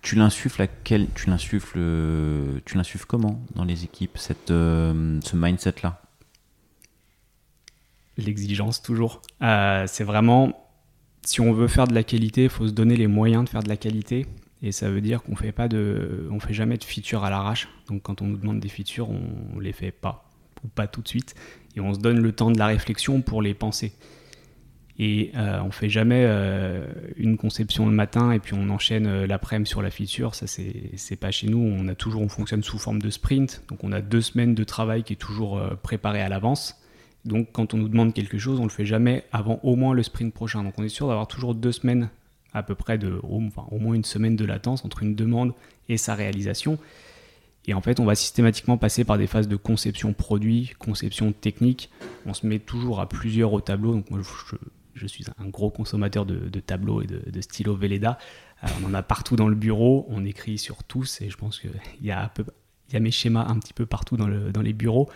tu 0.03 0.17
l'insuffles 0.17 0.61
à 0.63 0.67
quel, 0.67 1.09
tu 1.15 1.31
l'insuffles, 1.31 1.79
tu 2.65 2.77
l'insuffles 2.77 3.07
comment 3.07 3.41
dans 3.55 3.65
les 3.65 3.85
équipes 3.85 4.19
cette, 4.19 4.51
euh, 4.51 5.19
ce 5.23 5.37
mindset 5.37 5.77
là 5.83 6.04
l'exigence 8.17 8.83
toujours. 8.83 9.23
Euh, 9.43 9.85
c'est 9.87 10.05
vraiment, 10.05 10.69
si 11.23 11.41
on 11.41 11.53
veut 11.53 11.69
faire 11.69 11.87
de 11.87 11.95
la 11.95 12.05
qualité, 12.05 12.45
il 12.45 12.49
faut 12.49 12.67
se 12.67 12.73
donner 12.73 12.97
les 12.97 13.07
moyens 13.07 13.45
de 13.45 13.49
faire 13.49 13.63
de 13.63 13.69
la 13.69 13.77
qualité. 13.77 14.27
Et 14.63 14.73
ça 14.73 14.89
veut 14.89 15.01
dire 15.01 15.23
qu'on 15.23 15.37
fait 15.37 15.53
pas 15.53 15.69
de, 15.69 16.29
on 16.31 16.41
fait 16.41 16.55
jamais 16.55 16.79
de 16.79 16.85
features 16.85 17.25
à 17.25 17.31
l'arrache. 17.31 17.69
Donc 17.89 18.03
quand 18.03 18.23
on 18.23 18.27
nous 18.27 18.39
demande 18.39 18.61
des 18.61 18.69
features, 18.69 19.11
on, 19.11 19.59
les 19.59 19.73
fait 19.73 19.91
pas 19.91 20.31
ou 20.65 20.69
pas 20.69 20.87
tout 20.87 21.03
de 21.03 21.09
suite. 21.09 21.35
Et 21.77 21.81
on 21.81 21.93
se 21.93 21.99
donne 21.99 22.19
le 22.19 22.33
temps 22.33 22.51
de 22.51 22.59
la 22.59 22.67
réflexion 22.67 23.21
pour 23.21 23.43
les 23.43 23.53
penser. 23.53 23.93
Et 24.97 25.33
euh, 25.35 25.61
on 25.61 25.73
fait 25.73 25.89
jamais 25.89 26.25
euh, 26.25 26.87
une 27.17 27.37
conception 27.37 27.85
le 27.87 27.93
matin 27.93 28.31
et 28.31 28.39
puis 28.39 28.55
on 28.57 28.71
enchaîne 28.71 29.25
l'après-midi 29.25 29.69
sur 29.69 29.83
la 29.83 29.91
feature. 29.91 30.37
Ça, 30.37 30.47
c'est 30.47 31.17
pas 31.17 31.33
chez 31.33 31.49
nous. 31.49 31.59
On 31.59 31.89
a 31.89 31.97
toujours, 31.97 32.23
on 32.23 32.29
fonctionne 32.29 32.63
sous 32.63 32.79
forme 32.79 33.03
de 33.03 33.11
sprint. 33.11 33.65
Donc 33.69 33.83
on 33.83 33.93
a 33.93 34.01
deux 34.01 34.23
semaines 34.23 34.55
de 34.55 34.65
travail 34.65 35.03
qui 35.03 35.15
est 35.15 35.17
toujours 35.17 35.61
préparé 35.83 36.23
à 36.23 36.29
l'avance. 36.29 36.81
Donc 37.25 37.49
quand 37.53 37.75
on 37.75 37.79
nous 37.79 37.89
demande 37.89 38.13
quelque 38.13 38.39
chose, 38.39 38.61
on 38.61 38.65
le 38.65 38.71
fait 38.71 38.85
jamais 38.85 39.25
avant 39.33 39.61
au 39.63 39.77
moins 39.77 39.95
le 39.95 40.03
sprint 40.03 40.33
prochain. 40.33 40.63
Donc 40.63 40.75
on 40.79 40.83
est 40.83 40.89
sûr 40.89 41.09
d'avoir 41.09 41.27
toujours 41.27 41.55
deux 41.55 41.73
semaines 41.73 42.11
à 42.53 42.63
peu 42.63 42.75
près 42.75 42.99
de, 42.99 43.21
enfin 43.25 43.67
au 43.71 43.79
moins 43.79 43.95
une 43.95 44.05
semaine 44.05 44.37
de 44.37 44.45
latence 44.45 44.85
entre 44.85 45.03
une 45.03 45.15
demande 45.15 45.53
et 45.89 45.97
sa 45.97 46.15
réalisation. 46.15 46.79
Et 47.67 47.73
en 47.73 47.81
fait, 47.81 47.99
on 47.99 48.05
va 48.05 48.15
systématiquement 48.15 48.77
passer 48.77 49.05
par 49.05 49.17
des 49.17 49.27
phases 49.27 49.49
de 49.49 49.57
conception 49.57 50.13
produit, 50.13 50.73
conception 50.79 51.33
technique. 51.33 51.91
On 52.27 52.35
se 52.35 52.47
met 52.47 52.59
toujours 52.59 53.01
à 53.01 53.09
plusieurs 53.09 53.55
au 53.55 53.61
tableau. 53.63 53.95
Donc 53.95 54.11
moi, 54.11 54.21
je, 54.95 55.07
suis 55.07 55.25
un 55.39 55.49
gros 55.49 55.71
consommateur 55.71 56.27
de, 56.27 56.61
tableaux 56.61 57.01
et 57.01 57.07
de, 57.07 57.23
de 57.31 57.41
stylos 57.41 57.75
Velleda. 57.75 58.19
Euh, 58.63 58.69
on 58.83 58.89
en 58.89 58.95
a 58.95 59.03
partout 59.03 59.37
dans 59.37 59.49
le 59.49 59.55
bureau. 59.55 60.05
On 60.11 60.27
écrit 60.27 60.59
sur 60.59 60.85
tous 60.85 61.23
et 61.23 61.31
je 61.31 61.39
pense 61.39 61.59
qu'il 61.59 61.71
y, 62.03 62.11
a 62.11 62.31
y 62.93 62.97
a 62.97 63.01
mes 63.01 63.11
schémas 63.11 63.47
un 63.49 63.59
petit 63.59 63.73
peu 63.73 63.87
partout 63.87 64.19
dans 64.19 64.29
les 64.29 64.73
bureaux. 64.75 65.09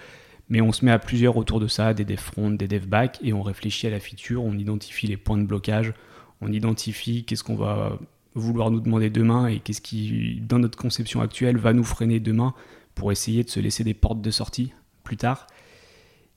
Mais 0.49 0.61
on 0.61 0.73
se 0.73 0.85
met 0.85 0.91
à 0.91 0.99
plusieurs 0.99 1.37
autour 1.37 1.61
de 1.61 1.67
ça, 1.67 1.93
des 1.95 2.05
dev 2.05 2.17
front, 2.17 2.51
des 2.51 2.69
dev 2.69 2.87
back, 2.87 3.19
et 3.23 3.33
on 3.33 3.43
réfléchit 3.43 3.87
à 3.87 3.91
la 3.91 4.01
feature, 4.01 4.43
on 4.43 4.57
identifie 4.57 5.07
les 5.07 5.17
points 5.17 5.39
de 5.39 5.45
blocage, 5.45 5.93
on 6.41 6.53
identifie 6.53 7.25
qu'est-ce 7.25 7.45
qu'on 7.45 7.57
va 7.57 7.99
vouloir 8.35 8.71
nous 8.71 8.81
demander 8.81 9.11
demain 9.11 9.49
et 9.49 9.59
qu'est-ce 9.59 9.81
qui, 9.81 10.41
dans 10.41 10.59
notre 10.59 10.79
conception 10.79 11.21
actuelle, 11.21 11.59
va 11.59 11.73
nous 11.73 11.85
freiner 11.85 12.21
demain 12.21 12.55
pour 12.95 13.13
essayer 13.13 13.45
de 13.45 13.51
se 13.51 13.61
laisser 13.61 13.85
des 13.85 13.95
portes 13.95 14.21
de 14.21 14.31
sortie 14.31 14.73
plus 15.05 15.17
tard. 15.17 15.47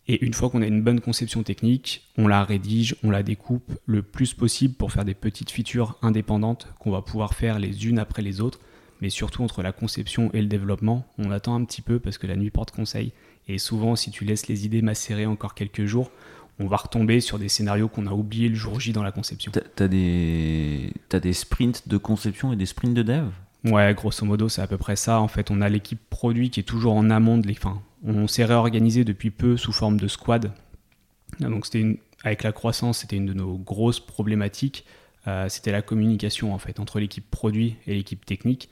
Et 0.07 0.25
une 0.25 0.33
fois 0.33 0.49
qu'on 0.49 0.61
a 0.61 0.67
une 0.67 0.81
bonne 0.81 0.99
conception 0.99 1.43
technique, 1.43 2.09
on 2.17 2.27
la 2.27 2.43
rédige, 2.43 2.95
on 3.03 3.11
la 3.11 3.23
découpe 3.23 3.71
le 3.85 4.01
plus 4.01 4.33
possible 4.33 4.73
pour 4.73 4.91
faire 4.91 5.05
des 5.05 5.13
petites 5.13 5.51
features 5.51 5.97
indépendantes 6.01 6.67
qu'on 6.79 6.91
va 6.91 7.01
pouvoir 7.01 7.33
faire 7.33 7.59
les 7.59 7.87
unes 7.87 7.99
après 7.99 8.21
les 8.21 8.41
autres. 8.41 8.59
Mais 8.99 9.09
surtout 9.09 9.43
entre 9.43 9.61
la 9.61 9.71
conception 9.71 10.29
et 10.33 10.41
le 10.41 10.47
développement, 10.47 11.05
on 11.17 11.31
attend 11.31 11.55
un 11.55 11.63
petit 11.65 11.81
peu 11.81 11.99
parce 11.99 12.17
que 12.17 12.27
la 12.27 12.35
nuit 12.35 12.51
porte 12.51 12.71
conseil 12.71 13.13
et 13.47 13.57
souvent, 13.57 13.95
si 13.95 14.11
tu 14.11 14.25
laisses 14.25 14.47
les 14.47 14.65
idées 14.65 14.81
macérer 14.81 15.25
encore 15.25 15.53
quelques 15.53 15.85
jours, 15.85 16.11
on 16.59 16.67
va 16.67 16.77
retomber 16.77 17.21
sur 17.21 17.39
des 17.39 17.49
scénarios 17.49 17.87
qu'on 17.87 18.07
a 18.07 18.11
oubliés 18.11 18.49
le 18.49 18.55
jour 18.55 18.79
J 18.79 18.93
dans 18.93 19.03
la 19.03 19.11
conception. 19.11 19.51
Tu 19.51 19.83
as 19.83 19.87
des... 19.87 20.93
as 21.11 21.19
des 21.19 21.33
sprints 21.33 21.87
de 21.87 21.97
conception 21.97 22.53
et 22.53 22.55
des 22.55 22.65
sprints 22.65 22.93
de 22.93 23.03
dev? 23.03 23.25
Ouais, 23.63 23.93
grosso 23.93 24.25
modo, 24.25 24.49
c'est 24.49 24.61
à 24.61 24.67
peu 24.67 24.77
près 24.77 24.95
ça. 24.95 25.19
En 25.19 25.27
fait, 25.27 25.51
on 25.51 25.61
a 25.61 25.69
l'équipe 25.69 25.99
produit 26.09 26.49
qui 26.49 26.59
est 26.59 26.63
toujours 26.63 26.93
en 26.93 27.09
amont 27.09 27.37
de 27.37 27.47
les. 27.47 27.57
on 28.05 28.27
s'est 28.27 28.45
réorganisé 28.45 29.03
depuis 29.03 29.31
peu 29.31 29.57
sous 29.57 29.71
forme 29.71 29.99
de 29.99 30.07
squad. 30.07 30.51
Donc, 31.39 31.65
c'était 31.65 31.81
une... 31.81 31.97
avec 32.23 32.43
la 32.43 32.51
croissance, 32.51 32.99
c'était 32.99 33.17
une 33.17 33.25
de 33.25 33.33
nos 33.33 33.57
grosses 33.57 33.99
problématiques. 33.99 34.85
Euh, 35.27 35.49
c'était 35.49 35.71
la 35.71 35.83
communication 35.83 36.51
en 36.53 36.57
fait 36.57 36.79
entre 36.79 36.99
l'équipe 36.99 37.29
produit 37.29 37.75
et 37.85 37.93
l'équipe 37.93 38.25
technique. 38.25 38.69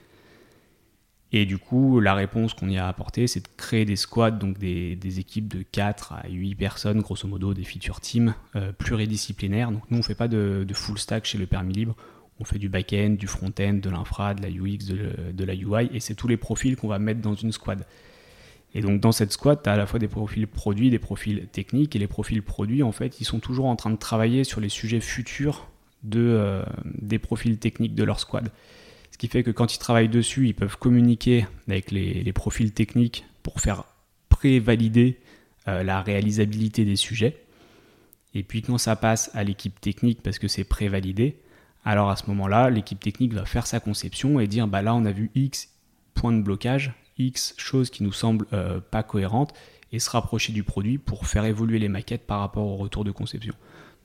Et 1.31 1.45
du 1.45 1.59
coup, 1.59 1.99
la 1.99 2.15
réponse 2.15 2.53
qu'on 2.53 2.69
y 2.69 2.77
a 2.77 2.87
apportée, 2.87 3.27
c'est 3.27 3.41
de 3.41 3.47
créer 3.55 3.85
des 3.85 3.95
squads, 3.95 4.31
donc 4.31 4.57
des, 4.57 5.19
équipes 5.19 5.47
de 5.47 5.63
4 5.71 6.13
à 6.13 6.27
8 6.27 6.55
personnes, 6.55 7.01
grosso 7.01 7.27
modo 7.27 7.53
des 7.53 7.63
feature 7.63 8.01
teams 8.01 8.33
euh, 8.55 8.71
pluridisciplinaires. 8.71 9.71
Donc 9.71 9.83
nous, 9.91 9.97
on 9.97 9.99
ne 9.99 10.05
fait 10.05 10.15
pas 10.15 10.27
de, 10.27 10.65
full 10.73 10.97
stack 10.97 11.25
chez 11.25 11.37
le 11.37 11.45
permis 11.45 11.73
libre. 11.73 11.95
On 12.39 12.45
fait 12.45 12.57
du 12.57 12.69
back-end, 12.69 13.11
du 13.11 13.27
front-end, 13.27 13.73
de 13.73 13.89
l'infra, 13.89 14.33
de 14.33 14.41
la 14.41 14.49
UX, 14.49 14.85
de, 14.87 15.43
la 15.43 15.53
UI, 15.53 15.89
et 15.93 15.99
c'est 15.99 16.15
tous 16.15 16.27
les 16.27 16.37
profils 16.37 16.77
qu'on 16.77 16.87
va 16.87 16.97
mettre 16.97 17.19
dans 17.19 17.35
une 17.35 17.51
squad. 17.51 17.85
Et 18.73 18.81
donc 18.81 19.01
dans 19.01 19.11
cette 19.11 19.33
squad, 19.33 19.61
tu 19.61 19.69
as 19.69 19.73
à 19.73 19.77
la 19.77 19.85
fois 19.85 19.99
des 19.99 20.07
profils 20.07 20.47
produits, 20.47 20.89
des 20.89 20.99
profils 20.99 21.47
techniques, 21.51 21.97
et 21.97 21.99
les 21.99 22.07
profils 22.07 22.41
produits, 22.41 22.81
en 22.81 22.93
fait, 22.93 23.19
ils 23.19 23.25
sont 23.25 23.39
toujours 23.39 23.65
en 23.65 23.75
train 23.75 23.89
de 23.89 23.97
travailler 23.97 24.45
sur 24.45 24.61
les 24.61 24.69
sujets 24.69 25.01
futurs 25.01 25.67
de, 26.03 26.21
euh, 26.21 26.63
des 26.85 27.19
profils 27.19 27.57
techniques 27.57 27.93
de 27.93 28.05
leur 28.05 28.21
squad. 28.21 28.49
Qui 29.19 29.27
fait 29.27 29.43
que 29.43 29.51
quand 29.51 29.75
ils 29.75 29.79
travaillent 29.79 30.09
dessus, 30.09 30.47
ils 30.47 30.55
peuvent 30.55 30.77
communiquer 30.77 31.45
avec 31.67 31.91
les, 31.91 32.31
profils 32.33 32.71
techniques 32.71 33.25
pour 33.43 33.59
faire 33.59 33.83
pré-valider 34.29 35.19
euh, 35.67 35.83
la 35.83 36.01
réalisabilité 36.01 36.85
des 36.85 36.95
sujets. 36.95 37.35
Et 38.33 38.43
puis 38.43 38.61
quand 38.61 38.77
ça 38.77 38.95
passe 38.95 39.29
à 39.33 39.43
l'équipe 39.43 39.79
technique 39.81 40.23
parce 40.23 40.39
que 40.39 40.47
c'est 40.47 40.63
pré-validé, 40.63 41.37
alors 41.83 42.09
à 42.09 42.15
ce 42.15 42.27
moment-là, 42.27 42.69
l'équipe 42.69 43.01
technique 43.01 43.33
va 43.33 43.43
faire 43.43 43.67
sa 43.67 43.81
conception 43.81 44.39
et 44.39 44.47
dire 44.47 44.67
bah 44.67 44.81
là 44.81 44.95
on 44.95 45.03
a 45.03 45.11
vu 45.11 45.31
X 45.35 45.69
points 46.13 46.31
de 46.31 46.41
blocage, 46.41 46.93
X 47.17 47.55
choses 47.57 47.89
qui 47.89 48.03
nous 48.03 48.13
semblent 48.13 48.45
euh, 48.53 48.79
pas 48.79 49.03
cohérentes 49.03 49.53
et 49.91 49.99
se 49.99 50.09
rapprocher 50.09 50.53
du 50.53 50.63
produit 50.63 50.97
pour 50.97 51.27
faire 51.27 51.43
évoluer 51.43 51.79
les 51.79 51.89
maquettes 51.89 52.25
par 52.25 52.39
rapport 52.39 52.65
au 52.65 52.77
retour 52.77 53.03
de 53.03 53.11
conception. 53.11 53.53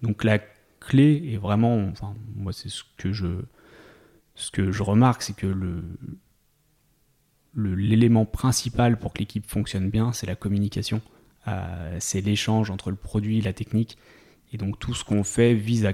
Donc 0.02 0.24
la 0.24 0.40
clé 0.80 1.30
est 1.32 1.36
vraiment, 1.36 1.86
enfin 1.92 2.16
moi 2.34 2.52
c'est 2.52 2.68
ce 2.68 2.82
que 2.96 3.12
je 3.12 3.28
ce 4.34 4.50
que 4.50 4.72
je 4.72 4.82
remarque, 4.82 5.22
c'est 5.22 5.36
que 5.36 5.46
le 5.46 5.82
l'élément 7.56 8.24
principal 8.24 8.98
pour 8.98 9.12
que 9.12 9.18
l'équipe 9.18 9.46
fonctionne 9.46 9.90
bien, 9.90 10.12
c'est 10.12 10.26
la 10.26 10.34
communication. 10.34 11.00
Euh, 11.46 11.96
c'est 12.00 12.20
l'échange 12.20 12.70
entre 12.70 12.90
le 12.90 12.96
produit 12.96 13.38
et 13.38 13.42
la 13.42 13.52
technique. 13.52 13.98
Et 14.52 14.56
donc 14.56 14.78
tout 14.78 14.94
ce 14.94 15.04
qu'on 15.04 15.24
fait 15.24 15.54
vise 15.54 15.86
à 15.86 15.92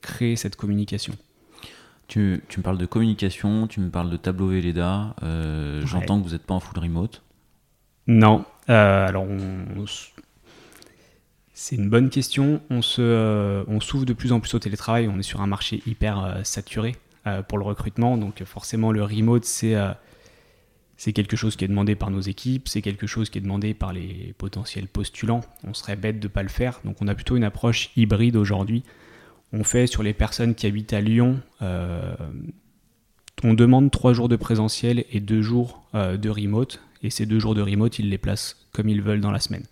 créer 0.00 0.36
cette 0.36 0.56
communication. 0.56 1.14
Tu, 2.08 2.42
tu, 2.48 2.60
me 2.60 2.62
parles 2.62 2.78
de 2.78 2.86
communication, 2.86 3.66
tu 3.66 3.80
me 3.80 3.88
parles 3.88 4.10
de 4.10 4.16
tableau 4.16 4.48
Velleda. 4.48 5.14
Euh, 5.22 5.84
j'entends 5.86 6.20
que 6.20 6.24
vous 6.24 6.32
n'êtes 6.32 6.44
pas 6.44 6.54
en 6.54 6.60
full 6.60 6.78
remote. 6.78 7.22
Non. 8.06 8.44
Euh, 8.68 9.08
alors, 9.08 9.26
c'est 11.54 11.76
une 11.76 11.88
bonne 11.88 12.10
question. 12.10 12.60
On, 12.68 12.82
se, 12.82 13.64
on 13.66 13.80
s'ouvre 13.80 14.04
de 14.04 14.12
plus 14.12 14.32
en 14.32 14.40
plus 14.40 14.52
au 14.54 14.58
télétravail. 14.58 15.08
On 15.08 15.18
est 15.18 15.22
sur 15.22 15.40
un 15.40 15.46
marché 15.46 15.82
hyper 15.86 16.40
saturé 16.42 16.96
pour 17.48 17.58
le 17.58 17.64
recrutement. 17.64 18.16
Donc, 18.16 18.42
forcément, 18.44 18.92
le 18.92 19.04
remote, 19.04 19.44
c'est 19.44 19.76
c'est 20.96 21.12
quelque 21.12 21.36
chose 21.36 21.56
qui 21.56 21.64
est 21.64 21.68
demandé 21.68 21.94
par 21.94 22.10
nos 22.10 22.20
équipes, 22.20 22.68
c'est 22.68 22.82
quelque 22.82 23.06
chose 23.06 23.28
qui 23.30 23.38
est 23.38 23.40
demandé 23.40 23.74
par 23.74 23.92
les 23.92 24.34
potentiels 24.38 24.86
postulants. 24.86 25.40
On 25.64 25.74
serait 25.74 25.96
bête 25.96 26.20
de 26.20 26.28
ne 26.28 26.32
pas 26.32 26.42
le 26.42 26.48
faire. 26.48 26.80
Donc 26.84 26.96
on 27.00 27.08
a 27.08 27.14
plutôt 27.14 27.36
une 27.36 27.44
approche 27.44 27.90
hybride 27.96 28.36
aujourd'hui 28.36 28.84
on 29.52 29.64
fait 29.64 29.86
sur 29.86 30.02
les 30.02 30.14
personnes 30.14 30.54
qui 30.54 30.66
habitent 30.66 30.92
à 30.92 31.00
Lyon, 31.00 31.40
euh, 31.60 32.14
on 33.44 33.54
demande 33.54 33.90
trois 33.90 34.12
jours 34.12 34.28
de 34.28 34.36
présentiel 34.36 35.04
et 35.10 35.20
deux 35.20 35.42
jours 35.42 35.82
euh, 35.94 36.16
de 36.16 36.30
remote. 36.30 36.80
Et 37.02 37.10
ces 37.10 37.26
deux 37.26 37.38
jours 37.38 37.54
de 37.54 37.60
remote, 37.60 37.98
ils 37.98 38.08
les 38.08 38.18
placent 38.18 38.66
comme 38.72 38.88
ils 38.88 39.02
veulent 39.02 39.20
dans 39.20 39.30
la 39.30 39.40
semaine. 39.40 39.64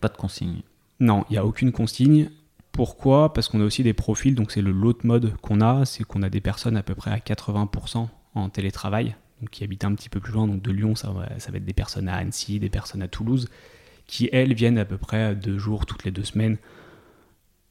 Pas 0.00 0.08
de 0.08 0.16
consigne 0.16 0.62
Non, 1.00 1.24
il 1.28 1.34
n'y 1.34 1.38
a 1.38 1.44
aucune 1.44 1.72
consigne. 1.72 2.30
Pourquoi? 2.74 3.32
Parce 3.32 3.48
qu'on 3.48 3.60
a 3.60 3.64
aussi 3.64 3.84
des 3.84 3.92
profils, 3.92 4.34
donc 4.34 4.50
c'est 4.50 4.60
le 4.60 4.72
l'autre 4.72 5.06
mode 5.06 5.36
qu'on 5.36 5.60
a, 5.60 5.84
c'est 5.84 6.02
qu'on 6.02 6.24
a 6.24 6.28
des 6.28 6.40
personnes 6.40 6.76
à 6.76 6.82
peu 6.82 6.96
près 6.96 7.12
à 7.12 7.18
80% 7.18 8.08
en 8.34 8.48
télétravail, 8.48 9.14
donc 9.40 9.50
qui 9.50 9.62
habitent 9.62 9.84
un 9.84 9.94
petit 9.94 10.08
peu 10.08 10.18
plus 10.18 10.32
loin, 10.32 10.48
donc 10.48 10.60
de 10.60 10.72
Lyon, 10.72 10.96
ça 10.96 11.12
va, 11.12 11.38
ça 11.38 11.52
va 11.52 11.58
être 11.58 11.64
des 11.64 11.72
personnes 11.72 12.08
à 12.08 12.16
Annecy, 12.16 12.58
des 12.58 12.70
personnes 12.70 13.00
à 13.02 13.06
Toulouse, 13.06 13.48
qui 14.08 14.28
elles 14.32 14.54
viennent 14.54 14.78
à 14.78 14.84
peu 14.84 14.98
près 14.98 15.36
deux 15.36 15.56
jours 15.56 15.86
toutes 15.86 16.02
les 16.02 16.10
deux 16.10 16.24
semaines. 16.24 16.58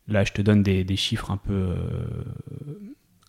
Là, 0.07 0.23
je 0.23 0.31
te 0.31 0.41
donne 0.41 0.63
des, 0.63 0.95
chiffres 0.95 1.31
un 1.31 1.37
peu, 1.37 1.51
euh, 1.51 2.05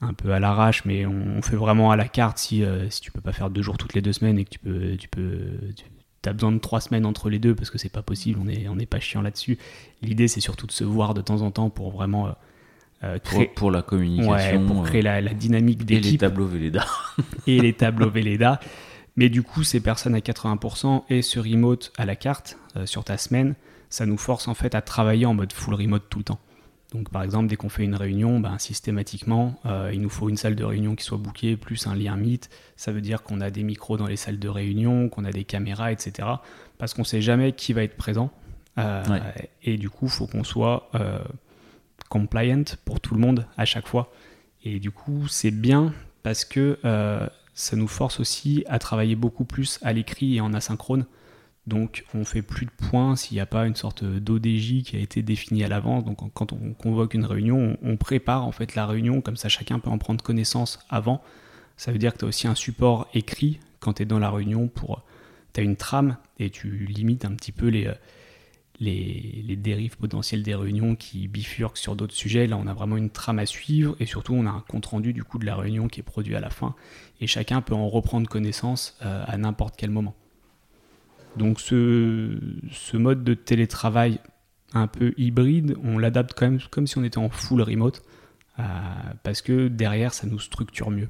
un 0.01 0.15
peu 0.15 0.33
à 0.33 0.39
l'arrache, 0.39 0.85
mais 0.85 1.07
on, 1.07 1.43
fait 1.43 1.57
vraiment 1.57 1.91
à 1.91 1.97
la 1.97 2.07
carte 2.07 2.39
si, 2.39 2.63
euh, 2.63 2.89
si 2.89 3.01
tu 3.01 3.11
peux 3.11 3.21
pas 3.21 3.33
faire 3.33 3.51
deux 3.51 3.63
jours 3.63 3.79
toutes 3.79 3.95
les 3.95 4.01
deux 4.01 4.13
semaines 4.13 4.39
et 4.39 4.45
que 4.45 4.51
tu 4.51 4.61
peux, 4.61 4.97
tu 4.97 5.09
peux, 5.09 5.59
as 6.29 6.33
besoin 6.33 6.53
de 6.53 6.59
trois 6.59 6.81
semaines 6.81 7.07
entre 7.07 7.31
les 7.31 7.39
deux 7.39 7.55
parce 7.55 7.71
que 7.71 7.79
c'est 7.79 7.89
pas 7.89 8.03
possible, 8.03 8.39
on 8.41 8.45
n'est 8.45 8.69
on 8.69 8.79
est 8.79 8.87
pas 8.87 9.01
chiant 9.01 9.23
là-dessus. 9.23 9.59
L'idée, 10.03 10.29
c'est 10.29 10.41
surtout 10.41 10.67
de 10.67 10.73
se 10.73 10.85
voir 10.85 11.15
de 11.15 11.21
temps 11.21 11.43
en 11.43 11.51
temps 11.51 11.71
pour 11.71 11.91
vraiment 11.91 12.35
euh, 13.03 13.19
créer, 13.19 13.47
pour, 13.47 13.71
la 13.71 13.83
communication, 13.83 14.67
pour 14.67 14.85
créer 14.85 15.03
la, 15.03 15.23
dynamique 15.23 15.85
d'équipe. 15.85 16.07
Et 16.07 16.11
les 16.13 16.19
tableaux 16.19 16.47
Velleda. 16.47 16.87
et 17.47 17.61
les 17.61 17.73
tableaux 17.73 18.11
Velleda. 18.11 18.61
Mais 19.17 19.29
du 19.29 19.43
coup, 19.43 19.63
ces 19.63 19.81
personnes 19.81 20.15
à 20.15 20.19
80% 20.19 21.05
et 21.09 21.23
ce 21.23 21.39
remote 21.39 21.93
à 21.97 22.05
la 22.05 22.17
carte 22.17 22.59
sur 22.85 23.05
ta 23.05 23.17
semaine, 23.17 23.55
ça 23.89 24.07
nous 24.07 24.19
force 24.19 24.49
en 24.49 24.55
fait 24.55 24.75
à 24.75 24.83
travailler 24.83 25.25
en 25.25 25.35
mode 25.35 25.53
full 25.53 25.75
remote 25.75 26.03
tout 26.11 26.19
le 26.19 26.25
temps. 26.25 26.41
Donc 26.95 27.11
par 27.11 27.25
exemple, 27.25 27.49
dès 27.49 27.57
qu'on 27.57 27.69
fait 27.69 27.83
une 27.83 27.97
réunion, 27.97 28.39
ben, 28.39 28.57
systématiquement, 28.59 29.59
euh, 29.67 29.91
il 29.93 30.01
nous 30.01 30.09
faut 30.09 30.29
une 30.29 30.37
salle 30.37 30.55
de 30.55 30.63
réunion 30.63 30.95
qui 30.95 31.05
soit 31.05 31.19
bookée, 31.19 31.57
plus 31.57 31.89
un 31.89 31.95
lien 31.97 32.17
Meet. 32.17 32.49
Ça 32.77 32.93
veut 32.93 33.01
dire 33.01 33.25
qu'on 33.25 33.41
a 33.41 33.51
des 33.51 33.65
micros 33.65 33.97
dans 33.97 34.07
les 34.07 34.17
salles 34.17 34.39
de 34.39 34.49
réunion, 34.49 35.09
qu'on 35.09 35.25
a 35.25 35.33
des 35.33 35.43
caméras, 35.43 35.91
etc. 35.91 36.29
Parce 36.79 36.95
qu'on 36.95 37.03
ne 37.03 37.07
sait 37.07 37.21
jamais 37.21 37.51
qui 37.51 37.73
va 37.73 37.83
être 37.83 37.97
présent. 37.97 38.31
Euh, 38.79 39.03
et 39.65 39.77
du 39.77 39.91
coup, 39.91 40.07
il 40.07 40.11
faut 40.11 40.29
qu'on 40.29 40.45
soit 40.45 40.89
euh, 40.95 41.19
compliant 42.09 42.63
pour 42.85 43.01
tout 43.01 43.15
le 43.15 43.21
monde 43.21 43.45
à 43.57 43.65
chaque 43.65 43.89
fois. 43.89 44.13
Et 44.63 44.79
du 44.79 44.93
coup, 44.93 45.27
c'est 45.27 45.51
bien 45.51 45.93
parce 46.23 46.45
que 46.45 46.79
ça 47.55 47.77
nous 47.77 47.89
force 47.89 48.21
aussi 48.21 48.65
à 48.69 48.79
travailler 48.79 49.17
beaucoup 49.17 49.45
plus 49.45 49.81
à 49.83 49.93
l'écrit 49.93 50.37
et 50.37 50.41
en 50.41 50.55
asynchrone. 50.55 51.07
Donc 51.67 52.05
on 52.15 52.25
fait 52.25 52.43
plus 52.43 52.67
de 52.67 52.71
points 52.71 53.17
s'il 53.17 53.37
n'y 53.37 53.41
a 53.41 53.47
pas 53.47 53.67
une 53.67 53.75
sorte 53.75 54.05
d'ODJ 54.05 54.83
qui 54.83 54.97
a 54.97 54.99
été 54.99 55.23
définie 55.23 55.65
à 55.65 55.69
l'avance. 55.69 56.05
Donc 56.05 56.19
quand 56.35 56.53
on 56.53 56.75
convoque 56.75 57.15
une 57.15 57.25
réunion, 57.25 57.79
on, 57.83 57.97
prépare 57.97 58.47
en 58.47 58.53
fait 58.53 58.75
la 58.75 58.87
réunion, 58.87 59.23
comme 59.23 59.37
ça 59.37 59.49
chacun 59.49 59.79
peut 59.79 59.91
en 59.91 59.99
prendre 59.99 60.23
connaissance 60.23 60.79
avant. 60.91 61.23
Ça 61.77 61.91
veut 61.91 61.99
dire 61.99 62.13
que 62.13 62.19
tu 62.19 62.25
as 62.27 62.29
aussi 62.29 62.47
un 62.47 62.55
support 62.55 63.09
écrit 63.15 63.61
quand 63.81 63.95
tu 63.95 64.03
es 64.03 64.07
dans 64.07 64.19
la 64.19 64.31
réunion 64.31 64.69
pour... 64.69 65.03
Tu 65.55 65.61
as 65.61 65.63
une 65.63 65.77
trame 65.77 66.17
et 66.39 66.51
tu 66.51 66.69
limites 66.87 67.25
un 67.25 67.35
petit 67.35 67.53
peu 67.53 67.69
les, 67.69 67.89
les, 68.81 69.57
dérives 69.57 69.97
potentielles 69.97 70.43
des 70.43 70.55
réunions 70.55 70.97
qui 70.97 71.29
bifurquent 71.29 71.79
sur 71.79 71.97
d'autres 71.97 72.15
sujets. 72.15 72.47
Là, 72.47 72.57
on 72.57 72.67
a 72.67 72.75
vraiment 72.75 72.97
une 72.97 73.11
trame 73.11 73.39
à 73.39 73.47
suivre 73.47 73.97
et 74.01 74.07
surtout, 74.07 74.35
on 74.35 74.47
a 74.47 74.51
un 74.51 74.65
compte-rendu 74.69 75.13
du 75.13 75.25
coup 75.25 75.39
de 75.39 75.47
la 75.47 75.57
réunion 75.57 75.89
qui 75.89 76.01
est 76.01 76.05
produit 76.05 76.35
à 76.35 76.41
la 76.41 76.51
fin 76.51 76.75
et 77.21 77.27
chacun 77.27 77.63
peut 77.63 77.75
en 77.75 77.89
reprendre 77.89 78.29
connaissance 78.29 78.97
euh, 79.03 79.25
à 79.27 79.37
n'importe 79.39 79.77
quel 79.77 79.91
moment. 79.91 80.15
Donc 81.37 81.61
ce, 81.61 82.39
ce 82.71 82.97
mode 82.97 83.25
de 83.25 83.35
télétravail 83.35 84.21
un 84.73 84.87
peu 84.87 85.15
hybride, 85.17 85.77
on 85.83 85.99
l'adapte 85.99 86.35
quand 86.37 86.47
même 86.51 86.61
comme 86.71 86.87
si 86.87 86.99
on 86.99 87.05
était 87.05 87.19
en 87.19 87.29
full 87.29 87.63
remote, 87.63 88.03
euh, 88.59 88.63
parce 89.23 89.41
que 89.41 89.69
derrière, 89.69 90.13
ça 90.13 90.27
nous 90.27 90.39
structure 90.39 90.91
mieux. 90.91 91.09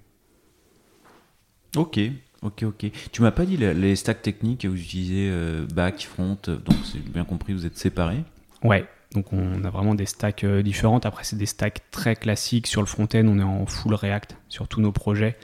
Ok, 1.77 1.99
ok, 2.43 2.63
ok. 2.63 2.91
Tu 3.11 3.23
m'as 3.23 3.31
pas 3.33 3.47
dit 3.47 3.57
les 3.57 3.97
stacks 3.97 4.23
techniques, 4.23 4.65
vous 4.67 4.77
utilisez 4.77 5.29
euh, 5.31 5.67
back, 5.75 6.03
front, 6.03 6.39
donc 6.47 6.77
c'est 6.85 7.03
bien 7.03 7.25
compris, 7.25 7.53
vous 7.53 7.67
êtes 7.67 7.79
séparés 7.79 8.23
Ouais, 8.63 8.87
donc 9.13 9.33
on 9.33 9.65
a 9.65 9.71
vraiment 9.71 9.95
des 9.95 10.07
stacks 10.07 10.45
euh, 10.45 10.63
différentes. 10.63 11.07
Après, 11.07 11.25
c'est 11.25 11.37
des 11.37 11.47
stacks 11.47 11.81
très 11.91 12.17
classiques. 12.17 12.67
Sur 12.67 12.81
le 12.81 12.87
front-end, 12.87 13.25
on 13.27 13.39
est 13.39 13.43
en 13.43 13.67
full 13.67 13.95
React 13.95 14.37
sur 14.49 14.69
tous 14.69 14.81
nos 14.81 14.93
projets. 14.93 15.37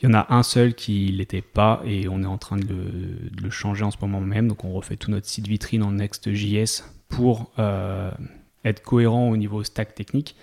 Il 0.00 0.08
y 0.08 0.08
en 0.08 0.14
a 0.14 0.26
un 0.32 0.44
seul 0.44 0.74
qui 0.74 1.08
l'était 1.08 1.42
pas 1.42 1.82
et 1.84 2.08
on 2.08 2.22
est 2.22 2.26
en 2.26 2.38
train 2.38 2.56
de 2.56 3.18
le, 3.42 3.50
changer 3.50 3.82
en 3.84 3.90
ce 3.90 3.96
moment 4.00 4.20
même. 4.20 4.46
Donc 4.46 4.64
on 4.64 4.72
refait 4.72 4.96
tout 4.96 5.10
notre 5.10 5.26
site 5.26 5.48
vitrine 5.48 5.82
en 5.82 5.92
Next.js 5.92 6.84
pour 7.08 7.50
euh, 7.58 8.10
être 8.64 8.82
cohérent 8.82 9.28
au 9.28 9.36
niveau 9.36 9.64
stack 9.64 9.94
technique, 9.94 10.36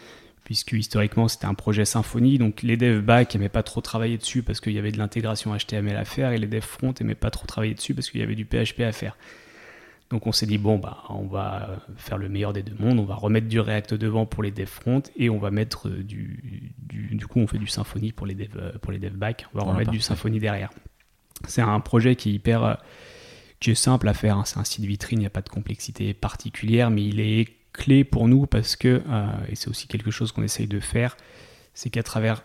puisque 0.44 0.74
historiquement 0.74 1.30
c'était 1.30 1.46
un 1.46 1.54
projet 1.54 1.86
Symfony. 1.86 2.38
Donc 2.38 2.64
les 2.64 2.76
devs 2.76 3.02
back 3.02 3.34
n'aimaient 3.34 3.48
pas 3.48 3.64
trop 3.64 3.80
travailler 3.80 4.18
dessus 4.18 4.44
parce 4.44 4.60
qu'il 4.60 4.74
y 4.74 4.80
avait 4.80 4.92
de 4.92 4.98
l'intégration 4.98 5.56
HTML 5.56 5.96
à 5.96 6.06
faire 6.06 6.34
et 6.34 6.38
les 6.38 6.48
devs 6.48 6.62
front 6.62 6.94
n'aimaient 7.00 7.16
pas 7.16 7.32
trop 7.32 7.48
travailler 7.48 7.76
dessus 7.76 7.94
parce 7.94 8.10
qu'il 8.10 8.20
y 8.20 8.24
avait 8.24 8.36
du 8.36 8.46
PHP 8.46 8.82
à 8.82 8.92
faire. 8.92 9.16
Donc 10.10 10.28
on 10.28 10.32
s'est 10.32 10.46
dit, 10.46 10.58
bon, 10.58 10.78
bah, 10.78 11.04
on 11.10 11.26
va 11.26 11.80
faire 11.98 12.18
le 12.18 12.30
meilleur 12.30 12.54
des 12.54 12.62
deux 12.62 12.76
mondes, 12.78 13.00
on 13.00 13.06
va 13.06 13.16
remettre 13.16 13.48
du 13.48 13.60
React 13.60 13.96
devant 13.96 14.26
pour 14.26 14.44
les 14.44 14.52
dev 14.52 14.68
front 14.68 15.02
et 15.16 15.30
on 15.30 15.40
va 15.40 15.50
mettre 15.50 15.90
du, 15.90 16.74
du, 16.88 17.26
coup, 17.26 17.40
on 17.40 17.48
fait 17.48 17.58
du 17.58 17.68
Symfony 17.68 18.12
pour 18.12 18.28
les 18.28 18.36
dev, 18.36 18.78
pour 18.82 18.92
les 18.92 19.00
dev 19.00 19.14
back, 19.14 19.48
on 19.54 19.60
va 19.60 19.66
remettre 19.66 19.92
du 19.92 20.00
Symfony 20.00 20.40
derrière. 20.40 20.70
C'est 21.48 21.62
un 21.62 21.80
projet 21.80 22.16
qui 22.16 22.30
est 22.30 22.34
hyper, 22.34 22.64
euh, 22.64 22.74
qui 23.60 23.72
est 23.72 23.76
simple 23.76 24.08
à 24.08 24.14
faire, 24.14 24.38
hein. 24.38 24.46
c'est 24.46 24.60
un 24.60 24.64
site 24.64 24.86
vitrine, 24.86 25.20
il 25.20 25.22
n'y 25.22 25.28
a 25.28 25.32
pas 25.32 25.42
de 25.42 25.50
complexité 25.50 26.14
particulière, 26.14 26.92
mais 26.92 27.04
il 27.04 27.20
est 27.20 27.48
clé 27.74 28.04
pour 28.04 28.28
nous 28.28 28.46
parce 28.46 28.76
que, 28.76 29.02
euh, 29.10 29.28
et 29.50 29.56
c'est 29.56 29.70
aussi 29.70 29.88
quelque 29.88 30.12
chose 30.12 30.32
qu'on 30.32 30.44
essaye 30.44 30.68
de 30.68 30.80
faire, 30.80 31.18
c'est 31.74 31.90
qu'à 31.90 32.04
travers 32.04 32.44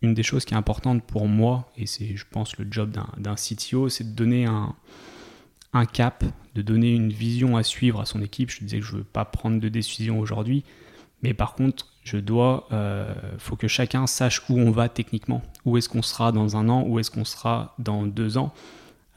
une 0.00 0.14
des 0.14 0.22
choses 0.22 0.44
qui 0.44 0.54
est 0.54 0.56
importante 0.56 1.04
pour 1.04 1.28
moi, 1.28 1.70
et 1.76 1.86
c'est, 1.86 2.16
je 2.16 2.24
pense, 2.30 2.56
le 2.56 2.66
job 2.70 2.96
d'un 3.18 3.34
CTO, 3.34 3.88
c'est 3.88 4.04
de 4.04 4.14
donner 4.14 4.46
un, 4.46 4.74
un 5.72 5.86
cap, 5.86 6.24
de 6.54 6.62
donner 6.62 6.92
une 6.92 7.12
vision 7.12 7.56
à 7.56 7.62
suivre 7.62 8.00
à 8.00 8.04
son 8.04 8.22
équipe. 8.22 8.50
Je 8.50 8.60
disais 8.60 8.80
que 8.80 8.84
je 8.84 8.92
ne 8.92 8.98
veux 8.98 9.04
pas 9.04 9.24
prendre 9.24 9.60
de 9.60 9.68
décision 9.68 10.18
aujourd'hui, 10.18 10.64
mais 11.22 11.34
par 11.34 11.54
contre, 11.54 11.86
je 12.04 12.16
dois, 12.16 12.68
euh, 12.72 13.12
faut 13.38 13.56
que 13.56 13.68
chacun 13.68 14.06
sache 14.06 14.42
où 14.48 14.58
on 14.58 14.70
va 14.70 14.88
techniquement, 14.88 15.42
où 15.64 15.76
est-ce 15.76 15.88
qu'on 15.88 16.02
sera 16.02 16.32
dans 16.32 16.56
un 16.56 16.68
an, 16.68 16.84
où 16.86 16.98
est-ce 16.98 17.10
qu'on 17.10 17.24
sera 17.24 17.74
dans 17.78 18.06
deux 18.06 18.38
ans? 18.38 18.52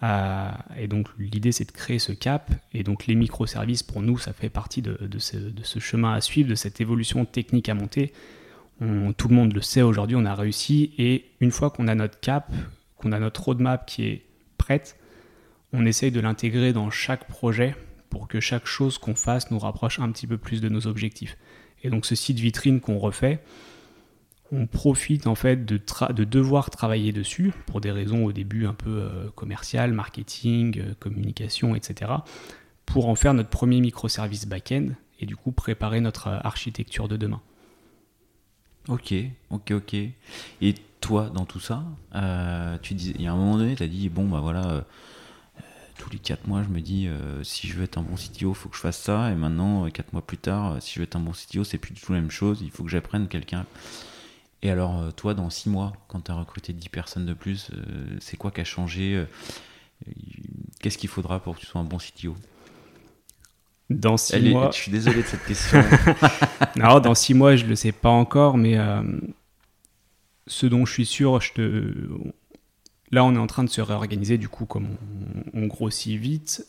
Euh, 0.03 0.49
et 0.77 0.87
donc 0.87 1.07
l'idée 1.19 1.51
c'est 1.51 1.65
de 1.65 1.71
créer 1.71 1.99
ce 1.99 2.11
cap, 2.11 2.51
et 2.73 2.83
donc 2.83 3.05
les 3.05 3.13
microservices 3.13 3.83
pour 3.83 4.01
nous 4.01 4.17
ça 4.17 4.33
fait 4.33 4.49
partie 4.49 4.81
de, 4.81 4.97
ce, 5.19 5.79
chemin 5.79 6.13
à 6.13 6.21
suivre, 6.21 6.49
de 6.49 6.55
cette 6.55 6.81
évolution 6.81 7.23
technique 7.23 7.69
à 7.69 7.75
monter. 7.75 8.13
tout 8.79 9.27
le 9.27 9.35
monde 9.35 9.53
le 9.53 9.61
sait 9.61 9.83
aujourd'hui, 9.83 10.15
on 10.15 10.25
a 10.25 10.33
réussi. 10.35 10.91
Et 10.97 11.25
une 11.39 11.51
fois 11.51 11.69
qu'on 11.69 11.87
a 11.87 11.95
notre 11.95 12.19
cap, 12.19 12.51
qu'on 12.97 13.11
a 13.11 13.19
notre 13.19 13.43
roadmap 13.43 13.85
qui 13.85 14.05
est 14.05 14.25
prête, 14.57 14.97
on 15.73 15.85
essaye 15.85 16.11
de 16.11 16.19
l'intégrer 16.19 16.73
dans 16.73 16.89
chaque 16.89 17.27
projet 17.27 17.75
pour 18.09 18.27
que 18.27 18.39
chaque 18.39 18.65
chose 18.65 18.97
qu'on 18.97 19.15
fasse 19.15 19.51
nous 19.51 19.59
rapproche 19.59 19.99
un 19.99 20.11
petit 20.11 20.27
peu 20.27 20.37
plus 20.37 20.61
de 20.61 20.69
nos 20.69 20.85
objectifs. 20.87 21.37
Et 21.83 21.89
donc 21.89 22.05
ce 22.05 22.15
site 22.15 22.39
vitrine 22.39 22.79
qu'on 22.79 22.99
refait, 22.99 23.39
on 24.51 24.67
profite 24.67 25.27
en 25.27 25.35
fait 25.35 25.65
de, 25.65 25.79
de, 26.13 26.23
devoir 26.23 26.69
travailler 26.69 27.13
dessus 27.13 27.53
pour 27.65 27.79
des 27.79 27.91
raisons 27.91 28.25
au 28.25 28.33
début 28.33 28.65
un 28.65 28.73
peu 28.73 28.89
euh, 28.89 29.29
commerciales, 29.33 29.93
marketing, 29.93 30.79
euh, 30.79 30.93
communication, 30.99 31.73
etc. 31.73 32.11
pour 32.85 33.07
en 33.07 33.15
faire 33.15 33.33
notre 33.33 33.49
premier 33.49 33.79
microservice 33.79 34.47
back-end 34.47 34.89
et 35.19 35.25
du 35.25 35.35
coup 35.35 35.51
préparer 35.51 36.01
notre 36.01 36.27
euh, 36.27 36.39
architecture 36.43 37.07
de 37.07 37.15
demain. 37.15 37.41
Ok, 38.89 39.13
ok, 39.51 39.71
ok. 39.71 39.93
Et 39.93 40.75
toi, 40.99 41.31
dans 41.33 41.45
tout 41.45 41.59
ça, 41.59 41.83
tu 42.81 42.95
dis, 42.95 43.13
il 43.15 43.21
y 43.21 43.27
a 43.27 43.31
un 43.31 43.35
moment 43.35 43.57
donné, 43.57 43.75
tu 43.75 43.83
as 43.83 43.87
dit, 43.87 44.09
bon, 44.09 44.27
bah 44.27 44.39
voilà, 44.39 44.85
tous 46.01 46.09
les 46.09 46.19
4 46.19 46.47
mois, 46.47 46.63
je 46.63 46.69
me 46.69 46.81
dis, 46.81 47.07
si 47.43 47.67
je 47.67 47.75
veux 47.75 47.83
être 47.83 47.97
un 47.97 48.01
bon 48.01 48.15
CTO, 48.15 48.49
il 48.49 48.55
faut 48.55 48.69
que 48.69 48.75
je 48.75 48.81
fasse 48.81 48.99
ça. 48.99 49.31
Et 49.31 49.35
maintenant, 49.35 49.89
4 49.89 50.13
mois 50.13 50.25
plus 50.25 50.37
tard, 50.37 50.81
si 50.81 50.93
je 50.93 50.99
veux 50.99 51.03
être 51.03 51.15
un 51.15 51.19
bon 51.19 51.31
CTO, 51.31 51.63
c'est 51.63 51.77
plus 51.77 51.93
du 51.93 52.01
tout 52.01 52.13
la 52.13 52.19
même 52.19 52.31
chose. 52.31 52.59
Il 52.61 52.71
faut 52.71 52.83
que 52.83 52.89
j'apprenne 52.89 53.27
quelqu'un 53.27 53.65
et 54.63 54.69
alors, 54.69 54.99
euh, 54.99 55.11
toi, 55.11 55.33
dans 55.33 55.49
six 55.49 55.69
mois, 55.69 55.93
quand 56.07 56.21
tu 56.21 56.31
as 56.31 56.35
recruté 56.35 56.73
10 56.73 56.89
personnes 56.89 57.25
de 57.25 57.33
plus, 57.33 57.71
euh, 57.71 58.17
c'est 58.19 58.37
quoi 58.37 58.51
qui 58.51 58.61
a 58.61 58.63
changé 58.63 59.15
euh, 59.15 59.25
Qu'est-ce 60.79 60.97
qu'il 60.97 61.09
faudra 61.09 61.39
pour 61.39 61.55
que 61.55 61.61
tu 61.61 61.65
sois 61.65 61.81
un 61.81 61.85
bon 61.85 61.97
CTO 61.97 62.35
dans 63.89 64.15
six 64.15 64.39
mois. 64.51 64.71
je 64.71 64.77
suis 64.77 64.91
désolé 64.91 65.21
de 65.21 65.27
cette 65.27 65.43
question. 65.43 65.83
non, 66.77 67.01
dans 67.01 67.13
six 67.13 67.33
mois, 67.33 67.57
je 67.57 67.65
ne 67.65 67.69
le 67.69 67.75
sais 67.75 67.91
pas 67.91 68.09
encore, 68.09 68.57
mais 68.57 68.77
ce 70.47 70.65
dont 70.65 70.85
je 70.85 70.93
suis 70.93 71.05
sûr, 71.05 71.41
je 71.41 71.51
te... 71.51 71.93
là, 73.11 73.23
on 73.23 73.35
est 73.35 73.39
en 73.39 73.47
train 73.47 73.63
de 73.63 73.69
se 73.69 73.81
réorganiser, 73.81 74.37
du 74.37 74.49
coup, 74.49 74.65
comme 74.65 74.87
on, 75.53 75.67
grossit 75.67 76.19
vite. 76.19 76.65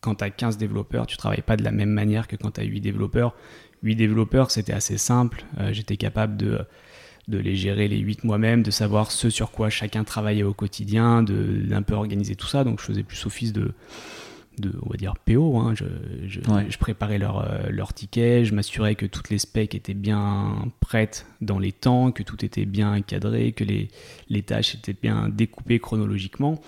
quand 0.00 0.16
tu 0.16 0.24
as 0.24 0.30
15 0.30 0.58
développeurs, 0.58 1.06
tu 1.06 1.16
travailles 1.16 1.42
pas 1.42 1.56
de 1.56 1.64
la 1.64 1.72
même 1.72 1.90
manière 1.90 2.28
que 2.28 2.36
quand 2.36 2.52
tu 2.52 2.60
as 2.60 2.64
8 2.64 2.80
développeurs. 2.80 3.34
8 3.82 3.96
développeurs, 3.96 4.50
c'était 4.50 4.72
assez 4.72 4.98
simple. 4.98 5.44
J'étais 5.72 5.96
capable 5.96 6.36
de 6.36 6.60
de 7.28 7.38
les 7.38 7.56
gérer 7.56 7.88
les 7.88 7.98
8 7.98 8.24
moi-même, 8.24 8.62
de 8.62 8.70
savoir 8.70 9.10
ce 9.10 9.30
sur 9.30 9.50
quoi 9.50 9.68
chacun 9.68 10.04
travaillait 10.04 10.44
au 10.44 10.54
quotidien, 10.54 11.22
d'un 11.22 11.82
peu 11.82 11.94
organiser 11.94 12.36
tout 12.36 12.46
ça. 12.46 12.62
Donc 12.62 12.80
je 12.80 12.86
faisais 12.86 13.02
plus 13.02 13.26
office 13.26 13.52
de, 13.52 13.72
de 14.58 14.72
on 14.82 14.90
va 14.90 14.96
dire 14.96 15.14
PO. 15.24 15.58
Hein. 15.58 15.74
Je, 15.74 15.84
je, 16.26 16.78
préparais 16.78 17.18
leur, 17.18 17.38
euh, 17.38 17.68
leur 17.70 17.92
ticket, 17.92 18.44
je 18.44 18.54
m'assurais 18.54 18.94
que 18.94 19.06
toutes 19.06 19.30
les 19.30 19.38
specs 19.38 19.74
étaient 19.74 19.94
bien 19.94 20.68
prêtes 20.80 21.26
dans 21.40 21.58
les 21.58 21.72
temps, 21.72 22.12
que 22.12 22.22
tout 22.22 22.44
était 22.44 22.64
bien 22.64 23.00
cadré, 23.02 23.52
que 23.52 23.64
les, 23.64 23.88
les 24.28 24.42
tâches 24.42 24.74
étaient 24.74 24.96
bien 25.00 25.28
découpées 25.28 25.78
chronologiquement. 25.78 26.60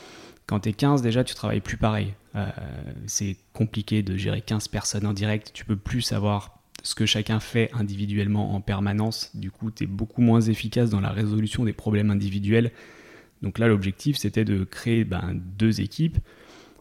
Quand 0.47 0.61
tu 0.61 0.71
es 0.71 0.73
15, 0.73 1.03
déjà, 1.03 1.25
tu 1.25 1.35
travailles 1.35 1.61
plus 1.61 1.77
pareil. 1.77 2.15
Euh, 2.35 2.47
c'est 3.07 3.37
compliqué 3.53 4.03
de 4.03 4.17
gérer 4.17 4.41
15 4.41 4.69
personnes 4.69 5.07
en 5.07 5.13
direct. 5.13 5.51
Tu 5.53 5.65
peux 5.65 5.77
plus 5.77 6.01
savoir 6.01 6.59
ce 6.83 6.95
que 6.95 7.07
chacun 7.07 7.41
fait 7.41 7.71
individuellement 7.75 8.55
en 8.55 8.61
permanence. 8.61 9.31
Du 9.35 9.51
coup, 9.51 9.71
tu 9.71 9.85
es 9.85 9.87
beaucoup 9.87 10.23
moins 10.23 10.41
efficace 10.41 10.89
dans 10.91 11.01
la 11.01 11.11
résolution 11.11 11.65
des 11.65 11.75
problèmes 11.75 12.11
individuels. 12.11 12.73
Donc 13.43 13.59
là, 13.59 13.69
l'objectif, 13.69 14.17
c'était 14.17 14.45
de 14.45 14.65
créer 14.65 15.05
ben, 15.05 15.33
deux 15.35 15.81
équipes. 15.81 16.19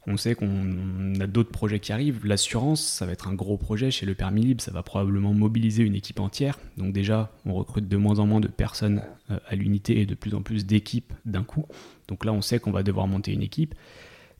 On 0.09 0.15
sait 0.15 0.35
qu'on 0.35 1.19
a 1.19 1.27
d'autres 1.27 1.51
projets 1.51 1.79
qui 1.79 1.91
arrivent. 1.91 2.25
L'assurance, 2.25 2.81
ça 2.81 3.05
va 3.05 3.11
être 3.11 3.27
un 3.27 3.33
gros 3.33 3.57
projet 3.57 3.91
chez 3.91 4.05
le 4.05 4.15
permis 4.15 4.41
libre. 4.41 4.61
Ça 4.61 4.71
va 4.71 4.81
probablement 4.81 5.33
mobiliser 5.33 5.83
une 5.83 5.95
équipe 5.95 6.21
entière. 6.21 6.57
Donc 6.77 6.93
déjà, 6.93 7.33
on 7.45 7.53
recrute 7.53 7.89
de 7.89 7.97
moins 7.97 8.19
en 8.19 8.25
moins 8.25 8.39
de 8.39 8.47
personnes 8.47 9.01
euh, 9.31 9.37
à 9.47 9.55
l'unité 9.55 9.99
et 9.99 10.05
de 10.05 10.15
plus 10.15 10.33
en 10.33 10.41
plus 10.41 10.65
d'équipes 10.65 11.11
d'un 11.25 11.43
coup. 11.43 11.65
Donc 12.07 12.23
là, 12.23 12.31
on 12.31 12.41
sait 12.41 12.59
qu'on 12.59 12.71
va 12.71 12.83
devoir 12.83 13.07
monter 13.07 13.33
une 13.33 13.43
équipe. 13.43 13.75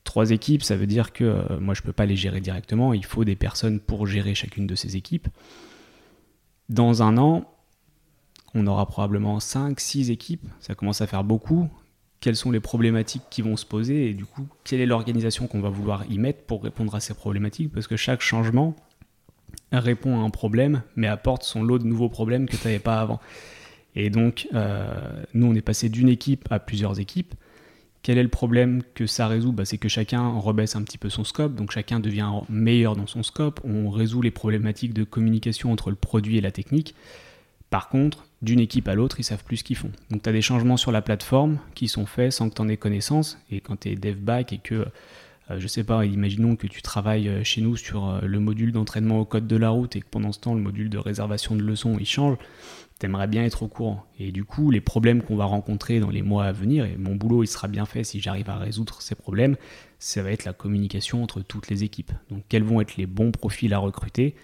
Trois 0.07 0.31
équipes, 0.31 0.63
ça 0.63 0.77
veut 0.77 0.87
dire 0.87 1.11
que 1.11 1.25
euh, 1.25 1.59
moi 1.59 1.73
je 1.73 1.81
ne 1.81 1.85
peux 1.85 1.91
pas 1.91 2.05
les 2.05 2.15
gérer 2.15 2.39
directement, 2.39 2.93
il 2.93 3.03
faut 3.03 3.25
des 3.25 3.35
personnes 3.35 3.81
pour 3.81 4.07
gérer 4.07 4.35
chacune 4.35 4.65
de 4.65 4.73
ces 4.73 4.95
équipes. 4.95 5.27
Dans 6.69 7.03
un 7.03 7.17
an, 7.17 7.51
on 8.53 8.65
aura 8.67 8.85
probablement 8.85 9.41
5, 9.41 9.77
6 9.77 10.09
équipes, 10.09 10.47
ça 10.61 10.75
commence 10.75 11.01
à 11.01 11.07
faire 11.07 11.25
beaucoup. 11.25 11.67
Quelles 12.19 12.35
sont 12.35 12.51
les 12.51 12.59
problématiques 12.59 13.23
qui 13.29 13.41
vont 13.41 13.55
se 13.55 13.65
poser 13.65 14.09
et 14.09 14.13
du 14.13 14.25
coup, 14.25 14.47
quelle 14.63 14.81
est 14.81 14.85
l'organisation 14.85 15.47
qu'on 15.47 15.61
va 15.61 15.69
vouloir 15.69 16.03
y 16.09 16.17
mettre 16.17 16.41
pour 16.43 16.63
répondre 16.63 16.95
à 16.95 16.99
ces 16.99 17.13
problématiques? 17.13 17.71
Parce 17.71 17.87
que 17.87 17.95
chaque 17.95 18.21
changement 18.21 18.75
répond 19.71 20.19
à 20.19 20.23
un 20.23 20.29
problème, 20.29 20.81
mais 20.95 21.07
apporte 21.07 21.43
son 21.43 21.63
lot 21.63 21.79
de 21.79 21.85
nouveaux 21.85 22.09
problèmes 22.09 22.47
que 22.47 22.55
tu 22.55 22.65
n'avais 22.65 22.79
pas 22.79 22.99
avant. 22.99 23.19
Et 23.95 24.09
donc, 24.09 24.47
euh, 24.53 25.23
nous, 25.33 25.47
on 25.47 25.55
est 25.55 25.61
passé 25.61 25.89
d'une 25.89 26.09
équipe 26.09 26.47
à 26.51 26.59
plusieurs 26.59 26.99
équipes. 26.99 27.33
Quel 28.03 28.17
est 28.17 28.23
le 28.23 28.29
problème 28.29 28.83
que 28.93 29.05
ça 29.05 29.27
résout? 29.27 29.51
Bah, 29.51 29.65
C'est 29.65 29.77
que 29.77 29.89
chacun 29.89 30.29
rebaisse 30.29 30.75
un 30.75 30.83
petit 30.83 30.97
peu 30.97 31.09
son 31.09 31.23
scope, 31.23 31.55
donc 31.55 31.71
chacun 31.71 31.99
devient 31.99 32.29
meilleur 32.47 32.95
dans 32.95 33.07
son 33.07 33.23
scope, 33.23 33.59
on 33.63 33.89
résout 33.89 34.21
les 34.21 34.31
problématiques 34.31 34.93
de 34.93 35.03
communication 35.03 35.71
entre 35.71 35.89
le 35.89 35.95
produit 35.95 36.37
et 36.37 36.41
la 36.41 36.51
technique. 36.51 36.95
Par 37.69 37.89
contre, 37.89 38.26
d'une 38.41 38.59
équipe 38.59 38.87
à 38.87 38.95
l'autre, 38.95 39.19
ils 39.19 39.23
savent 39.23 39.43
plus 39.43 39.57
ce 39.57 39.63
qu'ils 39.63 39.75
font. 39.75 39.91
Donc 40.11 40.23
tu 40.23 40.29
as 40.29 40.33
des 40.33 40.41
changements 40.41 40.77
sur 40.77 40.91
la 40.91 41.01
plateforme 41.01 41.59
qui 41.73 41.87
sont 41.87 42.05
faits 42.05 42.31
sans 42.31 42.49
que 42.49 42.55
tu 42.55 42.61
en 42.61 42.69
aies 42.69 42.77
connaissance, 42.77 43.39
et 43.51 43.61
quand 43.61 43.79
tu 43.81 43.89
es 43.89 43.95
dev 43.95 44.17
back 44.17 44.53
et 44.53 44.59
que, 44.59 44.85
euh, 45.49 45.59
je 45.59 45.67
sais 45.67 45.83
pas, 45.83 46.05
imaginons 46.05 46.55
que 46.55 46.67
tu 46.67 46.81
travailles 46.81 47.29
euh, 47.29 47.43
chez 47.43 47.61
nous 47.61 47.75
sur 47.75 48.07
euh, 48.07 48.21
le 48.21 48.39
module 48.39 48.71
d'entraînement 48.71 49.19
au 49.19 49.25
code 49.25 49.47
de 49.47 49.55
la 49.55 49.69
route 49.69 49.95
et 49.95 50.01
que 50.01 50.07
pendant 50.09 50.31
ce 50.31 50.39
temps, 50.39 50.53
le 50.53 50.61
module 50.61 50.89
de 50.89 50.97
réservation 50.97 51.55
de 51.55 51.63
leçons, 51.63 51.97
il 51.99 52.05
change, 52.05 52.37
t'aimerais 52.99 53.27
bien 53.27 53.43
être 53.43 53.63
au 53.63 53.67
courant. 53.67 54.05
Et 54.19 54.31
du 54.31 54.43
coup, 54.43 54.69
les 54.69 54.81
problèmes 54.81 55.23
qu'on 55.23 55.35
va 55.35 55.45
rencontrer 55.45 55.99
dans 55.99 56.09
les 56.09 56.21
mois 56.21 56.45
à 56.45 56.51
venir, 56.51 56.85
et 56.85 56.95
mon 56.97 57.15
boulot 57.15 57.43
il 57.43 57.47
sera 57.47 57.67
bien 57.67 57.85
fait 57.85 58.03
si 58.03 58.19
j'arrive 58.19 58.49
à 58.49 58.57
résoudre 58.57 59.01
ces 59.01 59.15
problèmes, 59.15 59.55
ça 59.99 60.21
va 60.21 60.31
être 60.31 60.45
la 60.45 60.53
communication 60.53 61.23
entre 61.23 61.41
toutes 61.41 61.69
les 61.69 61.83
équipes. 61.83 62.11
Donc 62.29 62.43
quels 62.49 62.63
vont 62.63 62.81
être 62.81 62.97
les 62.97 63.07
bons 63.07 63.31
profils 63.31 63.73
à 63.73 63.79
recruter, 63.79 64.35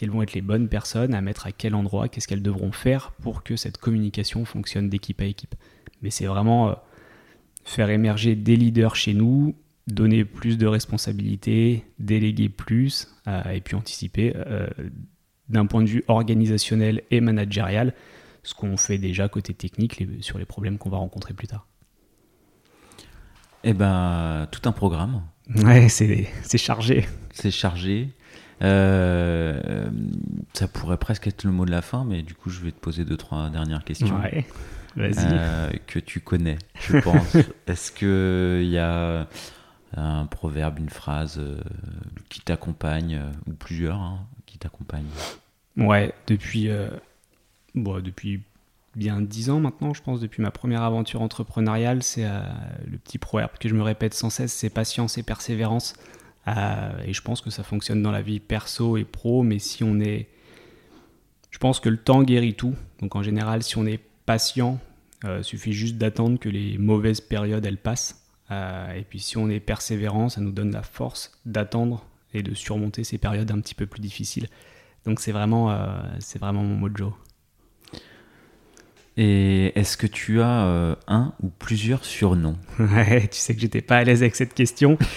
quelles 0.00 0.10
vont 0.10 0.22
être 0.22 0.32
les 0.32 0.40
bonnes 0.40 0.70
personnes 0.70 1.12
à 1.12 1.20
mettre 1.20 1.46
à 1.46 1.52
quel 1.52 1.74
endroit, 1.74 2.08
qu'est-ce 2.08 2.26
qu'elles 2.26 2.40
devront 2.40 2.72
faire 2.72 3.12
pour 3.20 3.42
que 3.42 3.54
cette 3.54 3.76
communication 3.76 4.46
fonctionne 4.46 4.88
d'équipe 4.88 5.20
à 5.20 5.26
équipe. 5.26 5.54
Mais 6.00 6.08
c'est 6.08 6.24
vraiment 6.24 6.70
euh, 6.70 6.74
faire 7.64 7.90
émerger 7.90 8.34
des 8.34 8.56
leaders 8.56 8.96
chez 8.96 9.12
nous, 9.12 9.54
donner 9.88 10.24
plus 10.24 10.56
de 10.56 10.66
responsabilités, 10.66 11.84
déléguer 11.98 12.48
plus, 12.48 13.14
euh, 13.28 13.42
et 13.50 13.60
puis 13.60 13.76
anticiper. 13.76 14.32
Euh, 14.36 14.66
d'un 15.50 15.66
point 15.66 15.82
de 15.82 15.88
vue 15.88 16.02
organisationnel 16.08 17.02
et 17.10 17.20
managérial, 17.20 17.92
ce 18.42 18.54
qu'on 18.54 18.78
fait 18.78 18.96
déjà 18.96 19.28
côté 19.28 19.52
technique 19.52 20.02
sur 20.22 20.38
les 20.38 20.46
problèmes 20.46 20.78
qu'on 20.78 20.88
va 20.88 20.96
rencontrer 20.96 21.34
plus 21.34 21.46
tard. 21.46 21.66
Eh 23.64 23.74
ben, 23.74 24.48
tout 24.50 24.66
un 24.66 24.72
programme. 24.72 25.24
Ouais, 25.56 25.90
c'est 25.90 26.56
chargé. 26.56 27.06
C'est 27.32 27.50
chargé. 27.50 28.08
Euh, 28.62 29.88
ça 30.52 30.68
pourrait 30.68 30.98
presque 30.98 31.26
être 31.26 31.44
le 31.44 31.50
mot 31.50 31.64
de 31.64 31.70
la 31.70 31.82
fin, 31.82 32.04
mais 32.04 32.22
du 32.22 32.34
coup, 32.34 32.50
je 32.50 32.60
vais 32.60 32.72
te 32.72 32.80
poser 32.80 33.04
deux, 33.04 33.16
trois 33.16 33.48
dernières 33.50 33.84
questions. 33.84 34.20
Ouais. 34.20 34.46
Euh, 34.98 35.70
que 35.86 35.98
tu 35.98 36.20
connais, 36.20 36.58
je 36.80 36.98
pense. 36.98 37.36
Est-ce 37.66 37.92
qu'il 37.92 38.68
y 38.68 38.78
a 38.78 39.26
un 39.96 40.26
proverbe, 40.26 40.78
une 40.78 40.90
phrase 40.90 41.38
euh, 41.38 41.60
qui 42.28 42.40
t'accompagne, 42.40 43.20
ou 43.46 43.52
plusieurs, 43.52 44.00
hein, 44.00 44.18
qui 44.46 44.58
t'accompagnent? 44.58 45.06
Ouais, 45.76 46.12
depuis, 46.26 46.68
bon, 47.74 48.00
depuis 48.00 48.42
bien 48.96 49.20
dix 49.20 49.48
ans 49.50 49.60
maintenant, 49.60 49.94
je 49.94 50.02
pense, 50.02 50.20
depuis 50.20 50.42
ma 50.42 50.50
première 50.50 50.82
aventure 50.82 51.22
entrepreneuriale, 51.22 52.02
c'est 52.02 52.28
le 52.84 52.98
petit 52.98 53.18
proverbe 53.18 53.52
que 53.58 53.68
je 53.68 53.74
me 53.74 53.82
répète 53.82 54.12
sans 54.12 54.28
cesse, 54.28 54.52
c'est 54.52 54.70
patience 54.70 55.16
et 55.16 55.22
persévérance. 55.22 55.94
Euh, 56.48 57.02
et 57.04 57.12
je 57.12 57.22
pense 57.22 57.40
que 57.40 57.50
ça 57.50 57.62
fonctionne 57.62 58.02
dans 58.02 58.10
la 58.10 58.22
vie 58.22 58.40
perso 58.40 58.96
et 58.96 59.04
pro, 59.04 59.42
mais 59.42 59.58
si 59.58 59.84
on 59.84 60.00
est... 60.00 60.28
Je 61.50 61.58
pense 61.58 61.80
que 61.80 61.88
le 61.88 61.96
temps 61.96 62.22
guérit 62.22 62.54
tout. 62.54 62.74
Donc 63.00 63.16
en 63.16 63.22
général, 63.22 63.62
si 63.62 63.76
on 63.76 63.86
est 63.86 64.00
patient, 64.26 64.78
il 65.24 65.44
suffit 65.44 65.72
juste 65.72 65.96
d'attendre 65.96 66.38
que 66.38 66.48
les 66.48 66.78
mauvaises 66.78 67.20
périodes, 67.20 67.66
elles 67.66 67.76
passent. 67.76 68.24
et 68.50 69.04
puis 69.08 69.18
si 69.18 69.36
on 69.36 69.50
est 69.50 69.60
persévérant, 69.60 70.28
ça 70.28 70.40
nous 70.40 70.52
donne 70.52 70.70
la 70.70 70.82
force 70.82 71.32
d'attendre 71.44 72.06
et 72.32 72.42
de 72.42 72.54
surmonter 72.54 73.04
ces 73.04 73.18
périodes 73.18 73.50
un 73.50 73.60
petit 73.60 73.74
peu 73.74 73.86
plus 73.86 74.00
difficiles. 74.00 74.48
Donc 75.04 75.20
c'est 75.20 75.32
vraiment, 75.32 75.70
euh, 75.70 76.02
c'est 76.18 76.38
vraiment 76.38 76.62
mon 76.62 76.76
mojo. 76.76 77.14
Et 79.22 79.78
est-ce 79.78 79.98
que 79.98 80.06
tu 80.06 80.40
as 80.40 80.64
euh, 80.64 80.94
un 81.06 81.34
ou 81.42 81.50
plusieurs 81.50 82.06
surnoms? 82.06 82.56
Ouais, 82.78 83.28
tu 83.28 83.38
sais 83.38 83.54
que 83.54 83.60
j'étais 83.60 83.82
pas 83.82 83.98
à 83.98 84.04
l'aise 84.04 84.22
avec 84.22 84.34
cette 84.34 84.54
question. 84.54 84.96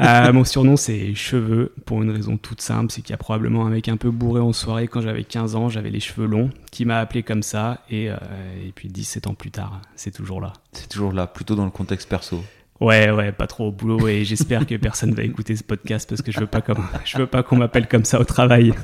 Euh, 0.00 0.32
mon 0.32 0.44
surnom 0.44 0.76
c'est 0.76 1.14
Cheveux, 1.14 1.72
pour 1.86 2.02
une 2.02 2.10
raison 2.10 2.36
toute 2.36 2.60
simple, 2.60 2.90
c'est 2.90 3.00
qu'il 3.00 3.10
y 3.10 3.14
a 3.14 3.16
probablement 3.16 3.64
un 3.64 3.70
mec 3.70 3.88
un 3.88 3.96
peu 3.96 4.10
bourré 4.10 4.40
en 4.40 4.52
soirée 4.52 4.88
quand 4.88 5.00
j'avais 5.00 5.22
15 5.22 5.54
ans, 5.54 5.68
j'avais 5.68 5.90
les 5.90 6.00
cheveux 6.00 6.26
longs, 6.26 6.50
qui 6.72 6.84
m'a 6.84 6.98
appelé 6.98 7.22
comme 7.22 7.44
ça, 7.44 7.82
et, 7.88 8.06
et 8.06 8.72
puis 8.74 8.88
17 8.88 9.28
ans 9.28 9.34
plus 9.34 9.52
tard, 9.52 9.80
c'est 9.94 10.10
toujours 10.10 10.40
là. 10.40 10.52
C'est 10.72 10.88
toujours 10.88 11.12
là, 11.12 11.28
plutôt 11.28 11.54
dans 11.54 11.64
le 11.64 11.70
contexte 11.70 12.08
perso. 12.08 12.42
Ouais, 12.80 13.10
ouais, 13.10 13.32
pas 13.32 13.46
trop 13.46 13.68
au 13.68 13.72
boulot, 13.72 14.08
et 14.08 14.24
j'espère 14.24 14.66
que 14.66 14.74
personne 14.76 15.14
va 15.14 15.22
écouter 15.22 15.54
ce 15.56 15.64
podcast 15.64 16.08
parce 16.08 16.22
que 16.22 16.32
je 16.32 16.40
veux 16.40 16.46
pas, 16.46 16.60
comme, 16.60 16.84
je 17.04 17.18
veux 17.18 17.26
pas 17.26 17.42
qu'on 17.42 17.56
m'appelle 17.56 17.86
comme 17.86 18.04
ça 18.04 18.20
au 18.20 18.24
travail. 18.24 18.74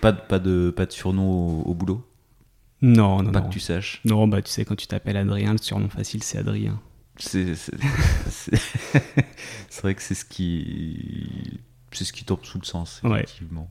Pas 0.00 0.12
de, 0.12 0.18
pas 0.18 0.38
de, 0.38 0.70
pas 0.70 0.86
de 0.86 0.92
surnom 0.92 1.62
au, 1.62 1.74
boulot? 1.74 2.04
Non, 2.86 3.22
non, 3.22 3.32
Pas 3.32 3.40
non. 3.40 3.48
que 3.48 3.52
tu 3.52 3.60
saches. 3.60 4.00
Non, 4.04 4.28
bah 4.28 4.42
tu 4.42 4.50
sais, 4.50 4.64
quand 4.64 4.76
tu 4.76 4.86
t'appelles 4.86 5.16
Adrien, 5.16 5.52
le 5.52 5.58
surnom 5.58 5.88
facile, 5.88 6.22
c'est 6.22 6.38
Adrien. 6.38 6.80
C'est 7.18 7.46
vrai 9.82 9.94
que 9.94 10.02
c'est 10.02 10.14
ce 10.14 10.24
qui 10.24 11.60
c'est 11.92 12.04
ce 12.04 12.12
qui 12.12 12.24
tombe 12.24 12.44
sous 12.44 12.58
le 12.58 12.64
sens 12.66 13.00
Ouais. 13.04 13.22
effectivement. 13.22 13.68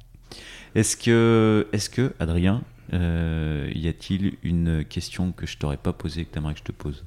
Est-ce 0.73 0.97
que 0.97 1.67
est-ce 1.71 1.89
que 1.89 2.13
Adrien, 2.19 2.63
euh, 2.93 3.71
y 3.75 3.87
a-t-il 3.87 4.37
une 4.43 4.83
question 4.83 5.31
que 5.31 5.45
je 5.45 5.57
t'aurais 5.57 5.77
pas 5.77 5.93
posée 5.93 6.25
que 6.25 6.33
t'aimerais 6.33 6.53
que 6.53 6.59
je 6.59 6.63
te 6.65 6.71
pose? 6.71 7.05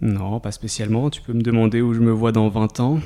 Non, 0.00 0.40
pas 0.40 0.52
spécialement. 0.52 1.10
Tu 1.10 1.20
peux 1.22 1.32
me 1.34 1.42
demander 1.42 1.80
où 1.82 1.94
je 1.94 2.00
me 2.00 2.10
vois 2.10 2.32
dans 2.32 2.48
20 2.48 2.80
ans. 2.80 3.00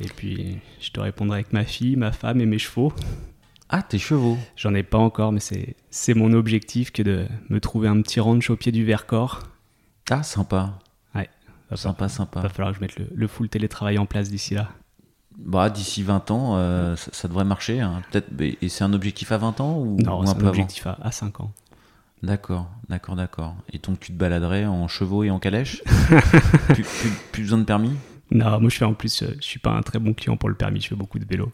Et 0.00 0.08
puis, 0.08 0.58
je 0.80 0.90
te 0.90 1.00
répondrai 1.00 1.38
avec 1.38 1.52
ma 1.52 1.64
fille, 1.64 1.96
ma 1.96 2.12
femme 2.12 2.40
et 2.40 2.46
mes 2.46 2.58
chevaux. 2.58 2.92
Ah, 3.68 3.82
tes 3.82 3.98
chevaux. 3.98 4.38
J'en 4.56 4.74
ai 4.74 4.82
pas 4.82 4.98
encore, 4.98 5.32
mais 5.32 5.40
c'est, 5.40 6.14
mon 6.14 6.32
objectif 6.32 6.92
que 6.92 7.02
de 7.02 7.26
me 7.48 7.60
trouver 7.60 7.88
un 7.88 8.00
petit 8.02 8.20
ranch 8.20 8.50
au 8.50 8.56
pied 8.56 8.72
du 8.72 8.84
Vercors. 8.84 9.40
Ah, 10.10 10.22
sympa. 10.22 10.78
Va, 11.70 11.76
Sympa, 11.78 12.08
sympa. 12.10 12.40
va 12.42 12.48
falloir 12.50 12.72
que 12.72 12.76
je 12.76 12.80
mette 12.82 12.98
le, 12.98 13.06
le 13.12 13.26
full 13.26 13.48
télétravail 13.48 13.96
en 13.98 14.04
place 14.06 14.28
d'ici 14.28 14.54
là. 14.54 14.68
Bah, 15.38 15.70
d'ici 15.70 16.02
20 16.02 16.30
ans, 16.30 16.56
euh, 16.56 16.94
ça, 16.94 17.10
ça 17.12 17.26
devrait 17.26 17.46
marcher. 17.46 17.80
hein. 17.80 18.02
Peut-être. 18.12 18.28
Et 18.40 18.68
c'est 18.68 18.84
un 18.84 18.92
objectif 18.92 19.32
à 19.32 19.38
20 19.38 19.60
ans 19.60 19.78
ou, 19.78 19.96
Non, 19.98 20.20
ou 20.20 20.24
c'est 20.24 20.28
un 20.28 20.32
un 20.32 20.34
peu 20.34 20.40
avant 20.42 20.48
objectif 20.50 20.86
à, 20.86 20.98
à 21.02 21.10
5 21.10 21.40
ans. 21.40 21.52
D'accord, 22.22 22.68
d'accord, 22.90 23.16
d'accord. 23.16 23.54
Et 23.72 23.78
donc 23.78 23.98
tu 23.98 24.12
te 24.12 24.16
baladerais 24.16 24.66
en 24.66 24.86
chevaux 24.88 25.24
et 25.24 25.30
en 25.30 25.38
calèche 25.38 25.82
plus, 26.74 26.84
plus- 26.84 27.12
plus 27.32 27.42
besoin 27.42 27.58
de 27.58 27.64
permis? 27.64 27.96
Non, 28.30 28.60
moi 28.60 28.68
je 28.70 28.76
fais 28.76 28.84
en 28.84 28.94
plus, 28.94 29.22
euh, 29.22 29.34
je 29.40 29.44
suis 29.44 29.58
pas 29.58 29.72
un 29.72 29.82
très 29.82 29.98
bon 29.98 30.12
client 30.14 30.36
pour 30.36 30.48
le 30.50 30.54
permis, 30.54 30.80
je 30.82 30.88
fais 30.88 30.94
beaucoup 30.94 31.18
de 31.18 31.26
vélo. 31.26 31.50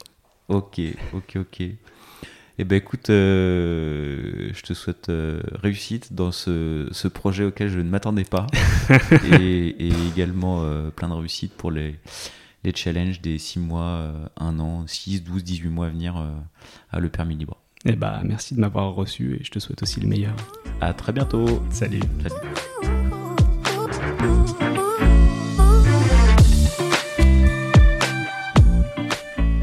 Ok, 0.48 0.80
ok, 1.14 1.36
ok. 1.36 1.62
Eh 2.58 2.64
ben 2.64 2.76
écoute, 2.76 3.08
euh, 3.10 4.50
je 4.52 4.62
te 4.62 4.74
souhaite 4.74 5.08
euh, 5.08 5.40
réussite 5.62 6.12
dans 6.12 6.32
ce, 6.32 6.88
ce 6.92 7.08
projet 7.08 7.44
auquel 7.44 7.68
je 7.68 7.78
ne 7.78 7.88
m'attendais 7.88 8.24
pas. 8.24 8.46
et, 9.32 9.86
et 9.86 9.92
également 10.12 10.62
euh, 10.62 10.90
plein 10.90 11.08
de 11.08 11.14
réussite 11.14 11.54
pour 11.54 11.70
les, 11.70 11.98
les 12.64 12.74
challenges 12.74 13.20
des 13.20 13.38
6 13.38 13.60
mois, 13.60 13.82
euh, 13.82 14.26
1 14.36 14.58
an, 14.60 14.84
6, 14.86 15.24
12, 15.24 15.42
18 15.44 15.68
mois 15.68 15.86
à 15.86 15.90
venir 15.90 16.22
à 16.90 17.00
le 17.00 17.08
permis 17.08 17.36
libre. 17.36 17.56
Et 17.86 17.96
bah, 17.96 18.20
merci 18.24 18.54
de 18.54 18.60
m'avoir 18.60 18.94
reçu 18.94 19.38
et 19.40 19.44
je 19.44 19.50
te 19.50 19.58
souhaite 19.58 19.82
aussi 19.82 20.00
le 20.00 20.08
meilleur. 20.08 20.34
À 20.82 20.92
très 20.92 21.12
bientôt. 21.12 21.62
Salut. 21.70 22.00
Salut. 22.22 22.36